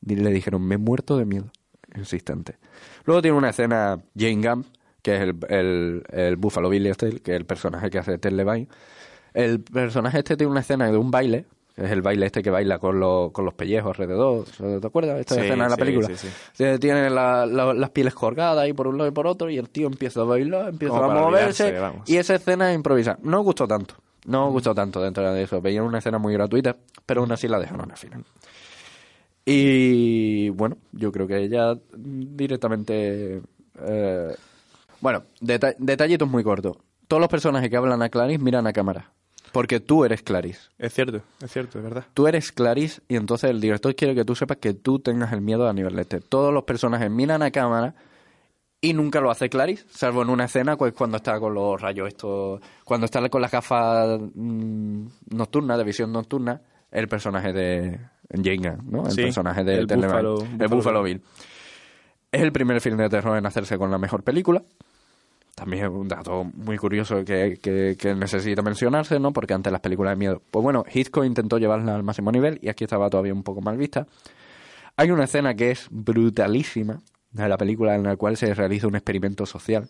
le 0.00 0.30
dijeron, 0.30 0.62
me 0.62 0.76
he 0.76 0.78
muerto 0.78 1.16
de 1.16 1.24
miedo. 1.24 1.50
Insistente. 1.96 2.56
Luego 3.04 3.22
tiene 3.22 3.36
una 3.36 3.50
escena 3.50 3.98
Jane 4.16 4.46
Gump, 4.48 4.66
que 5.02 5.14
es 5.16 5.20
el, 5.22 5.36
el, 5.48 6.02
el 6.10 6.36
Buffalo 6.36 6.68
Bill 6.68 6.86
este, 6.86 7.20
que 7.20 7.32
es 7.32 7.36
el 7.36 7.46
personaje 7.46 7.88
que 7.90 7.98
hace 7.98 8.18
Ted 8.18 8.32
Levine. 8.32 8.68
El 9.34 9.60
personaje 9.60 10.18
este 10.18 10.36
tiene 10.36 10.50
una 10.50 10.60
escena 10.60 10.90
de 10.90 10.96
un 10.98 11.10
baile, 11.10 11.46
que 11.74 11.84
es 11.84 11.90
el 11.90 12.02
baile 12.02 12.26
este 12.26 12.42
que 12.42 12.50
baila 12.50 12.78
con, 12.78 12.98
los 13.00 13.30
con 13.32 13.44
los 13.44 13.54
pellejos 13.54 13.98
alrededor. 13.98 14.44
¿Te 14.80 14.86
acuerdas? 14.86 15.20
Esta 15.20 15.34
Sí, 15.36 15.40
escena 15.42 15.64
de 15.64 15.70
la 15.70 15.76
sí, 15.76 15.80
película. 15.80 16.08
sí, 16.16 16.64
Tiene 16.80 17.08
la- 17.10 17.46
la- 17.46 17.72
las 17.74 17.90
pieles 17.90 18.14
colgadas 18.14 18.58
ahí 18.58 18.72
por 18.72 18.86
un 18.88 18.98
lado 18.98 19.08
y 19.08 19.12
por 19.12 19.26
otro, 19.26 19.48
y 19.48 19.56
el 19.58 19.70
tío 19.70 19.86
empieza 19.86 20.20
a 20.20 20.24
bailar, 20.24 20.68
empieza 20.70 20.94
Como 20.94 21.10
a 21.10 21.14
moverse, 21.14 21.74
y 22.06 22.16
esa 22.16 22.34
escena 22.34 22.70
es 22.70 22.74
improvisada. 22.76 23.18
No 23.22 23.42
gustó 23.42 23.66
tanto. 23.66 23.94
No 24.26 24.50
gustó 24.50 24.74
tanto 24.74 25.00
dentro 25.00 25.32
de 25.32 25.42
eso. 25.42 25.60
Veían 25.62 25.84
una 25.84 25.98
escena 25.98 26.18
muy 26.18 26.34
gratuita, 26.34 26.76
pero 27.06 27.22
aún 27.22 27.32
así 27.32 27.48
la 27.48 27.58
dejaron 27.58 27.90
al 27.90 27.96
final. 27.96 28.24
Y 29.50 30.50
bueno, 30.50 30.76
yo 30.92 31.10
creo 31.10 31.26
que 31.26 31.38
ella 31.38 31.74
directamente. 31.96 33.40
eh, 33.80 34.34
bueno, 35.00 35.22
deta- 35.40 35.74
detallitos 35.78 36.28
muy 36.28 36.44
cortos. 36.44 36.76
Todos 37.06 37.20
los 37.20 37.30
personajes 37.30 37.70
que 37.70 37.76
hablan 37.78 38.02
a 38.02 38.10
Clarice 38.10 38.42
miran 38.42 38.66
a 38.66 38.72
cámara. 38.74 39.10
Porque 39.52 39.80
tú 39.80 40.04
eres 40.04 40.22
Clarice. 40.22 40.68
Es 40.78 40.92
cierto, 40.92 41.22
es 41.42 41.50
cierto, 41.50 41.78
es 41.78 41.84
verdad. 41.84 42.04
Tú 42.12 42.26
eres 42.26 42.52
Clarice 42.52 43.00
y 43.08 43.16
entonces 43.16 43.48
el 43.48 43.62
director 43.62 43.94
quiere 43.94 44.14
que 44.14 44.26
tú 44.26 44.34
sepas 44.34 44.58
que 44.58 44.74
tú 44.74 44.98
tengas 44.98 45.32
el 45.32 45.40
miedo 45.40 45.66
a 45.66 45.72
nivel 45.72 45.96
Lecter. 45.96 46.22
Todos 46.22 46.52
los 46.52 46.64
personajes 46.64 47.10
miran 47.10 47.40
a 47.42 47.50
cámara 47.50 47.94
y 48.82 48.92
nunca 48.92 49.22
lo 49.22 49.30
hace 49.30 49.48
Clarice, 49.48 49.86
salvo 49.88 50.20
en 50.22 50.28
una 50.28 50.44
escena 50.44 50.76
pues, 50.76 50.92
cuando 50.92 51.16
está 51.16 51.40
con 51.40 51.54
los 51.54 51.80
rayos 51.80 52.08
estos, 52.08 52.60
cuando 52.84 53.06
está 53.06 53.26
con 53.30 53.40
las 53.40 53.50
gafas 53.50 54.20
mm, 54.34 55.06
nocturnas, 55.30 55.78
de 55.78 55.84
visión 55.84 56.12
nocturna, 56.12 56.60
el 56.90 57.08
personaje 57.08 57.52
de 57.54 57.98
Jenga, 58.42 58.78
¿no? 58.84 59.06
El 59.06 59.12
Sí, 59.12 59.22
personaje 59.22 59.64
de 59.64 59.74
el 59.76 59.86
Buffalo- 59.86 60.40
el 60.42 60.48
Buffalo 60.48 60.68
Buffalo 60.76 61.02
Bill. 61.02 61.22
Es 62.30 62.42
el 62.42 62.52
primer 62.52 62.80
film 62.80 62.98
de 62.98 63.08
terror 63.08 63.38
en 63.38 63.46
hacerse 63.46 63.78
con 63.78 63.90
la 63.90 63.98
mejor 63.98 64.22
película. 64.22 64.62
También 65.54 65.84
es 65.86 65.90
un 65.90 66.06
dato 66.06 66.44
muy 66.44 66.76
curioso 66.78 67.24
que, 67.24 67.58
que- 67.60 67.96
que 67.98 68.14
necesita 68.14 68.62
mencionarse, 68.62 69.18
¿no? 69.18 69.32
Porque 69.32 69.54
antes 69.54 69.72
las 69.72 69.80
películas 69.80 70.12
de 70.12 70.16
miedo. 70.16 70.42
Pues 70.50 70.62
bueno, 70.62 70.84
Hitchcock 70.92 71.24
intentó 71.24 71.58
llevarla 71.58 71.94
al 71.96 72.02
máximo 72.04 72.30
nivel 72.30 72.58
y 72.62 72.68
aquí 72.68 72.84
estaba 72.84 73.10
todavía 73.10 73.32
un 73.34 73.42
poco 73.42 73.60
mal 73.60 73.76
vista. 73.76 74.06
Hay 74.96 75.10
una 75.10 75.24
escena 75.24 75.54
que 75.54 75.70
es 75.70 75.88
brutalísima 75.90 77.00
de 77.32 77.48
la 77.48 77.56
película 77.56 77.94
en 77.94 78.02
la 78.04 78.16
cual 78.16 78.36
se 78.36 78.52
realiza 78.54 78.86
un 78.86 78.94
experimento 78.96 79.46
social. 79.46 79.88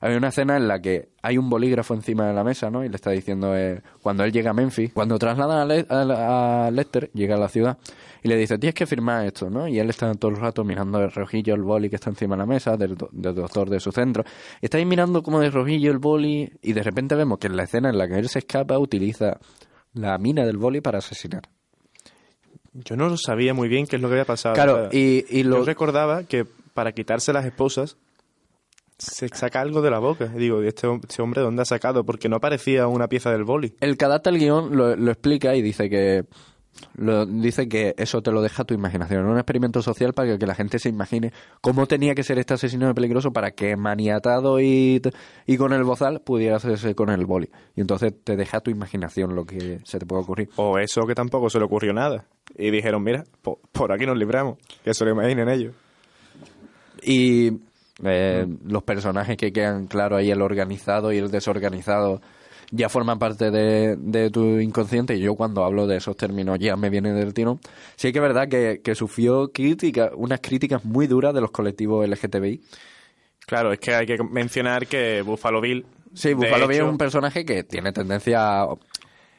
Hay 0.00 0.14
una 0.14 0.28
escena 0.28 0.56
en 0.56 0.68
la 0.68 0.80
que 0.80 1.08
hay 1.22 1.38
un 1.38 1.48
bolígrafo 1.48 1.94
encima 1.94 2.26
de 2.28 2.34
la 2.34 2.44
mesa, 2.44 2.70
¿no? 2.70 2.84
Y 2.84 2.88
le 2.88 2.96
está 2.96 3.10
diciendo, 3.10 3.56
eh, 3.56 3.80
cuando 4.02 4.24
él 4.24 4.32
llega 4.32 4.50
a 4.50 4.54
Memphis, 4.54 4.92
cuando 4.92 5.18
trasladan 5.18 5.58
a, 5.58 5.64
Le- 5.64 5.86
a- 5.88 6.66
a 6.66 6.70
Lester, 6.70 7.10
llega 7.14 7.36
a 7.36 7.38
la 7.38 7.48
ciudad, 7.48 7.78
y 8.22 8.28
le 8.28 8.36
dice, 8.36 8.58
tienes 8.58 8.74
que 8.74 8.86
firmar 8.86 9.24
esto, 9.26 9.48
¿no? 9.48 9.66
Y 9.68 9.78
él 9.78 9.88
está 9.88 10.12
todo 10.14 10.30
el 10.30 10.36
rato 10.36 10.64
mirando 10.64 11.00
el 11.00 11.10
rojillo, 11.10 11.54
el 11.54 11.62
boli 11.62 11.88
que 11.88 11.96
está 11.96 12.10
encima 12.10 12.34
de 12.36 12.40
la 12.40 12.46
mesa, 12.46 12.76
del, 12.76 12.96
do- 12.96 13.08
del 13.12 13.34
doctor 13.34 13.70
de 13.70 13.80
su 13.80 13.90
centro. 13.92 14.24
Está 14.60 14.78
ahí 14.78 14.84
mirando 14.84 15.22
como 15.22 15.40
de 15.40 15.50
rojillo 15.50 15.90
el 15.90 15.98
boli, 15.98 16.52
y 16.62 16.72
de 16.72 16.82
repente 16.82 17.14
vemos 17.14 17.38
que 17.38 17.46
en 17.46 17.56
la 17.56 17.62
escena 17.64 17.88
en 17.88 17.98
la 17.98 18.06
que 18.06 18.18
él 18.18 18.28
se 18.28 18.40
escapa, 18.40 18.78
utiliza 18.78 19.38
la 19.94 20.18
mina 20.18 20.44
del 20.44 20.58
boli 20.58 20.80
para 20.82 20.98
asesinar. 20.98 21.42
Yo 22.74 22.96
no 22.96 23.08
lo 23.08 23.16
sabía 23.16 23.54
muy 23.54 23.68
bien 23.68 23.86
qué 23.86 23.96
es 23.96 24.02
lo 24.02 24.08
que 24.08 24.14
había 24.14 24.24
pasado. 24.26 24.54
Claro, 24.54 24.74
O 24.88 24.90
sea, 24.90 25.00
y, 25.00 25.24
y 25.30 25.42
Yo 25.44 25.48
lo, 25.50 25.64
recordaba 25.64 26.24
que 26.24 26.44
para 26.74 26.92
quitarse 26.92 27.32
las 27.32 27.46
esposas 27.46 27.96
se 28.98 29.28
saca 29.28 29.60
algo 29.60 29.82
de 29.82 29.90
la 29.90 29.98
boca. 29.98 30.26
Digo, 30.26 30.62
¿y 30.62 30.68
este, 30.68 30.88
este 31.02 31.22
hombre 31.22 31.42
dónde 31.42 31.62
ha 31.62 31.66
sacado? 31.66 32.04
Porque 32.04 32.28
no 32.28 32.40
parecía 32.40 32.86
una 32.86 33.08
pieza 33.08 33.30
del 33.30 33.44
boli. 33.44 33.74
El 33.80 33.96
que 33.96 34.04
adapta 34.04 34.30
el 34.30 34.38
guion 34.38 34.76
lo, 34.76 34.96
lo 34.96 35.10
explica 35.10 35.54
y 35.54 35.62
dice 35.62 35.88
que 35.90 36.24
lo, 36.96 37.24
dice 37.24 37.68
que 37.70 37.94
eso 37.96 38.20
te 38.22 38.30
lo 38.32 38.42
deja 38.42 38.64
tu 38.64 38.74
imaginación. 38.74 39.24
Un 39.26 39.38
experimento 39.38 39.80
social 39.80 40.12
para 40.12 40.32
que, 40.32 40.38
que 40.38 40.46
la 40.46 40.54
gente 40.54 40.78
se 40.78 40.90
imagine 40.90 41.32
cómo 41.62 41.86
tenía 41.86 42.14
que 42.14 42.22
ser 42.22 42.38
este 42.38 42.52
asesino 42.54 42.94
peligroso 42.94 43.32
para 43.32 43.52
que 43.52 43.76
maniatado 43.76 44.60
y, 44.60 45.00
y 45.46 45.56
con 45.56 45.72
el 45.72 45.84
bozal 45.84 46.20
pudiera 46.20 46.56
hacerse 46.56 46.94
con 46.94 47.08
el 47.08 47.24
boli. 47.24 47.48
Y 47.76 47.80
entonces 47.80 48.12
te 48.22 48.36
deja 48.36 48.60
tu 48.60 48.70
imaginación 48.70 49.34
lo 49.34 49.44
que 49.46 49.80
se 49.84 49.98
te 49.98 50.04
puede 50.04 50.22
ocurrir. 50.22 50.50
O 50.56 50.78
eso 50.78 51.06
que 51.06 51.14
tampoco 51.14 51.48
se 51.48 51.58
le 51.58 51.64
ocurrió 51.64 51.94
nada. 51.94 52.26
Y 52.58 52.70
dijeron, 52.70 53.02
mira, 53.02 53.24
po- 53.42 53.58
por 53.72 53.92
aquí 53.92 54.04
nos 54.04 54.18
libramos. 54.18 54.58
Que 54.84 54.92
se 54.92 55.04
lo 55.04 55.12
imaginen 55.12 55.48
ellos. 55.48 55.74
Y 57.02 57.52
eh, 58.04 58.46
los 58.64 58.82
personajes 58.82 59.36
que 59.36 59.52
quedan 59.52 59.86
claro 59.86 60.16
ahí, 60.16 60.30
el 60.30 60.42
organizado 60.42 61.12
y 61.12 61.18
el 61.18 61.30
desorganizado. 61.30 62.20
ya 62.70 62.88
forma 62.88 63.18
parte 63.18 63.50
de, 63.50 63.96
de 63.96 64.30
tu 64.30 64.58
inconsciente 64.58 65.14
y 65.14 65.20
yo 65.20 65.34
cuando 65.34 65.64
hablo 65.64 65.86
de 65.86 65.96
esos 65.98 66.16
términos 66.16 66.58
ya 66.58 66.76
me 66.76 66.90
viene 66.90 67.12
del 67.12 67.32
tiro. 67.32 67.58
Sí 67.96 68.12
que 68.12 68.18
es 68.18 68.22
verdad 68.22 68.48
que, 68.48 68.80
que 68.82 68.94
sufrió 68.94 69.52
críticas, 69.52 70.10
unas 70.16 70.40
críticas 70.40 70.84
muy 70.84 71.06
duras 71.06 71.32
de 71.32 71.40
los 71.40 71.50
colectivos 71.50 72.06
LGTBI. 72.08 72.60
Claro, 73.46 73.72
es 73.72 73.78
que 73.78 73.94
hay 73.94 74.06
que 74.06 74.18
mencionar 74.24 74.88
que 74.88 75.22
Buffalo 75.22 75.60
Bill. 75.60 75.86
Sí, 76.12 76.34
Buffalo 76.34 76.66
Bill 76.66 76.78
es 76.78 76.84
un 76.84 76.98
personaje 76.98 77.44
que 77.44 77.62
tiene 77.62 77.92
tendencia 77.92 78.66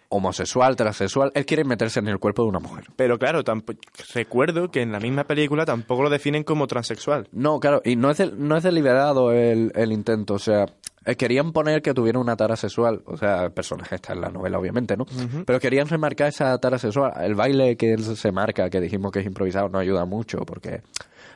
homosexual, 0.09 0.75
transexual. 0.75 1.31
Él 1.35 1.45
quiere 1.45 1.63
meterse 1.63 1.99
en 1.99 2.07
el 2.07 2.19
cuerpo 2.19 2.43
de 2.43 2.49
una 2.49 2.59
mujer. 2.59 2.85
Pero 2.95 3.17
claro, 3.19 3.43
tampo- 3.43 3.77
recuerdo 4.13 4.71
que 4.71 4.81
en 4.81 4.91
la 4.91 4.99
misma 4.99 5.25
película 5.25 5.65
tampoco 5.65 6.03
lo 6.03 6.09
definen 6.09 6.43
como 6.43 6.67
transexual. 6.67 7.27
No, 7.31 7.59
claro, 7.59 7.81
y 7.83 7.95
no 7.95 8.09
es, 8.11 8.17
del- 8.17 8.35
no 8.47 8.55
es 8.57 8.63
deliberado 8.63 9.31
el, 9.31 9.71
el 9.75 9.91
intento, 9.91 10.35
o 10.35 10.39
sea, 10.39 10.65
eh, 11.05 11.15
querían 11.15 11.51
poner 11.53 11.81
que 11.81 11.93
tuviera 11.93 12.19
una 12.19 12.35
tara 12.35 12.55
sexual, 12.55 13.01
o 13.05 13.15
sea, 13.17 13.45
el 13.45 13.51
personaje 13.51 13.95
está 13.95 14.13
en 14.13 14.21
la 14.21 14.29
novela, 14.29 14.59
obviamente, 14.59 14.97
¿no? 14.97 15.05
Pero 15.45 15.59
querían 15.59 15.87
remarcar 15.87 16.27
esa 16.29 16.57
tara 16.57 16.77
sexual. 16.77 17.13
El 17.21 17.35
baile 17.35 17.77
que 17.77 17.93
él 17.93 18.03
se 18.03 18.31
marca, 18.31 18.69
que 18.69 18.81
dijimos 18.81 19.11
que 19.11 19.19
es 19.19 19.25
improvisado, 19.25 19.69
no 19.69 19.79
ayuda 19.79 20.03
mucho, 20.05 20.39
porque 20.39 20.81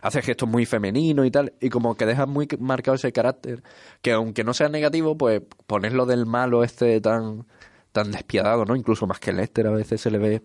hace 0.02 0.22
gestos 0.22 0.50
muy 0.50 0.66
femeninos 0.66 1.26
y 1.26 1.32
tal, 1.32 1.54
y 1.62 1.70
como 1.70 1.96
que 1.96 2.06
deja 2.06 2.26
muy 2.26 2.48
marcado 2.60 2.96
ese 2.96 3.12
carácter, 3.14 3.64
que 4.02 4.12
aunque 4.12 4.44
no 4.44 4.54
sea 4.54 4.68
negativo, 4.68 5.18
pues 5.18 5.42
ponerlo 5.68 6.06
del 6.06 6.26
malo 6.26 6.64
este 6.64 7.00
tan, 7.00 7.46
tan 7.92 8.12
despiadado, 8.12 8.66
¿no? 8.66 8.76
Incluso 8.76 9.08
más 9.08 9.20
que 9.20 9.34
Lester 9.34 9.68
a 9.68 9.72
veces 9.72 10.02
se 10.02 10.12
le 10.12 10.18
ve 10.18 10.42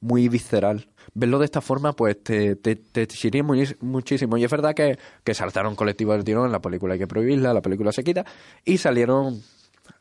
muy 0.00 0.28
visceral. 0.28 0.88
Verlo 1.14 1.38
de 1.38 1.44
esta 1.46 1.60
forma, 1.60 1.92
pues 1.94 2.22
te, 2.22 2.56
te, 2.56 2.76
te 2.76 3.42
muy- 3.42 3.76
muchísimo. 3.80 4.36
Y 4.36 4.44
es 4.44 4.50
verdad 4.50 4.74
que, 4.74 4.98
que 5.22 5.34
saltaron 5.34 5.76
colectivos 5.76 6.16
del 6.16 6.24
tirón, 6.24 6.50
la 6.52 6.60
película 6.60 6.94
hay 6.94 6.98
que 6.98 7.06
prohibirla, 7.06 7.54
la 7.54 7.62
película 7.62 7.92
se 7.92 8.04
quita, 8.04 8.24
y 8.64 8.78
salieron 8.78 9.40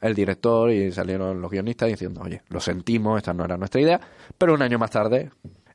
el 0.02 0.14
director 0.16 0.72
y 0.72 0.92
salieron 0.92 1.42
los 1.42 1.52
guionistas 1.52 1.90
diciendo, 1.90 2.22
oye, 2.22 2.42
lo 2.50 2.60
sentimos, 2.60 3.18
esta 3.18 3.34
no 3.34 3.46
era 3.46 3.58
nuestra 3.58 3.82
idea, 3.82 4.00
pero 4.38 4.54
un 4.54 4.62
año 4.62 4.80
más 4.80 4.92
tarde 4.92 5.30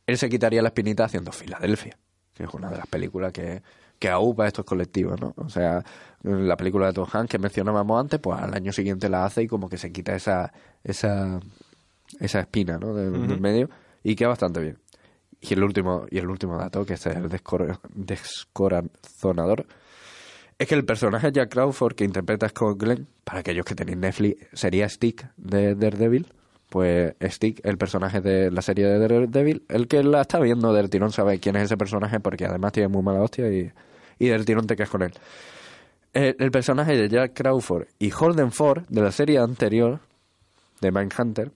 él 0.06 0.16
se 0.16 0.28
quitaría 0.28 0.62
la 0.62 0.68
espinita 0.68 1.04
haciendo 1.04 1.32
Filadelfia, 1.32 1.98
que 2.34 2.44
es 2.44 2.54
una 2.54 2.70
de 2.70 2.78
las 2.78 2.86
películas 2.86 3.32
que, 3.32 3.62
que 3.98 4.08
aupa 4.08 4.44
a 4.44 4.46
estos 4.46 4.64
colectivos, 4.64 5.20
¿no? 5.20 5.34
O 5.36 5.50
sea, 5.50 5.84
la 6.22 6.56
película 6.56 6.86
de 6.86 6.92
Tom 6.92 7.06
Hanks 7.10 7.30
que 7.30 7.38
mencionábamos 7.38 8.00
antes, 8.00 8.18
pues 8.20 8.40
al 8.40 8.54
año 8.54 8.72
siguiente 8.72 9.08
la 9.08 9.24
hace 9.24 9.42
y 9.42 9.46
como 9.46 9.68
que 9.68 9.78
se 9.78 9.92
quita 9.92 10.14
esa, 10.14 10.52
esa, 10.84 11.40
esa 12.20 12.40
espina, 12.40 12.78
¿no? 12.78 12.94
Del, 12.94 13.28
del 13.28 13.40
medio 13.40 13.70
y 14.02 14.14
queda 14.16 14.28
bastante 14.28 14.60
bien. 14.60 14.78
Y 15.40 15.54
el 15.54 15.62
último, 15.62 16.06
y 16.10 16.18
el 16.18 16.28
último 16.28 16.56
dato, 16.58 16.84
que 16.84 16.94
este 16.94 17.10
es 17.10 17.16
el 17.16 17.28
descor- 17.30 17.78
descorazonador, 17.94 19.66
es 20.58 20.66
que 20.66 20.74
el 20.74 20.84
personaje 20.84 21.30
Jack 21.30 21.50
Crawford 21.52 21.94
que 21.94 22.04
interpreta 22.04 22.48
Scott 22.48 22.82
Glenn, 22.82 23.06
para 23.22 23.40
aquellos 23.40 23.64
que 23.64 23.76
tenéis 23.76 23.98
Netflix, 23.98 24.46
sería 24.52 24.88
Stick 24.88 25.30
de 25.36 25.74
Daredevil. 25.76 26.26
Pues 26.68 27.14
Stick, 27.22 27.60
el 27.64 27.78
personaje 27.78 28.20
de 28.20 28.50
la 28.50 28.60
serie 28.60 28.86
de 28.86 28.98
Daredevil, 28.98 29.64
el 29.68 29.88
que 29.88 30.02
la 30.02 30.20
está 30.22 30.38
viendo 30.38 30.72
del 30.74 30.90
tirón 30.90 31.12
sabe 31.12 31.38
quién 31.38 31.56
es 31.56 31.62
ese 31.62 31.78
personaje 31.78 32.20
porque 32.20 32.44
además 32.44 32.72
tiene 32.72 32.88
muy 32.88 33.02
mala 33.02 33.22
hostia 33.22 33.50
y, 33.50 33.72
y 34.18 34.28
del 34.28 34.44
tirón 34.44 34.66
te 34.66 34.76
quedas 34.76 34.90
con 34.90 35.02
él. 35.02 35.12
El, 36.12 36.36
el 36.38 36.50
personaje 36.50 36.96
de 36.96 37.08
Jack 37.08 37.34
Crawford 37.34 37.86
y 37.98 38.10
Holden 38.12 38.52
Ford 38.52 38.84
de 38.88 39.02
la 39.02 39.12
serie 39.12 39.38
anterior 39.38 40.00
de 40.80 40.90
Mindhunter 40.90 41.52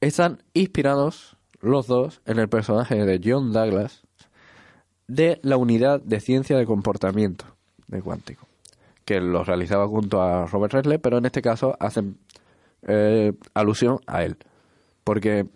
están 0.00 0.42
inspirados 0.52 1.36
los 1.60 1.86
dos 1.86 2.20
en 2.26 2.38
el 2.38 2.48
personaje 2.48 3.04
de 3.04 3.20
John 3.24 3.52
Douglas 3.52 4.02
de 5.06 5.38
la 5.42 5.56
unidad 5.56 6.00
de 6.00 6.20
ciencia 6.20 6.56
de 6.56 6.66
comportamiento 6.66 7.44
de 7.88 8.02
Cuántico, 8.02 8.46
que 9.04 9.20
lo 9.20 9.44
realizaba 9.44 9.86
junto 9.86 10.22
a 10.22 10.46
Robert 10.46 10.74
Redley, 10.74 10.98
pero 10.98 11.18
en 11.18 11.26
este 11.26 11.42
caso 11.42 11.76
hacen 11.78 12.18
eh, 12.82 13.32
alusión 13.54 13.98
a 14.06 14.24
él, 14.24 14.36
porque 15.04 15.46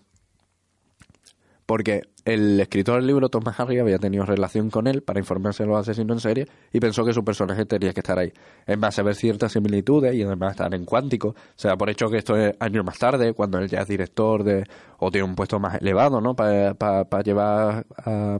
porque 1.67 2.03
el 2.33 2.61
escritor 2.61 2.97
del 2.97 3.07
libro, 3.07 3.29
Thomas 3.29 3.59
Harry, 3.59 3.79
había 3.79 3.99
tenido 3.99 4.25
relación 4.25 4.71
con 4.71 4.87
él 4.87 5.03
para 5.03 5.19
informarse 5.19 5.63
de 5.63 5.69
los 5.69 5.79
asesinos 5.79 6.17
en 6.17 6.21
serie 6.21 6.47
y 6.73 6.81
pensó 6.81 7.05
que 7.05 7.13
su 7.13 7.25
personaje 7.25 7.65
tenía 7.67 7.93
que 7.93 8.01
estar 8.01 8.19
ahí. 8.19 8.33
En 8.67 8.81
base 8.81 9.01
a 9.01 9.05
ver 9.05 9.15
ciertas 9.15 9.53
similitudes 9.53 10.15
y 10.15 10.23
además 10.23 10.53
estar 10.53 10.73
en 10.75 10.85
cuántico, 10.85 11.35
se 11.57 11.69
da 11.69 11.77
por 11.77 11.91
hecho 11.91 12.09
que 12.09 12.19
esto 12.19 12.37
es 12.37 12.55
años 12.61 12.85
más 12.85 12.99
tarde, 12.99 13.33
cuando 13.35 13.59
él 13.59 13.69
ya 13.69 13.81
es 13.81 13.89
director 13.89 14.45
de 14.45 14.65
o 14.99 15.11
tiene 15.11 15.27
un 15.27 15.35
puesto 15.35 15.59
más 15.59 15.81
elevado, 15.81 16.21
¿no? 16.21 16.35
Para 16.35 16.75
llevar 17.23 17.87
a, 17.97 18.39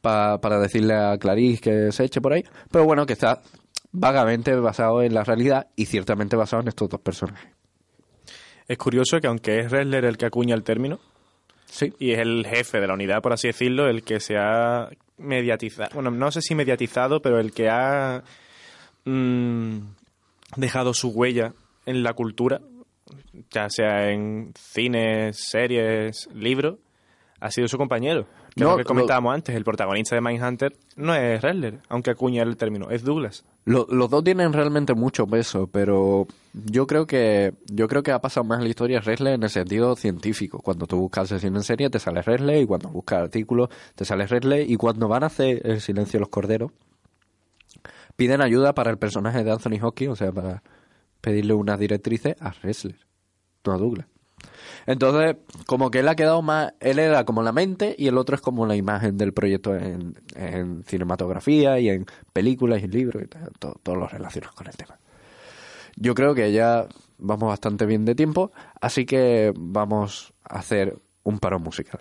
pa- 0.00 0.40
para 0.40 0.58
decirle 0.58 0.94
a 0.94 1.18
Clarice 1.18 1.60
que 1.60 1.92
se 1.92 2.04
eche 2.04 2.20
por 2.20 2.32
ahí. 2.32 2.44
Pero 2.70 2.84
bueno, 2.84 3.06
que 3.06 3.12
está 3.14 3.40
vagamente 3.92 4.54
basado 4.54 5.02
en 5.02 5.14
la 5.14 5.24
realidad 5.24 5.68
y 5.74 5.86
ciertamente 5.86 6.36
basado 6.36 6.62
en 6.62 6.68
estos 6.68 6.88
dos 6.88 7.00
personajes. 7.00 7.50
Es 8.66 8.76
curioso 8.76 9.18
que 9.20 9.26
aunque 9.26 9.60
es 9.60 9.70
Ressler 9.70 10.04
el 10.04 10.18
que 10.18 10.26
acuña 10.26 10.54
el 10.54 10.62
término, 10.62 10.98
Sí. 11.70 11.92
y 11.98 12.12
es 12.12 12.18
el 12.20 12.46
jefe 12.46 12.80
de 12.80 12.86
la 12.86 12.94
unidad, 12.94 13.20
por 13.22 13.32
así 13.32 13.48
decirlo, 13.48 13.88
el 13.88 14.02
que 14.02 14.20
se 14.20 14.36
ha 14.36 14.88
mediatizado, 15.18 15.90
bueno, 15.94 16.10
no 16.10 16.30
sé 16.30 16.40
si 16.40 16.54
mediatizado, 16.54 17.20
pero 17.20 17.38
el 17.38 17.52
que 17.52 17.68
ha 17.68 18.22
mm, 19.04 19.78
dejado 20.56 20.94
su 20.94 21.10
huella 21.10 21.52
en 21.86 22.02
la 22.02 22.14
cultura, 22.14 22.60
ya 23.50 23.68
sea 23.70 24.10
en 24.10 24.52
cines, 24.56 25.38
series, 25.50 26.28
libros, 26.34 26.76
ha 27.40 27.50
sido 27.50 27.68
su 27.68 27.78
compañero. 27.78 28.26
Que 28.54 28.64
No, 28.64 28.70
es 28.70 28.72
lo 28.72 28.76
que 28.78 28.82
lo- 28.82 28.88
comentábamos 28.88 29.34
antes, 29.34 29.54
el 29.54 29.64
protagonista 29.64 30.14
de 30.14 30.20
Mindhunter 30.20 30.76
no 30.96 31.14
es 31.14 31.42
aunque 31.88 32.10
acuña 32.10 32.42
el 32.42 32.56
término, 32.56 32.90
es 32.90 33.04
Douglas. 33.04 33.44
Lo- 33.64 33.86
los 33.90 34.08
dos 34.10 34.24
tienen 34.24 34.52
realmente 34.52 34.94
mucho 34.94 35.26
peso, 35.26 35.66
pero 35.70 36.26
yo 36.54 36.86
creo 36.86 37.06
que 37.06 37.52
yo 37.66 37.86
creo 37.88 38.02
que 38.02 38.12
ha 38.12 38.20
pasado 38.20 38.44
más 38.44 38.58
en 38.58 38.64
la 38.64 38.70
historia 38.70 39.00
Resle 39.00 39.34
en 39.34 39.42
el 39.42 39.50
sentido 39.50 39.94
científico. 39.96 40.60
Cuando 40.60 40.86
tú 40.86 40.96
buscas 40.98 41.30
asesino 41.30 41.58
en 41.58 41.62
serie 41.64 41.90
te 41.90 41.98
sale 41.98 42.22
Resle 42.22 42.60
y 42.62 42.66
cuando 42.66 42.88
buscas 42.88 43.22
artículos 43.24 43.68
te 43.94 44.04
sale 44.04 44.26
Resle 44.26 44.62
y 44.62 44.76
cuando 44.76 45.06
van 45.08 45.22
a 45.22 45.26
hacer 45.26 45.60
El 45.66 45.80
silencio 45.80 46.18
de 46.18 46.20
los 46.20 46.28
corderos 46.30 46.72
piden 48.16 48.40
ayuda 48.42 48.74
para 48.74 48.90
el 48.90 48.98
personaje 48.98 49.44
de 49.44 49.52
Anthony 49.52 49.78
Hopkins, 49.80 50.10
o 50.12 50.16
sea, 50.16 50.32
para 50.32 50.62
pedirle 51.20 51.54
unas 51.54 51.78
directrices 51.78 52.34
a 52.40 52.50
Resler, 52.50 52.96
no 53.64 53.72
a 53.72 53.78
Douglas. 53.78 54.06
Entonces, 54.88 55.36
como 55.66 55.90
que 55.90 55.98
él 55.98 56.08
ha 56.08 56.16
quedado 56.16 56.40
más, 56.40 56.72
él 56.80 56.98
era 56.98 57.26
como 57.26 57.42
la 57.42 57.52
mente 57.52 57.94
y 57.98 58.06
el 58.06 58.16
otro 58.16 58.34
es 58.34 58.40
como 58.40 58.64
la 58.64 58.74
imagen 58.74 59.18
del 59.18 59.34
proyecto 59.34 59.76
en, 59.76 60.14
cinematografía 60.86 61.78
y 61.78 61.90
en 61.90 62.06
películas 62.32 62.82
y 62.82 62.88
libros 62.88 63.22
y 63.22 63.26
todo, 63.26 63.74
todo 63.82 63.96
lo 63.96 64.08
relacionado 64.08 64.54
con 64.54 64.66
el 64.66 64.74
tema. 64.74 64.98
Yo 65.96 66.14
creo 66.14 66.34
que 66.34 66.52
ya 66.52 66.86
vamos 67.18 67.50
bastante 67.50 67.84
bien 67.84 68.06
de 68.06 68.14
tiempo, 68.14 68.50
así 68.80 69.04
que 69.04 69.52
vamos 69.58 70.32
a 70.42 70.60
hacer 70.60 70.96
un 71.22 71.38
paro 71.38 71.58
musical. 71.58 72.00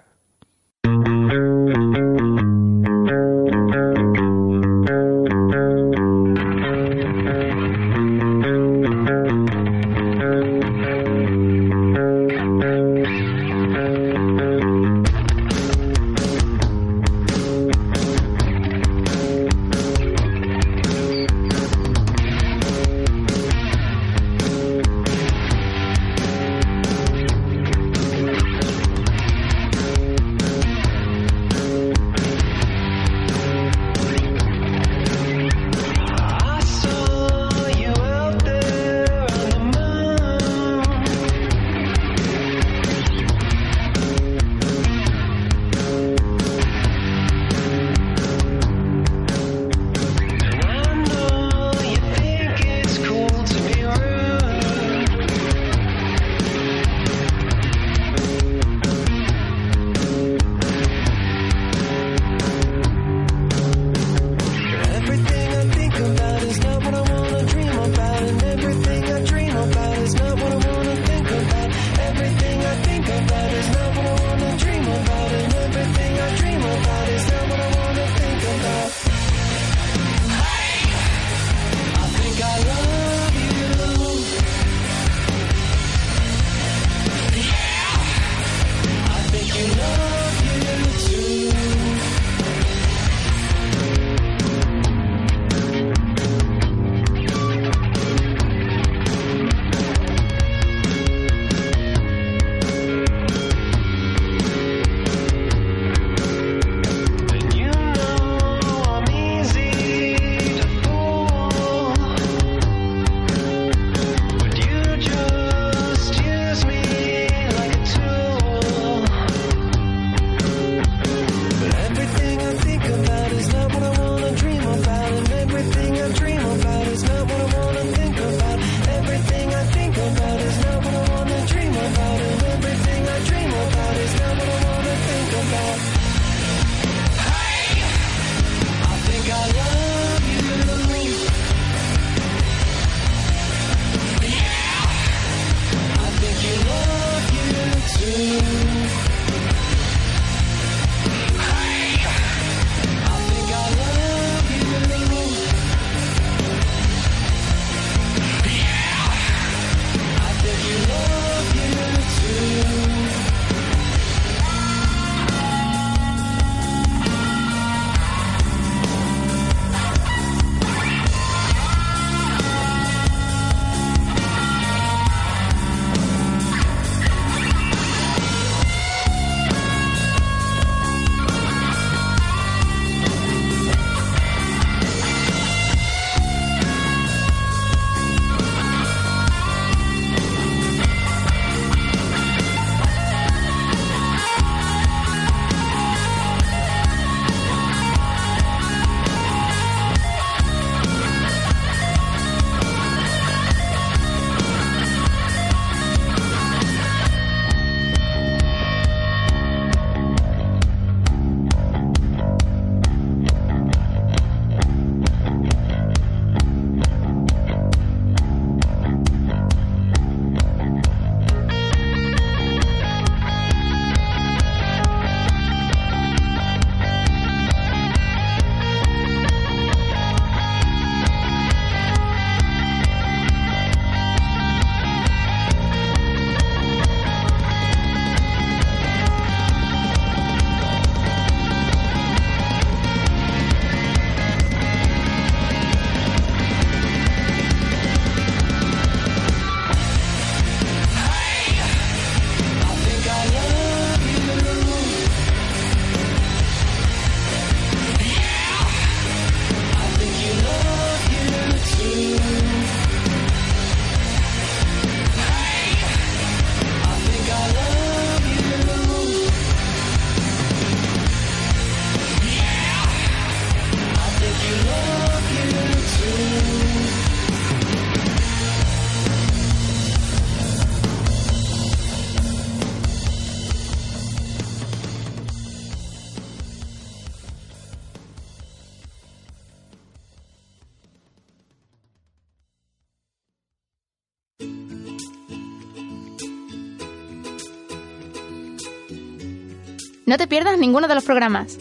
No 300.08 300.18
te 300.18 300.26
pierdas 300.26 300.58
ninguno 300.58 300.88
de 300.88 300.96
los 300.96 301.04
programas. 301.04 301.58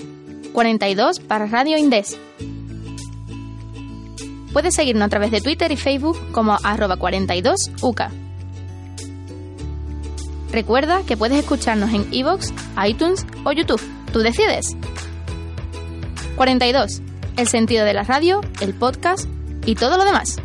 42 0.53 1.18
para 1.18 1.47
Radio 1.47 1.76
Indes. 1.76 2.16
Puedes 4.53 4.72
seguirnos 4.76 5.05
a 5.05 5.09
través 5.09 5.32
de 5.32 5.40
Twitter 5.40 5.72
y 5.72 5.76
Facebook 5.76 6.16
como 6.30 6.57
arroba 6.62 6.97
42UCA. 6.97 8.09
Recuerda 10.53 11.03
que 11.03 11.16
puedes 11.16 11.40
escucharnos 11.40 11.92
en 11.92 12.07
iVoox, 12.14 12.53
iTunes 12.86 13.26
o 13.44 13.51
YouTube. 13.51 13.82
Tú 14.12 14.20
decides. 14.20 14.76
42. 16.36 17.03
El 17.36 17.49
sentido 17.49 17.84
de 17.84 17.94
la 17.94 18.05
radio, 18.05 18.42
el 18.61 18.74
podcast 18.74 19.28
y 19.66 19.74
todo 19.74 19.97
lo 19.97 20.05
demás. 20.05 20.40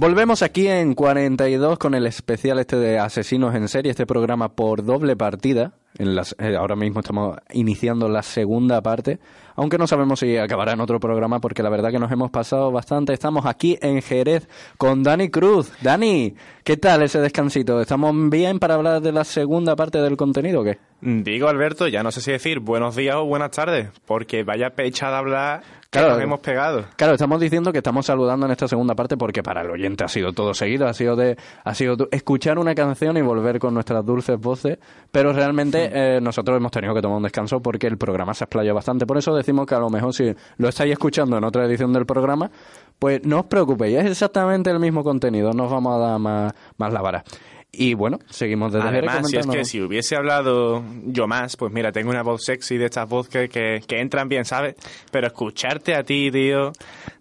Volvemos 0.00 0.40
aquí 0.40 0.66
en 0.66 0.94
42 0.94 1.78
con 1.78 1.94
el 1.94 2.06
especial 2.06 2.58
este 2.58 2.76
de 2.76 2.98
Asesinos 2.98 3.54
en 3.54 3.68
Serie, 3.68 3.90
este 3.90 4.06
programa 4.06 4.48
por 4.48 4.82
doble 4.82 5.14
partida. 5.14 5.74
En 5.98 6.14
las, 6.14 6.34
eh, 6.38 6.56
ahora 6.56 6.74
mismo 6.74 7.00
estamos 7.00 7.36
iniciando 7.52 8.08
la 8.08 8.22
segunda 8.22 8.80
parte, 8.80 9.18
aunque 9.56 9.76
no 9.76 9.86
sabemos 9.86 10.20
si 10.20 10.38
acabará 10.38 10.72
en 10.72 10.80
otro 10.80 11.00
programa 11.00 11.38
porque 11.40 11.62
la 11.62 11.68
verdad 11.68 11.90
que 11.90 11.98
nos 11.98 12.10
hemos 12.10 12.30
pasado 12.30 12.72
bastante. 12.72 13.12
Estamos 13.12 13.44
aquí 13.44 13.76
en 13.82 14.00
Jerez 14.00 14.48
con 14.78 15.02
Dani 15.02 15.28
Cruz. 15.28 15.70
Dani, 15.82 16.34
¿qué 16.64 16.78
tal 16.78 17.02
ese 17.02 17.20
descansito? 17.20 17.78
¿Estamos 17.78 18.14
bien 18.30 18.58
para 18.58 18.76
hablar 18.76 19.02
de 19.02 19.12
la 19.12 19.24
segunda 19.24 19.76
parte 19.76 20.00
del 20.00 20.16
contenido 20.16 20.62
o 20.62 20.64
qué? 20.64 20.78
Digo, 21.02 21.48
Alberto, 21.48 21.88
ya 21.88 22.02
no 22.02 22.10
sé 22.10 22.22
si 22.22 22.32
decir 22.32 22.60
buenos 22.60 22.96
días 22.96 23.16
o 23.16 23.26
buenas 23.26 23.50
tardes, 23.50 23.90
porque 24.06 24.44
vaya 24.44 24.70
pecha 24.70 25.10
de 25.10 25.16
hablar 25.16 25.62
Claro. 25.90 26.10
nos 26.10 26.22
hemos 26.22 26.38
pegado. 26.38 26.84
Claro, 26.94 27.14
estamos 27.14 27.40
diciendo 27.40 27.72
que 27.72 27.78
estamos 27.78 28.06
saludando 28.06 28.46
en 28.46 28.52
esta 28.52 28.68
segunda 28.68 28.94
parte 28.94 29.16
porque 29.16 29.42
para 29.42 29.62
el 29.62 29.70
oyente 29.70 30.04
ha 30.04 30.08
sido 30.08 30.32
todo 30.32 30.54
seguido, 30.54 30.86
ha 30.86 30.94
sido 30.94 31.16
de, 31.16 31.36
ha 31.64 31.74
sido 31.74 32.08
escuchar 32.12 32.60
una 32.60 32.76
canción 32.76 33.16
y 33.16 33.22
volver 33.22 33.58
con 33.58 33.74
nuestras 33.74 34.06
dulces 34.06 34.38
voces, 34.38 34.78
pero 35.10 35.32
realmente 35.32 35.90
eh, 35.92 36.20
nosotros 36.20 36.56
hemos 36.56 36.70
tenido 36.70 36.94
que 36.94 37.02
tomar 37.02 37.16
un 37.16 37.24
descanso 37.24 37.60
porque 37.60 37.88
el 37.88 37.98
programa 37.98 38.34
se 38.34 38.44
explayó 38.44 38.72
bastante. 38.72 39.04
Por 39.04 39.18
eso 39.18 39.34
decimos 39.34 39.66
que 39.66 39.74
a 39.74 39.80
lo 39.80 39.90
mejor 39.90 40.14
si 40.14 40.32
lo 40.58 40.68
estáis 40.68 40.92
escuchando 40.92 41.36
en 41.36 41.42
otra 41.42 41.64
edición 41.64 41.92
del 41.92 42.06
programa, 42.06 42.48
pues 43.00 43.24
no 43.24 43.40
os 43.40 43.46
preocupéis, 43.46 43.98
es 43.98 44.06
exactamente 44.06 44.70
el 44.70 44.78
mismo 44.78 45.02
contenido, 45.02 45.52
no 45.52 45.64
os 45.64 45.72
vamos 45.72 45.96
a 45.96 45.98
dar 45.98 46.18
más, 46.20 46.52
más 46.76 46.92
la 46.92 47.02
vara. 47.02 47.24
Y 47.72 47.94
bueno, 47.94 48.18
seguimos 48.28 48.72
desde 48.72 48.88
Además, 48.88 49.28
si 49.28 49.36
es 49.36 49.46
que 49.46 49.64
si 49.64 49.80
hubiese 49.80 50.16
hablado 50.16 50.82
yo 51.04 51.28
más, 51.28 51.56
pues 51.56 51.72
mira, 51.72 51.92
tengo 51.92 52.10
una 52.10 52.22
voz 52.22 52.44
sexy 52.44 52.76
de 52.78 52.86
estas 52.86 53.08
voces 53.08 53.30
que, 53.30 53.48
que, 53.48 53.80
que 53.86 54.00
entran 54.00 54.28
bien, 54.28 54.44
¿sabes? 54.44 54.74
Pero 55.12 55.28
escucharte 55.28 55.94
a 55.94 56.02
ti, 56.02 56.30
tío, 56.32 56.72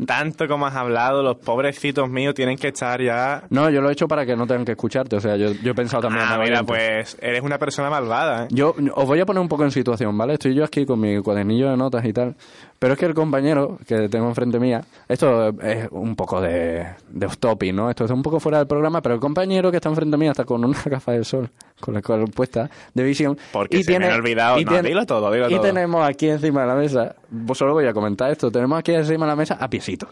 tanto 0.06 0.48
como 0.48 0.66
has 0.66 0.76
hablado, 0.76 1.22
los 1.22 1.38
pobrecitos 1.38 2.10
míos 2.10 2.34
tienen 2.34 2.58
que 2.58 2.70
estar 2.70 3.00
ya... 3.02 3.44
No, 3.52 3.70
yo 3.70 3.80
lo 3.82 3.90
he 3.90 3.94
hecho 3.94 4.08
para 4.08 4.26
que 4.26 4.36
no 4.36 4.48
tengan 4.48 4.66
que 4.66 4.72
escucharte, 4.72 5.18
o 5.18 5.20
sea, 5.20 5.36
yo, 5.36 5.52
yo 5.52 5.72
he 5.72 5.76
pensado 5.76 6.02
también... 6.04 6.26
Ah, 6.28 6.40
mira, 6.44 6.64
pues 6.64 7.16
eres 7.22 7.44
una 7.44 7.60
persona 7.60 7.92
malvada, 7.92 8.46
¿eh? 8.46 8.48
Yo 8.50 8.76
os 8.96 9.06
voy 9.06 9.20
a 9.20 9.26
poner 9.28 9.42
un 9.42 9.50
poco 9.50 9.64
en 9.66 9.72
situación, 9.72 10.18
¿vale? 10.18 10.34
Estoy 10.34 10.56
yo 10.56 10.64
aquí 10.64 10.86
con 10.86 11.00
mi 11.00 11.22
cuadernillo 11.22 11.70
de 11.70 11.78
notas 11.78 12.04
y 12.06 12.14
tal. 12.14 12.36
Pero 12.80 12.94
es 12.94 13.00
que 13.00 13.06
el 13.06 13.14
compañero 13.14 13.78
que 13.86 14.08
tengo 14.08 14.28
enfrente 14.30 14.58
mía, 14.58 14.82
esto 15.08 15.50
es 15.62 15.90
un 15.92 16.16
poco 16.16 16.40
de, 16.40 16.88
de 17.10 17.26
off 17.26 17.38
topic, 17.38 17.74
¿no? 17.74 17.90
Esto 17.90 18.06
está 18.06 18.14
un 18.14 18.24
poco 18.24 18.40
fuera 18.40 18.60
del 18.60 18.68
programa, 18.68 19.02
pero 19.02 19.16
el 19.16 19.22
compañero 19.22 19.70
que 19.70 19.78
está 19.78 19.90
enfrente 19.90 20.16
mía 20.16 20.32
está 20.32 20.46
con 20.46 20.64
una 20.64 20.82
gafa 20.86 21.12
de 21.12 21.26
sol, 21.26 21.50
con 21.82 21.94
la 21.94 22.02
cual 22.02 22.26
puesta, 22.34 22.70
de 22.94 23.04
visión. 23.04 23.38
Porque 23.52 23.84
se 23.84 24.00
me 24.00 24.10
ha 24.10 24.16
olvidado. 24.16 24.60
No, 24.62 24.82
dilo 24.82 25.06
todo, 25.06 25.30
dilo 25.30 25.48
y 25.50 25.56
todo. 25.56 25.62
tenemos 25.62 26.08
aquí 26.08 26.30
encima 26.30 26.62
de 26.62 26.68
la 26.68 26.76
mesa, 26.76 27.16
pues 27.46 27.60
solo 27.60 27.74
voy 27.74 27.86
a 27.86 27.94
comentar 27.94 28.32
esto, 28.32 28.50
tenemos 28.50 28.80
aquí 28.80 28.94
encima 28.94 29.26
de 29.26 29.30
la 29.32 29.36
mesa 29.36 29.58
a 29.60 29.70
Piecito. 29.70 30.08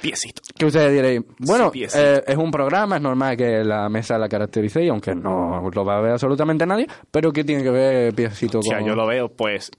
Piecito. 0.00 0.42
Que 0.58 0.66
ustedes 0.66 0.92
diréis, 0.92 1.22
bueno, 1.38 1.70
Sí, 1.72 1.84
eh, 1.94 2.22
es 2.26 2.36
un 2.36 2.50
programa, 2.50 2.96
es 2.96 3.02
normal 3.02 3.36
que 3.36 3.64
la 3.64 3.88
mesa 3.88 4.18
la 4.18 4.28
caractericéis, 4.28 4.90
aunque 4.90 5.14
no 5.14 5.70
lo 5.72 5.84
va 5.84 5.98
a 5.98 6.00
ver 6.00 6.12
absolutamente 6.12 6.66
nadie, 6.66 6.86
pero 7.10 7.32
¿qué 7.32 7.44
tiene 7.44 7.62
que 7.62 7.70
ver 7.70 8.14
Piecito 8.14 8.58
O 8.58 8.62
con...? 8.62 8.70
sea, 8.70 8.80
yo 8.84 8.94
lo 8.94 9.06
veo, 9.06 9.28
pues... 9.28 9.70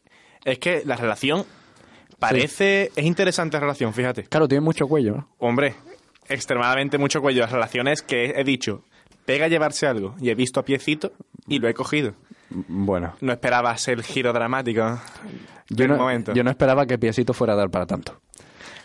Es 0.44 0.58
que 0.58 0.82
la 0.86 0.96
relación 0.96 1.44
parece... 2.22 2.92
Es 2.96 3.04
interesante 3.06 3.58
la 3.58 3.62
relación, 3.62 3.94
fíjate. 3.94 4.24
Claro, 4.24 4.48
tiene 4.48 4.62
mucho 4.62 4.88
cuello, 4.88 5.16
¿no? 5.16 5.28
Hombre, 5.40 5.76
extremadamente 6.30 6.98
mucho 6.98 7.22
cuello. 7.22 7.42
Las 7.42 7.52
relaciones 7.52 8.02
que 8.02 8.34
he 8.38 8.44
dicho, 8.44 8.84
pega 9.26 9.46
a 9.46 9.50
llevarse 9.50 9.88
algo, 9.88 10.16
y 10.22 10.30
he 10.30 10.36
visto 10.36 10.60
a 10.60 10.64
piecito 10.64 11.12
y 11.48 11.60
lo 11.60 11.68
he 11.68 11.74
cogido. 11.74 12.14
Bueno, 12.50 13.14
No 13.22 13.32
esperabas 13.32 13.88
el 13.88 14.04
giro 14.04 14.34
dramático 14.34 15.00
yo 15.70 15.88
no, 15.88 15.96
momento. 15.96 16.34
yo 16.34 16.44
no 16.44 16.50
esperaba 16.50 16.86
que 16.86 16.98
Piecito 16.98 17.34
fuera 17.34 17.54
a 17.54 17.56
dar 17.56 17.70
para 17.70 17.86
tanto. 17.86 18.20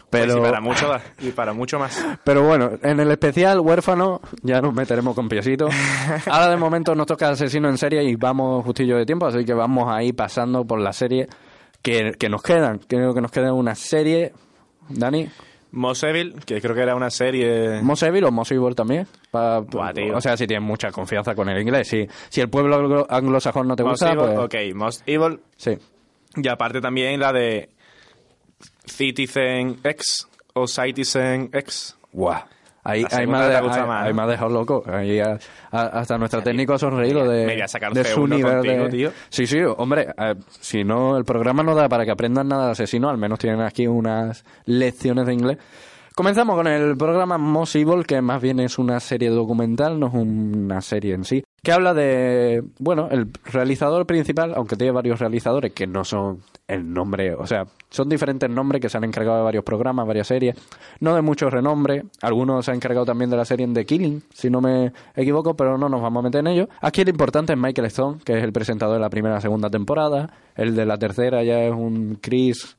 Pues 0.08 0.24
Pero, 0.24 0.38
y 0.38 0.40
para 0.40 0.60
mucho 0.60 0.88
da- 0.88 1.02
y 1.18 1.30
para 1.30 1.52
mucho 1.52 1.80
más. 1.80 2.00
pero 2.24 2.44
bueno, 2.46 2.70
en 2.80 3.00
el 3.00 3.10
especial 3.10 3.58
huérfano 3.58 4.20
ya 4.42 4.60
nos 4.60 4.72
meteremos 4.72 5.16
con 5.16 5.28
Piecito. 5.28 5.68
Ahora 6.26 6.48
de 6.48 6.56
momento 6.56 6.94
nos 6.94 7.06
toca 7.08 7.28
asesino 7.28 7.68
en 7.68 7.76
serie 7.76 8.04
y 8.04 8.14
vamos 8.14 8.64
justillo 8.64 8.96
de 8.98 9.04
tiempo, 9.04 9.26
así 9.26 9.44
que 9.44 9.52
vamos 9.52 9.92
ahí 9.92 10.12
pasando 10.12 10.64
por 10.64 10.80
la 10.80 10.92
serie 10.92 11.26
que, 11.82 12.12
que 12.19 12.28
nos 12.28 12.43
quedan. 12.43 12.78
Creo 12.78 13.15
que 13.15 13.20
nos 13.20 13.31
queda 13.31 13.53
una 13.53 13.74
serie. 13.74 14.32
Dani, 14.89 15.28
Moss 15.73 16.03
Evil, 16.05 16.35
que 16.47 16.61
creo 16.61 16.74
que 16.74 16.81
era 16.81 16.94
una 16.94 17.11
serie... 17.11 17.81
Moss 17.82 18.03
Evil 18.05 18.24
o 18.24 18.31
Moss 18.31 18.53
Evil 18.53 18.74
también. 18.74 19.07
Pa- 19.31 19.61
Buah, 19.61 19.93
o 20.15 20.20
sea, 20.20 20.36
si 20.36 20.47
tienes 20.47 20.66
mucha 20.66 20.90
confianza 20.90 21.35
con 21.35 21.48
el 21.48 21.61
inglés. 21.61 21.89
Si, 21.89 22.07
si 22.28 22.40
el 22.40 22.48
pueblo 22.48 22.77
anglo- 22.77 23.07
anglosajón 23.11 23.69
no 23.69 23.77
te 23.77 23.82
Most 23.82 24.03
gusta, 24.03 24.12
Evil, 24.12 24.35
pues... 24.36 24.70
ok, 24.70 24.74
Most 24.77 25.03
Evil. 25.07 25.40
Sí. 25.57 25.77
Y 26.36 26.48
aparte 26.48 26.81
también 26.81 27.19
la 27.20 27.32
de 27.32 27.69
Citizen 28.86 29.78
X 29.82 30.28
o 30.55 30.66
Citizen 30.66 31.51
X. 31.53 31.97
Guau. 32.12 32.43
Ahí, 32.88 33.04
ahí, 33.10 33.26
me 33.26 33.36
ha, 33.38 33.48
te 33.48 33.54
de- 33.54 33.60
gusta 33.62 33.82
ahí- 33.82 33.88
más, 33.88 34.02
ahí 34.04 34.10
¿no? 34.10 34.16
me 34.16 34.22
ha 34.22 34.26
dejado 34.26 34.50
loco. 34.50 34.82
Ahí 34.86 35.18
a- 35.20 35.38
a- 35.72 35.86
hasta 35.86 36.16
nuestro 36.18 36.42
técnico 36.42 36.74
ha 36.74 36.78
sonreído 36.78 37.28
de, 37.28 37.46
me 37.46 37.68
sacar 37.68 37.92
de 37.92 38.04
su 38.04 38.20
C1 38.26 38.36
nivel 38.36 38.54
contigo, 38.56 38.84
de... 38.84 38.90
tío. 38.90 39.10
Sí, 39.28 39.46
sí, 39.46 39.58
hombre, 39.76 40.06
eh, 40.16 40.34
si 40.60 40.84
no, 40.84 41.16
el 41.16 41.24
programa 41.24 41.62
no 41.62 41.74
da 41.74 41.88
para 41.88 42.04
que 42.04 42.10
aprendan 42.12 42.48
nada 42.48 42.66
de 42.66 42.72
asesino, 42.72 43.08
al 43.08 43.18
menos 43.18 43.38
tienen 43.38 43.60
aquí 43.60 43.86
unas 43.86 44.44
lecciones 44.66 45.26
de 45.26 45.34
inglés. 45.34 45.58
Comenzamos 46.14 46.56
con 46.56 46.66
el 46.66 46.96
programa 46.96 47.36
Moss 47.36 47.76
Evil, 47.76 48.06
que 48.06 48.22
más 48.22 48.40
bien 48.40 48.58
es 48.60 48.78
una 48.78 48.98
serie 49.00 49.28
documental, 49.28 50.00
no 50.00 50.06
es 50.06 50.14
una 50.14 50.80
serie 50.80 51.12
en 51.12 51.24
sí, 51.24 51.44
que 51.66 51.72
habla 51.72 51.94
de, 51.94 52.62
bueno, 52.78 53.09
el 53.10 53.26
realizador 53.44 54.06
principal, 54.06 54.52
aunque 54.55 54.76
tiene 54.76 54.93
varios 54.93 55.18
realizadores 55.18 55.72
que 55.72 55.84
no 55.84 56.05
son 56.05 56.38
el 56.68 56.93
nombre, 56.93 57.34
o 57.34 57.44
sea, 57.44 57.64
son 57.90 58.09
diferentes 58.09 58.48
nombres 58.48 58.80
que 58.80 58.88
se 58.88 58.97
han 58.97 59.02
encargado 59.02 59.38
de 59.38 59.43
varios 59.43 59.64
programas, 59.64 60.06
varias 60.06 60.28
series, 60.28 60.55
no 61.01 61.16
de 61.16 61.22
mucho 61.22 61.51
renombre, 61.51 62.05
algunos 62.22 62.64
se 62.64 62.70
han 62.70 62.76
encargado 62.76 63.05
también 63.05 63.30
de 63.30 63.36
la 63.36 63.44
serie 63.44 63.64
en 63.64 63.74
The 63.74 63.84
Killing, 63.84 64.22
si 64.32 64.48
no 64.48 64.60
me 64.60 64.93
equivoco, 65.16 65.56
pero 65.56 65.76
no 65.76 65.88
nos 65.88 66.01
vamos 66.01 66.20
a 66.20 66.28
meter 66.28 66.38
en 66.38 66.47
ello. 66.47 66.68
Aquí 66.80 67.01
el 67.01 67.09
importante 67.09 67.52
es 67.55 67.59
Michael 67.59 67.86
Stone, 67.88 68.20
que 68.24 68.38
es 68.38 68.44
el 68.44 68.52
presentador 68.52 68.94
de 68.94 69.01
la 69.01 69.10
primera 69.10 69.38
y 69.38 69.40
segunda 69.40 69.68
temporada, 69.68 70.30
el 70.55 70.76
de 70.76 70.86
la 70.86 70.97
tercera 70.98 71.43
ya 71.43 71.64
es 71.64 71.72
un 71.72 72.18
Chris 72.22 72.76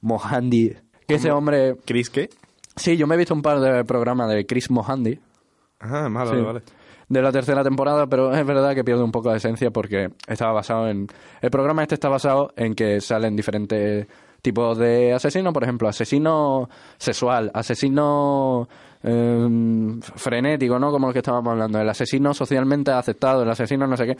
Mohandi, 0.00 0.74
que 1.06 1.14
ese 1.14 1.30
hombre... 1.30 1.76
¿Chris 1.84 2.10
qué? 2.10 2.30
Sí, 2.74 2.96
yo 2.96 3.06
me 3.06 3.14
he 3.14 3.18
visto 3.18 3.32
un 3.32 3.42
par 3.42 3.60
de 3.60 3.84
programas 3.84 4.28
de 4.28 4.44
Chris 4.44 4.72
Mohandi, 4.72 5.20
Ah, 5.78 6.08
malo, 6.08 6.30
Sí. 6.32 6.40
vale. 6.40 6.62
De 7.14 7.22
la 7.22 7.32
tercera 7.32 7.64
temporada, 7.64 8.06
pero 8.06 8.34
es 8.34 8.46
verdad 8.46 8.74
que 8.74 8.84
pierde 8.84 9.02
un 9.02 9.12
poco 9.12 9.30
de 9.30 9.38
esencia 9.38 9.70
porque 9.70 10.10
estaba 10.26 10.52
basado 10.52 10.88
en... 10.88 11.06
El 11.40 11.50
programa 11.50 11.82
este 11.82 11.94
está 11.94 12.10
basado 12.10 12.52
en 12.56 12.74
que 12.74 13.00
salen 13.00 13.34
diferentes 13.34 14.06
tipos 14.42 14.76
de 14.76 15.14
asesinos, 15.14 15.54
por 15.54 15.62
ejemplo, 15.62 15.88
asesino 15.88 16.68
sexual, 16.98 17.50
asesino 17.54 18.68
eh, 19.02 19.48
frenético, 20.16 20.78
¿no? 20.78 20.90
Como 20.90 21.08
el 21.08 21.12
que 21.14 21.20
estábamos 21.20 21.52
hablando, 21.52 21.80
el 21.80 21.88
asesino 21.88 22.34
socialmente 22.34 22.90
aceptado, 22.90 23.42
el 23.42 23.50
asesino 23.50 23.86
no 23.86 23.96
sé 23.96 24.06
qué. 24.06 24.16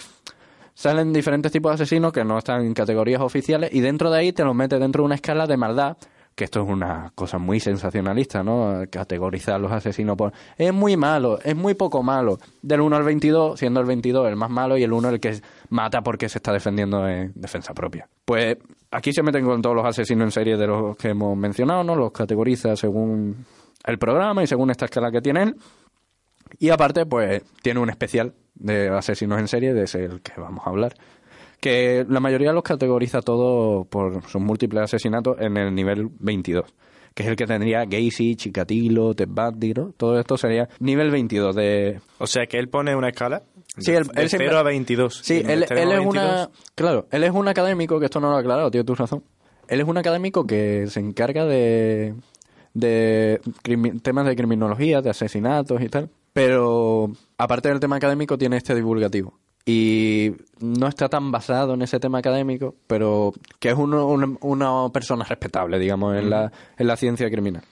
Salen 0.73 1.13
diferentes 1.13 1.53
tipos 1.53 1.71
de 1.71 1.75
asesinos 1.75 2.13
que 2.13 2.25
no 2.25 2.39
están 2.39 2.63
en 2.63 2.75
categorías 2.75 3.21
oficiales 3.21 3.71
y 3.73 3.81
dentro 3.81 4.11
de 4.11 4.19
ahí 4.19 4.33
te 4.33 4.45
los 4.45 4.55
mete 4.55 4.79
dentro 4.79 5.03
de 5.03 5.07
una 5.07 5.15
escala 5.17 5.47
de 5.47 5.57
maldad 5.57 5.97
que 6.35 6.45
esto 6.45 6.63
es 6.63 6.69
una 6.69 7.13
cosa 7.15 7.39
muy 7.39 7.61
sensacionalista, 7.61 8.43
¿no? 8.43 8.83
Categorizar 8.91 9.55
a 9.55 9.59
los 9.59 9.71
asesinos 9.71 10.17
por... 10.17 10.33
Es 10.57 10.73
muy 10.73 10.97
malo, 10.97 11.39
es 11.43 11.55
muy 11.55 11.75
poco 11.75 12.03
malo. 12.03 12.39
Del 12.61 12.81
1 12.81 12.97
al 12.97 13.05
22, 13.05 13.59
siendo 13.59 13.81
el 13.81 13.87
22 13.87 14.29
el 14.29 14.37
más 14.37 14.51
malo 14.51 14.77
y 14.77 14.83
el 14.83 14.93
1 14.93 15.09
el 15.11 15.21
que 15.21 15.41
mata 15.71 16.03
porque 16.03 16.29
se 16.29 16.39
está 16.39 16.53
defendiendo 16.53 17.09
en 17.09 17.33
defensa 17.35 17.73
propia. 17.73 18.09
Pues 18.25 18.57
aquí 18.91 19.13
se 19.13 19.23
meten 19.23 19.45
con 19.45 19.63
todos 19.63 19.77
los 19.77 19.87
asesinos 19.87 20.25
en 20.25 20.31
serie 20.33 20.57
de 20.57 20.67
los 20.67 20.97
que 20.97 21.11
hemos 21.11 21.37
mencionado, 21.37 21.85
¿no? 21.85 21.95
Los 21.95 22.11
categoriza 22.11 22.75
según 22.75 23.45
el 23.85 23.99
programa 23.99 24.43
y 24.43 24.47
según 24.47 24.71
esta 24.71 24.87
escala 24.87 25.13
que 25.13 25.21
tienen. 25.21 25.57
Y 26.59 26.71
aparte, 26.71 27.07
pues 27.07 27.43
tiene 27.63 27.81
un 27.81 27.91
especial 27.91 28.35
de 28.55 28.89
asesinos 28.89 29.39
en 29.41 29.49
serie, 29.49 29.75
de 29.75 29.85
ese 29.85 30.09
que 30.23 30.41
vamos 30.41 30.67
a 30.67 30.71
hablar. 30.71 30.95
Que 31.65 32.05
la 32.07 32.21
mayoría 32.21 32.53
los 32.53 32.63
categoriza 32.63 33.23
todo 33.23 33.87
por 33.87 34.23
sus 34.29 34.43
múltiples 34.43 34.83
asesinatos 34.83 35.37
en 35.41 35.57
el 35.57 35.75
nivel 35.75 36.09
22. 36.21 36.67
Que 37.15 37.23
es 37.23 37.29
el 37.31 37.37
que 37.37 37.47
tendría 37.47 37.87
Gacy, 37.87 38.37
Chikatilo, 38.37 39.15
Ted 39.15 39.29
Bundy, 39.31 39.73
¿no? 39.73 39.93
Todo 39.97 40.19
esto 40.21 40.37
sería 40.37 40.69
nivel 40.81 41.11
22 41.11 41.57
de... 41.57 42.01
O 42.19 42.27
sea 42.27 42.45
que 42.47 42.59
él 42.59 42.69
pone 42.69 42.95
una 42.95 43.09
escala 43.09 43.45
Sí, 43.79 43.93
de, 43.93 43.99
él- 43.99 44.07
de 44.09 44.23
él 44.23 44.29
siempre- 44.29 44.49
0 44.49 44.59
a 44.59 44.63
22. 44.63 45.21
Sí, 45.23 45.37
él, 45.39 45.63
el 45.63 45.65
0 45.69 45.81
él 45.81 45.89
es 45.93 45.99
22, 46.01 46.11
una... 46.13 46.51
Claro, 46.75 47.07
él 47.11 47.25
es 47.25 47.31
un 47.31 47.49
académico, 47.49 47.99
que 47.99 48.05
esto 48.05 48.21
no 48.21 48.29
lo 48.31 48.37
he 48.37 48.41
aclarado, 48.41 48.71
tío, 48.71 48.85
tu 48.85 48.95
razón. 48.95 49.23
Él 49.69 49.81
es 49.81 49.87
un 49.89 49.97
académico 49.97 50.47
que 50.47 50.87
se 50.89 51.01
encarga 51.01 51.47
de, 51.47 52.15
de 52.75 53.41
crimi- 53.63 54.03
temas 54.03 54.27
de 54.27 54.37
criminología, 54.37 55.01
de 55.01 55.09
asesinatos 55.09 55.81
y 55.81 55.89
tal. 55.89 56.11
Pero 56.35 57.11
aparte 57.39 57.69
del 57.71 57.81
tema 57.81 57.97
académico 57.97 58.37
tiene 58.37 58.57
este 58.59 58.75
divulgativo. 58.75 59.39
Y 59.67 60.33
no 60.61 60.89
está 60.89 61.09
tan 61.09 61.33
basado 61.33 61.73
en 61.75 61.83
ese 61.83 61.99
tema 61.99 62.19
académico, 62.19 62.75
pero 62.87 63.33
que 63.59 63.71
es 63.71 63.75
uno- 63.75 64.07
una, 64.07 64.37
una 64.43 64.89
persona 64.93 65.25
respetable, 65.25 65.79
digamos, 65.79 66.17
en, 66.17 66.29
la, 66.29 66.53
en 66.77 66.87
la 66.87 66.97
ciencia 66.97 67.31
criminal. 67.31 67.63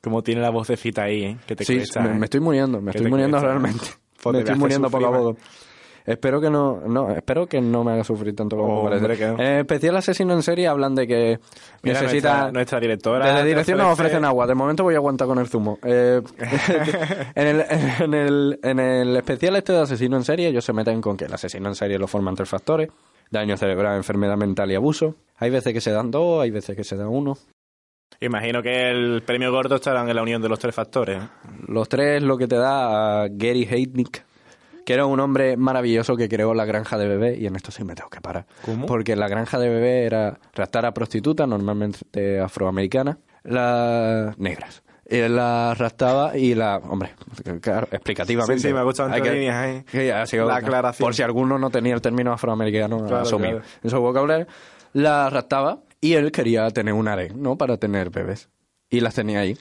Como 0.00 0.22
tiene 0.22 0.40
la 0.40 0.50
vocecita 0.50 1.04
ahí, 1.04 1.22
¿eh? 1.24 1.36
Que 1.46 1.54
te 1.54 1.64
Sí, 1.64 1.76
cuesta, 1.76 2.00
me, 2.00 2.10
¿eh? 2.10 2.14
me 2.14 2.24
estoy 2.26 2.40
muriendo, 2.40 2.80
me 2.80 2.90
estoy 2.90 3.08
muriendo 3.08 3.36
cuesta, 3.36 3.48
realmente. 3.48 3.84
Me 4.32 4.38
estoy 4.40 4.56
muriendo 4.56 4.90
poco 4.90 5.06
a 5.06 5.12
poco. 5.12 5.36
Espero 6.04 6.40
que 6.40 6.50
no, 6.50 6.80
no, 6.86 7.10
espero 7.10 7.46
que 7.46 7.60
no 7.60 7.84
me 7.84 7.92
haga 7.92 8.04
sufrir 8.04 8.34
tanto 8.34 8.56
como 8.56 8.80
Oh, 8.80 8.84
parece. 8.84 9.16
que. 9.16 9.24
En 9.24 9.40
especial 9.60 9.96
asesino 9.96 10.32
en 10.34 10.42
serie 10.42 10.66
hablan 10.66 10.94
de 10.94 11.06
que 11.06 11.38
Mira, 11.82 12.00
necesita 12.00 12.32
nuestra, 12.32 12.52
nuestra 12.52 12.80
directora. 12.80 13.26
desde 13.26 13.40
te 13.42 13.46
dirección 13.46 13.78
nos 13.78 13.86
ofrece- 13.88 13.92
ofrecen 14.06 14.24
agua. 14.24 14.46
De 14.46 14.54
momento 14.54 14.82
voy 14.82 14.94
a 14.94 14.98
aguantar 14.98 15.28
con 15.28 15.38
el 15.38 15.46
zumo. 15.48 15.78
Eh, 15.84 16.20
en, 17.34 17.46
el, 17.46 17.64
en, 18.00 18.14
el, 18.14 18.58
en 18.62 18.78
el 18.80 19.16
especial 19.16 19.56
este 19.56 19.72
de 19.72 19.80
asesino 19.80 20.16
en 20.16 20.24
serie, 20.24 20.48
ellos 20.48 20.64
se 20.64 20.72
meten 20.72 21.00
con 21.00 21.16
que 21.16 21.26
el 21.26 21.32
asesino 21.34 21.68
en 21.68 21.74
serie 21.74 21.98
lo 21.98 22.06
forman 22.08 22.34
tres 22.34 22.48
factores: 22.48 22.88
daño 23.30 23.56
cerebral, 23.56 23.96
enfermedad 23.96 24.36
mental 24.36 24.70
y 24.70 24.74
abuso. 24.74 25.14
Hay 25.38 25.50
veces 25.50 25.72
que 25.72 25.80
se 25.80 25.92
dan 25.92 26.10
dos, 26.10 26.42
hay 26.42 26.50
veces 26.50 26.76
que 26.76 26.84
se 26.84 26.96
dan 26.96 27.08
uno. 27.08 27.36
Imagino 28.20 28.62
que 28.62 28.90
el 28.90 29.22
premio 29.22 29.50
gordo 29.50 29.76
estará 29.76 30.08
en 30.08 30.14
la 30.14 30.22
unión 30.22 30.40
de 30.42 30.48
los 30.48 30.58
tres 30.58 30.74
factores. 30.74 31.22
¿eh? 31.22 31.28
Los 31.66 31.88
tres 31.88 32.22
lo 32.22 32.36
que 32.38 32.46
te 32.46 32.56
da 32.56 33.22
a 33.22 33.28
Gary 33.28 33.66
Heidnik, 33.68 34.24
que 34.84 34.94
era 34.94 35.06
un 35.06 35.20
hombre 35.20 35.56
maravilloso 35.56 36.16
que 36.16 36.28
creó 36.28 36.54
la 36.54 36.64
granja 36.64 36.98
de 36.98 37.08
bebé, 37.08 37.36
y 37.38 37.46
en 37.46 37.56
esto 37.56 37.70
sí 37.70 37.84
me 37.84 37.94
tengo 37.94 38.10
que 38.10 38.20
parar. 38.20 38.46
¿Cómo? 38.64 38.86
Porque 38.86 39.16
la 39.16 39.28
granja 39.28 39.58
de 39.58 39.68
bebé 39.68 40.04
era 40.06 40.38
raptar 40.54 40.86
a 40.86 40.92
prostitutas, 40.94 41.46
normalmente 41.48 42.40
afroamericanas, 42.40 43.18
las 43.44 44.38
negras. 44.38 44.82
Y 45.08 45.16
él 45.18 45.36
las 45.36 45.76
raptaba 45.76 46.36
y 46.38 46.54
la... 46.54 46.78
Hombre, 46.78 47.10
claro, 47.60 47.86
explicativamente. 47.90 48.62
Sí, 48.62 48.68
sí, 48.68 48.72
me 48.74 48.80
ha 48.80 48.82
gustado 48.84 49.08
entre 49.10 49.22
que- 49.22 49.32
líneas 49.32 49.56
ahí. 49.56 49.82
que 49.84 50.26
sido- 50.26 50.46
La 50.46 50.56
aclaración. 50.56 51.04
Por 51.06 51.14
si 51.14 51.22
alguno 51.22 51.58
no 51.58 51.70
tenía 51.70 51.92
el 51.94 52.00
término 52.00 52.32
afroamericano 52.32 52.98
Claro, 52.98 53.18
asumido 53.22 53.58
claro. 53.58 53.64
en 53.82 53.90
su 53.90 54.00
vocabulario, 54.00 54.46
la 54.94 55.28
raptaba 55.28 55.80
y 56.00 56.14
él 56.14 56.32
quería 56.32 56.70
tener 56.70 56.94
un 56.94 57.08
harén, 57.08 57.42
¿no? 57.42 57.56
Para 57.58 57.76
tener 57.76 58.10
bebés. 58.10 58.48
Y 58.88 59.00
las 59.00 59.14
tenía 59.14 59.40
ahí. 59.40 59.56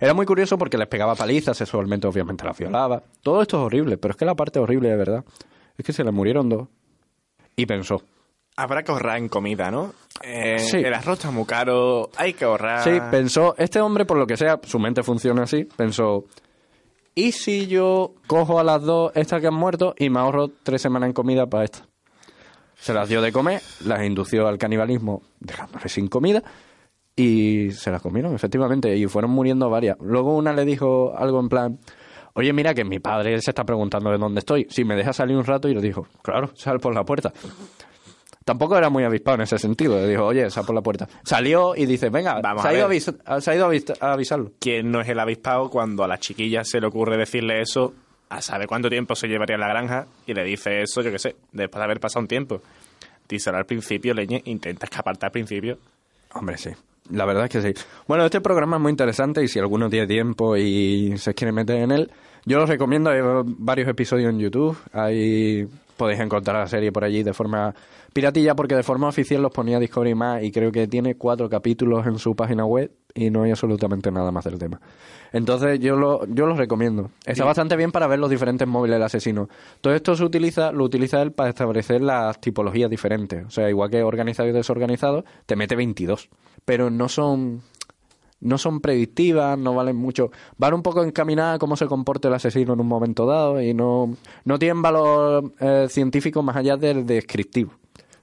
Era 0.00 0.14
muy 0.14 0.26
curioso 0.26 0.58
porque 0.58 0.76
les 0.78 0.88
pegaba 0.88 1.14
palizas, 1.14 1.56
sexualmente 1.56 2.06
obviamente 2.06 2.44
las 2.44 2.56
violaba. 2.58 3.02
Todo 3.22 3.42
esto 3.42 3.56
es 3.58 3.62
horrible, 3.64 3.96
pero 3.98 4.12
es 4.12 4.18
que 4.18 4.24
la 4.24 4.34
parte 4.34 4.58
horrible 4.58 4.88
de 4.90 4.96
verdad 4.96 5.24
es 5.76 5.84
que 5.84 5.92
se 5.92 6.04
le 6.04 6.12
murieron 6.12 6.48
dos. 6.48 6.68
Y 7.56 7.66
pensó, 7.66 8.02
Habrá 8.58 8.82
que 8.82 8.90
ahorrar 8.90 9.18
en 9.18 9.28
comida, 9.28 9.70
¿no? 9.70 9.92
Eh, 10.22 10.58
Sí. 10.58 10.78
El 10.78 10.94
arroz 10.94 11.18
está 11.18 11.30
muy 11.30 11.44
caro, 11.44 12.10
hay 12.16 12.32
que 12.32 12.46
ahorrar. 12.46 12.82
Sí, 12.82 12.98
pensó, 13.10 13.54
este 13.58 13.80
hombre, 13.82 14.06
por 14.06 14.16
lo 14.16 14.26
que 14.26 14.38
sea, 14.38 14.58
su 14.64 14.78
mente 14.78 15.02
funciona 15.02 15.42
así, 15.42 15.64
pensó, 15.64 16.24
¿y 17.14 17.32
si 17.32 17.66
yo 17.66 18.14
cojo 18.26 18.58
a 18.58 18.64
las 18.64 18.82
dos 18.82 19.12
estas 19.14 19.42
que 19.42 19.48
han 19.48 19.54
muerto 19.54 19.94
y 19.98 20.08
me 20.08 20.20
ahorro 20.20 20.48
tres 20.62 20.80
semanas 20.80 21.08
en 21.08 21.12
comida 21.12 21.46
para 21.46 21.64
estas? 21.64 21.84
Se 22.76 22.94
las 22.94 23.10
dio 23.10 23.20
de 23.20 23.30
comer, 23.30 23.60
las 23.84 24.02
indució 24.04 24.46
al 24.48 24.56
canibalismo 24.56 25.22
dejándoles 25.38 25.92
sin 25.92 26.08
comida 26.08 26.42
y 27.16 27.70
se 27.72 27.90
las 27.90 28.02
comieron, 28.02 28.34
efectivamente, 28.34 28.94
y 28.96 29.06
fueron 29.06 29.30
muriendo 29.30 29.70
varias. 29.70 29.96
Luego 30.00 30.36
una 30.36 30.52
le 30.52 30.64
dijo 30.66 31.14
algo 31.16 31.40
en 31.40 31.48
plan, 31.48 31.78
oye, 32.34 32.52
mira 32.52 32.74
que 32.74 32.84
mi 32.84 32.98
padre 32.98 33.40
se 33.40 33.50
está 33.50 33.64
preguntando 33.64 34.10
de 34.10 34.18
dónde 34.18 34.40
estoy, 34.40 34.66
si 34.68 34.84
me 34.84 34.94
deja 34.96 35.12
salir 35.12 35.36
un 35.36 35.44
rato 35.44 35.68
y 35.68 35.74
le 35.74 35.80
dijo, 35.80 36.06
claro, 36.22 36.50
sal 36.54 36.78
por 36.78 36.94
la 36.94 37.04
puerta. 37.04 37.32
Tampoco 38.44 38.76
era 38.78 38.90
muy 38.90 39.02
avispado 39.02 39.34
en 39.36 39.40
ese 39.40 39.58
sentido. 39.58 39.96
Le 40.00 40.06
dijo, 40.08 40.24
oye, 40.24 40.48
sal 40.50 40.64
por 40.64 40.74
la 40.76 40.80
puerta. 40.82 41.08
Salió 41.24 41.74
y 41.74 41.84
dice, 41.84 42.10
venga, 42.10 42.40
Vamos 42.40 42.62
se 42.62 42.68
a 42.68 42.70
ha, 42.70 42.74
ido 42.74 42.86
a 43.24 43.40
se 43.40 43.50
ha 43.50 43.54
ido 43.56 43.64
a 43.66 43.68
avis- 43.72 43.96
a 44.00 44.12
avisarlo. 44.12 44.52
¿Quién 44.60 44.92
no 44.92 45.00
es 45.00 45.08
el 45.08 45.18
avispado 45.18 45.68
cuando 45.68 46.04
a 46.04 46.08
la 46.08 46.18
chiquilla 46.18 46.62
se 46.62 46.80
le 46.80 46.86
ocurre 46.86 47.16
decirle 47.16 47.60
eso? 47.60 47.92
A 48.28 48.40
sabe 48.40 48.68
cuánto 48.68 48.88
tiempo 48.88 49.16
se 49.16 49.26
llevaría 49.26 49.54
en 49.54 49.60
la 49.62 49.68
granja 49.68 50.06
y 50.26 50.34
le 50.34 50.44
dice 50.44 50.82
eso, 50.82 51.00
yo 51.00 51.10
qué 51.10 51.18
sé, 51.18 51.34
después 51.52 51.80
de 51.80 51.84
haber 51.84 51.98
pasado 51.98 52.20
un 52.20 52.28
tiempo. 52.28 52.60
Díselo 53.28 53.56
al 53.58 53.66
principio, 53.66 54.14
leñe, 54.14 54.42
intenta 54.44 54.84
escaparte 54.86 55.26
al 55.26 55.32
principio. 55.32 55.78
Hombre, 56.34 56.56
sí. 56.56 56.70
La 57.10 57.24
verdad 57.24 57.44
es 57.44 57.50
que 57.50 57.62
sí. 57.62 57.84
Bueno, 58.06 58.24
este 58.24 58.40
programa 58.40 58.76
es 58.76 58.82
muy 58.82 58.90
interesante 58.90 59.42
y 59.42 59.48
si 59.48 59.58
alguno 59.58 59.88
tiene 59.88 60.06
tiempo 60.06 60.56
y 60.56 61.16
se 61.18 61.34
quiere 61.34 61.52
meter 61.52 61.76
en 61.76 61.92
él, 61.92 62.10
yo 62.44 62.58
lo 62.58 62.66
recomiendo. 62.66 63.10
Hay 63.10 63.20
varios 63.44 63.88
episodios 63.88 64.30
en 64.30 64.38
YouTube. 64.38 64.76
Ahí 64.92 65.68
podéis 65.96 66.20
encontrar 66.20 66.56
la 66.56 66.66
serie 66.66 66.92
por 66.92 67.04
allí 67.04 67.22
de 67.22 67.32
forma 67.32 67.74
piratilla 68.12 68.54
porque 68.54 68.74
de 68.74 68.82
forma 68.82 69.08
oficial 69.08 69.42
los 69.42 69.52
ponía 69.52 69.78
Discovery 69.78 70.14
más 70.14 70.42
y 70.42 70.50
creo 70.50 70.72
que 70.72 70.86
tiene 70.86 71.16
cuatro 71.16 71.48
capítulos 71.48 72.06
en 72.06 72.18
su 72.18 72.34
página 72.34 72.64
web 72.64 72.90
y 73.14 73.30
no 73.30 73.42
hay 73.42 73.50
absolutamente 73.50 74.10
nada 74.10 74.30
más 74.30 74.44
del 74.44 74.58
tema. 74.58 74.80
Entonces 75.32 75.80
yo 75.80 75.96
lo, 75.96 76.24
yo 76.26 76.46
lo 76.46 76.54
recomiendo. 76.54 77.10
Está 77.24 77.44
bastante 77.44 77.76
bien 77.76 77.92
para 77.92 78.06
ver 78.06 78.18
los 78.18 78.30
diferentes 78.30 78.66
móviles 78.66 78.96
del 78.96 79.02
asesino. 79.02 79.48
Todo 79.80 79.94
esto 79.94 80.14
se 80.14 80.24
utiliza, 80.24 80.72
lo 80.72 80.84
utiliza 80.84 81.20
él 81.20 81.32
para 81.32 81.50
establecer 81.50 82.00
las 82.00 82.40
tipologías 82.40 82.88
diferentes. 82.88 83.44
O 83.44 83.50
sea, 83.50 83.68
igual 83.68 83.90
que 83.90 84.02
organizado 84.02 84.48
y 84.48 84.52
desorganizado, 84.52 85.24
te 85.46 85.56
mete 85.56 85.76
22. 85.76 86.28
Pero 86.66 86.90
no 86.90 87.08
son 87.08 87.62
no 88.40 88.58
son 88.58 88.80
predictivas, 88.80 89.58
no 89.58 89.74
valen 89.74 89.96
mucho. 89.96 90.30
Van 90.58 90.74
un 90.74 90.82
poco 90.82 91.02
encaminadas 91.02 91.56
a 91.56 91.58
cómo 91.58 91.76
se 91.76 91.86
comporta 91.86 92.28
el 92.28 92.34
asesino 92.34 92.74
en 92.74 92.80
un 92.80 92.86
momento 92.86 93.26
dado 93.26 93.62
y 93.62 93.72
no, 93.72 94.14
no 94.44 94.58
tienen 94.58 94.82
valor 94.82 95.54
eh, 95.58 95.86
científico 95.88 96.42
más 96.42 96.56
allá 96.56 96.76
del 96.76 97.06
descriptivo. 97.06 97.72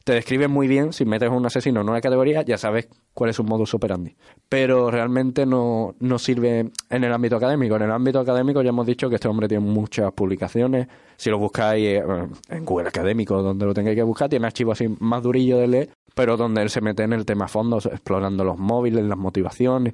Te 0.04 0.12
describen 0.12 0.52
muy 0.52 0.68
bien, 0.68 0.92
si 0.92 1.06
metes 1.06 1.30
un 1.30 1.46
asesino 1.46 1.80
en 1.80 1.88
una 1.88 2.02
categoría, 2.02 2.42
ya 2.42 2.58
sabes 2.58 2.90
cuál 3.14 3.30
es 3.30 3.38
su 3.38 3.44
modus 3.46 3.74
operandi. 3.74 4.14
Pero 4.50 4.92
realmente 4.92 5.46
no, 5.46 5.96
no 6.00 6.20
sirve 6.20 6.72
en 6.90 7.04
el 7.06 7.14
ámbito 7.14 7.38
académico. 7.38 7.78
En 7.78 7.84
el 7.84 7.92
ámbito 7.92 8.20
académico 8.20 8.62
ya 8.62 8.70
hemos 8.70 8.86
dicho 8.86 9.08
que 9.08 9.16
este 9.16 9.30
hombre 9.30 9.48
tiene 9.48 9.66
muchas 9.66 10.12
publicaciones. 10.12 10.90
Si 11.16 11.30
lo 11.30 11.40
buscáis 11.40 11.86
eh, 11.86 12.04
en 12.50 12.66
Google 12.66 12.90
Académico, 12.90 13.42
donde 13.42 13.66
lo 13.66 13.74
tengáis 13.74 13.96
que 13.96 14.04
buscar, 14.04 14.28
tiene 14.28 14.46
archivos 14.46 14.78
así 14.78 14.94
más 15.00 15.24
durillos 15.24 15.62
de 15.62 15.68
leer, 15.68 15.90
pero 16.14 16.36
donde 16.36 16.62
él 16.64 16.70
se 16.70 16.82
mete 16.82 17.04
en 17.04 17.14
el 17.14 17.26
tema 17.26 17.46
a 17.46 17.48
fondo, 17.48 17.78
explorando 17.78 18.44
los 18.44 18.58
móviles, 18.58 19.06
las 19.06 19.18
motivaciones. 19.18 19.94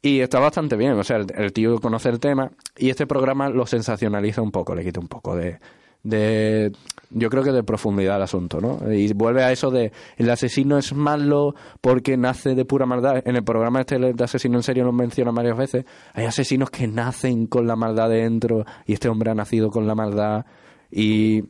Y 0.00 0.20
está 0.20 0.38
bastante 0.38 0.76
bien, 0.76 0.92
o 0.92 1.02
sea, 1.02 1.16
el, 1.16 1.26
el 1.34 1.52
tío 1.52 1.80
conoce 1.80 2.08
el 2.08 2.20
tema 2.20 2.52
y 2.76 2.90
este 2.90 3.04
programa 3.08 3.48
lo 3.48 3.66
sensacionaliza 3.66 4.42
un 4.42 4.52
poco, 4.52 4.76
le 4.76 4.84
quita 4.84 5.00
un 5.00 5.08
poco 5.08 5.34
de, 5.34 5.58
de 6.04 6.70
yo 7.10 7.30
creo 7.30 7.42
que 7.42 7.52
de 7.52 7.62
profundidad 7.62 8.16
al 8.16 8.22
asunto, 8.22 8.60
¿no? 8.60 8.80
Y 8.92 9.12
vuelve 9.12 9.42
a 9.42 9.52
eso 9.52 9.70
de 9.70 9.92
el 10.16 10.30
asesino 10.30 10.78
es 10.78 10.92
malo 10.92 11.54
porque 11.80 12.16
nace 12.16 12.54
de 12.54 12.64
pura 12.64 12.86
maldad. 12.86 13.22
En 13.24 13.36
el 13.36 13.44
programa 13.44 13.80
este 13.80 13.98
de 13.98 14.24
asesino 14.24 14.58
en 14.58 14.62
serio 14.62 14.84
lo 14.84 14.92
menciona 14.92 15.30
varias 15.30 15.56
veces. 15.56 15.84
Hay 16.12 16.26
asesinos 16.26 16.70
que 16.70 16.86
nacen 16.86 17.46
con 17.46 17.66
la 17.66 17.76
maldad 17.76 18.10
dentro 18.10 18.64
y 18.86 18.92
este 18.92 19.08
hombre 19.08 19.30
ha 19.30 19.34
nacido 19.34 19.70
con 19.70 19.86
la 19.86 19.94
maldad 19.94 20.44
y 20.90 21.42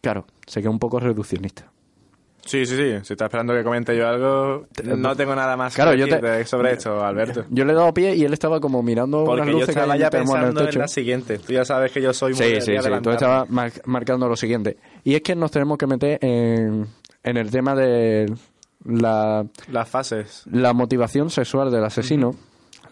claro, 0.00 0.26
se 0.46 0.60
queda 0.60 0.70
un 0.70 0.78
poco 0.78 1.00
reduccionista. 1.00 1.70
Sí, 2.46 2.64
sí, 2.64 2.76
sí. 2.76 2.92
Si 3.02 3.12
estás 3.12 3.26
esperando 3.26 3.52
que 3.52 3.62
comente 3.62 3.94
yo 3.96 4.08
algo, 4.08 4.66
no 4.84 5.14
tengo 5.16 5.34
nada 5.34 5.56
más 5.56 5.74
Claro, 5.74 5.90
que 5.90 5.98
yo 5.98 6.06
te- 6.08 6.44
sobre 6.46 6.72
esto, 6.72 7.04
Alberto. 7.04 7.44
Yo 7.50 7.64
le 7.64 7.72
he 7.72 7.76
dado 7.76 7.92
pie 7.92 8.14
y 8.16 8.24
él 8.24 8.32
estaba 8.32 8.60
como 8.60 8.82
mirando 8.82 9.24
unas 9.24 9.28
Porque 9.36 9.46
yo 9.46 9.52
luces 9.58 9.66
que 9.66 9.72
estaba 9.72 9.92
hay 9.94 9.98
ya 10.00 10.06
en 10.06 10.10
pensando 10.12 10.60
en 10.60 10.66
techo. 10.66 10.78
la 10.78 10.88
siguiente. 10.88 11.38
Tú 11.38 11.52
ya 11.52 11.64
sabes 11.64 11.92
que 11.92 12.00
yo 12.00 12.12
soy 12.14 12.32
muy 12.32 12.42
Sí, 12.42 12.52
de 12.54 12.60
sí, 12.60 12.72
sí. 12.80 12.88
Tú 13.02 13.10
estabas 13.10 13.50
mar- 13.50 13.72
marcando 13.84 14.28
lo 14.28 14.36
siguiente. 14.36 14.76
Y 15.04 15.14
es 15.16 15.22
que 15.22 15.34
nos 15.34 15.50
tenemos 15.50 15.76
que 15.76 15.86
meter 15.86 16.18
en, 16.24 16.86
en 17.22 17.36
el 17.36 17.50
tema 17.50 17.74
de 17.74 18.32
la, 18.84 19.44
Las 19.72 19.88
fases. 19.88 20.44
la 20.50 20.72
motivación 20.72 21.30
sexual 21.30 21.70
del 21.70 21.84
asesino. 21.84 22.34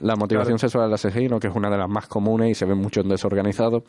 La 0.01 0.17
motivación 0.17 0.57
Claro. 0.57 0.69
sexual 0.69 0.85
del 0.87 0.95
asesino, 0.95 1.39
que 1.39 1.47
es 1.47 1.55
una 1.55 1.71
de 1.71 1.79
las 1.79 1.89
más 1.89 2.09
comunes 2.09 2.51
y 2.51 2.55
se 2.55 2.65
ve 2.65 2.75
mucho 2.75 3.01
en 3.03 3.09
desorganizados. 3.09 3.85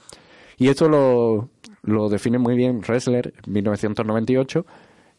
Y 0.57 0.69
esto 0.69 0.87
lo, 0.87 1.49
lo 1.81 2.07
define 2.07 2.37
muy 2.37 2.55
bien 2.55 2.83
Ressler 2.83 3.33
en 3.45 3.51
1998 3.53 4.65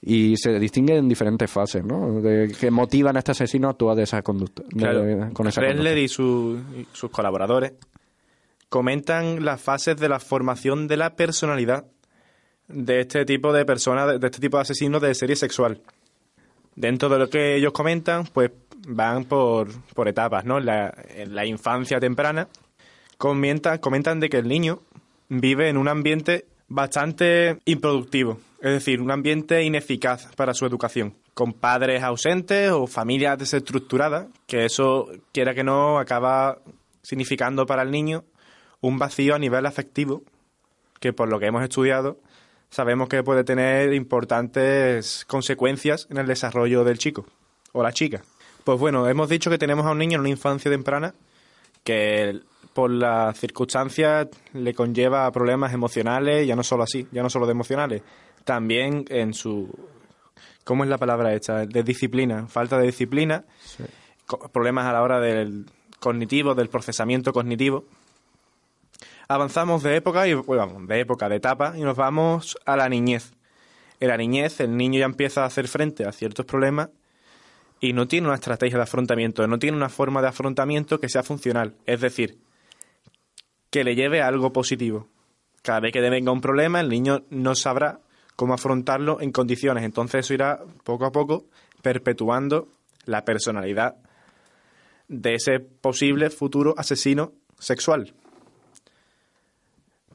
y 0.03 0.37
se 0.37 0.59
distingue 0.59 0.97
en 0.97 1.09
diferentes 1.09 1.51
fases, 1.51 1.85
¿no? 1.85 2.21
De 2.21 2.53
que 2.59 2.71
motivan 2.71 3.17
a 3.17 3.21
este 3.21 3.33
asesino 3.33 3.69
a 3.69 3.71
actuar 3.73 3.97
de 3.97 4.03
esa 4.05 4.23
conducta. 4.23 4.63
de- 4.69 4.77
Claro. 4.79 5.33
con 5.33 5.47
esa 5.49 5.61
conducta. 5.63 5.99
y, 5.99 6.09
su- 6.09 6.61
y 6.77 6.87
sus 6.93 7.11
colaboradores 7.11 7.73
comentan 8.69 9.45
las 9.45 9.61
fases 9.61 9.97
de 9.97 10.09
la 10.09 10.19
formación 10.21 10.89
de 10.89 10.97
la 10.97 11.15
personalidad 11.15 11.87
de 12.69 13.01
este 13.01 13.25
tipo 13.25 13.53
de 13.53 13.65
personas, 13.65 14.09
de 14.09 14.19
de 14.19 14.27
este 14.27 14.41
tipo 14.41 14.57
de 14.57 14.63
asesinos 14.63 15.01
de 15.01 15.15
serie 15.15 15.37
sexual. 15.37 15.81
Dentro 16.75 17.09
de 17.09 17.19
lo 17.19 17.31
que 17.31 17.57
ellos 17.57 17.73
comentan, 17.73 18.25
pues 18.33 18.51
van 18.89 19.25
por, 19.25 19.69
por 19.95 20.09
etapas, 20.09 20.45
¿no? 20.45 20.61
La, 20.61 20.93
en 21.15 21.35
la 21.35 21.47
infancia 21.47 21.99
temprana 22.01 22.49
comentan, 23.19 23.79
comentan 23.79 24.21
de 24.21 24.29
que 24.29 24.39
el 24.39 24.49
niño 24.49 24.81
vive 25.29 25.69
en 25.69 25.77
un 25.77 25.89
ambiente 25.89 26.45
bastante 26.69 27.59
improductivo, 27.65 28.41
es 28.67 28.73
decir, 28.73 29.01
un 29.01 29.13
ambiente 29.13 29.63
ineficaz 29.63 30.35
para 30.35 30.53
su 30.53 30.67
educación, 30.67 31.15
con 31.35 31.53
padres 31.53 32.03
ausentes 32.03 32.73
o 32.73 32.89
familias 32.89 33.39
desestructuradas, 33.39 34.27
que 34.49 34.65
eso, 34.65 35.09
quiera 35.31 35.55
que 35.55 35.63
no, 35.63 36.01
acaba 36.01 36.59
significando 37.01 37.65
para 37.65 37.83
el 37.83 37.93
niño 37.93 38.25
un 38.81 38.99
vacío 38.99 39.37
a 39.37 39.39
nivel 39.39 39.67
afectivo, 39.67 40.25
que 40.99 41.13
por 41.13 41.29
lo 41.29 41.39
que 41.39 41.47
hemos 41.47 41.63
estudiado, 41.63 42.19
sabemos 42.69 43.09
que 43.09 43.23
puede 43.23 43.45
tener 43.45 43.95
importantes 43.95 45.25
consecuencias 45.27 46.09
en 46.11 46.19
el 46.19 46.27
desarrollo 46.27 46.83
del 46.83 46.99
chico 46.99 47.25
o 47.71 47.85
la 47.85 47.93
chica. 47.93 48.25
Pues 48.65 48.81
bueno, 48.81 49.09
hemos 49.09 49.29
dicho 49.29 49.49
que 49.49 49.59
tenemos 49.59 49.87
a 49.87 49.93
un 49.93 49.99
niño 49.99 50.17
en 50.17 50.23
una 50.23 50.31
infancia 50.31 50.73
temprana 50.73 51.15
que 51.85 52.41
por 52.75 52.91
las 52.91 53.39
circunstancias 53.39 54.27
le 54.53 54.75
conlleva 54.75 55.31
problemas 55.31 55.73
emocionales, 55.73 56.49
ya 56.49 56.57
no 56.57 56.65
solo 56.65 56.83
así, 56.83 57.07
ya 57.13 57.23
no 57.23 57.31
solo 57.31 57.47
de 57.47 57.53
emocionales, 57.53 58.03
también 58.47 59.05
en 59.09 59.35
su... 59.35 59.69
¿Cómo 60.65 60.85
es 60.85 60.91
la 60.91 60.99
palabra 60.99 61.35
hecha? 61.35 61.67
De 61.67 61.83
disciplina, 61.83 62.47
falta 62.47 62.79
de 62.79 62.87
disciplina, 62.87 63.45
problemas 64.53 64.87
a 64.87 64.93
la 64.93 65.03
hora 65.03 65.21
del 65.21 65.67
cognitivo, 65.99 66.55
del 66.55 66.69
procesamiento 66.69 67.33
cognitivo. 67.33 67.85
Avanzamos 69.29 69.83
de 69.83 69.97
época, 69.97 70.27
y, 70.29 70.35
bueno, 70.35 70.79
de 70.87 71.01
época, 71.01 71.29
de 71.29 71.37
etapa, 71.37 71.75
y 71.77 71.83
nos 71.83 71.97
vamos 71.97 72.57
a 72.65 72.77
la 72.77 72.89
niñez. 72.89 73.33
En 73.99 74.09
la 74.09 74.17
niñez 74.17 74.61
el 74.61 74.77
niño 74.77 75.01
ya 75.01 75.07
empieza 75.07 75.43
a 75.43 75.47
hacer 75.47 75.67
frente 75.67 76.07
a 76.07 76.13
ciertos 76.13 76.47
problemas 76.47 76.91
y 77.81 77.93
no 77.95 78.07
tiene 78.07 78.29
una 78.29 78.37
estrategia 78.37 78.77
de 78.77 78.85
afrontamiento, 78.85 79.47
no 79.49 79.59
tiene 79.59 79.77
una 79.77 79.89
forma 79.89 80.23
de 80.23 80.29
afrontamiento 80.29 81.01
que 81.01 81.09
sea 81.09 81.25
funcional. 81.25 81.75
Es 81.85 82.01
decir, 82.01 82.39
que 83.71 83.83
le 83.83 83.97
lleve 83.97 84.23
a 84.23 84.29
algo 84.29 84.53
positivo. 84.53 85.09
Cada 85.63 85.81
vez 85.81 85.93
que 85.93 86.01
venga 86.01 86.31
un 86.31 86.41
problema, 86.41 86.81
el 86.81 86.89
niño 86.89 87.25
no 87.31 87.57
sabrá 87.57 88.01
cómo 88.37 88.55
afrontarlo 88.55 89.21
en 89.21 89.33
condiciones. 89.33 89.85
Entonces 89.85 90.27
eso 90.27 90.35
irá 90.35 90.61
poco 90.85 91.07
a 91.07 91.13
poco 91.13 91.47
perpetuando 91.83 92.69
la 93.07 93.25
personalidad 93.25 93.97
de 95.09 95.35
ese 95.35 95.61
posible 95.61 96.31
futuro 96.31 96.75
asesino 96.77 97.33
sexual. 97.59 98.13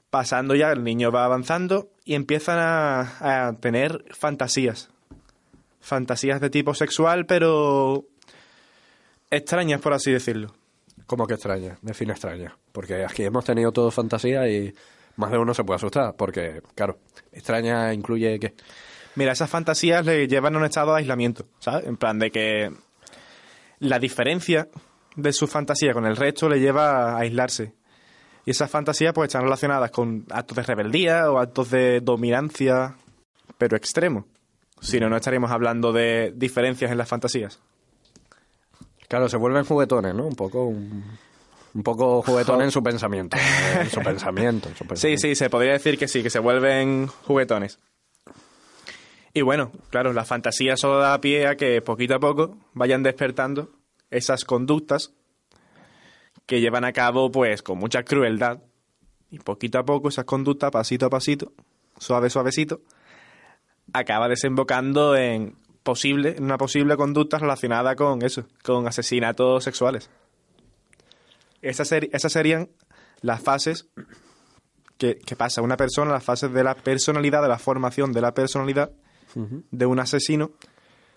Pasando 0.10 0.56
ya, 0.56 0.72
el 0.72 0.84
niño 0.84 1.12
va 1.12 1.26
avanzando 1.26 1.90
y 2.04 2.16
empiezan 2.16 2.60
a, 2.60 3.48
a 3.48 3.54
tener 3.54 4.04
fantasías. 4.12 4.90
Fantasías 5.80 6.42
de 6.42 6.50
tipo 6.50 6.74
sexual, 6.74 7.26
pero 7.26 8.06
extrañas, 9.30 9.82
por 9.82 9.94
así 9.94 10.12
decirlo. 10.12 10.54
Como 11.08 11.26
que 11.26 11.36
extraña, 11.36 11.78
define 11.82 12.12
extraña. 12.12 12.56
Porque 12.72 13.06
aquí 13.06 13.24
hemos 13.24 13.46
tenido 13.46 13.72
todo 13.72 13.90
fantasía 13.90 14.48
y 14.50 14.74
más 15.16 15.32
de 15.32 15.38
uno 15.38 15.54
se 15.54 15.64
puede 15.64 15.78
asustar. 15.78 16.16
Porque, 16.16 16.62
claro, 16.76 17.00
extraña 17.32 17.94
incluye 17.94 18.40
que. 18.40 18.54
Mira, 19.16 19.34
esas 19.34 19.50
fantasías 19.50 20.06
le 20.06 20.28
llevan 20.28 20.56
a 20.56 20.60
un 20.60 20.66
estado 20.66 20.94
de 20.94 21.00
aislamiento, 21.00 21.46
¿sabes? 21.60 21.86
En 21.86 21.98
plan 21.98 22.18
de 22.18 22.32
que 22.32 22.72
la 23.80 24.00
diferencia 24.00 24.70
de 25.16 25.34
su 25.34 25.48
fantasía 25.48 25.94
con 25.94 26.06
el 26.06 26.16
resto 26.16 26.48
le 26.48 26.60
lleva 26.60 27.14
a 27.14 27.20
aislarse. 27.20 27.74
Y 28.46 28.52
esas 28.52 28.72
fantasías 28.72 29.14
pues 29.14 29.28
están 29.28 29.44
relacionadas 29.44 29.92
con 29.92 30.26
actos 30.30 30.58
de 30.58 30.64
rebeldía 30.64 31.30
o 31.30 31.40
actos 31.40 31.70
de 31.70 32.00
dominancia, 32.02 32.96
pero 33.58 33.76
extremo. 33.76 34.26
Si 34.80 35.00
no, 35.00 35.10
no 35.10 35.18
estaríamos 35.18 35.52
hablando 35.52 35.92
de 35.92 36.34
diferencias 36.36 36.92
en 36.92 36.98
las 36.98 37.08
fantasías. 37.08 37.60
Claro, 39.08 39.30
se 39.30 39.38
vuelven 39.38 39.66
juguetones, 39.66 40.16
¿no? 40.16 40.26
Un 40.26 40.36
poco. 40.36 40.64
Un, 40.64 41.04
un 41.74 41.84
poco 41.84 42.22
juguetón 42.22 42.62
en 42.62 42.72
su 42.72 42.84
pensamiento. 42.84 43.38
En 43.80 43.90
su 43.90 44.02
pensamiento. 44.02 44.70
en 44.70 44.76
su 44.76 44.84
Sí, 44.84 44.88
pensamiento. 44.90 45.22
sí, 45.28 45.36
se 45.36 45.50
podría 45.50 45.74
decir 45.74 45.98
que 45.98 46.08
sí, 46.08 46.22
que 46.24 46.30
se 46.30 46.40
vuelven 46.40 47.08
juguetones. 47.08 47.80
Y 49.34 49.42
bueno, 49.42 49.72
claro, 49.90 50.12
la 50.12 50.26
fantasía 50.26 50.76
solo 50.76 51.00
da 51.00 51.20
pie 51.22 51.48
a 51.48 51.56
que 51.56 51.82
poquito 51.82 52.16
a 52.16 52.20
poco 52.20 52.58
vayan 52.74 53.02
despertando 53.04 53.70
esas 54.10 54.44
conductas 54.44 55.14
que 56.46 56.60
llevan 56.60 56.84
a 56.84 56.92
cabo 56.92 57.32
pues 57.32 57.62
con 57.62 57.78
mucha 57.78 58.04
crueldad. 58.04 58.60
Y 59.30 59.40
poquito 59.40 59.80
a 59.80 59.86
poco 59.86 60.10
esas 60.10 60.26
conductas, 60.26 60.72
pasito 60.72 61.06
a 61.06 61.10
pasito, 61.10 61.54
suave, 61.98 62.30
suavecito, 62.30 62.82
acaba 63.94 64.28
desembocando 64.28 65.16
en 65.16 65.56
posible, 65.84 66.36
en 66.36 66.44
una 66.44 66.58
posible 66.58 66.98
conducta 66.98 67.38
relacionada 67.38 67.96
con 67.96 68.22
eso, 68.24 68.44
con 68.62 68.86
asesinatos 68.88 69.64
sexuales. 69.64 70.10
Esas, 71.62 71.88
serían 72.32 72.70
las 73.22 73.42
fases 73.42 73.88
que, 74.98 75.18
que 75.18 75.36
pasa 75.36 75.62
una 75.62 75.78
persona, 75.78 76.12
las 76.12 76.24
fases 76.24 76.52
de 76.52 76.64
la 76.64 76.76
personalidad, 76.76 77.42
de 77.42 77.48
la 77.48 77.60
formación 77.60 78.12
de 78.12 78.22
la 78.22 78.34
personalidad 78.34 78.92
de 79.36 79.86
un 79.86 80.00
asesino 80.00 80.52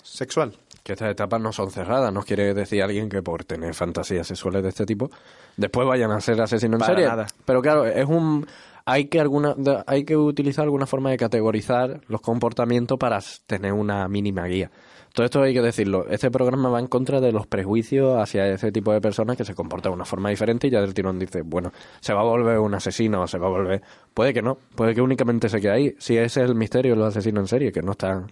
sexual. 0.03 0.57
Que 0.83 0.93
estas 0.93 1.11
etapas 1.11 1.41
no 1.41 1.53
son 1.53 1.71
cerradas. 1.71 2.13
No 2.13 2.23
quiere 2.23 2.53
decir 2.53 2.83
alguien 2.83 3.09
que 3.09 3.23
por 3.23 3.45
tener 3.45 3.75
fantasías 3.75 4.27
sexuales 4.27 4.63
de 4.63 4.69
este 4.69 4.85
tipo 4.85 5.11
después 5.57 5.89
vayan 5.89 6.11
a 6.11 6.21
ser 6.21 6.41
asesinos 6.41 6.75
en 6.75 6.81
Para 6.81 6.93
serie. 6.93 7.09
nada. 7.09 7.27
Pero 7.45 7.63
claro, 7.63 7.87
es 7.87 8.07
un 8.07 8.47
hay 8.85 9.07
que 9.07 9.19
alguna 9.19 9.55
hay 9.87 10.05
que 10.05 10.17
utilizar 10.17 10.65
alguna 10.65 10.87
forma 10.87 11.11
de 11.11 11.17
categorizar 11.17 12.03
los 12.07 12.21
comportamientos 12.21 12.99
para 12.99 13.19
tener 13.47 13.73
una 13.73 14.07
mínima 14.09 14.45
guía. 14.45 14.71
Todo 15.15 15.27
esto 15.27 15.43
hay 15.43 15.55
que 15.55 15.63
decirlo. 15.63 16.07
Este 16.11 16.29
programa 16.29 16.69
va 16.71 16.81
en 16.81 16.89
contra 16.89 17.21
de 17.21 17.31
los 17.31 17.47
prejuicios 17.47 18.21
hacia 18.21 18.49
ese 18.49 18.73
tipo 18.73 18.93
de 18.93 19.01
personas 19.01 19.37
que 19.37 19.45
se 19.45 19.55
comportan 19.55 19.93
de 19.93 19.95
una 19.95 20.05
forma 20.05 20.29
diferente 20.29 20.67
y 20.67 20.71
ya 20.71 20.81
del 20.81 20.93
tirón 20.93 21.21
dice, 21.21 21.43
bueno, 21.43 21.73
se 22.01 22.13
va 22.13 22.23
a 22.23 22.25
volver 22.25 22.59
un 22.59 22.75
asesino, 22.75 23.23
o 23.23 23.27
se 23.29 23.39
va 23.39 23.47
a 23.47 23.51
volver... 23.51 23.81
Puede 24.13 24.35
que 24.35 24.43
no, 24.43 24.59
puede 24.75 24.93
que 24.93 25.01
únicamente 25.01 25.49
se 25.49 25.61
quede 25.61 25.71
ahí. 25.71 25.95
Si 25.99 26.17
ese 26.17 26.43
es 26.43 26.51
el 26.51 26.57
misterio 26.57 26.95
de 26.95 26.99
los 26.99 27.11
asesinos 27.11 27.43
en 27.43 27.47
serie, 27.47 27.71
que 27.71 27.81
no 27.81 27.93
están, 27.93 28.27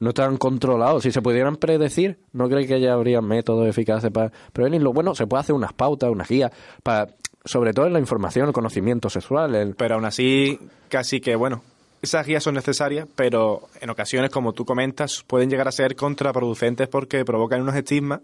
no 0.00 0.08
están 0.08 0.36
controlados. 0.36 1.04
Si 1.04 1.12
se 1.12 1.22
pudieran 1.22 1.54
predecir, 1.54 2.18
¿no 2.32 2.48
creo 2.48 2.66
que 2.66 2.80
ya 2.80 2.94
habría 2.94 3.20
métodos 3.20 3.68
eficaces 3.68 4.10
para 4.10 4.32
prevenirlo? 4.52 4.92
Bueno, 4.92 5.14
se 5.14 5.28
puede 5.28 5.42
hacer 5.42 5.54
unas 5.54 5.72
pautas, 5.72 6.10
unas 6.10 6.28
guías, 6.28 6.50
para, 6.82 7.14
sobre 7.44 7.72
todo 7.72 7.86
en 7.86 7.92
la 7.92 8.00
información, 8.00 8.48
el 8.48 8.52
conocimiento 8.52 9.08
sexual, 9.08 9.54
el, 9.54 9.76
Pero 9.76 9.94
aún 9.94 10.04
así, 10.04 10.58
casi 10.88 11.20
que, 11.20 11.36
bueno, 11.36 11.62
esas 12.04 12.26
guías 12.26 12.42
son 12.42 12.54
necesarias, 12.54 13.06
pero 13.16 13.68
en 13.80 13.90
ocasiones, 13.90 14.30
como 14.30 14.52
tú 14.52 14.64
comentas, 14.64 15.24
pueden 15.26 15.50
llegar 15.50 15.68
a 15.68 15.72
ser 15.72 15.96
contraproducentes 15.96 16.88
porque 16.88 17.24
provocan 17.24 17.60
unos 17.62 17.74
estigmas 17.74 18.20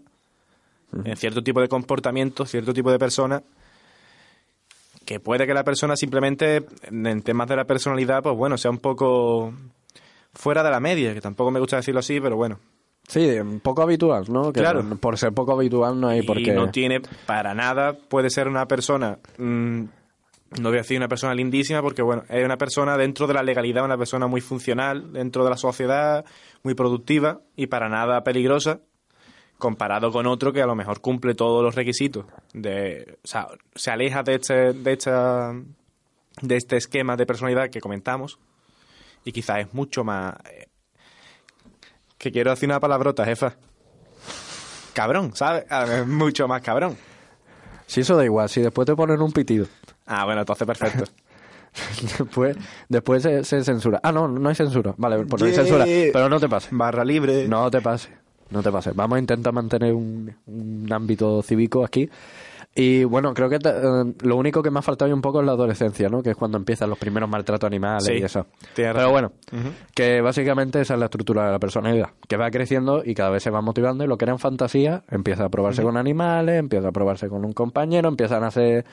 en 1.05 1.15
cierto 1.15 1.41
tipo 1.43 1.61
de 1.61 1.69
comportamiento, 1.69 2.45
cierto 2.45 2.73
tipo 2.73 2.91
de 2.91 2.99
persona, 2.99 3.41
que 5.05 5.19
puede 5.19 5.47
que 5.47 5.53
la 5.53 5.63
persona 5.63 5.95
simplemente, 5.95 6.65
en 6.83 7.21
temas 7.21 7.47
de 7.47 7.55
la 7.55 7.65
personalidad, 7.65 8.21
pues 8.23 8.35
bueno, 8.35 8.57
sea 8.57 8.71
un 8.71 8.77
poco 8.79 9.53
fuera 10.33 10.63
de 10.63 10.69
la 10.69 10.79
media, 10.79 11.13
que 11.13 11.21
tampoco 11.21 11.49
me 11.51 11.59
gusta 11.59 11.77
decirlo 11.77 11.99
así, 11.99 12.19
pero 12.19 12.35
bueno. 12.35 12.59
Sí, 13.07 13.29
poco 13.61 13.81
habitual, 13.81 14.25
¿no? 14.29 14.53
Que 14.53 14.59
Claro. 14.61 14.83
por- 15.01 15.17
ser 15.17 15.33
poco 15.33 15.53
habitual 15.53 15.99
no 15.99 16.07
hay 16.07 16.21
por 16.21 16.39
y 16.39 16.43
qué... 16.45 16.53
no 16.53 16.69
tiene 16.71 17.01
para 17.25 17.53
nada, 17.53 17.93
puede 17.93 18.29
ser 18.29 18.47
una 18.47 18.67
persona, 18.67 19.17
mm, 19.37 19.83
no 20.59 20.69
voy 20.69 20.79
a 20.79 20.81
decir 20.81 20.97
una 20.97 21.07
persona 21.07 21.33
lindísima, 21.33 21.81
porque 21.81 22.01
bueno, 22.01 22.23
es 22.29 22.43
una 22.43 22.57
persona 22.57 22.97
dentro 22.97 23.27
de 23.27 23.33
la 23.33 23.43
legalidad, 23.43 23.85
una 23.85 23.97
persona 23.97 24.27
muy 24.27 24.41
funcional, 24.41 25.13
dentro 25.13 25.43
de 25.43 25.49
la 25.49 25.57
sociedad, 25.57 26.25
muy 26.63 26.73
productiva 26.73 27.41
y 27.55 27.67
para 27.67 27.87
nada 27.87 28.23
peligrosa, 28.23 28.81
comparado 29.57 30.11
con 30.11 30.27
otro 30.27 30.51
que 30.51 30.61
a 30.61 30.65
lo 30.65 30.75
mejor 30.75 31.01
cumple 31.01 31.35
todos 31.35 31.63
los 31.63 31.75
requisitos, 31.75 32.25
de, 32.53 33.17
o 33.23 33.27
sea, 33.27 33.47
se 33.75 33.91
aleja 33.91 34.23
de 34.23 34.35
este, 34.35 34.73
de 34.73 34.93
esta, 34.93 35.53
de 36.41 36.55
este 36.55 36.77
esquema 36.77 37.15
de 37.15 37.25
personalidad 37.25 37.69
que 37.69 37.79
comentamos 37.79 38.39
y 39.23 39.31
quizás 39.31 39.59
es 39.59 39.73
mucho 39.73 40.03
más... 40.03 40.35
eh, 40.51 40.67
que 42.17 42.31
quiero 42.31 42.51
decir 42.51 42.67
una 42.69 42.79
palabrota, 42.79 43.25
jefa 43.25 43.55
cabrón, 44.93 45.35
¿sabes? 45.35 45.65
Es 45.69 46.07
mucho 46.07 46.47
más 46.47 46.61
cabrón. 46.61 46.97
Si 47.87 48.01
eso 48.01 48.15
da 48.15 48.23
igual, 48.23 48.49
si 48.49 48.61
después 48.61 48.85
te 48.85 48.95
ponen 48.95 49.21
un 49.21 49.31
pitido, 49.31 49.67
Ah, 50.05 50.25
bueno, 50.25 50.41
entonces 50.41 50.65
perfecto. 50.67 51.03
después, 52.19 52.57
después 52.89 53.23
se, 53.23 53.43
se 53.43 53.63
censura. 53.63 53.99
Ah, 54.03 54.11
no, 54.11 54.27
no 54.27 54.49
hay 54.49 54.55
censura. 54.55 54.93
Vale, 54.97 55.25
pues 55.25 55.41
no 55.41 55.47
hay 55.47 55.53
censura. 55.53 55.85
Pero 55.85 56.29
no 56.29 56.39
te 56.39 56.49
pases. 56.49 56.69
Barra 56.71 57.03
libre. 57.05 57.47
No 57.47 57.69
te 57.71 57.81
pases. 57.81 58.11
No 58.49 58.61
te 58.61 58.71
pases. 58.71 58.93
Vamos 58.95 59.15
a 59.15 59.19
intentar 59.19 59.53
mantener 59.53 59.93
un, 59.93 60.33
un 60.47 60.87
ámbito 60.91 61.41
cívico 61.41 61.85
aquí. 61.85 62.09
Y 62.73 63.03
bueno, 63.03 63.33
creo 63.33 63.49
que 63.49 63.59
te- 63.59 63.69
eh, 63.69 64.13
lo 64.21 64.37
único 64.37 64.61
que 64.63 64.71
me 64.71 64.79
ha 64.79 64.81
faltado 64.81 65.07
ahí 65.07 65.13
un 65.13 65.21
poco 65.21 65.41
es 65.41 65.45
la 65.45 65.51
adolescencia, 65.53 66.07
¿no? 66.07 66.23
Que 66.23 66.31
es 66.31 66.35
cuando 66.37 66.57
empiezan 66.57 66.89
los 66.89 66.97
primeros 66.97 67.29
maltratos 67.29 67.67
animales 67.67 68.05
Sí, 68.05 68.13
y 68.13 68.23
eso. 68.23 68.47
Pero 68.75 68.93
razón. 68.93 69.11
bueno, 69.11 69.31
que 69.93 70.21
básicamente 70.21 70.79
esa 70.79 70.93
es 70.93 70.99
la 71.01 71.05
estructura 71.07 71.45
de 71.45 71.51
la 71.51 71.59
personalidad, 71.59 72.11
que 72.29 72.37
va 72.37 72.49
creciendo 72.49 73.03
y 73.05 73.13
cada 73.13 73.29
vez 73.29 73.43
se 73.43 73.49
va 73.49 73.59
motivando 73.61 74.05
y 74.05 74.07
lo 74.07 74.17
que 74.17 74.23
era 74.23 74.31
en 74.31 74.39
fantasía 74.39 75.03
empieza 75.09 75.43
a 75.45 75.49
probarse 75.49 75.83
con 75.83 75.97
animales, 75.97 76.59
empieza 76.59 76.87
a 76.87 76.91
probarse 76.93 77.27
con 77.27 77.43
un 77.43 77.51
compañero, 77.51 78.07
empiezan 78.07 78.45
a 78.45 78.47
hacer 78.47 78.85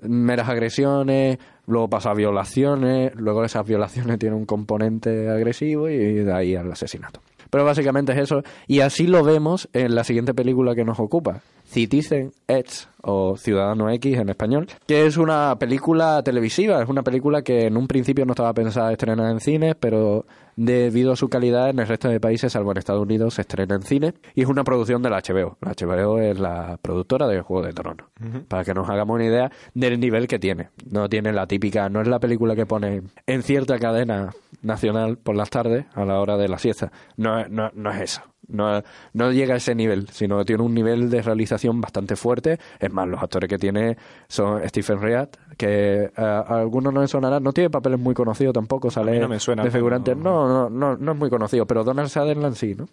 meras 0.00 0.48
agresiones, 0.48 1.38
luego 1.66 1.88
pasa 1.88 2.10
a 2.10 2.14
violaciones, 2.14 3.14
luego 3.14 3.44
esas 3.44 3.66
violaciones 3.66 4.18
tienen 4.18 4.38
un 4.38 4.46
componente 4.46 5.28
agresivo 5.28 5.88
y 5.88 5.96
de 5.96 6.32
ahí 6.32 6.56
al 6.56 6.70
asesinato. 6.70 7.20
Pero 7.50 7.64
básicamente 7.64 8.12
es 8.12 8.18
eso, 8.18 8.42
y 8.66 8.80
así 8.80 9.06
lo 9.06 9.24
vemos 9.24 9.68
en 9.72 9.94
la 9.94 10.04
siguiente 10.04 10.34
película 10.34 10.74
que 10.74 10.84
nos 10.84 11.00
ocupa, 11.00 11.40
Citizen 11.70 12.32
X 12.46 12.88
o 13.02 13.36
Ciudadano 13.36 13.90
X 13.90 14.18
en 14.18 14.28
español, 14.30 14.66
que 14.86 15.06
es 15.06 15.16
una 15.16 15.56
película 15.58 16.22
televisiva, 16.22 16.82
es 16.82 16.88
una 16.88 17.02
película 17.02 17.42
que 17.42 17.66
en 17.66 17.76
un 17.76 17.86
principio 17.86 18.24
no 18.24 18.32
estaba 18.32 18.54
pensada 18.54 18.92
estrenar 18.92 19.30
en 19.30 19.40
cines, 19.40 19.74
pero 19.78 20.24
debido 20.56 21.12
a 21.12 21.16
su 21.16 21.28
calidad 21.28 21.70
en 21.70 21.78
el 21.78 21.86
resto 21.86 22.08
de 22.08 22.18
países, 22.20 22.52
salvo 22.52 22.72
en 22.72 22.78
Estados 22.78 23.02
Unidos, 23.02 23.34
se 23.34 23.42
estrena 23.42 23.76
en 23.76 23.82
cine 23.82 24.14
y 24.34 24.42
es 24.42 24.48
una 24.48 24.64
producción 24.64 25.02
de 25.02 25.10
la 25.10 25.20
HBO. 25.20 25.56
La 25.60 25.72
HBO 25.72 26.18
es 26.18 26.40
la 26.40 26.78
productora 26.80 27.28
de 27.28 27.42
Juego 27.42 27.66
de 27.66 27.72
Tronos, 27.72 28.06
para 28.48 28.64
que 28.64 28.74
nos 28.74 28.88
hagamos 28.88 29.14
una 29.14 29.26
idea 29.26 29.52
del 29.74 30.00
nivel 30.00 30.26
que 30.26 30.38
tiene. 30.38 30.70
No 30.90 31.08
tiene 31.08 31.32
la 31.32 31.46
típica, 31.46 31.88
no 31.88 32.00
es 32.00 32.08
la 32.08 32.18
película 32.18 32.56
que 32.56 32.66
pone 32.66 33.02
en 33.26 33.42
cierta 33.42 33.78
cadena 33.78 34.30
nacional 34.62 35.18
por 35.18 35.36
las 35.36 35.50
tardes 35.50 35.86
a 35.94 36.04
la 36.04 36.18
hora 36.20 36.36
de 36.36 36.48
la 36.48 36.58
siesta. 36.58 36.90
No, 37.16 37.46
no, 37.48 37.70
no 37.74 37.92
es 37.92 38.00
eso. 38.00 38.22
No, 38.48 38.82
no 39.12 39.30
llega 39.30 39.54
a 39.54 39.56
ese 39.58 39.74
nivel, 39.74 40.08
sino 40.08 40.38
que 40.38 40.44
tiene 40.46 40.62
un 40.62 40.74
nivel 40.74 41.10
de 41.10 41.22
realización 41.22 41.80
bastante 41.80 42.16
fuerte. 42.16 42.58
Es 42.80 42.92
más, 42.92 43.06
los 43.06 43.22
actores 43.22 43.48
que 43.48 43.58
tiene 43.58 43.96
son 44.26 44.66
Stephen 44.68 45.00
Reat, 45.00 45.36
que 45.56 46.04
eh, 46.04 46.10
a 46.16 46.40
algunos 46.60 46.92
no 46.92 47.02
les 47.02 47.10
sonará, 47.10 47.40
no 47.40 47.52
tiene 47.52 47.70
papeles 47.70 48.00
muy 48.00 48.14
conocidos 48.14 48.54
tampoco, 48.54 48.90
sale 48.90 49.20
no 49.20 49.28
me 49.28 49.38
suena, 49.38 49.64
de 49.64 49.70
figurante. 49.70 50.14
No, 50.14 50.48
no, 50.48 50.70
no, 50.70 50.96
no 50.96 51.12
es 51.12 51.18
muy 51.18 51.28
conocido, 51.30 51.66
pero 51.66 51.84
Donald 51.84 52.08
Sutherland 52.08 52.54
sí, 52.54 52.74
¿no? 52.74 52.88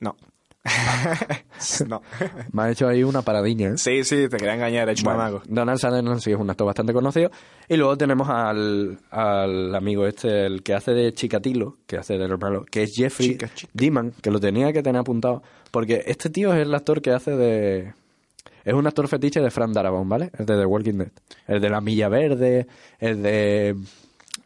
No. 0.00 0.16
no. 1.88 2.02
Me 2.52 2.62
ha 2.62 2.70
hecho 2.70 2.88
ahí 2.88 3.02
una 3.02 3.22
paradiña. 3.22 3.70
¿eh? 3.70 3.78
Sí, 3.78 4.04
sí, 4.04 4.28
te 4.28 4.36
quería 4.36 4.54
engañar, 4.54 4.88
he 4.88 4.92
hecho 4.92 5.04
Bueno, 5.04 5.18
un 5.18 5.26
amago. 5.26 5.42
Donald 5.46 5.78
Sutherland 5.78 6.20
sí 6.20 6.32
es 6.32 6.38
un 6.38 6.50
actor 6.50 6.66
bastante 6.66 6.92
conocido. 6.92 7.30
Y 7.68 7.76
luego 7.76 7.96
tenemos 7.96 8.28
al, 8.28 8.98
al 9.10 9.74
amigo 9.74 10.06
este, 10.06 10.46
el 10.46 10.62
que 10.62 10.74
hace 10.74 10.92
de 10.92 11.12
Chikatilo, 11.12 11.78
que 11.86 11.98
hace 11.98 12.14
hermano, 12.14 12.64
que 12.64 12.84
es 12.84 12.92
Jeffrey 12.94 13.30
Chica, 13.30 13.50
chica. 13.54 13.72
Deeman, 13.74 14.12
que 14.22 14.30
lo 14.30 14.40
tenía 14.40 14.72
que 14.72 14.82
tener 14.82 15.00
apuntado. 15.00 15.42
Porque 15.70 16.02
este 16.06 16.30
tío 16.30 16.52
es 16.52 16.60
el 16.60 16.74
actor 16.74 17.00
que 17.02 17.10
hace 17.10 17.32
de... 17.32 17.94
Es 18.64 18.74
un 18.74 18.86
actor 18.86 19.06
fetiche 19.06 19.40
de 19.40 19.50
Fran 19.50 19.72
Darabont, 19.72 20.08
¿vale? 20.08 20.30
El 20.38 20.46
de 20.46 20.56
The 20.56 20.66
Walking 20.66 20.94
Dead. 20.94 21.12
El 21.46 21.60
de 21.60 21.70
La 21.70 21.80
Milla 21.80 22.08
Verde, 22.08 22.66
el 22.98 23.22
de... 23.22 23.76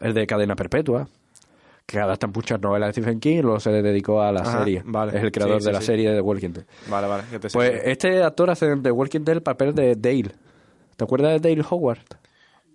El 0.01 0.15
de 0.15 0.27
Cadena 0.27 0.57
Perpetua. 0.57 1.09
Que 1.91 1.99
adapta 1.99 2.29
muchas 2.29 2.61
novelas 2.61 2.89
de 2.95 3.03
Stephen 3.03 3.19
King 3.19 3.39
y 3.39 3.43
luego 3.43 3.59
se 3.59 3.71
dedicó 3.71 4.23
a 4.23 4.31
la 4.31 4.43
Ajá, 4.43 4.59
serie. 4.61 4.83
vale. 4.85 5.17
Es 5.19 5.25
el 5.25 5.33
creador 5.33 5.61
Sí, 5.61 5.67
de 5.67 5.73
la 5.73 5.81
sí. 5.81 5.87
serie 5.87 6.09
de 6.11 6.15
The 6.17 6.21
Walking 6.21 6.51
Dead. 6.51 6.65
Vale, 6.89 7.09
vale, 7.09 7.25
te. 7.41 7.49
Pues 7.51 7.83
este 7.85 8.23
actor 8.23 8.49
hace 8.51 8.67
en 8.71 8.83
The 8.83 8.93
Walking 8.93 9.21
Dead 9.25 9.37
el 9.37 9.43
papel 9.43 9.75
de 9.75 9.97
Dale. 9.97 10.31
¿Te 10.97 11.03
acuerdas 11.05 11.41
de 11.43 11.49
Dale 11.51 11.67
Howard? 11.69 11.99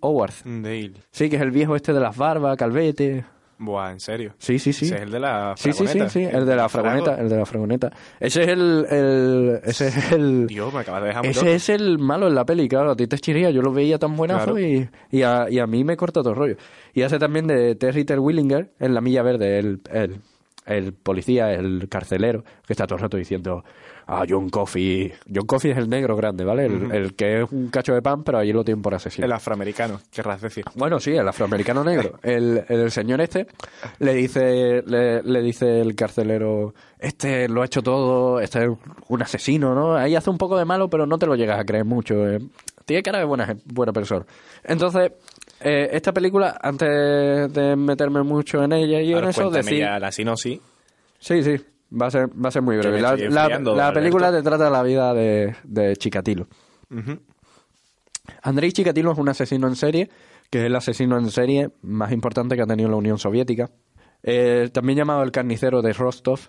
Howard. 0.01 0.33
Dale. 0.43 0.93
Sí, 1.11 1.29
que 1.29 1.37
es 1.37 1.41
el 1.41 1.51
viejo 1.51 1.77
este 1.77 1.93
de 1.93 1.99
las 2.01 2.17
barbas, 2.17 2.57
calvete. 2.57 3.23
Buah, 3.57 3.91
¿en 3.91 3.99
serio? 4.01 4.33
Sí, 4.37 4.59
sí, 4.59 4.73
sí. 4.73 4.85
Ese 4.85 4.95
es 4.95 5.01
el 5.03 5.11
de 5.11 5.19
la 5.21 5.53
Sí, 5.55 5.71
sí, 5.71 5.87
sí, 5.87 5.97
fragoneta. 5.99 6.09
sí, 6.09 6.23
el 6.23 6.45
de 6.45 6.55
la 6.57 6.67
fragoneta, 6.69 7.15
el 7.21 7.29
de 7.29 7.37
la 7.37 7.45
fragoneta. 7.45 7.91
Ese 8.19 8.43
es 8.43 8.47
el, 8.49 8.85
el 8.89 9.59
ese 9.63 9.87
es 9.87 10.11
el, 10.11 10.45
Dios, 10.47 10.73
me 10.73 10.81
acabas 10.81 11.01
de 11.03 11.07
dejar 11.07 11.23
muy 11.23 11.31
ese 11.31 11.39
loco. 11.45 11.51
es 11.55 11.69
el 11.69 11.97
malo 11.99 12.27
en 12.27 12.35
la 12.35 12.45
peli, 12.45 12.67
claro, 12.67 12.91
a 12.91 12.95
ti 12.97 13.07
te 13.07 13.17
chirría, 13.17 13.51
yo 13.51 13.61
lo 13.61 13.71
veía 13.71 13.97
tan 13.97 14.15
buenazo 14.17 14.53
Claro. 14.55 14.59
y, 14.59 14.89
y, 15.11 15.21
a, 15.23 15.47
y 15.49 15.59
a 15.59 15.67
mí 15.67 15.83
me 15.85 15.95
corta 15.95 16.19
todo 16.21 16.31
el 16.31 16.35
rollo. 16.35 16.55
Y 16.93 17.03
hace 17.03 17.17
también 17.17 17.47
de 17.47 17.75
Terry 17.75 18.03
Terwillinger 18.03 18.71
en 18.79 18.93
La 18.93 18.99
Milla 18.99 19.21
Verde, 19.23 19.57
el, 19.59 19.79
el, 19.89 20.17
el 20.65 20.91
policía, 20.93 21.53
el 21.53 21.87
carcelero, 21.89 22.43
que 22.67 22.73
está 22.73 22.85
todo 22.87 22.97
el 22.97 23.03
rato 23.03 23.15
diciendo, 23.15 23.63
ah, 24.07 24.23
John 24.27 24.49
Coffey. 24.49 25.11
John 25.33 25.45
Coffey 25.45 25.71
es 25.71 25.77
el 25.77 25.89
negro 25.89 26.15
grande, 26.15 26.43
¿vale? 26.43 26.65
El, 26.65 26.91
el 26.91 27.15
que 27.15 27.41
es 27.41 27.51
un 27.51 27.69
cacho 27.69 27.93
de 27.93 28.01
pan, 28.01 28.23
pero 28.23 28.37
allí 28.39 28.51
lo 28.53 28.63
tienen 28.63 28.81
por 28.81 28.93
asesino. 28.93 29.25
El 29.25 29.31
afroamericano, 29.33 29.99
querrás 30.11 30.41
decir. 30.41 30.65
Bueno, 30.75 30.99
sí, 30.99 31.11
el 31.11 31.27
afroamericano 31.27 31.83
negro. 31.83 32.19
El, 32.23 32.63
el 32.67 32.91
señor 32.91 33.21
este 33.21 33.47
le 33.99 34.13
dice, 34.13 34.81
le, 34.85 35.21
le 35.23 35.41
dice 35.41 35.81
el 35.81 35.95
carcelero, 35.95 36.73
este 36.99 37.47
lo 37.47 37.61
ha 37.61 37.65
hecho 37.65 37.81
todo, 37.81 38.39
este 38.39 38.65
es 38.65 38.69
un 39.09 39.21
asesino, 39.21 39.73
¿no? 39.75 39.95
Ahí 39.95 40.15
hace 40.15 40.29
un 40.29 40.37
poco 40.37 40.57
de 40.57 40.65
malo, 40.65 40.89
pero 40.89 41.05
no 41.05 41.17
te 41.17 41.25
lo 41.27 41.35
llegas 41.35 41.59
a 41.59 41.63
creer 41.65 41.85
mucho. 41.85 42.27
eh. 42.27 42.39
Tiene 42.85 43.01
cara 43.01 43.17
de 43.19 43.25
buena, 43.25 43.55
buena 43.65 43.91
persona. 43.93 44.25
Entonces, 44.63 45.11
eh, 45.59 45.89
esta 45.91 46.11
película, 46.13 46.55
antes 46.61 46.87
de 47.51 47.75
meterme 47.75 48.21
mucho 48.21 48.63
en 48.63 48.73
ella 48.73 49.01
y 49.01 49.13
Ahora 49.13 49.25
en 49.25 49.29
eso, 49.31 49.49
decir... 49.49 49.81
la 49.99 50.11
sinopsis. 50.11 50.59
Sí, 51.19 51.41
sí, 51.41 51.57
va 51.91 52.07
a 52.07 52.11
ser, 52.11 52.29
va 52.29 52.49
a 52.49 52.51
ser 52.51 52.61
muy 52.61 52.77
breve. 52.77 53.01
La, 53.01 53.93
película 53.93 54.31
te 54.31 54.41
trata 54.41 54.69
la 54.69 54.83
vida 54.83 55.13
de, 55.13 55.55
de 55.63 55.95
Chikatilo. 55.95 56.47
Andrei 58.41 58.71
Chikatilo 58.71 59.11
es 59.11 59.17
un 59.17 59.29
asesino 59.29 59.67
en 59.67 59.75
serie, 59.75 60.09
que 60.49 60.59
es 60.59 60.65
el 60.65 60.75
asesino 60.75 61.17
en 61.17 61.29
serie 61.29 61.69
más 61.81 62.11
importante 62.11 62.55
que 62.55 62.61
ha 62.61 62.67
tenido 62.67 62.89
la 62.89 62.97
Unión 62.97 63.17
Soviética. 63.17 63.69
Eh, 64.23 64.69
también 64.73 64.97
llamado 64.97 65.23
el 65.23 65.31
carnicero 65.31 65.81
de 65.81 65.93
Rostov. 65.93 66.39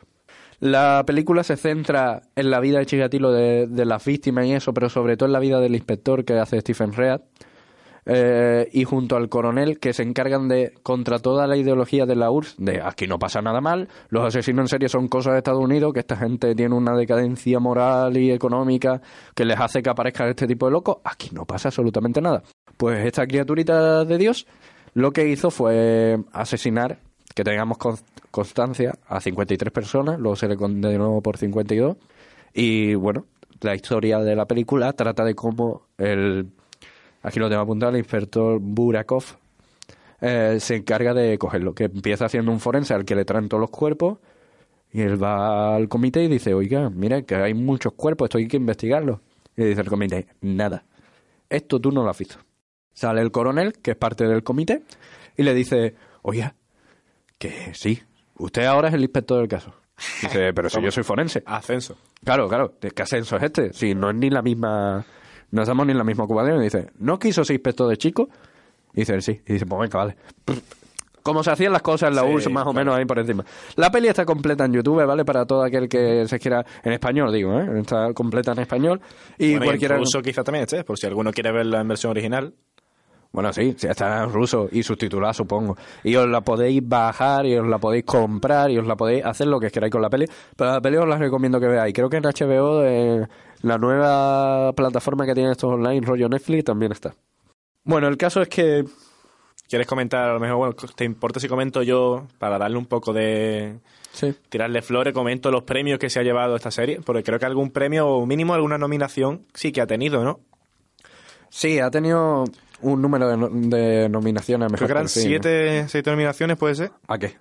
La 0.59 1.05
película 1.07 1.43
se 1.43 1.57
centra 1.57 2.23
en 2.35 2.51
la 2.51 2.61
vida 2.61 2.79
de 2.79 2.87
Chikatilo 2.87 3.31
de, 3.31 3.67
de 3.67 3.85
las 3.85 4.05
víctimas 4.05 4.47
y 4.47 4.55
eso, 4.55 4.73
pero 4.73 4.89
sobre 4.89 5.17
todo 5.17 5.27
en 5.27 5.35
la 5.35 5.39
vida 5.39 5.61
del 5.61 5.75
inspector 5.75 6.25
que 6.25 6.39
hace 6.39 6.61
Stephen 6.61 6.93
Read. 6.95 7.21
Eh, 8.07 8.69
y 8.73 8.85
junto 8.85 9.17
al 9.17 9.29
coronel 9.29 9.79
que 9.81 9.93
se 9.93 10.03
encargan 10.05 10.47
de, 10.49 10.75
contra 10.83 11.19
toda 11.19 11.47
la 11.47 11.57
ideología 11.57 12.07
de 12.07 12.15
la 12.17 12.31
URSS, 12.31 12.55
de 12.59 12.81
aquí 12.81 13.07
no 13.07 13.19
pasa 13.19 13.43
nada 13.43 13.61
mal, 13.61 13.89
los 14.11 14.25
asesinos 14.25 14.65
en 14.65 14.69
serie 14.69 14.89
son 14.89 15.09
cosas 15.09 15.33
de 15.33 15.39
Estados 15.39 15.63
Unidos, 15.63 15.93
que 15.93 16.01
esta 16.01 16.17
gente 16.17 16.55
tiene 16.55 16.75
una 16.75 16.97
decadencia 16.97 17.59
moral 17.59 18.17
y 18.17 18.31
económica 18.31 19.01
que 19.35 19.45
les 19.45 19.59
hace 19.59 19.83
que 19.83 19.91
aparezcan 19.91 20.29
este 20.29 20.47
tipo 20.47 20.67
de 20.67 20.73
locos, 20.73 20.99
aquí 21.05 21.31
no 21.33 21.45
pasa 21.45 21.69
absolutamente 21.69 22.21
nada. 22.21 22.43
Pues 22.77 23.05
esta 23.05 23.27
criaturita 23.27 24.05
de 24.05 24.19
Dios 24.19 24.47
lo 24.95 25.11
que 25.13 25.29
hizo 25.29 25.51
fue 25.51 26.17
asesinar, 26.33 26.99
que 27.35 27.43
tengamos 27.45 27.77
con- 27.77 27.97
constancia, 28.31 28.95
a 29.09 29.21
53 29.21 29.73
personas, 29.73 30.19
luego 30.19 30.37
se 30.37 30.47
le 30.49 30.57
condenó 30.57 31.21
por 31.21 31.37
52, 31.39 31.97
y 32.55 32.95
bueno, 32.95 33.25
la 33.61 33.75
historia 33.75 34.21
de 34.21 34.37
la 34.37 34.47
película 34.47 34.93
trata 34.93 35.25
de 35.25 35.35
cómo 35.35 35.83
el 35.99 36.49
aquí 37.27 37.41
lo 37.41 37.49
tengo 37.49 37.63
apuntado, 37.63 37.91
el 37.91 37.99
inspector 37.99 38.61
Burakov 38.61 39.25
eh, 40.21 40.59
se 40.61 40.77
encarga 40.77 41.13
de 41.13 41.37
cogerlo, 41.39 41.75
que 41.75 41.85
empieza 41.85 42.27
haciendo 42.27 42.53
un 42.53 42.61
forense 42.61 42.95
al 42.95 43.05
que 43.05 43.17
le 43.17 43.25
traen 43.25 43.49
todos 43.49 43.61
los 43.61 43.71
cuerpos 43.71 44.19
y 44.93 45.03
él 45.03 45.23
va 45.23 45.75
al 45.75 45.89
comité 45.89 46.23
y 46.23 46.29
dice, 46.29 46.55
oiga, 46.55 46.89
mira 46.89 47.23
que 47.23 47.35
hay 47.35 47.53
muchos 47.53 47.95
cuerpos, 47.95 48.27
esto 48.27 48.39
hay 48.39 48.47
que 48.47 48.57
investigarlo. 48.57 49.21
Y 49.57 49.63
le 49.63 49.69
dice 49.69 49.81
el 49.81 49.89
comité, 49.89 50.29
nada, 50.41 50.85
esto 51.51 51.81
tú 51.81 51.91
no 51.91 52.05
lo 52.05 52.11
has 52.11 52.19
visto. 52.19 52.37
Sale 52.95 53.21
el 53.21 53.33
coronel, 53.33 53.75
que 53.75 53.91
es 53.91 53.97
parte 53.97 54.27
del 54.27 54.45
comité, 54.45 54.83
y 55.37 55.43
le 55.43 55.53
dice, 55.53 55.95
oiga, 56.23 56.55
que 57.39 57.75
sí, 57.75 58.01
usted 58.39 58.65
ahora 58.65 58.89
es 58.89 58.95
el 58.95 59.03
inspector 59.03 59.41
del 59.41 59.49
caso. 59.49 59.75
Dice, 60.23 60.53
pero 60.55 60.71
si 60.71 60.81
yo 60.81 60.91
soy 60.91 61.03
forense. 61.03 61.43
Ascenso. 61.45 61.97
Claro, 62.23 62.49
claro. 62.49 62.75
¿de 62.81 62.91
¿Qué 62.91 63.03
ascenso 63.03 63.37
es 63.37 63.43
este? 63.43 63.73
Si 63.73 63.95
no 63.95 64.11
es 64.11 64.17
ni 64.17 64.31
la 64.31 64.43
misma... 64.43 65.05
No 65.51 65.63
estamos 65.63 65.87
ni 65.87 65.93
en 65.93 65.99
la 65.99 66.05
misma 66.05 66.25
ocupación. 66.25 66.61
Y 66.61 66.65
dice, 66.65 66.89
¿no 66.99 67.19
quiso 67.19 67.45
ser 67.45 67.55
inspector 67.55 67.89
de 67.89 67.97
chico? 67.97 68.29
Y 68.95 69.01
dice, 69.01 69.21
sí. 69.21 69.41
Y 69.47 69.53
dice, 69.55 69.67
pues 69.67 69.81
venga, 69.81 69.99
vale. 69.99 70.17
Como 71.23 71.43
se 71.43 71.51
hacían 71.51 71.73
las 71.73 71.83
cosas 71.83 72.11
en 72.11 72.17
la 72.17 72.23
Sí, 72.23 72.29
URSS, 72.29 72.51
más 72.51 72.63
o 72.63 72.71
claro. 72.71 72.73
menos 72.75 72.97
ahí 72.97 73.05
por 73.05 73.19
encima. 73.19 73.45
La 73.75 73.91
peli 73.91 74.07
está 74.07 74.25
completa 74.25 74.65
en 74.65 74.75
YouTube, 74.75 75.05
¿vale? 75.05 75.25
Para 75.25 75.45
todo 75.45 75.65
aquel 75.65 75.89
que 75.89 76.27
se 76.29 76.39
quiera... 76.39 76.65
En 76.85 76.93
español, 76.93 77.33
digo, 77.33 77.59
¿eh? 77.59 77.81
Está 77.81 78.13
completa 78.15 78.53
en 78.53 78.61
español. 78.61 79.01
Y 79.37 79.51
Bueno, 79.53 79.67
cualquiera... 79.67 79.97
en 79.97 80.03
ruso 80.03 80.23
quizá 80.23 80.45
también 80.45 80.63
esté, 80.65 80.85
por 80.85 80.97
si 80.99 81.07
alguno 81.07 81.33
quiere 81.33 81.51
verla 81.51 81.81
en 81.81 81.89
versión 81.89 82.13
original. 82.13 82.55
Bueno, 83.33 83.53
sí, 83.53 83.75
sí, 83.77 83.89
está 83.89 84.23
en 84.23 84.33
ruso 84.33 84.69
y 84.71 84.85
subtitulada, 84.85 85.35
supongo. 85.35 85.77
Y 86.05 86.15
os 86.15 86.29
la 86.29 86.43
podéis 86.43 86.81
bajar 86.89 87.45
y 87.45 87.57
os 87.57 87.67
la 87.67 87.79
podéis 87.79 88.05
comprar 88.05 88.71
y 88.71 88.79
os 88.79 88.87
la 88.87 88.95
podéis 88.97 89.25
hacer 89.27 89.49
lo 89.49 89.59
que 89.59 89.69
queráis 89.71 89.91
con 89.93 90.01
la 90.01 90.09
peli. 90.09 90.27
Pero 90.57 90.71
la 90.73 90.81
peli 90.81 90.97
os 90.97 91.09
la 91.09 91.19
recomiendo 91.19 91.59
que 91.59 91.67
veáis. 91.67 91.93
Creo 91.93 92.09
que 92.09 92.19
en 92.19 92.23
HBO, 92.23 92.85
eh, 92.85 93.27
la 93.63 93.79
nueva 93.79 94.73
plataforma 94.73 95.27
que 95.27 95.35
tiene 95.35 95.53
estos 95.53 95.73
online, 95.73 96.01
rollo 96.07 96.29
Netflix, 96.29 96.65
también 96.65 96.93
está. 96.93 97.15
Bueno, 97.85 98.09
el 98.09 98.17
caso 98.17 98.41
es 98.43 98.49
que... 98.49 98.85
¿Quieres 99.69 99.89
comentar? 99.89 100.31
A 100.31 100.35
lo 100.35 100.39
mejor, 100.41 100.57
bueno, 100.59 100.75
¿te 100.95 101.05
importa 101.05 101.41
si 101.41 101.49
comento 101.49 101.83
yo, 101.83 102.27
para 102.39 102.57
darle 102.59 102.77
un 102.79 102.87
poco 102.87 103.13
de... 103.13 103.79
Sí. 104.13 104.33
tirarle 104.49 104.81
flores, 104.81 105.13
comento 105.13 105.51
los 105.51 105.65
premios 105.65 105.99
que 105.99 106.09
se 106.09 106.21
ha 106.21 106.23
llevado 106.23 106.55
esta 106.57 106.71
serie? 106.71 107.01
Porque 107.05 107.23
creo 107.25 107.39
que 107.39 107.47
algún 107.47 107.71
premio 107.71 108.07
o 108.09 108.25
mínimo 108.27 108.55
alguna 108.55 108.79
nominación 108.79 109.45
sí 109.55 109.73
que 109.73 109.81
ha 109.81 109.87
tenido, 109.87 110.23
¿no? 110.25 110.39
Sí, 111.49 111.81
ha 111.81 111.91
tenido 111.91 112.45
un 112.83 113.03
número 113.03 113.29
de, 113.29 113.37
no- 113.37 113.49
de 113.51 114.09
nominaciones. 114.09 114.67
a 114.67 114.69
Creo 114.69 114.73
Mejor 114.73 114.87
que 114.87 114.93
eran 114.93 115.09
siete, 115.09 116.11
nominaciones, 116.11 116.57
¿puede 116.57 116.75
ser? 116.77 116.93
¿A 117.09 117.19
qué? 117.19 117.37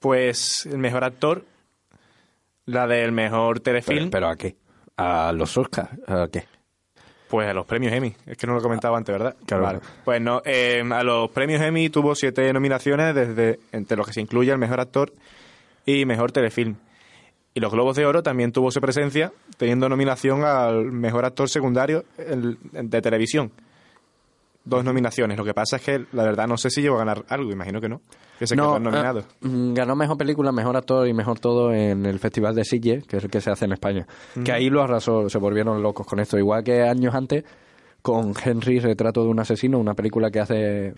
Pues 0.00 0.66
el 0.66 0.78
mejor 0.78 1.04
actor, 1.04 1.44
la 2.66 2.86
del 2.86 3.12
mejor 3.12 3.60
Pero, 3.60 3.64
telefilm, 3.80 4.10
¿Pero 4.10 4.28
a 4.28 4.36
qué? 4.36 4.56
¿A 4.96 5.32
los 5.32 5.56
Oscars? 5.56 5.90
¿A 6.06 6.28
qué? 6.30 6.44
pues 7.34 7.48
a 7.48 7.52
los 7.52 7.66
premios 7.66 7.92
Emmy. 7.92 8.14
Es 8.26 8.36
que 8.36 8.46
no 8.46 8.54
lo 8.54 8.62
comentaba 8.62 8.96
antes, 8.96 9.12
¿verdad? 9.12 9.34
Claro. 9.44 9.64
Vale. 9.64 9.80
Pues 10.04 10.20
no, 10.20 10.40
eh, 10.44 10.84
a 10.88 11.02
los 11.02 11.30
premios 11.30 11.60
Emmy 11.62 11.90
tuvo 11.90 12.14
siete 12.14 12.52
nominaciones, 12.52 13.12
desde 13.12 13.58
entre 13.72 13.96
los 13.96 14.06
que 14.06 14.12
se 14.12 14.20
incluye 14.20 14.52
el 14.52 14.58
mejor 14.58 14.78
actor 14.78 15.12
y 15.84 16.04
mejor 16.04 16.30
telefilm. 16.30 16.76
Y 17.52 17.58
los 17.58 17.72
Globos 17.72 17.96
de 17.96 18.06
Oro 18.06 18.22
también 18.22 18.52
tuvo 18.52 18.70
su 18.70 18.80
presencia, 18.80 19.32
teniendo 19.56 19.88
nominación 19.88 20.44
al 20.44 20.92
mejor 20.92 21.24
actor 21.24 21.48
secundario 21.48 22.04
de 22.16 23.02
televisión. 23.02 23.50
Dos 24.64 24.82
nominaciones. 24.84 25.36
Lo 25.36 25.44
que 25.44 25.52
pasa 25.52 25.76
es 25.76 25.82
que, 25.82 26.06
la 26.12 26.22
verdad, 26.24 26.46
no 26.46 26.56
sé 26.56 26.70
si 26.70 26.80
llegó 26.80 26.96
a 26.96 26.98
ganar 27.00 27.24
algo, 27.28 27.52
imagino 27.52 27.80
que 27.80 27.88
no. 27.88 28.00
Que 28.38 28.46
se 28.46 28.54
quedó 28.54 28.78
nominado. 28.78 29.20
eh, 29.20 29.24
mm, 29.42 29.74
ganó 29.74 29.94
mejor 29.94 30.16
película, 30.16 30.52
mejor 30.52 30.76
actor 30.76 31.06
y 31.06 31.12
mejor 31.12 31.38
todo 31.38 31.72
en 31.72 32.06
el 32.06 32.18
Festival 32.18 32.54
de 32.54 32.64
Sitges, 32.64 33.06
que 33.06 33.18
es 33.18 33.24
el 33.24 33.30
que 33.30 33.40
se 33.42 33.50
hace 33.50 33.66
en 33.66 33.72
España. 33.72 34.06
Que 34.42 34.52
ahí 34.52 34.70
lo 34.70 34.82
arrasó, 34.82 35.28
se 35.28 35.38
volvieron 35.38 35.82
locos 35.82 36.06
con 36.06 36.18
esto. 36.18 36.38
Igual 36.38 36.64
que 36.64 36.82
años 36.82 37.14
antes, 37.14 37.44
con 38.00 38.32
Henry, 38.42 38.80
Retrato 38.80 39.22
de 39.22 39.28
un 39.28 39.38
asesino, 39.40 39.78
una 39.78 39.94
película 39.94 40.30
que 40.30 40.40
hace 40.40 40.86
eh, 40.88 40.94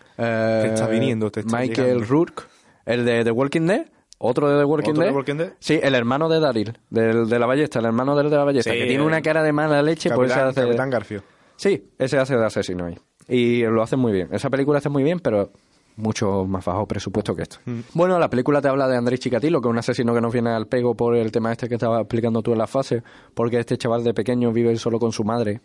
Te 0.62 0.66
está 0.68 0.86
viniendo, 0.88 1.30
te 1.30 1.40
está 1.40 1.58
Michael 1.58 1.86
llegando. 1.88 2.06
Rourke, 2.06 2.42
el 2.84 3.04
de 3.04 3.24
The 3.24 3.30
Walking 3.32 3.66
Dead. 3.66 3.86
Otro 4.18 4.48
de 4.48 4.58
The 4.58 4.64
Walking, 4.64 4.90
¿Otro 4.92 5.00
de 5.02 5.06
Dead. 5.08 5.14
Walking 5.16 5.34
Dead? 5.36 5.52
Sí, 5.58 5.78
el 5.82 5.94
hermano 5.94 6.28
de 6.28 6.40
Daryl, 6.40 6.78
del, 6.88 7.28
de 7.28 7.38
la 7.38 7.46
ballesta, 7.46 7.80
el 7.80 7.84
hermano 7.84 8.16
del 8.16 8.30
de 8.30 8.36
la 8.36 8.44
ballesta, 8.44 8.70
Sí, 8.72 8.78
que 8.78 8.86
tiene 8.86 9.04
una 9.04 9.20
cara 9.20 9.42
de 9.42 9.52
mala 9.52 9.82
leche, 9.82 10.08
pues 10.10 10.30
Capitán, 10.30 10.48
hace... 10.50 10.60
Capitán 10.62 10.90
Garfio. 10.90 11.22
Sí, 11.56 11.90
ese 11.98 12.16
hace 12.18 12.36
de 12.36 12.44
asesino 12.46 12.86
ahí. 12.86 12.96
Y 13.28 13.62
lo 13.62 13.82
hace 13.82 13.96
muy 13.96 14.12
bien. 14.12 14.28
Esa 14.32 14.50
película 14.50 14.78
hace 14.78 14.88
muy 14.88 15.02
bien, 15.02 15.20
pero 15.20 15.50
mucho 15.96 16.44
más 16.44 16.64
bajo 16.64 16.86
presupuesto 16.86 17.34
que 17.34 17.42
esto. 17.42 17.58
Bueno, 17.94 18.18
la 18.18 18.28
película 18.28 18.60
te 18.60 18.68
habla 18.68 18.86
de 18.86 18.96
Andrés 18.96 19.20
Chikatilo, 19.20 19.60
que 19.60 19.68
es 19.68 19.70
un 19.70 19.78
asesino 19.78 20.14
que 20.14 20.20
nos 20.20 20.32
viene 20.32 20.50
al 20.50 20.66
pego 20.66 20.94
por 20.94 21.16
el 21.16 21.32
tema 21.32 21.52
este 21.52 21.68
que 21.68 21.74
estaba 21.74 22.00
explicando 22.00 22.42
tú 22.42 22.52
en 22.52 22.58
la 22.58 22.66
fase, 22.66 23.02
porque 23.34 23.58
este 23.58 23.78
chaval 23.78 24.04
de 24.04 24.14
pequeño 24.14 24.52
vive 24.52 24.76
solo 24.76 24.98
con 24.98 25.12
su 25.12 25.24
madre. 25.24 25.60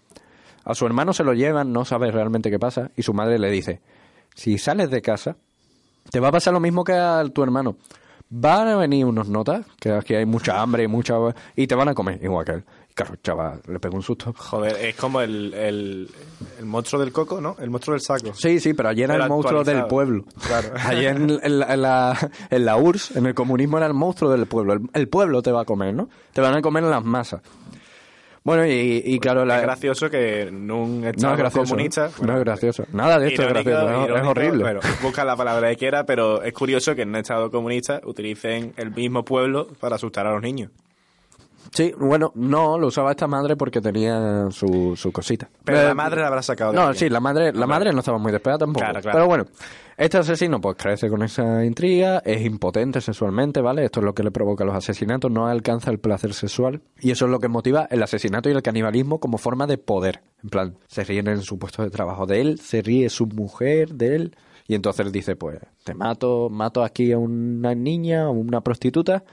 A 0.63 0.73
su 0.75 0.85
hermano 0.85 1.13
se 1.13 1.23
lo 1.23 1.33
llevan, 1.33 1.73
no 1.73 1.85
sabe 1.85 2.11
realmente 2.11 2.49
qué 2.49 2.59
pasa, 2.59 2.91
y 2.95 3.03
su 3.03 3.13
madre 3.13 3.39
le 3.39 3.51
dice, 3.51 3.81
si 4.35 4.57
sales 4.57 4.89
de 4.89 5.01
casa, 5.01 5.35
te 6.09 6.19
va 6.19 6.29
a 6.29 6.31
pasar 6.31 6.53
lo 6.53 6.59
mismo 6.59 6.83
que 6.83 6.93
a 6.93 7.23
tu 7.33 7.43
hermano. 7.43 7.75
Van 8.29 8.67
a 8.69 8.77
venir 8.77 9.05
unos 9.05 9.27
notas, 9.27 9.65
que 9.79 9.91
aquí 9.91 10.15
hay 10.15 10.25
mucha 10.25 10.61
hambre 10.61 10.83
y 10.83 10.87
mucha... 10.87 11.15
y 11.55 11.67
te 11.67 11.75
van 11.75 11.89
a 11.89 11.93
comer, 11.93 12.23
igual 12.23 12.45
que 12.45 12.51
él. 12.53 12.63
Y 12.91 12.93
claro, 12.93 13.15
chaval, 13.23 13.61
le 13.67 13.79
pegó 13.79 13.95
un 13.95 14.01
susto. 14.03 14.33
Joder, 14.37 14.75
es 14.85 14.95
como 14.95 15.21
el, 15.21 15.53
el, 15.53 16.09
el 16.59 16.65
monstruo 16.65 16.99
del 17.01 17.11
coco, 17.13 17.39
¿no? 17.39 17.55
El 17.59 17.69
monstruo 17.69 17.93
del 17.93 18.01
saco. 18.01 18.33
Sí, 18.33 18.59
sí, 18.59 18.73
pero 18.73 18.89
allí 18.89 19.03
era 19.03 19.15
el 19.15 19.27
monstruo 19.29 19.63
del 19.63 19.85
pueblo. 19.85 20.25
Claro. 20.45 20.69
Allí 20.85 21.05
en, 21.05 21.29
en 21.41 21.59
la, 21.59 21.73
en, 21.73 21.81
la, 21.81 22.31
en 22.49 22.65
la 22.65 22.75
URSS, 22.77 23.15
en 23.15 23.25
el 23.27 23.33
comunismo, 23.33 23.77
era 23.77 23.87
el 23.87 23.93
monstruo 23.93 24.29
del 24.31 24.45
pueblo. 24.45 24.73
El, 24.73 24.81
el 24.93 25.07
pueblo 25.07 25.41
te 25.41 25.51
va 25.51 25.61
a 25.61 25.65
comer, 25.65 25.93
¿no? 25.93 26.09
Te 26.33 26.41
van 26.41 26.53
a 26.55 26.61
comer 26.61 26.83
las 26.83 27.03
masas. 27.03 27.41
Bueno, 28.43 28.65
y, 28.65 29.03
y 29.05 29.19
claro, 29.19 29.45
la, 29.45 29.57
Es 29.57 29.61
gracioso 29.61 30.09
que 30.09 30.41
en 30.47 30.69
un 30.71 31.01
no 31.01 31.07
estado 31.09 31.33
es 31.33 31.39
gracioso. 31.39 31.69
comunista... 31.69 32.09
no 32.23 32.33
es 32.33 32.39
gracioso. 32.39 32.83
Nada 32.91 33.19
de 33.19 33.27
esto 33.27 33.43
irónico, 33.43 33.69
es 33.69 33.75
gracioso. 33.77 34.15
es- 34.17 34.23
horrible. 34.27 34.63
Pero 34.63 34.79
busca 35.03 35.23
la 35.23 35.35
palabra 35.35 35.69
que 35.69 35.75
quiera, 35.77 36.05
pero 36.07 36.41
es 36.41 36.51
curioso 36.51 36.95
que 36.95 37.03
en 37.03 37.09
un 37.09 37.17
estado 37.17 37.51
comunista 37.51 38.01
utilicen 38.03 38.73
el 38.77 38.89
mismo 38.91 39.23
pueblo 39.23 39.67
para 39.79 39.95
asustar 39.97 40.25
a 40.25 40.31
los 40.33 40.41
niños. 40.41 40.71
Sí, 41.73 41.93
bueno, 41.97 42.31
no, 42.35 42.77
lo 42.77 42.87
usaba 42.87 43.11
esta 43.11 43.27
madre 43.27 43.55
porque 43.55 43.79
tenía 43.79 44.47
su, 44.51 44.95
su 44.97 45.11
cosita. 45.11 45.49
Pero 45.63 45.79
Eh, 45.79 45.83
la 45.85 45.93
madre 45.93 46.19
la 46.21 46.27
habrá 46.27 46.41
sacado 46.41 46.71
de 46.73 46.77
No, 46.77 46.87
aquí. 46.87 46.99
sí, 46.99 47.09
la 47.09 47.21
madre, 47.21 47.53
la 47.53 47.65
madre 47.65 47.93
no 47.93 47.99
estaba 47.99 48.17
muy 48.17 48.31
despegada 48.33 48.59
tampoco. 48.59 48.83
Claro, 48.83 48.99
claro. 49.01 49.15
Pero 49.17 49.27
bueno, 49.27 49.45
este 49.95 50.17
asesino 50.17 50.59
pues 50.59 50.75
crece 50.77 51.09
con 51.09 51.23
esa 51.23 51.63
intriga, 51.63 52.21
es 52.25 52.45
impotente 52.45 52.99
sexualmente, 52.99 53.61
¿vale? 53.61 53.85
Esto 53.85 54.01
es 54.01 54.05
lo 54.05 54.13
que 54.13 54.21
le 54.23 54.31
provoca 54.31 54.65
los 54.65 54.75
asesinatos, 54.75 55.31
no 55.31 55.47
alcanza 55.47 55.91
el 55.91 55.99
placer 55.99 56.33
sexual. 56.33 56.81
Y 56.99 57.11
eso 57.11 57.23
es 57.25 57.31
lo 57.31 57.39
que 57.39 57.47
motiva 57.47 57.87
el 57.89 58.03
asesinato 58.03 58.49
y 58.49 58.51
el 58.51 58.61
canibalismo 58.61 59.19
como 59.21 59.37
forma 59.37 59.65
de 59.65 59.77
poder. 59.77 60.21
En 60.43 60.49
plan, 60.49 60.75
se 60.87 61.05
ríen 61.05 61.29
en 61.29 61.41
su 61.41 61.57
puesto 61.57 61.83
de 61.83 61.89
trabajo 61.89 62.25
de 62.25 62.41
él, 62.41 62.59
se 62.59 62.81
ríe 62.81 63.09
su 63.09 63.27
mujer 63.27 63.93
de 63.93 64.15
él. 64.17 64.35
Y 64.67 64.75
entonces 64.75 65.05
él 65.05 65.11
dice, 65.13 65.37
pues, 65.37 65.59
te 65.85 65.93
mato, 65.93 66.49
mato 66.49 66.83
aquí 66.83 67.11
a 67.13 67.17
una 67.17 67.75
niña 67.75 68.27
o 68.29 68.31
una 68.33 68.59
prostituta, 68.61 69.23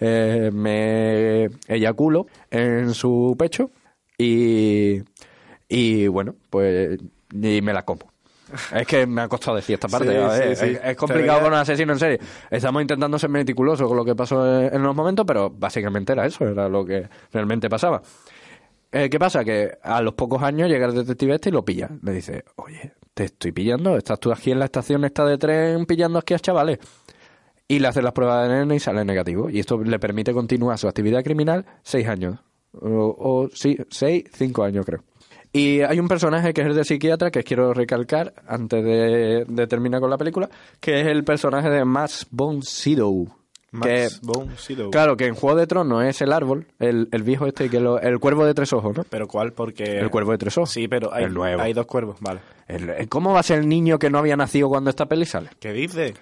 eh, 0.00 0.50
me 0.52 1.50
eyaculo 1.68 2.26
en 2.50 2.94
su 2.94 3.36
pecho 3.38 3.70
y, 4.18 5.02
y 5.68 6.06
bueno, 6.08 6.34
pues 6.50 6.98
y 7.32 7.62
me 7.62 7.72
la 7.72 7.84
como. 7.84 8.10
Es 8.74 8.84
que 8.84 9.06
me 9.06 9.20
ha 9.20 9.28
costado 9.28 9.56
decir 9.56 9.74
esta 9.74 9.86
parte. 9.86 10.10
Sí, 10.10 10.16
a 10.16 10.26
ver, 10.26 10.56
sí, 10.56 10.64
sí. 10.66 10.72
Es, 10.72 10.80
es 10.82 10.96
complicado 10.96 11.42
con 11.42 11.52
un 11.52 11.58
asesino 11.58 11.92
en 11.92 11.98
serie. 12.00 12.18
Estamos 12.50 12.82
intentando 12.82 13.16
ser 13.16 13.30
meticulosos 13.30 13.86
con 13.86 13.96
lo 13.96 14.04
que 14.04 14.16
pasó 14.16 14.60
en, 14.60 14.74
en 14.74 14.82
los 14.82 14.96
momentos, 14.96 15.24
pero 15.24 15.50
básicamente 15.50 16.12
era 16.12 16.26
eso, 16.26 16.48
era 16.48 16.68
lo 16.68 16.84
que 16.84 17.08
realmente 17.32 17.68
pasaba. 17.68 18.02
Eh, 18.90 19.08
¿Qué 19.08 19.20
pasa? 19.20 19.44
Que 19.44 19.78
a 19.80 20.02
los 20.02 20.14
pocos 20.14 20.42
años 20.42 20.68
llega 20.68 20.86
el 20.86 20.94
detective 20.94 21.36
este 21.36 21.50
y 21.50 21.52
lo 21.52 21.64
pilla. 21.64 21.88
Le 22.02 22.12
dice, 22.12 22.44
oye, 22.56 22.94
te 23.14 23.26
estoy 23.26 23.52
pillando, 23.52 23.96
estás 23.96 24.18
tú 24.18 24.32
aquí 24.32 24.50
en 24.50 24.58
la 24.58 24.64
estación 24.64 25.04
esta 25.04 25.24
de 25.24 25.38
tren 25.38 25.86
pillando 25.86 26.18
aquí 26.18 26.34
a 26.34 26.40
chavales. 26.40 26.80
Y 27.70 27.78
le 27.78 27.88
hace 27.88 28.02
las 28.02 28.12
pruebas 28.12 28.48
de 28.48 28.54
ADN 28.54 28.72
y 28.74 28.80
sale 28.80 29.04
negativo. 29.04 29.48
Y 29.48 29.60
esto 29.60 29.78
le 29.82 29.98
permite 29.98 30.32
continuar 30.32 30.76
su 30.78 30.88
actividad 30.88 31.22
criminal 31.22 31.64
seis 31.82 32.08
años. 32.08 32.38
O, 32.72 32.88
o 33.18 33.48
sí, 33.54 33.76
seis, 33.90 34.24
cinco 34.34 34.64
años 34.64 34.84
creo. 34.84 35.02
Y 35.52 35.80
hay 35.80 35.98
un 36.00 36.08
personaje 36.08 36.52
que 36.52 36.60
es 36.62 36.66
el 36.68 36.74
de 36.74 36.84
psiquiatra 36.84 37.30
que 37.30 37.42
quiero 37.42 37.72
recalcar 37.74 38.32
antes 38.46 38.84
de, 38.84 39.44
de 39.48 39.66
terminar 39.66 40.00
con 40.00 40.10
la 40.10 40.18
película, 40.18 40.48
que 40.80 41.00
es 41.00 41.06
el 41.08 41.24
personaje 41.24 41.68
de 41.70 41.84
Max 41.84 42.26
von 42.30 42.62
Sydow. 42.62 43.26
que, 43.70 43.76
Max 44.02 44.20
von 44.22 44.56
Sydow. 44.56 44.90
Claro, 44.90 45.16
que 45.16 45.26
en 45.26 45.34
Juego 45.34 45.56
de 45.58 45.66
Tronos 45.66 46.04
es 46.04 46.20
el 46.22 46.32
árbol, 46.32 46.66
el, 46.78 47.08
el 47.12 47.22
viejo 47.24 47.46
este, 47.46 47.68
que 47.68 47.78
lo- 47.80 48.00
el 48.00 48.18
cuervo 48.20 48.46
de 48.46 48.54
tres 48.54 48.72
ojos, 48.72 48.96
¿no? 48.96 49.04
¿Pero 49.10 49.26
cuál? 49.28 49.52
Porque... 49.52 49.98
El 49.98 50.10
cuervo 50.10 50.32
de 50.32 50.38
tres 50.38 50.56
ojos. 50.58 50.70
Sí, 50.70 50.86
pero 50.88 51.12
hay, 51.12 51.24
El 51.24 51.34
nuevo. 51.34 51.60
hay 51.62 51.72
dos 51.72 51.86
cuervos, 51.86 52.16
vale. 52.20 52.40
El- 52.68 53.08
¿Cómo 53.08 53.32
va 53.32 53.40
a 53.40 53.44
ser 53.44 53.58
el 53.60 53.68
niño 53.68 53.98
que 53.98 54.10
no 54.10 54.18
había 54.18 54.36
nacido 54.36 54.68
cuando 54.68 54.90
esta 54.90 55.06
peli 55.06 55.24
sale? 55.26 55.50
¿Qué 55.60 55.72
dices? 55.72 56.14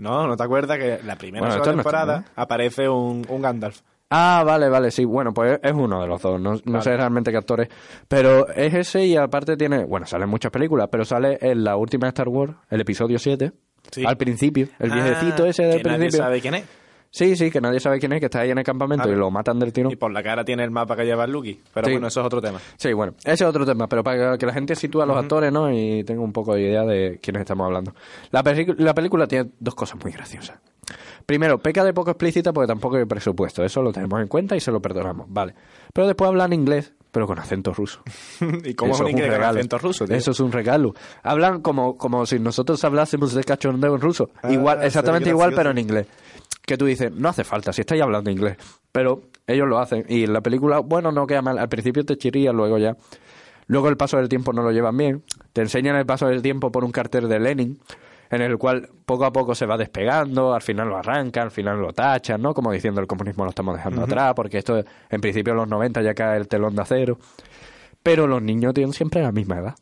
No, 0.00 0.26
¿no 0.26 0.36
te 0.36 0.42
acuerdas 0.42 0.78
que 0.78 1.00
la 1.04 1.16
primera 1.16 1.46
Bueno, 1.46 1.52
sola 1.52 1.62
esto 1.64 1.72
no 1.76 1.80
está, 1.80 1.90
temporada 1.90 2.18
¿no? 2.20 2.42
aparece 2.42 2.88
un, 2.88 3.24
un 3.28 3.42
Gandalf? 3.42 3.80
Ah, 4.12 4.42
vale, 4.44 4.68
vale, 4.68 4.90
sí. 4.90 5.04
Bueno, 5.04 5.32
pues 5.32 5.60
es 5.62 5.72
uno 5.72 6.00
de 6.00 6.08
los 6.08 6.20
dos. 6.20 6.40
No, 6.40 6.54
no 6.64 6.82
sé 6.82 6.96
realmente 6.96 7.30
qué 7.30 7.36
actores. 7.36 7.68
Pero 8.08 8.48
es 8.48 8.74
ese 8.74 9.04
y 9.06 9.16
aparte 9.16 9.56
tiene... 9.56 9.84
Bueno, 9.84 10.04
sale 10.06 10.24
en 10.24 10.30
muchas 10.30 10.50
películas, 10.50 10.88
pero 10.90 11.04
sale 11.04 11.38
en 11.40 11.62
la 11.62 11.76
última 11.76 12.06
de 12.06 12.08
Star 12.08 12.28
Wars, 12.28 12.54
el 12.70 12.80
episodio 12.80 13.20
7. 13.20 13.52
Sí. 13.92 14.04
Al 14.04 14.16
principio. 14.16 14.66
El 14.80 14.90
viejecito 14.90 15.44
Ah, 15.44 15.48
ese 15.48 15.62
del 15.62 15.76
que 15.82 15.84
nadie 15.84 15.98
principio. 15.98 16.24
sabe 16.24 16.40
quién 16.40 16.54
es. 16.54 16.64
Sí, 17.12 17.34
sí, 17.34 17.50
que 17.50 17.60
nadie 17.60 17.80
sabe 17.80 17.98
quién 17.98 18.12
es, 18.12 18.20
que 18.20 18.26
está 18.26 18.40
ahí 18.40 18.50
en 18.50 18.58
el 18.58 18.64
campamento 18.64 19.08
Ah, 19.08 19.12
y 19.12 19.16
lo 19.16 19.30
matan 19.32 19.58
del 19.58 19.72
tiro. 19.72 19.90
Y 19.90 19.96
por 19.96 20.12
la 20.12 20.22
cara 20.22 20.44
tiene 20.44 20.62
el 20.62 20.70
mapa 20.70 20.94
que 20.96 21.04
lleva 21.04 21.24
el 21.24 21.32
Lucky. 21.32 21.60
Pero 21.74 21.86
Sí. 21.86 21.92
bueno, 21.94 22.06
eso 22.06 22.20
es 22.20 22.26
otro 22.26 22.40
tema. 22.40 22.60
Sí, 22.76 22.92
bueno, 22.92 23.14
ese 23.24 23.32
es 23.32 23.42
otro 23.42 23.66
tema, 23.66 23.88
pero 23.88 24.04
para 24.04 24.38
que 24.38 24.46
la 24.46 24.52
gente 24.52 24.76
sitúe 24.76 25.02
a 25.02 25.06
los 25.06 25.16
actores, 25.16 25.52
¿no? 25.52 25.72
Y 25.72 26.04
tenga 26.04 26.20
un 26.22 26.32
poco 26.32 26.54
de 26.54 26.62
idea 26.62 26.84
de 26.84 27.18
quiénes 27.20 27.40
estamos 27.40 27.64
hablando. 27.66 27.92
La, 28.30 28.42
la 28.78 28.94
película 28.94 29.26
tiene 29.26 29.50
dos 29.58 29.74
cosas 29.74 29.98
muy 30.02 30.12
graciosas. 30.12 30.58
Primero, 31.26 31.58
peca 31.58 31.84
de 31.84 31.92
poco 31.92 32.10
explícita 32.12 32.52
porque 32.52 32.68
tampoco 32.68 32.96
hay 32.96 33.04
presupuesto. 33.04 33.64
Eso 33.64 33.82
lo 33.82 33.92
tenemos 33.92 34.20
en 34.20 34.28
cuenta 34.28 34.56
y 34.56 34.60
se 34.60 34.70
lo 34.72 34.80
perdonamos, 34.80 35.26
vale. 35.28 35.54
Pero 35.92 36.06
después 36.06 36.28
hablan 36.28 36.52
inglés, 36.52 36.92
pero 37.12 37.26
con 37.26 37.38
acento 37.38 37.72
ruso. 37.72 38.02
¿Y 38.64 38.74
cómo 38.74 38.94
Eso 38.94 39.06
es 39.06 39.14
un 39.14 39.20
regalo. 39.20 39.58
acento 39.58 39.78
ruso, 39.78 40.06
tío? 40.06 40.16
Eso 40.16 40.30
es 40.30 40.40
un 40.40 40.50
regalo. 40.52 40.94
Hablan 41.22 41.60
como, 41.60 41.96
como 41.96 42.24
si 42.26 42.38
nosotros 42.38 42.82
hablásemos 42.84 43.34
de 43.34 43.44
cachondeo 43.44 43.94
en 43.94 44.00
ruso. 44.00 44.30
Ah, 44.42 44.52
igual, 44.52 44.82
exactamente 44.84 45.28
igual, 45.28 45.52
pero 45.54 45.70
en 45.70 45.78
inglés. 45.78 46.06
Que 46.62 46.76
tú 46.76 46.86
dices, 46.86 47.12
no 47.12 47.28
hace 47.28 47.44
falta, 47.44 47.72
si 47.72 47.80
estáis 47.80 48.02
hablando 48.02 48.30
inglés. 48.30 48.56
Pero 48.92 49.22
ellos 49.46 49.68
lo 49.68 49.78
hacen. 49.78 50.04
Y 50.08 50.24
en 50.24 50.32
la 50.32 50.40
película, 50.40 50.80
bueno, 50.80 51.12
no 51.12 51.26
queda 51.26 51.42
mal. 51.42 51.58
Al 51.58 51.68
principio 51.68 52.04
te 52.04 52.16
chirría, 52.16 52.52
luego 52.52 52.78
ya. 52.78 52.96
Luego 53.66 53.88
el 53.88 53.96
paso 53.96 54.16
del 54.16 54.28
tiempo 54.28 54.52
no 54.52 54.62
lo 54.62 54.72
llevan 54.72 54.96
bien. 54.96 55.22
Te 55.52 55.60
enseñan 55.60 55.96
el 55.96 56.06
paso 56.06 56.26
del 56.26 56.42
tiempo 56.42 56.72
por 56.72 56.84
un 56.84 56.90
cartel 56.90 57.28
de 57.28 57.38
Lenin, 57.38 57.80
en 58.30 58.42
el 58.42 58.58
cual 58.58 58.88
poco 59.06 59.24
a 59.24 59.32
poco 59.32 59.54
se 59.54 59.66
va 59.66 59.76
despegando, 59.76 60.54
al 60.54 60.62
final 60.62 60.88
lo 60.88 60.96
arrancan, 60.96 61.44
al 61.44 61.50
final 61.50 61.80
lo 61.80 61.92
tachan, 61.92 62.42
¿no? 62.42 62.52
Como 62.52 62.72
diciendo 62.72 63.00
el 63.00 63.06
comunismo 63.06 63.44
lo 63.44 63.50
estamos 63.50 63.76
dejando 63.76 64.02
atrás, 64.02 64.32
porque 64.34 64.58
esto 64.58 64.82
en 65.08 65.20
principio 65.20 65.52
en 65.52 65.58
los 65.58 65.68
90 65.68 66.02
ya 66.02 66.14
cae 66.14 66.36
el 66.36 66.48
telón 66.48 66.74
de 66.74 66.82
acero. 66.82 67.18
Pero 68.02 68.26
los 68.26 68.42
niños 68.42 68.74
tienen 68.74 68.92
siempre 68.92 69.22
la 69.22 69.30
misma 69.30 69.58
edad. 69.58 69.74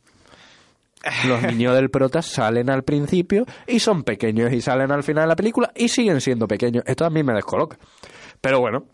Los 1.27 1.43
niños 1.53 1.75
del 1.75 1.91
prota 1.91 2.23
salen 2.23 2.71
al 2.71 2.83
principio 2.83 3.47
y 3.67 3.79
son 3.81 4.03
pequeños 4.03 4.53
y 4.53 4.61
salen 4.61 4.91
al 4.93 5.03
final 5.03 5.25
de 5.25 5.29
la 5.29 5.37
película 5.37 5.71
y 5.75 5.89
siguen 5.89 6.21
siendo 6.21 6.49
pequeños. 6.49 6.83
Esto 6.87 7.05
a 7.05 7.11
mí 7.11 7.23
me 7.23 7.33
descoloca. 7.35 7.79
Pero 8.41 8.61
bueno, 8.61 8.85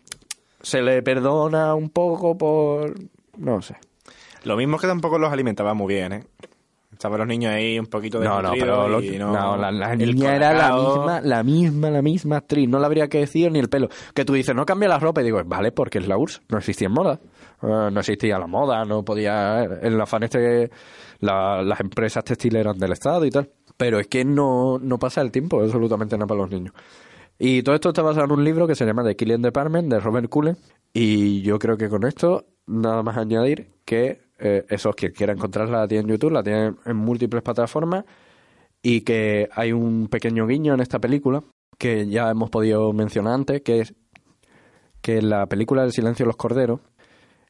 se 0.63 0.83
le 0.83 1.03
perdona 1.03 1.75
un 1.75 1.91
poco 1.91 2.37
por... 2.37 2.95
no 3.39 3.63
sé. 3.63 3.77
Lo 4.45 4.57
mismo 4.57 4.77
es 4.77 4.83
que 4.83 4.89
tampoco 4.89 5.19
los 5.19 5.33
alimentaba 5.33 5.73
muy 5.75 5.95
bien, 5.95 6.13
¿eh? 6.13 6.25
Estaban 6.93 7.19
los 7.19 7.27
niños 7.27 7.53
ahí 7.53 7.77
un 7.79 7.87
poquito 7.87 8.21
No, 8.21 8.41
no, 8.41 8.51
desnutridos 8.53 8.79
pero 8.79 8.89
lo- 8.89 9.03
y 9.03 9.19
no, 9.19 9.57
la, 9.57 9.97
niña 9.97 10.37
era 10.37 10.53
la 10.53 10.77
misma, 10.77 11.21
la 11.23 11.43
misma, 11.43 11.91
la 11.91 12.03
misma 12.03 12.37
actriz. 12.37 12.69
No 12.69 12.79
le 12.79 12.87
habría 12.87 13.09
que 13.09 13.19
decir 13.19 13.51
ni 13.51 13.59
el 13.59 13.69
pelo. 13.69 13.89
Que 14.15 14.25
tú 14.25 14.33
dices, 14.33 14.55
no 14.55 14.65
cambia 14.65 14.89
la 14.89 15.01
ropa. 15.01 15.21
Y 15.21 15.25
digo, 15.25 15.43
vale, 15.45 15.73
porque 15.73 15.99
es 15.99 16.07
la 16.07 16.17
URSS. 16.17 16.43
No 16.49 16.59
existía 16.59 16.89
moda. 16.89 17.19
Eh, 17.63 17.89
no 17.91 17.99
existía 17.99 18.39
la 18.39 18.47
moda, 18.47 18.85
no 18.85 19.05
podía... 19.05 19.65
El 19.65 20.01
afán 20.01 20.23
este... 20.23 20.71
la- 21.25 21.63
las 21.63 21.81
empresas 21.81 22.25
textiles 22.25 22.61
eran 22.61 22.79
del 22.79 22.93
Estado 22.93 23.25
y 23.25 23.31
tal. 23.31 23.51
Pero 23.77 23.99
es 23.99 24.07
que 24.07 24.25
no, 24.25 24.79
no 24.79 24.99
pasa 24.99 25.21
el 25.21 25.31
tiempo 25.33 25.61
absolutamente 25.61 26.17
nada 26.17 26.27
para 26.27 26.41
los 26.43 26.51
niños. 26.51 26.75
Y 27.39 27.63
todo 27.63 27.75
esto 27.75 27.89
está 27.89 28.03
basado 28.03 28.27
en 28.27 28.33
un 28.33 28.45
libro 28.45 28.67
que 28.67 28.75
se 28.77 28.85
llama 28.87 29.03
The 29.05 29.17
Killing 29.17 29.43
Department 29.43 29.91
de 29.91 29.99
Robert 30.01 30.29
Cullen. 30.29 30.57
Y 30.93 31.43
yo 31.43 31.59
creo 31.59 31.77
que 31.77 31.89
con 31.89 32.05
esto, 32.07 32.45
nada 32.67 33.03
más 33.03 33.17
añadir 33.17 33.69
que 33.85 34.21
eh, 34.39 34.65
esos 34.69 34.95
que 34.95 35.11
quieran 35.11 35.37
encontrarla 35.39 35.81
la 35.81 35.89
tienen 35.89 36.07
en 36.07 36.13
YouTube, 36.17 36.31
la 36.33 36.43
tienen 36.45 36.77
en 36.87 36.97
múltiples 36.97 37.43
plataformas. 37.43 38.05
Y 38.83 39.01
que 39.01 39.49
hay 39.53 39.73
un 39.73 40.07
pequeño 40.09 40.47
guiño 40.47 40.75
en 40.75 40.81
esta 40.81 41.01
película 41.01 41.43
que 41.79 42.07
ya 42.07 42.31
hemos 42.31 42.51
podido 42.51 42.93
mencionar 42.93 43.33
antes, 43.35 43.63
que 43.63 43.81
es 43.81 43.95
que 45.01 45.19
en 45.19 45.29
la 45.31 45.47
película 45.47 45.83
El 45.85 45.91
silencio 45.93 46.25
de 46.25 46.29
los 46.29 46.37
corderos, 46.37 46.81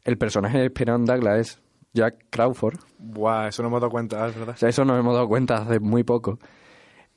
el 0.05 0.17
personaje 0.17 0.59
de 0.59 0.69
Spiran 0.69 1.05
Douglas 1.05 1.39
es 1.39 1.63
Jack 1.93 2.25
Crawford. 2.31 2.79
Buah, 3.05 3.49
eso 3.49 3.63
no 3.63 3.71
me 3.71 3.77
he 3.77 3.81
dado 3.81 3.91
cuenta, 3.91 4.27
es 4.29 4.35
verdad. 4.35 4.55
O 4.55 4.59
sea, 4.59 4.69
eso 4.69 4.85
nos 4.85 4.99
hemos 4.99 5.15
dado 5.15 5.29
cuenta 5.29 5.57
hace 5.57 5.81
muy 5.81 6.05
poco. 6.05 6.39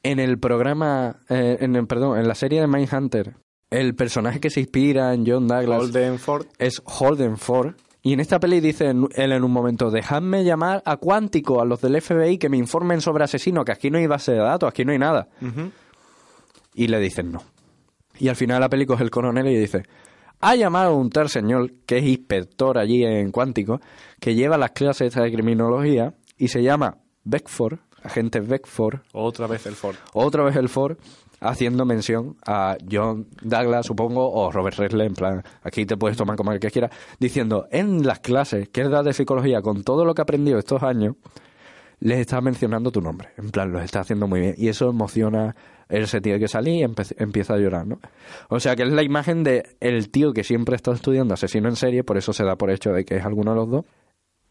En 0.04 0.20
el 0.20 0.38
programa, 0.40 1.18
eh, 1.30 1.58
en 1.62 1.76
el, 1.76 1.88
perdón, 1.88 2.20
en 2.20 2.28
la 2.28 2.36
serie 2.36 2.62
de 2.62 2.68
Mindhunter, 2.68 3.36
el 3.70 3.96
personaje 3.96 4.40
que 4.40 4.50
se 4.50 4.62
inspira 4.62 5.14
en 5.14 5.26
John 5.26 5.48
Douglas 5.48 5.80
Golden 5.80 6.20
Ford. 6.20 6.46
es 6.58 6.82
Holden 6.86 7.38
Ford. 7.38 7.76
Y 8.02 8.14
en 8.14 8.20
esta 8.20 8.40
peli 8.40 8.62
dice 8.62 8.90
él 8.90 9.32
en 9.32 9.44
un 9.44 9.52
momento, 9.52 9.92
dejadme 9.92 10.46
llamar 10.46 10.82
a 10.86 10.98
Cuántico, 10.98 11.62
a 11.62 11.66
los 11.66 11.82
del 11.82 12.00
FBI, 12.02 12.38
que 12.38 12.48
me 12.48 12.56
informen 12.58 13.02
sobre 13.02 13.24
asesino, 13.26 13.66
que 13.66 13.74
aquí 13.74 13.90
no 13.90 13.98
hay 13.98 14.08
base 14.08 14.32
de 14.32 14.38
datos, 14.38 14.70
aquí 14.70 14.86
no 14.86 14.94
hay 14.94 15.00
nada. 15.00 15.28
Y 16.74 16.88
le 16.88 17.00
dicen 17.00 17.32
no. 17.32 17.44
Y 18.20 18.30
al 18.30 18.36
final 18.36 18.62
la 18.62 18.70
peli 18.70 18.86
coge 18.86 19.04
el 19.04 19.12
coronel 19.12 19.48
y 19.48 19.58
dice, 19.58 19.84
ha 20.40 20.56
llamado 20.56 20.92
a 20.92 20.96
un 20.96 21.10
tal 21.10 21.30
señor, 21.30 21.72
que 21.86 21.98
es 21.98 22.06
inspector 22.06 22.78
allí 22.78 23.04
en 23.04 23.32
Cuántico, 23.32 23.80
que 24.20 24.36
lleva 24.36 24.58
las 24.58 24.72
clases 24.72 25.14
de 25.14 25.32
criminología, 25.32 26.14
y 26.38 26.50
se 26.50 26.62
llama 26.62 26.98
Beckford, 27.24 27.80
agente 28.04 28.40
Beckford, 28.40 29.00
Otra 29.14 29.48
vez 29.48 29.66
el 29.66 29.74
Ford. 29.74 29.96
otra 30.14 30.44
vez 30.44 30.56
el 30.56 30.70
Ford, 30.70 30.98
haciendo 31.40 31.86
mención 31.86 32.36
a 32.46 32.78
John 32.90 33.28
Douglas, 33.42 33.86
supongo, 33.88 34.32
o 34.32 34.52
Robert 34.52 34.78
Redley, 34.78 35.08
en 35.08 35.14
plan, 35.14 35.44
aquí 35.64 35.86
te 35.86 35.98
puedes 35.98 36.18
tomar 36.18 36.36
como 36.36 36.52
el 36.52 36.60
que 36.60 36.72
quieras, 36.72 36.92
diciendo, 37.20 37.68
en 37.72 38.06
las 38.06 38.20
clases 38.20 38.70
que 38.70 38.82
él 38.82 38.92
da 38.92 39.04
de 39.04 39.14
psicología, 39.14 39.62
con 39.62 39.84
todo 39.84 40.06
lo 40.06 40.14
que 40.14 40.22
ha 40.22 40.24
aprendido 40.24 40.60
estos 40.60 40.84
años, 40.84 41.16
les 42.00 42.20
está 42.20 42.42
mencionando 42.42 42.92
tu 42.92 43.02
nombre. 43.02 43.30
En 43.38 43.50
plan, 43.50 43.72
lo 43.72 43.80
está 43.80 44.02
haciendo 44.02 44.28
muy 44.28 44.40
bien. 44.40 44.56
Y 44.58 44.68
eso 44.68 44.90
emociona. 44.90 45.56
Él 45.90 46.08
se 46.08 46.22
tiene 46.22 46.40
que 46.40 46.48
salir 46.48 46.76
y 46.76 47.14
empieza 47.18 47.54
a 47.54 47.58
llorar, 47.58 47.88
¿no? 47.88 48.00
O 48.50 48.60
sea 48.60 48.76
que 48.76 48.84
es 48.84 48.90
la 48.90 49.04
imagen 49.04 49.44
de 49.44 49.78
el 49.80 50.10
tío 50.10 50.34
que 50.34 50.44
siempre 50.44 50.76
está 50.76 50.92
estudiando 50.92 51.34
asesino 51.34 51.70
en 51.70 51.78
serie, 51.78 52.04
por 52.04 52.18
eso 52.18 52.34
se 52.34 52.44
da 52.44 52.58
por 52.58 52.72
hecho 52.72 52.92
de 52.92 53.06
que 53.06 53.16
es 53.16 53.26
alguno 53.26 53.52
de 53.52 53.58
los 53.58 53.70
dos. 53.70 53.86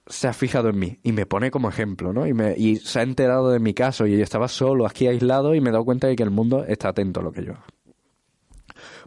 Se 0.07 0.29
ha 0.29 0.33
fijado 0.33 0.71
en 0.71 0.79
mí 0.79 0.99
y 1.03 1.13
me 1.13 1.27
pone 1.27 1.51
como 1.51 1.69
ejemplo, 1.69 2.13
¿no? 2.13 2.27
Y, 2.27 2.33
me, 2.33 2.55
y 2.57 2.77
se 2.77 3.01
ha 3.01 3.03
enterado 3.03 3.51
de 3.51 3.59
mi 3.59 3.75
caso 3.75 4.07
y 4.07 4.17
yo 4.17 4.23
estaba 4.23 4.49
solo 4.49 4.87
aquí 4.87 5.09
aislado 5.09 5.55
y 5.55 5.61
me 5.61 5.69
he 5.69 5.73
dado 5.73 5.85
cuenta 5.85 6.07
de 6.07 6.17
que 6.17 6.23
el 6.23 6.31
mundo 6.31 6.65
está 6.65 6.89
atento 6.89 7.21
a 7.21 7.23
lo 7.25 7.33
que 7.33 7.45
yo 7.45 7.53
hago. 7.53 7.65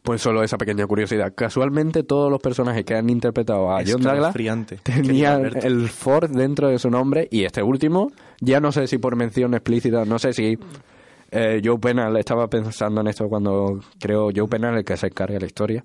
Pues 0.03 0.22
solo 0.22 0.43
esa 0.43 0.57
pequeña 0.57 0.88
curiosidad. 0.88 1.34
Casualmente 1.35 2.03
todos 2.03 2.31
los 2.31 2.41
personajes 2.41 2.85
que 2.85 2.95
han 2.95 3.10
interpretado 3.10 3.72
a 3.72 3.81
John 3.85 4.01
Douglas 4.01 4.35
tenían 4.84 5.51
el 5.61 5.89
Ford 5.89 6.30
dentro 6.30 6.69
de 6.69 6.80
su 6.80 6.89
nombre 6.89 7.27
y 7.31 7.43
este 7.43 7.61
último, 7.61 8.11
ya 8.39 8.60
no 8.60 8.72
sé 8.72 8.88
si 8.88 8.97
por 8.97 9.15
mención 9.15 9.53
explícita, 9.53 10.06
no 10.06 10.19
sé 10.19 10.34
si 10.34 10.57
eh, 11.31 11.61
Joe 11.64 11.77
Penal 11.80 12.15
estaba 12.18 12.47
pensando 12.47 13.01
en 13.01 13.07
esto 13.07 13.27
cuando 13.27 13.80
creo 13.99 14.30
Joe 14.35 14.47
Penal 14.47 14.77
el 14.77 14.85
que 14.85 14.97
se 14.97 15.07
encarga 15.07 15.35
de 15.35 15.39
la 15.41 15.45
historia. 15.45 15.84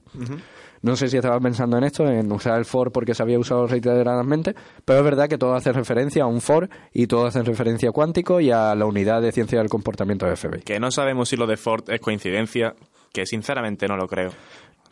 No 0.82 0.96
sé 0.96 1.08
si 1.08 1.16
estaba 1.16 1.40
pensando 1.40 1.78
en 1.78 1.84
esto, 1.84 2.06
en 2.06 2.30
usar 2.30 2.58
el 2.58 2.66
for 2.66 2.92
porque 2.92 3.14
se 3.14 3.22
había 3.22 3.38
usado 3.38 3.66
reiteradamente, 3.66 4.54
pero 4.84 4.98
es 4.98 5.04
verdad 5.04 5.28
que 5.28 5.38
todo 5.38 5.54
hace 5.54 5.72
referencia 5.72 6.24
a 6.24 6.26
un 6.26 6.42
for 6.42 6.68
y 6.92 7.06
todo 7.06 7.26
hace 7.26 7.42
referencia 7.42 7.88
a 7.88 7.92
cuántico 7.92 8.38
y 8.38 8.50
a 8.50 8.74
la 8.74 8.84
unidad 8.84 9.22
de 9.22 9.32
ciencia 9.32 9.58
del 9.58 9.70
comportamiento 9.70 10.26
de 10.26 10.36
FBI. 10.36 10.60
Que 10.60 10.78
no 10.78 10.90
sabemos 10.90 11.30
si 11.30 11.36
lo 11.36 11.46
de 11.46 11.56
Ford 11.56 11.84
es 11.88 12.00
coincidencia, 12.00 12.74
que 13.14 13.24
sinceramente 13.24 13.86
no 13.86 13.96
lo 13.96 14.06
creo. 14.08 14.30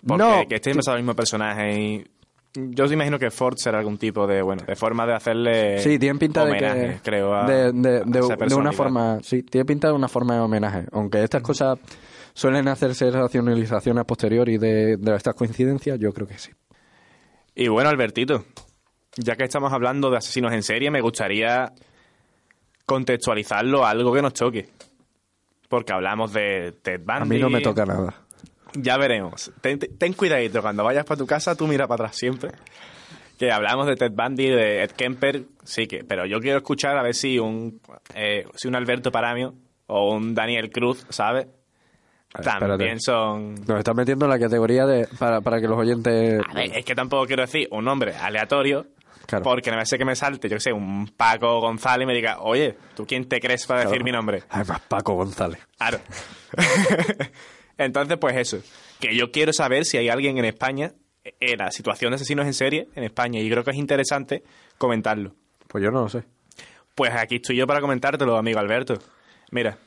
Porque 0.07 0.23
No. 0.24 0.47
que 0.49 0.57
basados 0.57 0.89
en 0.89 0.93
el 0.94 1.03
mismo 1.03 1.15
personaje 1.16 1.78
y... 1.81 2.07
Yo 2.55 2.85
os 2.85 2.93
imagino 2.93 3.19
que 3.19 3.31
Ford 3.31 3.55
será 3.57 3.78
algún 3.78 3.97
tipo 3.97 4.27
de, 4.27 4.43
bueno, 4.43 4.62
de 4.66 4.77
forma 4.77 5.07
de 5.07 5.15
hacerle 5.15 5.78
Sí, 5.78 5.99
tienen 5.99 6.19
pinta 6.19 6.44
de 6.44 6.51
homenaje, 6.51 6.86
que 6.97 7.01
creo, 7.03 7.35
a, 7.35 7.47
de, 7.47 7.73
de- 7.73 7.97
a 7.97 8.01
de- 8.05 8.47
de 8.47 8.55
una 8.55 8.73
forma, 8.73 9.20
sí, 9.23 9.43
tiene 9.43 9.65
pinta 9.65 9.89
de 9.89 9.94
una 9.94 10.07
forma 10.07 10.35
de 10.35 10.40
homenaje, 10.40 10.85
aunque 10.93 11.23
estas 11.24 11.40
cosas 11.43 11.78
suelen 12.35 12.69
hacerse 12.69 13.11
racionalizaciones 13.11 14.03
a 14.03 14.05
posteriori 14.05 14.59
de, 14.59 14.99
de 14.99 15.16
estas 15.16 15.35
coincidencias, 15.35 15.99
yo 15.99 16.12
creo 16.12 16.27
que 16.28 16.36
sí. 16.39 16.51
Y 17.55 17.69
bueno, 17.69 17.89
Albertito, 17.89 18.44
ya 19.16 19.35
que 19.35 19.44
estamos 19.44 19.73
hablando 19.73 20.11
de 20.11 20.19
asesinos 20.19 20.53
en 20.53 20.62
serie, 20.62 20.90
me 20.90 21.01
gustaría 21.01 21.73
contextualizarlo 22.85 23.85
a 23.86 23.90
algo 23.90 24.12
que 24.12 24.20
nos 24.23 24.35
choque. 24.35 24.69
Porque 25.73 25.94
hablamos 25.94 26.35
de 26.35 26.74
Ted 26.82 27.01
Bundy. 27.01 27.23
A 27.23 27.24
mí 27.24 27.39
no 27.39 27.49
me 27.49 27.62
toca 27.62 27.86
nada. 27.86 28.12
Ya 28.74 28.99
veremos. 28.99 29.51
Ten, 29.62 29.78
ten- 29.78 30.12
cuidadito, 30.12 30.61
cuando 30.61 30.85
vayas 30.85 31.07
para 31.07 31.16
tu 31.16 31.27
casa, 31.27 31.55
tú 31.57 31.66
mira 31.66 31.89
para 31.89 32.05
atrás 32.05 32.19
siempre. 32.19 32.51
Que 33.39 33.51
hablamos 33.51 33.86
de 33.86 33.97
Ted 33.97 34.12
Bundy, 34.12 34.51
de 34.51 34.82
Ed 34.82 34.90
Kemper, 34.90 35.44
sí 35.65 35.86
que, 35.86 36.05
pero 36.05 36.27
yo 36.27 36.40
quiero 36.40 36.59
escuchar 36.59 36.99
a 36.99 37.03
ver 37.03 37.15
si 37.15 37.39
un, 37.39 37.81
eh, 38.15 38.44
si 38.55 38.69
un 38.69 38.77
Alberto 38.77 39.11
Paramio 39.11 39.55
o 39.86 40.12
un 40.12 40.35
Daniel 40.35 40.70
Cruz, 40.70 41.07
¿sabes? 41.09 41.47
También 42.35 42.73
espérate. 42.73 43.01
son... 43.01 43.55
Nos 43.66 43.78
están 43.78 43.97
metiendo 43.97 44.27
en 44.27 44.31
la 44.31 44.39
categoría 44.39 44.85
de 44.85 45.09
para, 45.19 45.40
para 45.40 45.59
que 45.59 45.69
los 45.69 45.78
oyentes 45.78 46.39
A 46.51 46.53
ver, 46.53 46.77
es 46.77 46.85
que 46.85 46.94
tampoco 46.94 47.24
quiero 47.24 47.44
decir 47.44 47.66
un 47.70 47.86
nombre 47.86 48.15
aleatorio, 48.15 48.89
Claro. 49.33 49.45
porque 49.45 49.71
no 49.71 49.77
me 49.79 49.87
sé 49.87 49.97
que 49.97 50.05
me 50.05 50.15
salte, 50.15 50.49
yo 50.49 50.57
que 50.57 50.61
sé, 50.61 50.73
un 50.73 51.09
Paco 51.09 51.61
González 51.61 52.05
y 52.05 52.07
me 52.07 52.15
diga, 52.15 52.41
oye, 52.41 52.77
¿tú 52.95 53.07
quién 53.07 53.29
te 53.29 53.41
crees 53.41 53.67
para 53.67 53.85
decir 53.85 54.05
mi 54.05 54.13
nombre? 54.13 54.43
Además, 54.51 54.81
Paco 54.89 55.15
González. 55.15 55.59
Claro. 55.79 56.01
Entonces, 57.79 58.19
pues 58.19 58.37
eso, 58.37 58.59
que 59.01 59.17
yo 59.17 59.31
quiero 59.33 59.53
saber 59.53 59.85
si 59.85 59.97
hay 59.97 60.09
alguien 60.09 60.39
en 60.39 60.45
España, 60.45 60.93
en 61.25 61.59
la 61.59 61.71
situación 61.71 62.11
de 62.11 62.17
asesinos 62.17 62.47
en 62.47 62.55
serie 62.55 62.89
en 62.95 63.05
España, 63.05 63.41
y 63.41 63.49
creo 63.51 63.65
que 63.65 63.71
es 63.71 63.77
interesante 63.77 64.43
comentarlo. 64.79 65.35
Pues 65.69 65.83
yo 65.83 65.91
no 65.91 66.03
lo 66.03 66.09
sé. 66.09 66.25
Pues 66.95 67.13
aquí 67.15 67.37
estoy 67.37 67.57
yo 67.57 67.67
para 67.67 67.81
comentártelo, 67.81 68.37
amigo 68.37 68.59
Alberto. 68.59 68.99
Mira, 69.51 69.79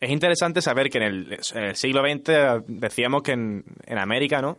es 0.00 0.10
interesante 0.10 0.62
saber 0.62 0.90
que 0.90 0.98
en 0.98 1.04
el, 1.04 1.38
en 1.54 1.64
el 1.64 1.76
siglo 1.76 2.02
XX 2.02 2.64
decíamos 2.68 3.22
que 3.22 3.32
en, 3.32 3.64
en 3.84 3.98
América, 3.98 4.40
¿no? 4.40 4.58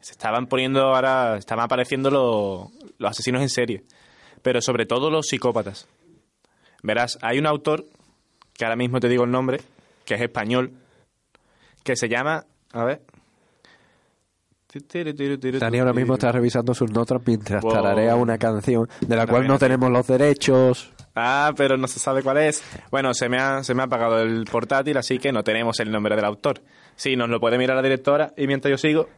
Se 0.00 0.12
estaban 0.12 0.46
poniendo 0.46 0.80
ahora, 0.82 1.36
estaban 1.36 1.64
apareciendo 1.64 2.10
los, 2.10 2.68
los 2.98 3.10
asesinos 3.10 3.42
en 3.42 3.48
serie, 3.50 3.84
pero 4.42 4.60
sobre 4.62 4.86
todo 4.86 5.10
los 5.10 5.26
psicópatas. 5.28 5.88
Verás, 6.82 7.18
hay 7.20 7.38
un 7.38 7.46
autor, 7.46 7.84
que 8.54 8.64
ahora 8.64 8.76
mismo 8.76 8.98
te 9.00 9.08
digo 9.08 9.24
el 9.24 9.30
nombre, 9.30 9.60
que 10.06 10.14
es 10.14 10.20
español, 10.22 10.72
que 11.84 11.96
se 11.96 12.08
llama, 12.08 12.46
a 12.72 12.84
ver... 12.84 13.02
Dani 15.58 15.78
ahora 15.80 15.92
mismo 15.92 16.14
está 16.14 16.30
revisando 16.30 16.74
sus 16.74 16.92
notas 16.92 17.20
mientras 17.26 17.60
Wow. 17.60 17.72
tararea 17.72 18.14
una 18.14 18.38
canción 18.38 18.88
de 19.00 19.16
la 19.16 19.26
cual 19.26 19.48
no 19.48 19.58
tenemos 19.58 19.90
los 19.90 20.06
derechos. 20.06 20.92
Ah, 21.16 21.52
pero 21.56 21.76
no 21.76 21.88
se 21.88 21.98
sabe 21.98 22.22
cuál 22.22 22.38
es. 22.38 22.62
Bueno, 22.92 23.12
se 23.12 23.28
me, 23.28 23.38
ha, 23.38 23.64
se 23.64 23.74
me 23.74 23.82
ha 23.82 23.86
apagado 23.86 24.20
el 24.20 24.44
portátil, 24.44 24.96
así 24.96 25.18
que 25.18 25.32
no 25.32 25.42
tenemos 25.42 25.80
el 25.80 25.90
nombre 25.90 26.14
del 26.14 26.24
autor. 26.24 26.62
Sí, 26.94 27.16
nos 27.16 27.28
lo 27.28 27.40
puede 27.40 27.58
mirar 27.58 27.74
la 27.74 27.82
directora 27.82 28.32
y 28.36 28.46
mientras 28.46 28.70
yo 28.70 28.78
sigo. 28.78 29.08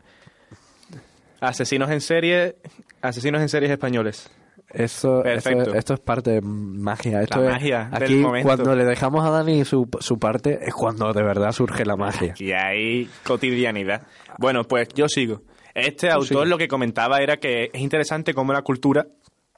Asesinos 1.43 1.91
en 1.91 2.01
serie, 2.01 2.57
asesinos 3.01 3.43
en 3.43 3.49
series 3.49 3.73
españoles. 3.73 4.31
Eso, 4.71 5.23
esto 5.25 5.95
es 5.95 6.01
parte 6.01 6.31
de 6.31 6.41
magia. 6.41 7.21
Esto 7.21 7.41
La 7.41 7.47
es- 7.49 7.53
magia 7.55 7.91
del 7.93 8.03
aquí, 8.05 8.15
momento. 8.15 8.47
cuando 8.49 8.75
le 8.77 8.85
dejamos 8.85 9.25
a 9.27 9.31
Dani 9.31 9.65
su, 9.65 9.87
su 10.01 10.19
parte, 10.19 10.61
es 10.63 10.73
cuando 10.73 11.13
de 11.13 11.23
verdad 11.23 11.53
surge 11.53 11.85
la 11.85 11.97
magia. 11.97 12.31
Aquí 12.33 12.53
hay 12.53 13.11
cotidianidad. 13.25 14.07
Bueno, 14.39 14.65
pues 14.65 14.89
yo 14.95 15.09
sigo. 15.09 15.43
Este 15.75 16.09
Tú 16.09 16.15
autor 16.15 16.47
lo 16.47 16.57
que 16.59 16.69
comentaba 16.69 17.19
era 17.19 17.37
que 17.39 17.71
es 17.73 17.81
interesante 17.83 18.33
cómo 18.35 18.53
la 18.53 18.63
cultura 18.63 19.09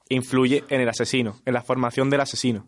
influye 0.09 0.65
en 0.69 0.81
el 0.81 0.89
asesino, 0.89 1.37
en 1.45 1.55
la 1.55 1.63
formación 1.63 2.09
del 2.11 2.21
asesino. 2.23 2.67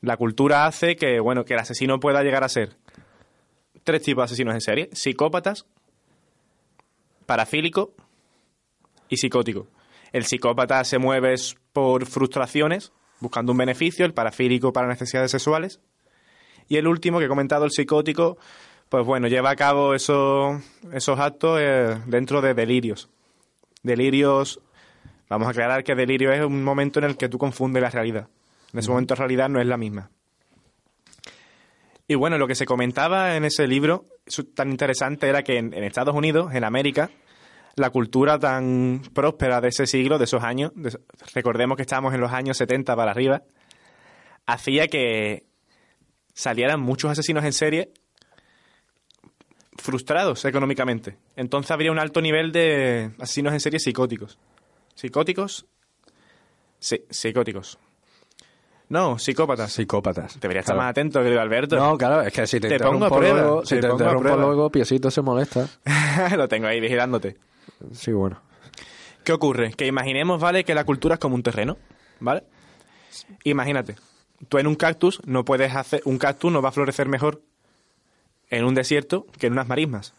La 0.00 0.16
cultura 0.16 0.66
hace 0.66 0.96
que, 0.96 1.20
bueno, 1.20 1.44
que 1.44 1.54
el 1.54 1.60
asesino 1.60 1.98
pueda 2.00 2.22
llegar 2.22 2.44
a 2.44 2.48
ser 2.48 2.76
tres 3.84 4.02
tipos 4.02 4.22
de 4.22 4.24
asesinos 4.26 4.54
en 4.54 4.60
serie: 4.60 4.88
psicópatas, 4.92 5.66
parafílico 7.26 7.92
y 9.08 9.16
psicótico. 9.16 9.66
El 10.12 10.24
psicópata 10.24 10.82
se 10.84 10.98
mueve 10.98 11.34
por 11.72 12.06
frustraciones, 12.06 12.92
buscando 13.20 13.52
un 13.52 13.58
beneficio, 13.58 14.06
el 14.06 14.14
parafílico 14.14 14.72
para 14.72 14.88
necesidades 14.88 15.30
sexuales. 15.30 15.80
Y 16.68 16.76
el 16.76 16.86
último 16.86 17.18
que 17.18 17.26
he 17.26 17.28
comentado, 17.28 17.64
el 17.64 17.70
psicótico, 17.70 18.38
pues 18.88 19.04
bueno, 19.04 19.28
lleva 19.28 19.50
a 19.50 19.56
cabo 19.56 19.94
esos, 19.94 20.62
esos 20.92 21.18
actos 21.18 21.58
eh, 21.60 21.98
dentro 22.06 22.40
de 22.40 22.54
delirios. 22.54 23.08
Delirios, 23.82 24.60
vamos 25.28 25.48
a 25.48 25.50
aclarar 25.50 25.84
que 25.84 25.94
delirio 25.94 26.32
es 26.32 26.44
un 26.44 26.64
momento 26.64 26.98
en 26.98 27.04
el 27.04 27.16
que 27.16 27.28
tú 27.28 27.38
confundes 27.38 27.82
la 27.82 27.90
realidad. 27.90 28.28
En 28.72 28.80
ese 28.80 28.90
momento 28.90 29.14
la 29.14 29.18
realidad 29.20 29.48
no 29.48 29.60
es 29.60 29.66
la 29.66 29.76
misma. 29.76 30.10
Y 32.08 32.14
bueno, 32.14 32.38
lo 32.38 32.46
que 32.46 32.54
se 32.54 32.66
comentaba 32.66 33.36
en 33.36 33.44
ese 33.44 33.66
libro, 33.66 34.04
tan 34.54 34.70
interesante, 34.70 35.28
era 35.28 35.42
que 35.42 35.58
en, 35.58 35.74
Estados 35.74 36.14
Unidos, 36.14 36.54
en 36.54 36.62
América, 36.64 37.10
la 37.74 37.90
cultura 37.90 38.38
tan 38.38 39.02
próspera 39.12 39.60
de 39.60 39.68
ese 39.68 39.86
siglo, 39.86 40.16
de 40.18 40.24
esos 40.24 40.42
años, 40.42 40.70
de- 40.76 40.98
recordemos 41.34 41.76
que 41.76 41.82
estábamos 41.82 42.14
en 42.14 42.20
los 42.20 42.32
años 42.32 42.56
70 42.58 42.94
para 42.94 43.10
arriba, 43.10 43.42
hacía 44.46 44.86
que 44.86 45.46
salieran 46.32 46.80
muchos 46.80 47.10
asesinos 47.10 47.44
en 47.44 47.52
serie 47.52 47.90
frustrados 49.78 50.44
económicamente. 50.44 51.16
Entonces 51.36 51.70
habría 51.70 51.92
un 51.92 51.98
alto 51.98 52.20
nivel 52.20 52.52
de 52.52 53.10
asesinos 53.18 53.52
en 53.52 53.60
serie 53.60 53.78
psicóticos. 53.80 54.38
¿Psicóticos? 54.94 55.66
Sí, 56.78 57.04
psicóticos. 57.10 57.78
No, 58.88 59.18
psicópatas. 59.18 59.72
Psicópatas. 59.72 60.38
Debería 60.40 60.60
estar 60.60 60.74
Claro. 60.74 60.84
más 60.86 60.90
atento, 60.92 61.20
querido 61.22 61.40
Alberto. 61.40 61.76
No, 61.76 61.98
claro, 61.98 62.22
es 62.22 62.32
que 62.32 62.46
si 62.46 62.60
te, 62.60 62.68
Te 62.68 62.78
pongo 62.78 62.94
interrumpo 62.94 63.16
prueba, 63.18 63.40
luego, 63.40 63.60
te 63.62 63.66
si 63.66 63.80
te, 63.80 63.86
a 63.86 63.90
interrumpo 63.90 64.36
luego, 64.36 64.70
Piecito 64.70 65.10
se 65.10 65.22
molesta. 65.22 65.68
Lo 66.36 66.46
tengo 66.48 66.68
ahí 66.68 66.78
vigilándote. 66.80 67.36
Sí, 67.92 68.12
bueno. 68.12 68.40
¿Qué 69.24 69.32
ocurre? 69.32 69.72
Que 69.72 69.86
imaginemos, 69.86 70.40
¿vale? 70.40 70.62
Que 70.64 70.74
la 70.74 70.84
cultura 70.84 71.14
es 71.14 71.20
como 71.20 71.34
un 71.34 71.42
terreno, 71.42 71.76
¿vale? 72.20 72.44
Imagínate, 73.42 73.96
tú 74.48 74.58
en 74.58 74.68
un 74.68 74.76
cactus 74.76 75.20
no 75.26 75.44
puedes 75.44 75.74
hacer... 75.74 76.00
Un 76.04 76.18
cactus 76.18 76.52
no 76.52 76.62
va 76.62 76.68
a 76.68 76.72
florecer 76.72 77.08
mejor 77.08 77.42
en 78.50 78.64
un 78.64 78.74
desierto 78.74 79.26
que 79.40 79.48
en 79.48 79.54
unas 79.54 79.66
marismas. 79.66 80.14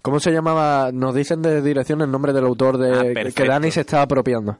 ¿Cómo 0.00 0.20
se 0.20 0.30
llamaba? 0.30 0.92
Nos 0.92 1.12
dicen 1.14 1.42
de 1.42 1.60
dirección 1.60 2.02
el 2.02 2.10
nombre 2.12 2.32
del 2.32 2.44
autor 2.44 2.76
Ah, 2.76 2.78
de 2.78 3.08
que 3.08 3.14
perfecto. 3.14 3.44
Dani 3.46 3.70
se 3.72 3.80
está 3.80 4.02
apropiando. 4.02 4.58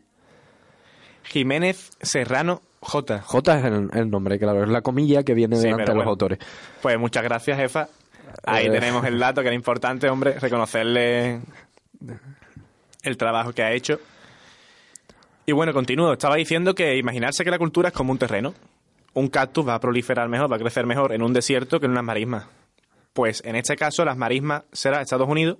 Jiménez 1.22 1.90
Serrano 2.02 2.62
J. 2.84 3.20
J 3.22 3.58
es 3.58 3.64
el, 3.64 3.90
el 3.92 4.10
nombre, 4.10 4.38
claro, 4.38 4.62
es 4.62 4.68
la 4.68 4.82
comilla 4.82 5.22
que 5.22 5.34
viene 5.34 5.56
Sí, 5.56 5.62
delante 5.64 5.82
de 5.82 5.86
los 5.88 5.96
bueno. 5.96 6.10
autores. 6.10 6.38
Pues 6.82 6.98
muchas 6.98 7.22
gracias, 7.24 7.56
jefa. 7.58 7.88
Ahí 8.44 8.66
Eh. 8.66 8.70
tenemos 8.70 9.04
el 9.04 9.18
dato 9.18 9.40
que 9.42 9.48
era 9.48 9.54
importante, 9.56 10.08
hombre, 10.08 10.38
reconocerle 10.38 11.40
el 13.02 13.16
trabajo 13.16 13.52
que 13.52 13.62
ha 13.62 13.72
hecho. 13.72 14.00
Y 15.46 15.52
bueno, 15.52 15.72
continúo. 15.72 16.12
Estaba 16.12 16.36
diciendo 16.36 16.74
que 16.74 16.96
imaginarse 16.96 17.44
que 17.44 17.50
la 17.50 17.58
cultura 17.58 17.88
es 17.88 17.94
como 17.94 18.12
un 18.12 18.18
terreno. 18.18 18.54
un 19.16 19.28
cactus 19.28 19.64
va 19.68 19.74
a 19.76 19.80
proliferar 19.80 20.28
mejor, 20.28 20.50
va 20.50 20.56
a 20.56 20.58
crecer 20.58 20.86
mejor 20.86 21.12
en 21.12 21.22
un 21.22 21.32
desierto 21.32 21.78
que 21.78 21.86
en 21.86 21.92
unas 21.92 22.02
marismas. 22.02 22.46
Pues 23.12 23.42
en 23.44 23.54
este 23.54 23.76
caso 23.76 24.04
las 24.04 24.16
marismas 24.16 24.64
será 24.72 25.00
Estados 25.00 25.28
Unidos 25.28 25.58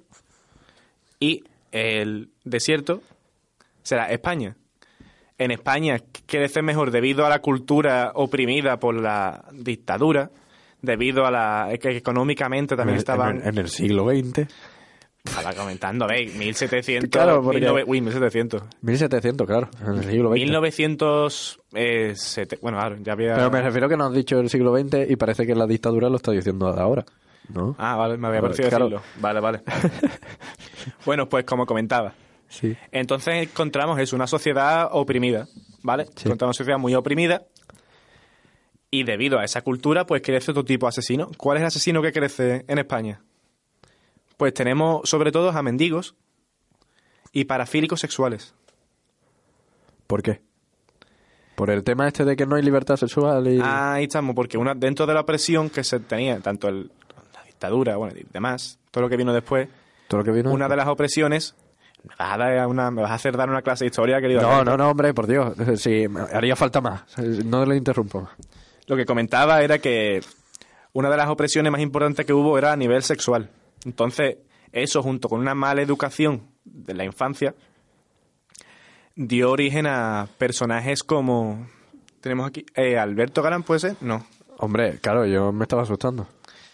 y 1.20 1.44
el 1.70 2.30
desierto 2.42 3.00
será 3.84 4.10
España. 4.10 4.56
En 5.38 5.50
España 5.50 5.98
crece 6.26 6.62
mejor 6.62 6.90
debido 6.90 7.26
a 7.26 7.28
la 7.28 7.40
cultura 7.40 8.12
oprimida 8.14 8.78
por 8.78 8.94
la 8.94 9.44
dictadura, 9.52 10.30
debido 10.80 11.26
a 11.26 11.30
la 11.30 11.68
que 11.80 11.96
económicamente 11.96 12.76
también 12.76 12.94
En- 12.96 12.98
estaban 13.00 13.36
en, 13.42 13.48
en 13.48 13.58
el 13.58 13.68
siglo 13.68 14.04
XX. 14.08 14.46
estaba 15.24 15.52
comentando, 15.54 16.06
¿veis? 16.06 16.34
1700, 16.36 17.10
Claro, 17.10 17.42
porque- 17.42 17.58
19 17.58 17.84
uy, 17.90 18.00
1700. 18.00 18.62
1700, 18.82 19.46
claro, 19.46 19.70
en 19.84 19.94
el 19.94 20.04
siglo 20.04 20.28
XX. 20.30 20.34
1900 20.40 21.60
eh, 21.74 22.12
sete- 22.14 22.58
bueno, 22.62 22.78
claro, 22.78 22.96
ya 23.00 23.12
había 23.14 23.34
Pero 23.34 23.50
me 23.50 23.60
refiero 23.62 23.88
que 23.88 23.96
no 23.96 24.04
has 24.06 24.12
dicho 24.12 24.38
el 24.38 24.48
siglo 24.50 24.76
XX 24.78 25.10
y 25.10 25.16
parece 25.16 25.46
que 25.46 25.54
la 25.56 25.66
dictadura 25.66 26.08
lo 26.10 26.16
está 26.16 26.30
diciendo 26.30 26.68
ahora, 26.68 27.04
¿no? 27.52 27.74
Ah, 27.78 27.96
vale, 27.96 28.18
me 28.18 28.28
había 28.28 28.40
parecido 28.42 28.68
claro. 28.68 28.84
decirlo. 28.84 29.02
Vale, 29.20 29.40
vale. 29.40 29.62
bueno, 31.06 31.28
pues 31.28 31.44
como 31.44 31.66
comentaba, 31.66 32.12
Sí. 32.54 32.76
entonces 32.92 33.34
encontramos 33.48 33.98
es 33.98 34.12
una 34.12 34.26
sociedad 34.26 34.88
oprimida, 34.92 35.46
¿vale? 35.82 36.04
Sí. 36.16 36.26
Encontramos 36.26 36.56
una 36.56 36.64
sociedad 36.64 36.78
muy 36.78 36.94
oprimida 36.94 37.42
y 38.90 39.02
debido 39.04 39.38
a 39.40 39.44
esa 39.44 39.62
cultura, 39.62 40.06
pues 40.06 40.22
crece 40.22 40.52
otro 40.52 40.64
tipo 40.64 40.86
de 40.86 40.90
asesino. 40.90 41.30
¿Cuál 41.36 41.56
es 41.56 41.62
el 41.62 41.66
asesino 41.66 42.00
que 42.00 42.12
crece 42.12 42.64
en 42.68 42.78
España? 42.78 43.20
Pues 44.36 44.54
tenemos 44.54 45.08
sobre 45.08 45.32
todo 45.32 45.50
a 45.50 45.62
mendigos 45.62 46.14
y 47.32 47.44
parafílicos 47.44 48.00
sexuales. 48.00 48.54
¿Por 50.06 50.22
qué? 50.22 50.42
Por 51.56 51.70
el 51.70 51.82
tema 51.84 52.06
este 52.08 52.24
de 52.24 52.36
que 52.36 52.46
no 52.46 52.56
hay 52.56 52.62
libertad 52.62 52.96
sexual 52.96 53.46
y... 53.48 53.60
Ahí 53.62 54.04
estamos, 54.04 54.34
porque 54.34 54.58
una, 54.58 54.74
dentro 54.74 55.06
de 55.06 55.14
la 55.14 55.20
opresión 55.20 55.70
que 55.70 55.82
se 55.84 56.00
tenía, 56.00 56.40
tanto 56.40 56.68
el- 56.68 56.90
la 57.32 57.42
dictadura, 57.44 57.96
bueno, 57.96 58.18
y 58.18 58.26
demás, 58.32 58.78
todo 58.90 59.02
lo 59.02 59.08
que 59.08 59.16
vino 59.16 59.32
después, 59.32 59.68
todo 60.08 60.18
lo 60.18 60.24
que 60.24 60.30
vino. 60.32 60.52
una 60.52 60.68
de 60.68 60.76
las 60.76 60.86
opresiones... 60.88 61.54
Me 62.04 62.14
vas, 62.18 62.34
a 62.34 62.36
dar 62.36 62.66
una, 62.66 62.90
me 62.90 63.02
vas 63.02 63.10
a 63.10 63.14
hacer 63.14 63.36
dar 63.36 63.48
una 63.48 63.62
clase 63.62 63.84
de 63.84 63.88
historia, 63.88 64.20
querido. 64.20 64.42
No, 64.42 64.62
no, 64.64 64.76
no, 64.76 64.90
hombre, 64.90 65.14
por 65.14 65.26
Dios. 65.26 65.54
Sí, 65.76 66.06
haría 66.32 66.54
falta 66.54 66.80
más. 66.80 67.02
No 67.18 67.64
le 67.64 67.76
interrumpo 67.76 68.22
más. 68.22 68.32
Lo 68.86 68.96
que 68.96 69.06
comentaba 69.06 69.62
era 69.62 69.78
que 69.78 70.20
una 70.92 71.10
de 71.10 71.16
las 71.16 71.28
opresiones 71.28 71.72
más 71.72 71.80
importantes 71.80 72.26
que 72.26 72.32
hubo 72.32 72.58
era 72.58 72.72
a 72.72 72.76
nivel 72.76 73.02
sexual. 73.02 73.48
Entonces, 73.84 74.36
eso 74.72 75.02
junto 75.02 75.28
con 75.28 75.40
una 75.40 75.54
mala 75.54 75.82
educación 75.82 76.42
de 76.64 76.94
la 76.94 77.04
infancia 77.04 77.54
dio 79.16 79.50
origen 79.50 79.86
a 79.86 80.28
personajes 80.38 81.02
como 81.02 81.66
tenemos 82.20 82.48
aquí 82.48 82.64
eh, 82.74 82.98
Alberto 82.98 83.42
Galán, 83.42 83.62
¿puede 83.62 83.80
ser? 83.80 83.96
No. 84.00 84.26
Hombre, 84.58 84.98
claro, 85.00 85.26
yo 85.26 85.52
me 85.52 85.64
estaba 85.64 85.82
asustando. 85.82 86.26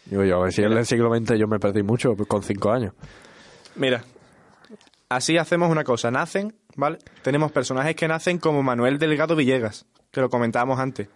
Digo 0.07 0.25
yo, 0.25 0.37
a 0.37 0.45
ver 0.45 0.53
si 0.53 0.63
en 0.63 0.73
el 0.73 0.87
siglo 0.87 1.15
XX 1.15 1.39
yo 1.39 1.47
me 1.47 1.59
perdí 1.59 1.83
mucho 1.83 2.15
con 2.17 2.43
cinco 2.43 2.71
años. 2.71 2.95
Mira, 3.77 4.03
así 5.11 5.37
hacemos 5.37 5.71
una 5.71 5.85
cosa. 5.85 6.11
Nacen, 6.11 6.55
¿vale? 6.77 6.99
Tenemos 7.23 7.53
personajes 7.53 7.95
que 7.95 8.09
nacen 8.09 8.39
como 8.39 8.63
Manuel 8.63 8.99
Delgado 8.99 9.37
Villegas, 9.37 9.85
que 10.11 10.23
lo 10.23 10.31
comentábamos 10.31 10.79
antes. 10.79 11.09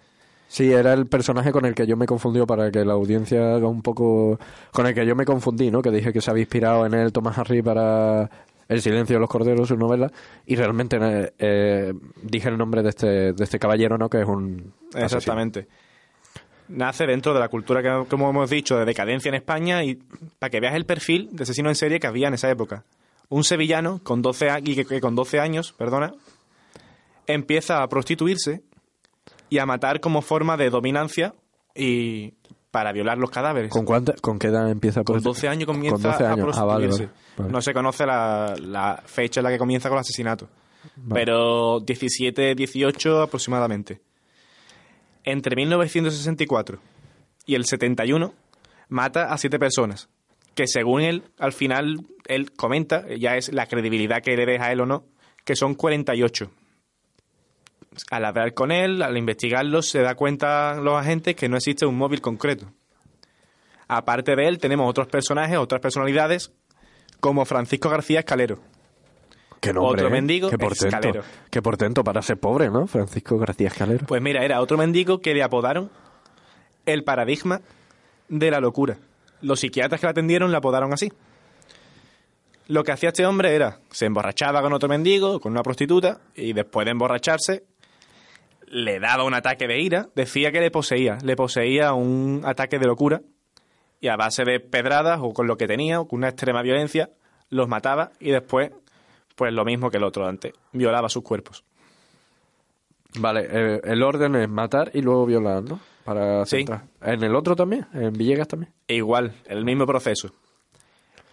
Sí, 0.49 0.71
era 0.71 0.93
el 0.93 1.07
personaje 1.07 1.51
con 1.51 1.65
el 1.65 1.75
que 1.75 1.87
yo 1.87 1.97
me 1.97 2.07
confundí 2.07 2.45
para 2.45 2.71
que 2.71 2.85
la 2.85 2.93
audiencia 2.93 3.55
haga 3.55 3.67
un 3.67 3.81
poco... 3.81 4.39
Con 4.73 4.87
el 4.87 4.95
que 4.95 5.07
yo 5.07 5.17
me 5.17 5.25
confundí, 5.25 5.71
¿no? 5.71 5.81
Que 5.81 5.91
dije 5.91 6.13
que 6.13 6.21
se 6.21 6.31
había 6.31 6.43
inspirado 6.43 6.85
en 6.85 6.95
él 6.95 7.13
Tomás 7.13 7.39
Harry 7.39 7.63
para 7.63 8.31
El 8.69 8.83
silencio 8.83 9.17
de 9.17 9.21
los 9.21 9.29
corderos, 9.29 9.69
su 9.69 9.77
novela, 9.77 10.13
y 10.47 10.55
realmente 10.55 10.99
eh, 11.01 11.33
eh, 11.39 11.93
dije 12.23 12.51
el 12.51 12.59
nombre 12.59 12.83
de 12.83 12.91
este, 12.91 13.33
de 13.33 13.45
este 13.45 13.59
caballero, 13.59 13.97
¿no? 13.97 14.09
Que 14.09 14.21
es 14.21 14.29
un... 14.29 14.75
asesino. 14.91 15.05
Exactamente. 15.05 15.67
Nace 16.69 17.07
dentro 17.07 17.35
de 17.35 17.41
la 17.41 17.49
cultura 17.49 17.83
que, 17.83 18.09
como 18.09 18.31
hemos 18.31 18.49
dicho, 18.49 18.77
de 18.79 18.85
decadencia 18.85 19.31
en 19.31 19.35
España 19.35 19.83
y 19.83 19.97
para 20.39 20.51
que 20.51 20.61
veas 20.61 20.75
el 20.75 20.87
perfil 20.87 21.31
de 21.33 21.43
asesino 21.43 21.69
en 21.69 21.75
serie 21.75 21.99
que 21.99 22.07
había 22.07 22.29
en 22.29 22.35
esa 22.35 22.51
época. 22.51 22.85
Un 23.29 23.45
sevillano 23.45 24.01
con 24.03 24.23
12 24.23 24.51
a- 24.51 24.59
y 24.61 24.75
que, 24.75 24.85
que 24.85 25.01
con 25.01 25.15
12 25.15 25.41
años, 25.41 25.73
perdona, 25.77 26.15
empieza 27.27 27.83
a 27.83 27.89
prostituirse 27.89 28.63
y 29.49 29.59
a 29.59 29.67
matar 29.67 30.01
como 30.01 30.23
forma 30.23 30.57
de 30.57 30.71
dominancia 30.71 31.35
y 31.75 32.35
para 32.71 32.93
violar 32.93 33.19
los 33.19 33.31
cadáveres. 33.31 33.71
¿Con, 33.71 33.85
cuánta, 33.85 34.15
¿Con 34.21 34.39
qué 34.39 34.49
edad 34.49 34.69
empieza? 34.71 35.01
a 35.01 35.05
Con 35.05 35.17
prostitu- 35.17 35.23
12 35.25 35.49
años 35.49 35.67
comienza 35.67 35.93
Con 35.95 36.03
12 36.03 36.25
a 36.25 36.33
años. 36.33 36.59
Ah, 36.59 36.65
vale, 36.65 36.87
prostituirse. 36.87 37.13
vale, 37.15 37.35
vale. 37.39 37.53
No 37.53 37.63
se 37.63 37.73
conoce 37.73 38.07
la, 38.07 38.55
la 38.61 39.03
fecha 39.07 39.41
en 39.41 39.45
la 39.45 39.51
que 39.51 39.59
comienza 39.59 39.89
con 39.89 39.97
el 39.97 40.01
asesinato. 40.01 40.49
Pero 41.13 41.81
17, 41.81 42.55
18 42.55 43.23
aproximadamente. 43.23 44.01
Entre 45.25 45.57
1964 45.57 46.79
y 47.47 47.55
el 47.55 47.65
71 47.65 48.35
mata 48.89 49.33
a 49.33 49.39
siete 49.39 49.59
personas. 49.59 50.09
Que 50.55 50.67
según 50.67 51.01
él, 51.03 51.25
al 51.39 51.53
final, 51.53 52.07
él 52.27 52.53
comenta, 52.53 53.05
ya 53.17 53.37
es 53.37 53.53
la 53.53 53.67
credibilidad 53.67 54.23
que 54.23 54.37
le 54.37 54.47
deja 54.47 54.67
a 54.67 54.73
él 54.73 54.81
o 54.81 54.87
no, 54.87 55.05
que 55.45 55.57
son 55.57 55.75
48. 55.75 56.51
Al 58.11 58.25
hablar 58.25 58.55
con 58.55 58.73
él, 58.73 59.03
al 59.03 59.17
investigarlo, 59.17 59.83
se 59.83 60.01
da 60.01 60.15
cuenta 60.15 60.77
los 60.81 60.95
agentes 60.95 61.37
que 61.37 61.49
no 61.49 61.57
existe 61.57 61.87
un 61.87 61.97
móvil 61.97 62.21
concreto. 62.21 62.67
Aparte 63.89 64.35
de 64.35 64.49
él, 64.49 64.59
tenemos 64.59 64.89
otros 64.89 65.07
personajes, 65.09 65.59
otras 65.59 65.81
personalidades, 65.81 66.53
como 67.21 67.45
Francisco 67.45 67.89
García 67.91 68.21
Escalero. 68.21 68.59
Qué 69.61 69.73
nombre, 69.73 70.03
Otro 70.03 70.09
¿eh? 70.09 70.11
mendigo, 70.11 70.51
Qué 70.51 70.59
portento. 70.59 70.97
Escalero. 70.97 71.23
Qué 71.51 71.63
portento 71.63 72.05
para 72.05 72.21
ser 72.21 72.39
pobre, 72.39 72.69
¿no? 72.69 72.87
Francisco 72.87 73.39
García 73.39 73.69
Escalero. 73.69 74.07
Pues 74.07 74.21
mira, 74.21 74.45
era 74.45 74.61
otro 74.61 74.77
mendigo 74.77 75.21
que 75.21 75.33
le 75.33 75.43
apodaron 75.43 75.91
el 76.87 77.03
paradigma 77.05 77.61
de 78.29 78.51
la 78.51 78.61
locura. 78.61 78.99
Los 79.45 79.61
psiquiatras 79.61 80.01
que 80.01 80.07
la 80.07 80.13
atendieron 80.13 80.51
le 80.51 80.57
apodaron 80.57 80.93
así. 80.95 81.13
Lo 82.67 82.83
que 82.83 82.93
hacía 82.93 83.11
este 83.11 83.27
hombre 83.27 83.55
era, 83.55 83.79
se 83.91 84.07
emborrachaba 84.07 84.63
con 84.63 84.73
otro 84.73 84.89
mendigo, 84.89 85.39
con 85.39 85.53
una 85.53 85.63
prostituta, 85.63 86.21
y 86.35 86.55
después 86.55 86.87
de 86.87 86.93
emborracharse, 86.93 87.65
le 88.69 88.99
daba 88.99 89.25
un 89.25 89.35
ataque 89.35 89.67
de 89.67 89.81
ira, 89.81 90.09
decía 90.15 90.51
que 90.51 90.61
le 90.61 90.71
poseía, 90.71 91.19
le 91.23 91.37
poseía 91.37 91.93
un 91.93 92.41
ataque 92.47 92.79
de 92.79 92.87
locura, 92.87 93.21
y 94.01 94.09
a 94.09 94.17
base 94.17 94.45
de 94.45 94.61
pedradas 94.61 95.21
o 95.23 95.35
con 95.35 95.47
lo 95.47 95.59
que 95.59 95.67
tenía, 95.67 96.01
o 96.01 96.09
con 96.09 96.21
una 96.21 96.31
extrema 96.31 96.63
violencia, 96.63 97.11
los 97.51 97.69
mataba 97.69 98.13
y 98.21 98.31
después, 98.31 98.71
pues 99.37 99.53
lo 99.53 99.67
mismo 99.67 99.91
que 99.91 99.99
el 99.99 100.05
otro 100.05 100.27
antes, 100.27 100.55
violaba 100.73 101.11
sus 101.11 101.23
cuerpos. 101.23 101.65
Vale, 103.19 103.47
eh, 103.51 103.81
el 103.85 104.03
orden 104.03 104.37
es 104.37 104.49
matar 104.49 104.91
y 104.95 105.03
luego 105.03 105.27
violar, 105.27 105.63
¿no? 105.63 105.81
Para 106.05 106.45
Sí. 106.47 106.59
centrar. 106.59 106.85
¿En 107.03 107.23
el 107.23 107.35
otro 107.35 107.57
también? 107.57 107.87
¿En 107.95 108.13
Villegas 108.13 108.49
también? 108.49 108.73
Igual, 108.89 109.33
el 109.47 109.65
mismo 109.65 109.87
proceso. 109.87 110.31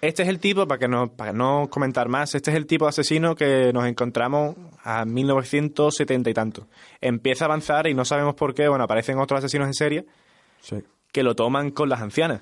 Este 0.02 0.24
es 0.24 0.30
el 0.30 0.40
tipo, 0.40 0.68
para 0.68 0.80
que 0.80 0.88
no, 0.88 1.10
para 1.12 1.32
no 1.32 1.68
comentar 1.70 2.08
más, 2.10 2.34
este 2.34 2.50
es 2.50 2.58
el 2.58 2.66
tipo 2.66 2.86
de 2.86 2.90
asesino 2.90 3.36
que 3.36 3.72
nos 3.72 3.86
encontramos 3.86 4.56
a 4.84 5.06
1970 5.06 6.30
y 6.30 6.34
tanto. 6.34 6.68
Empieza 7.02 7.46
a 7.46 7.48
avanzar 7.48 7.86
y 7.88 7.94
no 7.94 8.04
sabemos 8.04 8.34
por 8.34 8.56
qué, 8.56 8.68
bueno, 8.68 8.84
aparecen 8.86 9.20
otros 9.20 9.38
asesinos 9.40 9.68
en 9.68 9.74
serie 9.76 10.06
Sí. 10.62 10.78
que 11.12 11.22
lo 11.22 11.36
toman 11.36 11.70
con 11.70 11.88
las 11.90 12.02
ancianas. 12.02 12.42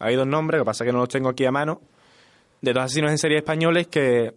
Hay 0.00 0.16
dos 0.16 0.26
nombres, 0.26 0.58
lo 0.58 0.64
que 0.64 0.70
pasa 0.70 0.82
es 0.84 0.88
que 0.88 0.92
no 0.92 0.98
los 0.98 1.08
tengo 1.08 1.28
aquí 1.28 1.44
a 1.44 1.52
mano, 1.52 1.80
de 2.62 2.72
dos 2.72 2.82
asesinos 2.84 3.12
en 3.12 3.18
serie 3.18 3.38
españoles 3.38 3.86
que 3.86 4.34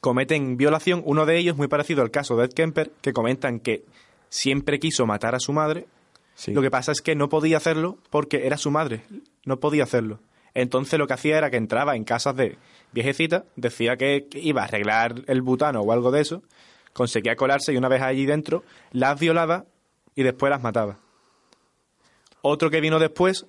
cometen 0.00 0.56
violación. 0.56 1.02
Uno 1.04 1.26
de 1.26 1.36
ellos, 1.36 1.56
muy 1.56 1.68
parecido 1.68 2.00
al 2.02 2.10
caso 2.10 2.36
de 2.36 2.46
Ed 2.46 2.52
Kemper, 2.52 2.90
que 3.02 3.12
comentan 3.12 3.60
que 3.60 3.84
siempre 4.30 4.78
quiso 4.78 5.04
matar 5.06 5.34
a 5.34 5.40
su 5.40 5.52
madre, 5.52 5.86
Sí. 6.36 6.52
lo 6.52 6.62
que 6.62 6.70
pasa 6.70 6.92
es 6.92 7.00
que 7.00 7.16
no 7.16 7.28
podía 7.28 7.56
hacerlo 7.56 7.98
porque 8.10 8.46
era 8.46 8.56
su 8.56 8.70
madre. 8.70 9.02
No 9.44 9.58
podía 9.58 9.84
hacerlo. 9.84 10.20
Entonces 10.54 10.98
lo 10.98 11.06
que 11.06 11.14
hacía 11.14 11.36
era 11.36 11.50
que 11.50 11.56
entraba 11.56 11.96
en 11.96 12.04
casas 12.04 12.36
de 12.36 12.56
viejecitas, 12.92 13.44
decía 13.56 13.96
que 13.96 14.28
iba 14.32 14.62
a 14.62 14.64
arreglar 14.66 15.22
el 15.26 15.42
butano 15.42 15.80
o 15.80 15.92
algo 15.92 16.10
de 16.10 16.20
eso, 16.20 16.42
conseguía 16.92 17.36
colarse 17.36 17.72
y 17.72 17.76
una 17.76 17.88
vez 17.88 18.02
allí 18.02 18.24
dentro 18.24 18.64
las 18.92 19.18
violaba 19.18 19.64
y 20.14 20.22
después 20.22 20.50
las 20.50 20.62
mataba. 20.62 20.98
Otro 22.40 22.70
que 22.70 22.80
vino 22.80 22.98
después 22.98 23.46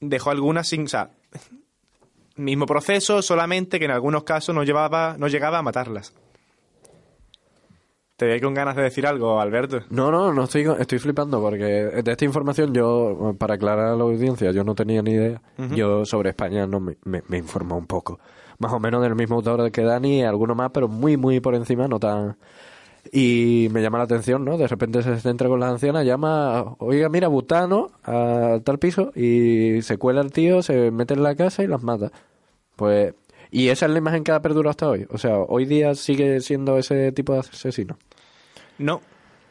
dejó 0.00 0.30
algunas 0.30 0.68
sin... 0.68 0.84
O 0.84 0.88
sea, 0.88 1.10
mismo 2.36 2.66
proceso, 2.66 3.22
solamente 3.22 3.78
que 3.78 3.84
en 3.84 3.90
algunos 3.90 4.24
casos 4.24 4.54
no, 4.54 4.64
llevaba, 4.64 5.16
no 5.18 5.28
llegaba 5.28 5.58
a 5.58 5.62
matarlas. 5.62 6.12
Te 8.18 8.26
veo 8.26 8.40
con 8.40 8.52
ganas 8.52 8.74
de 8.74 8.82
decir 8.82 9.06
algo, 9.06 9.40
Alberto. 9.40 9.82
No, 9.90 10.10
no, 10.10 10.34
no 10.34 10.42
estoy, 10.42 10.66
estoy 10.80 10.98
flipando 10.98 11.40
porque 11.40 11.64
de 11.64 12.10
esta 12.10 12.24
información 12.24 12.74
yo, 12.74 13.36
para 13.38 13.54
aclarar 13.54 13.86
a 13.86 13.94
la 13.94 14.02
audiencia, 14.02 14.50
yo 14.50 14.64
no 14.64 14.74
tenía 14.74 15.02
ni 15.02 15.12
idea. 15.12 15.40
Yo 15.76 16.04
sobre 16.04 16.30
España 16.30 16.66
no 16.66 16.80
me, 16.80 16.96
me, 17.04 17.22
me 17.28 17.38
informó 17.38 17.78
un 17.78 17.86
poco. 17.86 18.18
Más 18.58 18.72
o 18.72 18.80
menos 18.80 19.02
del 19.02 19.14
mismo 19.14 19.36
autor 19.36 19.70
que 19.70 19.82
Dani, 19.82 20.24
alguno 20.24 20.56
más, 20.56 20.72
pero 20.74 20.88
muy, 20.88 21.16
muy 21.16 21.38
por 21.38 21.54
encima, 21.54 21.86
no 21.86 22.00
tan... 22.00 22.36
Y 23.12 23.68
me 23.70 23.82
llama 23.82 23.98
la 23.98 24.04
atención, 24.04 24.44
¿no? 24.44 24.58
De 24.58 24.66
repente 24.66 25.00
se 25.04 25.20
centra 25.20 25.48
con 25.48 25.60
la 25.60 25.68
anciana, 25.68 26.02
llama, 26.02 26.74
oiga, 26.80 27.08
mira, 27.08 27.28
butano, 27.28 27.92
a 28.02 28.58
tal 28.64 28.80
piso, 28.80 29.12
y 29.14 29.80
se 29.82 29.96
cuela 29.96 30.22
el 30.22 30.32
tío, 30.32 30.60
se 30.62 30.90
mete 30.90 31.14
en 31.14 31.22
la 31.22 31.36
casa 31.36 31.62
y 31.62 31.68
las 31.68 31.84
mata. 31.84 32.10
Pues... 32.74 33.14
Y 33.50 33.68
esa 33.68 33.86
es 33.86 33.92
la 33.92 33.98
imagen 33.98 34.24
que 34.24 34.32
ha 34.32 34.42
perdurado 34.42 34.68
hasta 34.68 34.88
hoy. 34.90 35.06
O 35.08 35.16
sea, 35.16 35.38
hoy 35.38 35.64
día 35.64 35.94
sigue 35.94 36.40
siendo 36.40 36.76
ese 36.76 37.12
tipo 37.12 37.32
de 37.32 37.38
asesino. 37.38 37.96
No, 38.78 39.00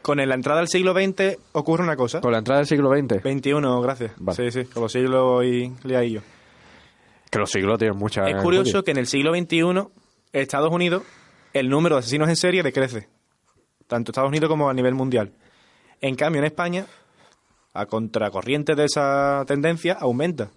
Con 0.02 0.18
la 0.18 0.36
entrada 0.36 0.60
del 0.60 0.70
siglo 0.70 0.94
XX 0.94 1.38
ocurre 1.54 1.84
una 1.84 1.96
cosa. 1.98 2.22
Con 2.22 2.32
la 2.32 2.38
entrada 2.38 2.60
del 2.62 2.68
siglo 2.68 2.90
XX. 2.96 3.22
21, 3.24 3.82
gracias. 3.82 4.12
Vale. 4.18 4.52
Sí, 4.52 4.64
sí, 4.64 4.70
con 4.70 4.84
los 4.84 4.92
siglos 4.92 5.44
y 5.46 5.74
liadillos. 5.84 6.24
Que 7.30 7.40
los 7.40 7.52
siglos 7.52 7.78
tienen 7.78 7.98
mucha... 7.98 8.26
Es 8.30 8.42
curioso 8.42 8.84
que 8.84 8.92
en 8.92 8.98
el 8.98 9.08
siglo 9.08 9.34
XXI, 9.36 9.90
Estados 10.32 10.72
Unidos, 10.72 11.04
el 11.54 11.68
número 11.70 11.96
de 11.96 12.00
asesinos 12.00 12.30
en 12.30 12.38
serie 12.38 12.64
decrece. 12.64 13.10
Tanto 13.88 14.12
Estados 14.12 14.30
Unidos 14.30 14.50
como 14.50 14.70
a 14.70 14.74
nivel 14.74 14.94
mundial. 14.96 15.34
En 16.00 16.16
cambio, 16.16 16.40
en 16.40 16.46
España, 16.46 16.86
a 17.74 17.86
contracorriente 17.86 18.76
de 18.76 18.86
esa 18.86 19.44
tendencia, 19.46 19.94
aumenta. 20.00 20.52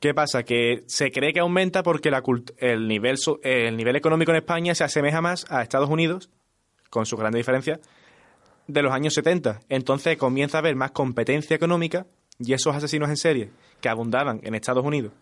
¿Qué 0.00 0.14
pasa? 0.14 0.44
Que 0.44 0.84
se 0.86 1.10
cree 1.10 1.32
que 1.32 1.40
aumenta 1.40 1.82
porque 1.82 2.10
la 2.10 2.22
cult- 2.22 2.54
el, 2.58 2.86
nivel, 2.86 3.16
so- 3.18 3.40
el 3.42 3.76
nivel 3.76 3.96
económico 3.96 4.30
en 4.30 4.36
España 4.38 4.74
se 4.74 4.84
asemeja 4.84 5.20
más 5.20 5.44
a 5.50 5.62
Estados 5.62 5.90
Unidos, 5.90 6.30
con 6.90 7.06
sus 7.06 7.18
grandes 7.18 7.40
diferencias, 7.40 7.80
de 8.66 8.82
los 8.82 8.92
años 8.92 9.14
70. 9.14 9.60
Entonces 9.68 10.16
comienza 10.16 10.58
a 10.58 10.60
haber 10.60 10.76
más 10.76 10.90
competencia 10.90 11.56
económica 11.56 12.06
y 12.38 12.52
esos 12.52 12.74
asesinos 12.74 13.08
en 13.08 13.16
serie 13.16 13.50
que 13.80 13.88
abundaban 13.88 14.40
en 14.42 14.54
Estados 14.54 14.84
Unidos. 14.84 15.12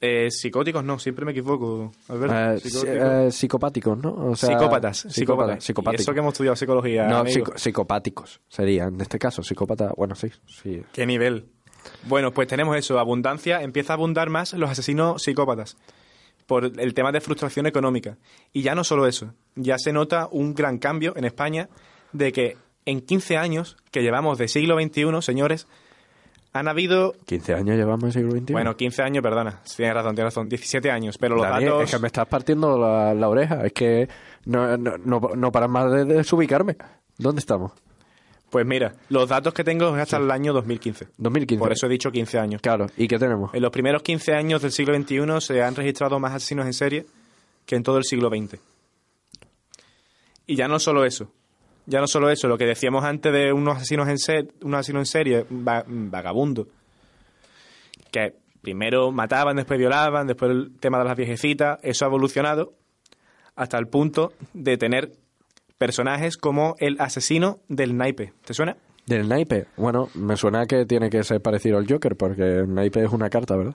Eh, 0.00 0.30
psicóticos, 0.30 0.84
no, 0.84 0.98
siempre 0.98 1.24
me 1.24 1.30
equivoco. 1.32 1.90
Alberto. 2.08 2.34
Eh, 2.36 2.60
Psicóticos. 2.60 2.98
eh, 3.00 3.30
psicopáticos, 3.32 3.98
¿no? 3.98 4.14
O 4.14 4.36
sea, 4.36 4.50
psicópatas, 4.50 4.98
psicópatas. 5.08 5.70
eso 6.00 6.12
que 6.12 6.18
hemos 6.18 6.32
estudiado 6.34 6.56
psicología. 6.56 7.06
No, 7.06 7.24
psico- 7.24 7.56
psicopáticos 7.56 8.40
serían, 8.48 8.94
en 8.96 9.00
este 9.00 9.18
caso, 9.18 9.42
psicópata, 9.42 9.92
bueno, 9.96 10.14
sí, 10.14 10.28
sí. 10.46 10.82
¿Qué 10.92 11.06
nivel? 11.06 11.46
Bueno, 12.06 12.32
pues 12.34 12.48
tenemos 12.48 12.76
eso, 12.76 12.98
abundancia, 12.98 13.62
empieza 13.62 13.94
a 13.94 13.96
abundar 13.96 14.28
más 14.28 14.52
los 14.54 14.68
asesinos 14.68 15.22
psicópatas 15.22 15.76
por 16.46 16.64
el 16.64 16.94
tema 16.94 17.12
de 17.12 17.20
frustración 17.20 17.66
económica. 17.66 18.18
Y 18.52 18.62
ya 18.62 18.74
no 18.74 18.84
solo 18.84 19.06
eso, 19.06 19.34
ya 19.54 19.78
se 19.78 19.92
nota 19.92 20.28
un 20.30 20.54
gran 20.54 20.78
cambio 20.78 21.14
en 21.16 21.24
España 21.24 21.68
de 22.12 22.32
que 22.32 22.56
en 22.86 23.00
15 23.00 23.36
años 23.36 23.76
que 23.90 24.02
llevamos 24.02 24.38
de 24.38 24.48
siglo 24.48 24.78
XXI, 24.80 25.22
señores, 25.22 25.66
han 26.52 26.68
habido, 26.68 27.14
15 27.26 27.54
años 27.54 27.76
llevamos 27.76 28.04
en 28.04 28.12
siglo 28.12 28.30
XXI. 28.30 28.52
bueno, 28.52 28.76
15 28.76 29.02
años, 29.02 29.22
perdona, 29.22 29.60
tienes 29.76 29.94
razón, 29.94 30.14
tienes 30.14 30.34
razón, 30.34 30.48
17 30.48 30.90
años, 30.90 31.18
pero 31.18 31.34
los 31.34 31.44
Dani, 31.44 31.64
datos... 31.64 31.84
es 31.84 31.90
que 31.90 31.98
me 31.98 32.06
estás 32.06 32.28
partiendo 32.28 32.78
la, 32.78 33.12
la 33.12 33.28
oreja, 33.28 33.64
es 33.66 33.72
que 33.72 34.08
no, 34.44 34.76
no, 34.76 34.96
no, 34.98 35.20
no 35.34 35.52
paras 35.52 35.70
más 35.70 35.90
de 35.90 36.04
desubicarme. 36.04 36.76
¿Dónde 37.18 37.40
estamos? 37.40 37.72
Pues 38.54 38.64
mira, 38.64 38.94
los 39.08 39.28
datos 39.28 39.52
que 39.52 39.64
tengo 39.64 39.96
es 39.96 40.02
hasta 40.02 40.16
el 40.18 40.30
año 40.30 40.52
2015. 40.52 41.08
2015. 41.18 41.58
Por 41.58 41.72
eso 41.72 41.86
he 41.86 41.88
dicho 41.88 42.12
15 42.12 42.38
años. 42.38 42.62
Claro, 42.62 42.86
¿y 42.96 43.08
qué 43.08 43.18
tenemos? 43.18 43.52
En 43.52 43.60
los 43.60 43.72
primeros 43.72 44.00
15 44.04 44.32
años 44.32 44.62
del 44.62 44.70
siglo 44.70 44.94
XXI 44.94 45.40
se 45.40 45.60
han 45.60 45.74
registrado 45.74 46.20
más 46.20 46.32
asesinos 46.34 46.64
en 46.66 46.72
serie 46.72 47.04
que 47.66 47.74
en 47.74 47.82
todo 47.82 47.98
el 47.98 48.04
siglo 48.04 48.28
XX. 48.28 48.60
Y 50.46 50.54
ya 50.54 50.68
no 50.68 50.78
solo 50.78 51.04
eso. 51.04 51.32
Ya 51.86 51.98
no 51.98 52.06
solo 52.06 52.30
eso, 52.30 52.46
lo 52.46 52.56
que 52.56 52.64
decíamos 52.64 53.02
antes 53.02 53.32
de 53.32 53.52
unos 53.52 53.78
asesinos 53.78 54.08
en, 54.08 54.18
ser, 54.18 54.46
unos 54.62 54.78
asesinos 54.78 55.00
en 55.00 55.06
serie 55.06 55.46
va- 55.50 55.84
vagabundos, 55.88 56.68
que 58.12 58.36
primero 58.62 59.10
mataban, 59.10 59.56
después 59.56 59.80
violaban, 59.80 60.28
después 60.28 60.52
el 60.52 60.78
tema 60.78 60.98
de 60.98 61.04
las 61.06 61.16
viejecitas, 61.16 61.80
eso 61.82 62.04
ha 62.04 62.08
evolucionado 62.08 62.72
hasta 63.56 63.78
el 63.78 63.88
punto 63.88 64.32
de 64.52 64.76
tener 64.76 65.10
personajes 65.84 66.38
como 66.38 66.76
el 66.78 66.96
asesino 66.98 67.58
del 67.68 67.94
naipe. 67.94 68.32
¿Te 68.42 68.54
suena? 68.54 68.78
Del 69.06 69.28
naipe. 69.28 69.66
Bueno, 69.76 70.08
me 70.14 70.34
suena 70.38 70.64
que 70.64 70.86
tiene 70.86 71.10
que 71.10 71.22
ser 71.24 71.42
parecido 71.42 71.76
al 71.76 71.86
Joker, 71.86 72.16
porque 72.16 72.42
el 72.60 72.72
naipe 72.72 73.04
es 73.04 73.12
una 73.12 73.28
carta, 73.28 73.54
¿verdad? 73.54 73.74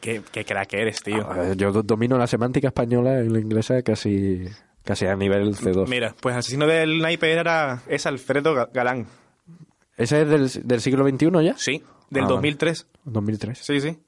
Qué, 0.00 0.20
qué 0.30 0.44
crack 0.44 0.74
eres, 0.74 1.02
tío. 1.02 1.26
Ah, 1.30 1.54
Yo 1.56 1.72
do- 1.72 1.82
domino 1.82 2.18
la 2.18 2.26
semántica 2.26 2.68
española 2.68 3.22
y 3.22 3.30
la 3.30 3.38
inglesa 3.40 3.80
casi, 3.82 4.44
casi 4.84 5.06
a 5.06 5.16
nivel 5.16 5.54
C2. 5.56 5.88
Mira, 5.88 6.14
pues 6.20 6.36
asesino 6.36 6.66
del 6.66 6.98
naipe 7.00 7.32
era, 7.32 7.80
es 7.88 8.04
Alfredo 8.04 8.54
Ga- 8.54 8.68
Galán. 8.74 9.06
¿Ese 9.96 10.20
es 10.22 10.28
del, 10.28 10.68
del 10.68 10.80
siglo 10.82 11.08
XXI 11.08 11.30
ya? 11.44 11.54
Sí, 11.56 11.82
del 12.10 12.24
Ah, 12.24 12.26
vale. 12.26 12.34
2003. 12.34 12.86
2003. 13.04 13.58
Sí, 13.58 13.80
sí. 13.80 13.98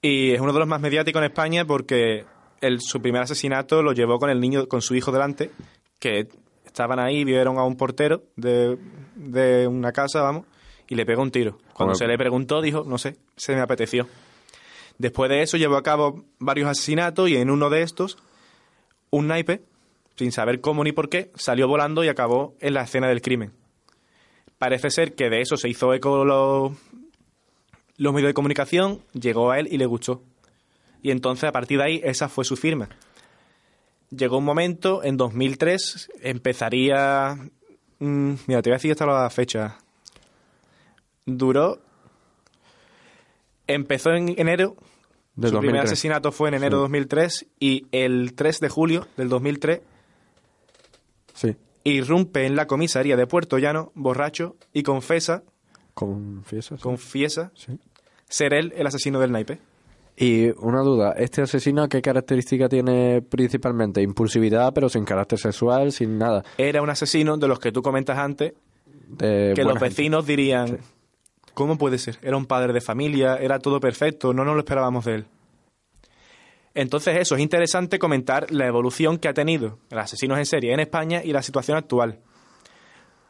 Y 0.00 0.32
es 0.32 0.40
uno 0.40 0.54
de 0.54 0.58
los 0.58 0.68
más 0.68 0.80
mediáticos 0.80 1.20
en 1.20 1.26
España 1.26 1.64
porque 1.66 2.24
el, 2.62 2.80
su 2.80 3.00
primer 3.02 3.22
asesinato 3.22 3.82
lo 3.82 3.92
llevó 3.92 4.18
con 4.18 4.30
el 4.30 4.40
niño, 4.40 4.66
con 4.68 4.80
su 4.82 4.94
hijo 4.94 5.12
delante, 5.12 5.50
que 5.98 6.28
estaban 6.64 6.98
ahí, 6.98 7.24
vieron 7.24 7.58
a 7.58 7.64
un 7.64 7.76
portero 7.76 8.24
de, 8.36 8.78
de 9.14 9.66
una 9.66 9.92
casa, 9.92 10.22
vamos, 10.22 10.46
y 10.88 10.94
le 10.94 11.06
pegó 11.06 11.22
un 11.22 11.30
tiro. 11.30 11.58
Cuando 11.72 11.94
Joder. 11.94 11.96
se 11.96 12.06
le 12.06 12.18
preguntó, 12.18 12.60
dijo, 12.60 12.84
no 12.84 12.98
sé, 12.98 13.16
se 13.36 13.54
me 13.54 13.60
apeteció. 13.60 14.08
Después 14.98 15.28
de 15.30 15.42
eso 15.42 15.56
llevó 15.56 15.76
a 15.76 15.82
cabo 15.82 16.24
varios 16.38 16.68
asesinatos 16.68 17.28
y 17.28 17.36
en 17.36 17.50
uno 17.50 17.70
de 17.70 17.82
estos, 17.82 18.18
un 19.10 19.26
naipe, 19.28 19.62
sin 20.16 20.30
saber 20.32 20.60
cómo 20.60 20.84
ni 20.84 20.92
por 20.92 21.08
qué, 21.08 21.30
salió 21.34 21.66
volando 21.66 22.04
y 22.04 22.08
acabó 22.08 22.54
en 22.60 22.74
la 22.74 22.82
escena 22.82 23.08
del 23.08 23.22
crimen. 23.22 23.52
Parece 24.58 24.90
ser 24.90 25.14
que 25.14 25.30
de 25.30 25.40
eso 25.40 25.56
se 25.56 25.68
hizo 25.68 25.92
eco 25.94 26.24
los, 26.24 26.72
los 27.96 28.12
medios 28.14 28.28
de 28.28 28.34
comunicación, 28.34 29.00
llegó 29.12 29.50
a 29.50 29.58
él 29.58 29.68
y 29.70 29.78
le 29.78 29.86
gustó. 29.86 30.22
Y 31.02 31.10
entonces, 31.10 31.44
a 31.44 31.52
partir 31.52 31.78
de 31.78 31.84
ahí, 31.84 32.00
esa 32.04 32.28
fue 32.28 32.44
su 32.44 32.56
firma. 32.56 32.88
Llegó 34.16 34.38
un 34.38 34.44
momento, 34.44 35.02
en 35.02 35.16
2003, 35.16 36.10
empezaría... 36.20 37.36
mm, 37.98 38.32
mira, 38.46 38.62
te 38.62 38.70
voy 38.70 38.74
a 38.74 38.76
decir 38.78 38.92
hasta 38.92 39.06
la 39.06 39.28
fecha. 39.30 39.78
Duró... 41.26 41.80
Empezó 43.66 44.10
en 44.10 44.34
enero. 44.38 44.76
De 45.36 45.48
su 45.48 45.58
primer 45.58 45.80
2003. 45.82 45.84
asesinato 45.92 46.30
fue 46.32 46.48
en 46.48 46.54
enero 46.54 46.76
de 46.76 46.82
2003 46.82 47.46
y 47.58 47.86
el 47.90 48.34
3 48.34 48.60
de 48.60 48.68
julio 48.68 49.08
del 49.16 49.28
2003 49.28 49.80
Sí. 51.34 51.56
irrumpe 51.82 52.46
en 52.46 52.54
la 52.54 52.66
comisaría 52.68 53.16
de 53.16 53.26
Puerto 53.26 53.58
Llano, 53.58 53.90
borracho, 53.96 54.54
y 54.72 54.84
confesa, 54.84 55.42
Confiesa. 55.94 56.76
sí. 56.76 56.82
confiesa 56.82 57.50
Sí. 57.56 57.80
ser 58.28 58.54
él 58.54 58.72
el 58.76 58.86
asesino 58.86 59.18
del 59.18 59.32
naipe. 59.32 59.58
Y 60.16 60.50
una 60.64 60.80
duda, 60.80 61.12
¿este 61.16 61.42
asesino 61.42 61.88
qué 61.88 62.00
característica 62.00 62.68
tiene 62.68 63.20
principalmente? 63.22 64.00
Impulsividad, 64.00 64.72
pero 64.72 64.88
sin 64.88 65.04
carácter 65.04 65.38
sexual, 65.40 65.90
sin 65.90 66.18
nada. 66.18 66.44
Era 66.56 66.82
un 66.82 66.90
asesino 66.90 67.36
de 67.36 67.48
los 67.48 67.58
que 67.58 67.72
tú 67.72 67.82
comentas 67.82 68.16
antes, 68.18 68.54
De 69.08 69.52
que 69.56 69.64
los 69.64 69.72
gente. 69.72 69.88
vecinos 69.88 70.26
dirían, 70.26 70.78
¿cómo 71.52 71.76
puede 71.78 71.98
ser? 71.98 72.18
Era 72.22 72.36
un 72.36 72.46
padre 72.46 72.72
de 72.72 72.80
familia, 72.80 73.36
era 73.36 73.58
todo 73.58 73.80
perfecto, 73.80 74.32
no 74.32 74.44
nos 74.44 74.54
lo 74.54 74.60
esperábamos 74.60 75.04
de 75.04 75.14
él. 75.16 75.26
Entonces 76.74 77.16
eso, 77.18 77.36
es 77.36 77.40
interesante 77.40 77.98
comentar 77.98 78.50
la 78.50 78.66
evolución 78.66 79.18
que 79.18 79.28
ha 79.28 79.34
tenido 79.34 79.78
el 79.90 79.98
asesinos 79.98 80.38
en 80.38 80.46
serie 80.46 80.72
en 80.72 80.80
España 80.80 81.22
y 81.24 81.32
la 81.32 81.42
situación 81.42 81.76
actual. 81.76 82.20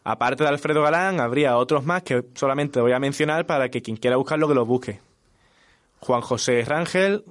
Aparte 0.03 0.45
de 0.45 0.51
Alfredo 0.51 0.83
Galán, 0.83 1.19
habría 1.21 1.57
otros 1.57 1.85
más 1.85 2.03
que 2.03 2.25
solamente 2.35 2.81
voy 2.81 2.93
a 2.93 2.99
mencionar 2.99 3.47
para 3.47 3.71
que 3.71 3.81
quien 3.81 3.97
quiera 3.97 4.17
buscarlo 4.17 4.49
que 4.49 4.55
los 4.55 4.67
busque. 4.67 5.01
Juan 6.05 6.21
José 6.21 6.63
Rangel, 6.65 7.25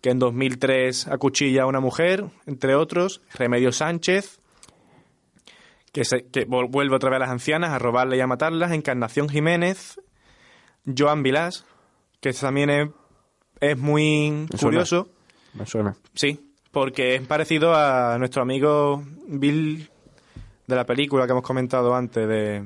que 0.00 0.10
en 0.10 0.18
2003 0.18 1.08
acuchilla 1.08 1.62
a 1.62 1.66
una 1.66 1.80
mujer, 1.80 2.24
entre 2.46 2.74
otros. 2.76 3.20
Remedio 3.34 3.72
Sánchez, 3.72 4.38
que, 5.92 6.04
se- 6.04 6.26
que 6.26 6.44
vuelve 6.44 6.94
otra 6.96 7.10
vez 7.10 7.16
a 7.16 7.20
las 7.20 7.30
ancianas 7.30 7.70
a 7.70 7.78
robarle 7.78 8.16
y 8.16 8.20
a 8.20 8.26
matarlas. 8.26 8.72
Encarnación 8.72 9.28
Jiménez. 9.28 10.00
Joan 10.86 11.22
Vilás, 11.22 11.64
que 12.20 12.32
también 12.34 12.68
es, 12.70 12.88
es 13.60 13.78
muy 13.78 14.30
Me 14.30 14.58
suena. 14.58 14.60
curioso. 14.60 15.08
Me 15.54 15.64
suena. 15.66 15.96
Sí, 16.14 16.52
porque 16.70 17.14
es 17.14 17.26
parecido 17.26 17.74
a 17.74 18.18
nuestro 18.18 18.42
amigo 18.42 19.02
Bill 19.26 19.88
de 20.66 20.76
la 20.76 20.84
película 20.84 21.24
que 21.26 21.32
hemos 21.32 21.42
comentado 21.44 21.94
antes 21.94 22.28
de 22.28 22.62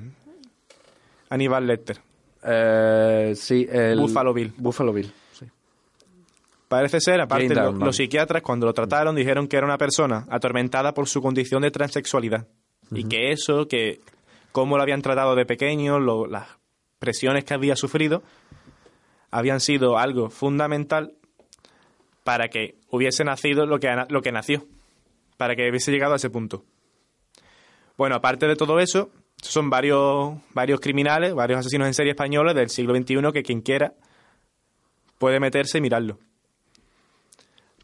Aníbal 1.30 1.66
Lecter. 1.66 2.00
Eh, 2.44 3.32
sí, 3.36 3.66
el... 3.70 3.98
Buffalo 3.98 4.32
Bill. 4.32 4.52
Buffalo 4.56 4.92
Bill, 4.92 5.10
sí. 5.32 5.46
Parece 6.68 7.00
ser, 7.00 7.20
aparte, 7.20 7.48
lo- 7.54 7.72
los 7.86 7.96
psiquiatras 7.96 8.42
cuando 8.42 8.66
lo 8.66 8.74
trataron 8.74 9.14
dijeron 9.16 9.48
que 9.48 9.56
era 9.56 9.66
una 9.66 9.78
persona 9.78 10.26
atormentada 10.30 10.92
por 10.94 11.08
su 11.08 11.20
condición 11.22 11.62
de 11.62 11.70
transexualidad. 11.70 12.46
Y 12.92 13.04
que 13.04 13.32
eso, 13.32 13.68
que 13.68 14.00
cómo 14.52 14.76
lo 14.76 14.82
habían 14.82 15.02
tratado 15.02 15.34
de 15.34 15.44
pequeño, 15.44 15.98
lo- 15.98 16.26
las 16.26 16.46
presiones 16.98 17.44
que 17.44 17.54
había 17.54 17.76
sufrido, 17.76 18.22
habían 19.30 19.60
sido 19.60 19.98
algo 19.98 20.30
fundamental 20.30 21.12
para 22.24 22.48
que 22.48 22.76
hubiese 22.90 23.24
nacido 23.24 23.66
lo 23.66 23.78
que, 23.78 23.88
lo 24.08 24.22
que 24.22 24.32
nació, 24.32 24.64
para 25.36 25.54
que 25.56 25.68
hubiese 25.68 25.90
llegado 25.92 26.14
a 26.14 26.16
ese 26.16 26.30
punto. 26.30 26.64
Bueno, 27.96 28.14
aparte 28.16 28.46
de 28.46 28.56
todo 28.56 28.78
eso, 28.78 29.10
son 29.42 29.70
varios, 29.70 30.36
varios 30.54 30.80
criminales, 30.80 31.34
varios 31.34 31.60
asesinos 31.60 31.86
en 31.86 31.94
serie 31.94 32.12
españoles 32.12 32.54
del 32.54 32.68
siglo 32.70 32.94
XXI 32.94 33.32
que 33.32 33.42
quien 33.42 33.60
quiera 33.60 33.92
puede 35.18 35.40
meterse 35.40 35.78
y 35.78 35.80
mirarlo. 35.80 36.18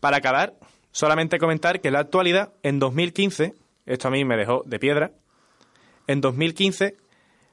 Para 0.01 0.19
acabar, 0.19 0.55
solamente 0.93 1.39
comentar 1.39 1.81
que 1.81 1.89
en 1.89 1.95
la 1.95 2.01
actualidad, 2.01 2.53
en 2.63 2.79
2015, 2.79 3.55
esto 3.87 4.09
a 4.09 4.11
mí 4.11 4.25
me 4.25 4.37
dejó 4.37 4.63
de 4.67 4.79
piedra, 4.79 5.13
en 6.07 6.21
2015, 6.21 6.97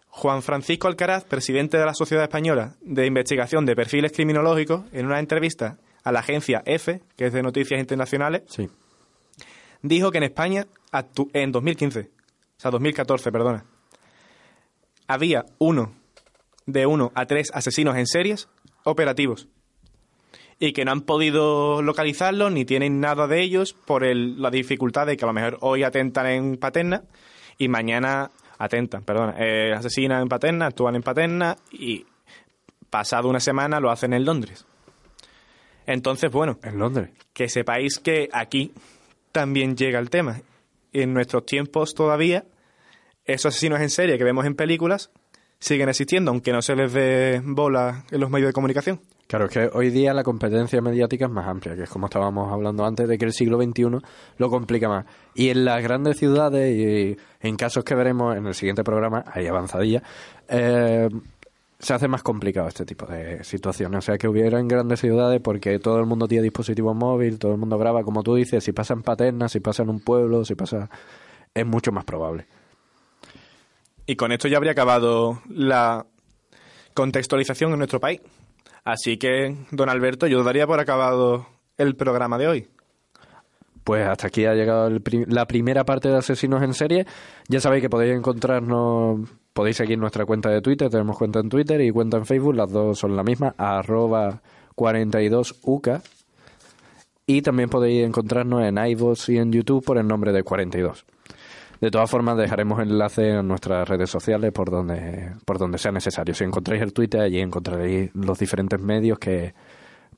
Juan 0.10 0.42
Francisco 0.42 0.88
Alcaraz, 0.88 1.24
presidente 1.24 1.78
de 1.78 1.86
la 1.86 1.94
Sociedad 1.94 2.26
Española 2.26 2.76
de 2.82 3.06
Investigación 3.06 3.66
de 3.66 3.76
Perfiles 3.76 4.12
Criminológicos, 4.12 4.84
en 4.92 5.06
una 5.06 5.20
entrevista 5.20 5.78
a 6.04 6.12
la 6.12 6.20
agencia 6.20 6.62
EFE, 6.66 7.02
que 7.16 7.28
es 7.28 7.34
de 7.34 7.42
Noticias 7.42 7.80
Internacionales, 7.80 8.44
Sí. 8.48 8.68
dijo 9.82 10.12
que 10.12 10.18
en 10.18 10.26
España 10.26 10.68
en 11.34 11.52
2015, 11.54 12.00
o 12.02 12.60
sea, 12.60 12.72
2014, 12.72 13.32
perdona, 13.32 13.66
había 15.08 15.46
uno 15.58 15.94
de 16.66 16.86
uno 16.86 17.12
a 17.16 17.26
tres 17.26 17.50
asesinos 17.54 17.96
en 17.98 18.08
series 18.08 18.48
operativos 18.84 19.48
y 20.60 20.74
que 20.74 20.86
no 20.86 20.92
han 20.92 21.02
podido 21.02 21.82
localizarlos 21.82 22.52
ni 22.52 22.66
tienen 22.66 23.00
nada 23.00 23.28
de 23.28 23.42
ellos 23.42 23.74
por 23.74 24.04
el- 24.04 24.42
la 24.42 24.52
dificultad 24.52 25.08
de 25.08 25.18
que 25.18 25.26
a 25.26 25.28
lo 25.28 25.34
mejor 25.34 25.58
hoy 25.62 25.84
atentan 25.84 26.28
en 26.28 26.58
Paterna 26.58 27.04
y 27.58 27.68
mañana 27.68 28.30
atentan, 28.60 29.04
perdona, 29.04 29.36
eh, 29.40 29.74
asesinan 29.74 30.22
en 30.22 30.30
Paterna, 30.30 30.68
actúan 30.68 30.96
en 30.96 31.02
Paterna 31.02 31.58
y 31.72 32.06
pasado 32.92 33.28
una 33.28 33.40
semana 33.40 33.80
lo 33.80 33.90
hacen 33.90 34.14
en 34.14 34.24
Londres. 34.24 34.66
Entonces, 35.88 36.32
bueno, 36.32 36.60
En 36.62 36.78
Londres. 36.78 37.10
que 37.34 37.50
sepáis 37.50 37.98
que 38.00 38.30
aquí 38.32 38.72
también 39.32 39.76
llega 39.76 40.00
el 40.00 40.10
tema. 40.10 40.42
En 40.94 41.14
nuestros 41.14 41.46
tiempos 41.46 41.94
todavía, 41.96 42.44
esos 43.26 43.54
asesinos 43.54 43.80
en 43.82 43.90
serie 43.90 44.18
que 44.18 44.24
vemos 44.24 44.46
en 44.46 44.56
películas 44.56 45.12
siguen 45.60 45.90
existiendo, 45.90 46.32
aunque 46.32 46.52
no 46.52 46.62
se 46.62 46.76
les 46.76 46.92
dé 46.92 47.42
bola 47.44 48.04
en 48.12 48.20
los 48.20 48.30
medios 48.30 48.50
de 48.50 48.54
comunicación. 48.54 49.00
Claro, 49.28 49.46
es 49.46 49.52
que 49.52 49.70
hoy 49.72 49.92
día 49.92 50.14
la 50.14 50.24
competencia 50.24 50.82
mediática 50.82 51.26
es 51.26 51.32
más 51.32 51.48
amplia, 51.48 51.74
que 51.76 51.84
es 51.84 51.90
como 51.90 52.08
estábamos 52.08 52.52
hablando 52.52 52.84
antes, 52.84 53.08
de 53.08 53.18
que 53.18 53.24
el 53.24 53.32
siglo 53.32 53.62
XXI 53.62 54.00
lo 54.38 54.50
complica 54.50 54.90
más. 54.90 55.06
Y 55.36 55.50
en 55.50 55.64
las 55.64 55.82
grandes 55.82 56.18
ciudades, 56.18 56.76
y 56.76 57.18
en 57.40 57.56
casos 57.56 57.86
que 57.86 57.96
veremos 57.96 58.36
en 58.36 58.48
el 58.48 58.54
siguiente 58.56 58.84
programa, 58.84 59.24
ahí 59.32 59.48
avanzadilla, 59.48 60.04
eh, 60.50 61.08
se 61.80 61.94
hace 61.94 62.10
más 62.10 62.24
complicado 62.24 62.68
este 62.68 62.84
tipo 62.84 63.06
de 63.06 63.42
situaciones. 63.44 64.00
O 64.00 64.02
sea, 64.02 64.18
que 64.18 64.28
hubiera 64.28 64.60
en 64.60 64.68
grandes 64.68 65.00
ciudades, 65.00 65.40
porque 65.42 65.80
todo 65.80 66.00
el 66.00 66.08
mundo 66.08 66.28
tiene 66.28 66.44
dispositivo 66.44 66.94
móvil, 66.94 67.40
todo 67.40 67.54
el 67.54 67.58
mundo 67.58 67.78
graba, 67.78 68.04
como 68.04 68.24
tú 68.24 68.36
dices, 68.36 68.62
si 68.62 68.74
pasa 68.74 68.96
en 68.96 69.02
Paterna, 69.02 69.48
si 69.48 69.62
pasa 69.62 69.84
en 69.84 69.92
un 69.92 70.02
pueblo, 70.02 70.44
si 70.44 70.56
pasa... 70.56 70.90
es 71.54 71.66
mucho 71.66 71.94
más 71.94 72.04
probable. 72.04 72.48
Y 74.12 74.18
con 74.18 74.34
esto 74.34 74.50
ya 74.50 74.58
habría 74.58 74.74
acabado 74.74 75.42
la 75.48 76.06
contextualización 76.94 77.72
en 77.72 77.78
nuestro 77.78 78.02
país. 78.02 78.20
Así 78.84 79.16
que, 79.16 79.56
don 79.72 79.88
Alberto, 79.88 80.28
yo 80.28 80.44
daría 80.44 80.68
por 80.68 80.82
acabado 80.82 81.48
el 81.78 81.96
programa 81.96 82.38
de 82.38 82.48
hoy. 82.50 82.68
Pues 83.86 84.06
hasta 84.06 84.28
aquí 84.28 84.44
ha 84.44 84.54
llegado 84.54 84.90
la 85.28 85.46
primera 85.46 85.86
parte 85.86 86.10
de 86.10 86.18
Asesinos 86.18 86.62
en 86.62 86.74
Serie. 86.74 87.06
Ya 87.48 87.62
sabéis 87.62 87.84
que 87.84 87.90
podéis 87.90 88.14
encontrarnos, 88.14 89.30
podéis 89.54 89.78
seguir 89.78 89.98
nuestra 89.98 90.26
cuenta 90.26 90.50
de 90.50 90.62
Twitter, 90.62 90.90
tenemos 90.90 91.18
cuenta 91.18 91.40
en 91.40 91.48
Twitter 91.48 91.80
y 91.80 91.90
cuenta 91.92 92.18
en 92.18 92.26
Facebook, 92.26 92.56
las 92.56 92.70
dos 92.70 93.00
son 93.00 93.16
la 93.16 93.24
misma, 93.24 93.56
arroba 93.58 94.42
42uca. 94.76 96.02
Y 97.28 97.44
también 97.44 97.70
podéis 97.70 98.06
encontrarnos 98.06 98.62
en 98.66 98.78
iVoox 98.78 99.30
y 99.30 99.38
en 99.38 99.54
YouTube 99.54 99.86
por 99.86 99.98
el 99.98 100.06
nombre 100.06 100.34
de 100.34 100.44
42. 100.44 101.06
De 101.82 101.90
todas 101.92 102.10
formas, 102.10 102.38
dejaremos 102.38 102.80
enlace 102.80 103.30
en 103.32 103.48
nuestras 103.48 103.90
redes 103.90 104.10
sociales 104.10 104.52
por 104.54 104.70
donde, 104.70 105.34
por 105.46 105.58
donde 105.58 105.78
sea 105.80 105.92
necesario. 105.92 106.34
Si 106.36 106.44
encontráis 106.44 106.82
el 106.82 106.94
Twitter, 106.94 107.22
allí 107.22 107.40
encontraréis 107.40 108.12
los 108.14 108.38
diferentes 108.38 108.80
medios 108.80 109.18
que 109.20 109.54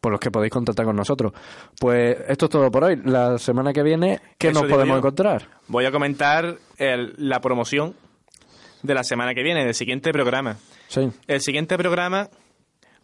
por 0.02 0.12
los 0.12 0.20
que 0.20 0.30
podéis 0.30 0.52
contactar 0.52 0.86
con 0.86 0.98
nosotros. 0.98 1.32
Pues 1.80 2.18
esto 2.28 2.46
es 2.48 2.52
todo 2.52 2.70
por 2.70 2.84
hoy. 2.84 2.98
La 3.06 3.38
semana 3.38 3.72
que 3.72 3.82
viene, 3.82 4.20
¿qué 4.38 4.50
Eso 4.50 4.60
nos 4.62 4.70
podemos 4.70 4.96
yo. 4.96 4.98
encontrar? 4.98 5.48
Voy 5.70 5.86
a 5.86 5.92
comentar 5.92 6.58
el- 6.78 7.14
la 7.18 7.40
promoción 7.40 7.96
de 8.82 8.94
la 8.94 9.06
semana 9.06 9.34
que 9.34 9.44
viene, 9.44 9.64
del 9.64 9.74
siguiente 9.74 10.12
programa. 10.12 10.58
Sí. 10.90 11.10
El 11.28 11.40
siguiente 11.40 11.78
programa 11.78 12.28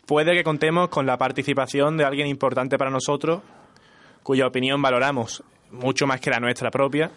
puede 0.06 0.34
que 0.34 0.44
contemos 0.44 0.90
con 0.90 1.06
la 1.06 1.18
participación 1.18 1.96
de 1.96 2.04
alguien 2.04 2.28
importante 2.28 2.78
para 2.78 2.92
nosotros, 2.92 3.42
cuya 4.22 4.46
opinión 4.48 4.82
valoramos 4.82 5.42
mucho 5.72 6.06
más 6.06 6.20
que 6.20 6.30
la 6.32 6.40
nuestra 6.42 6.70
propia. 6.70 7.10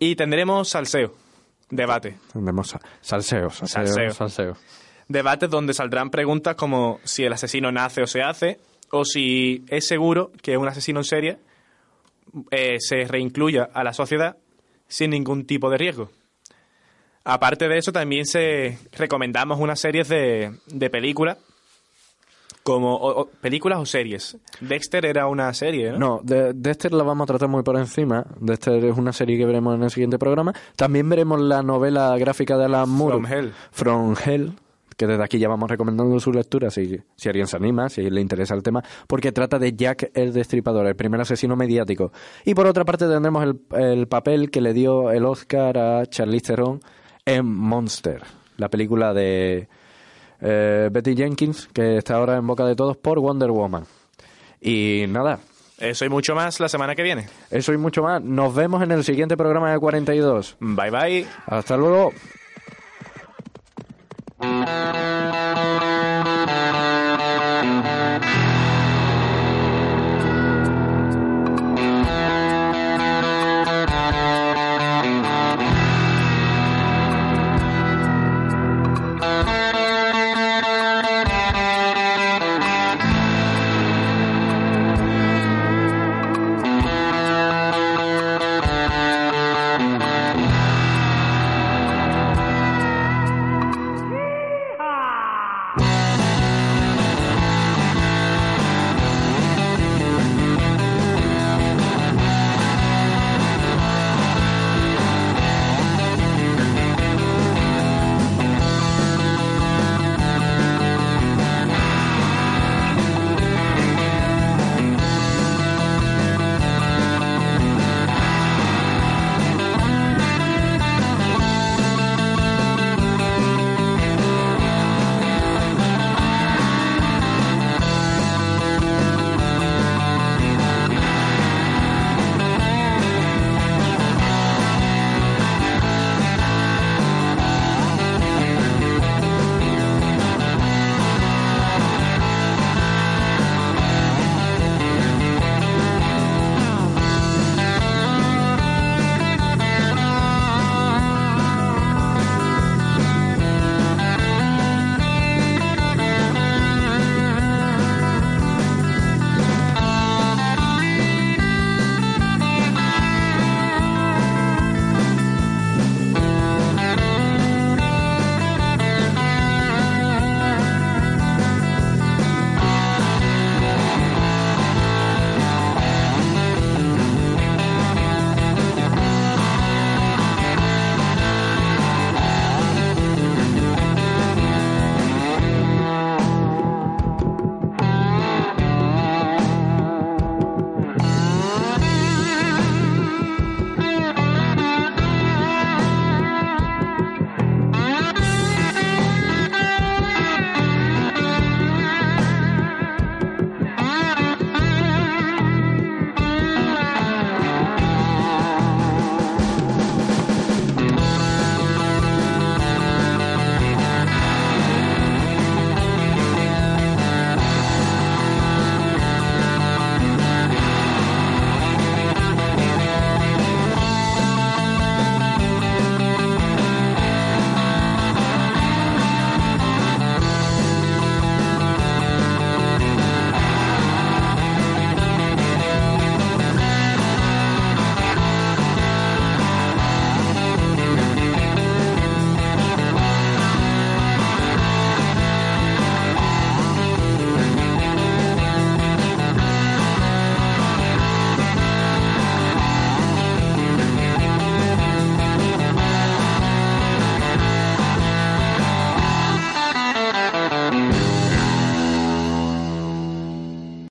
Y 0.00 0.16
tendremos 0.16 0.68
salseo, 0.68 1.14
debate. 1.70 2.16
Tendremos 2.32 2.70
sa- 2.70 2.80
salseo, 3.00 3.50
salseo, 3.50 3.86
Salseo. 3.86 4.10
salseo. 4.10 4.56
Debates 5.06 5.48
donde 5.50 5.74
saldrán 5.74 6.10
preguntas 6.10 6.56
como 6.56 6.98
si 7.04 7.24
el 7.24 7.32
asesino 7.32 7.70
nace 7.70 8.02
o 8.02 8.06
se 8.08 8.22
hace, 8.22 8.58
o 8.90 9.04
si 9.04 9.64
es 9.68 9.86
seguro 9.86 10.32
que 10.42 10.56
un 10.56 10.66
asesino 10.66 11.00
en 11.00 11.04
serie 11.04 11.38
eh, 12.50 12.76
se 12.80 13.04
reincluya 13.04 13.68
a 13.74 13.84
la 13.84 13.92
sociedad 13.92 14.36
sin 14.88 15.10
ningún 15.10 15.46
tipo 15.46 15.68
de 15.70 15.78
riesgo. 15.78 16.10
Aparte 17.24 17.68
de 17.68 17.78
eso, 17.78 17.92
también 17.92 18.24
se 18.24 18.78
recomendamos 18.92 19.60
unas 19.60 19.78
series 19.78 20.08
de, 20.08 20.56
de 20.66 20.90
películas, 20.90 21.36
como 22.62 22.96
o- 22.96 23.20
o- 23.22 23.26
películas 23.28 23.78
o 23.80 23.86
series. 23.86 24.36
Dexter 24.60 25.06
era 25.06 25.26
una 25.26 25.52
serie, 25.54 25.92
¿no? 25.92 25.98
No, 25.98 26.20
de 26.22 26.52
Dexter 26.52 26.92
la 26.92 27.02
vamos 27.04 27.24
a 27.24 27.26
tratar 27.26 27.48
muy 27.48 27.62
por 27.62 27.76
encima. 27.76 28.26
Dexter 28.40 28.84
es 28.84 28.96
una 28.98 29.12
serie 29.12 29.38
que 29.38 29.46
veremos 29.46 29.74
en 29.74 29.82
el 29.82 29.90
siguiente 29.90 30.18
programa. 30.18 30.52
También 30.76 31.08
veremos 31.08 31.40
la 31.40 31.62
novela 31.62 32.16
gráfica 32.18 32.56
de 32.56 32.64
Alan 32.66 32.88
Moore. 32.88 33.18
From 33.18 33.26
Hell. 33.32 33.52
From 33.70 34.14
Hell, 34.24 34.52
que 34.96 35.06
desde 35.06 35.22
aquí 35.24 35.38
ya 35.38 35.48
vamos 35.48 35.70
recomendando 35.70 36.20
su 36.20 36.30
lectura 36.32 36.70
si, 36.70 37.00
si 37.16 37.28
alguien 37.28 37.46
se 37.46 37.56
anima, 37.56 37.88
si 37.88 38.08
le 38.10 38.20
interesa 38.20 38.54
el 38.54 38.62
tema, 38.62 38.82
porque 39.06 39.32
trata 39.32 39.58
de 39.58 39.72
Jack 39.74 40.10
el 40.14 40.32
Destripador, 40.32 40.86
el 40.86 40.96
primer 40.96 41.20
asesino 41.22 41.56
mediático. 41.56 42.12
Y 42.44 42.54
por 42.54 42.66
otra 42.66 42.84
parte 42.84 43.06
tendremos 43.08 43.42
el, 43.44 43.60
el 43.80 44.06
papel 44.08 44.50
que 44.50 44.60
le 44.60 44.74
dio 44.74 45.10
el 45.10 45.24
Oscar 45.24 45.78
a 45.78 46.06
Charlize 46.06 46.48
Theron 46.48 46.80
en 47.24 47.46
Monster, 47.46 48.22
la 48.58 48.68
película 48.68 49.14
de 49.14 49.68
eh, 50.40 50.88
Betty 50.90 51.14
Jenkins, 51.16 51.68
que 51.72 51.96
está 51.96 52.16
ahora 52.16 52.36
en 52.36 52.46
boca 52.46 52.64
de 52.64 52.74
todos 52.76 52.96
por 52.96 53.18
Wonder 53.20 53.50
Woman. 53.50 53.84
Y 54.60 55.04
nada, 55.08 55.38
Eso 55.78 56.04
y 56.04 56.08
mucho 56.10 56.34
más 56.34 56.60
la 56.60 56.68
semana 56.68 56.94
que 56.94 57.02
viene. 57.02 57.28
eso 57.50 57.72
y 57.72 57.78
mucho 57.78 58.02
más. 58.02 58.22
Nos 58.22 58.54
vemos 58.54 58.82
en 58.82 58.90
el 58.92 59.04
siguiente 59.04 59.36
programa 59.36 59.72
de 59.72 59.78
42. 59.78 60.56
Bye 60.60 60.90
bye. 60.90 61.26
Hasta 61.46 61.76
luego. 61.76 62.12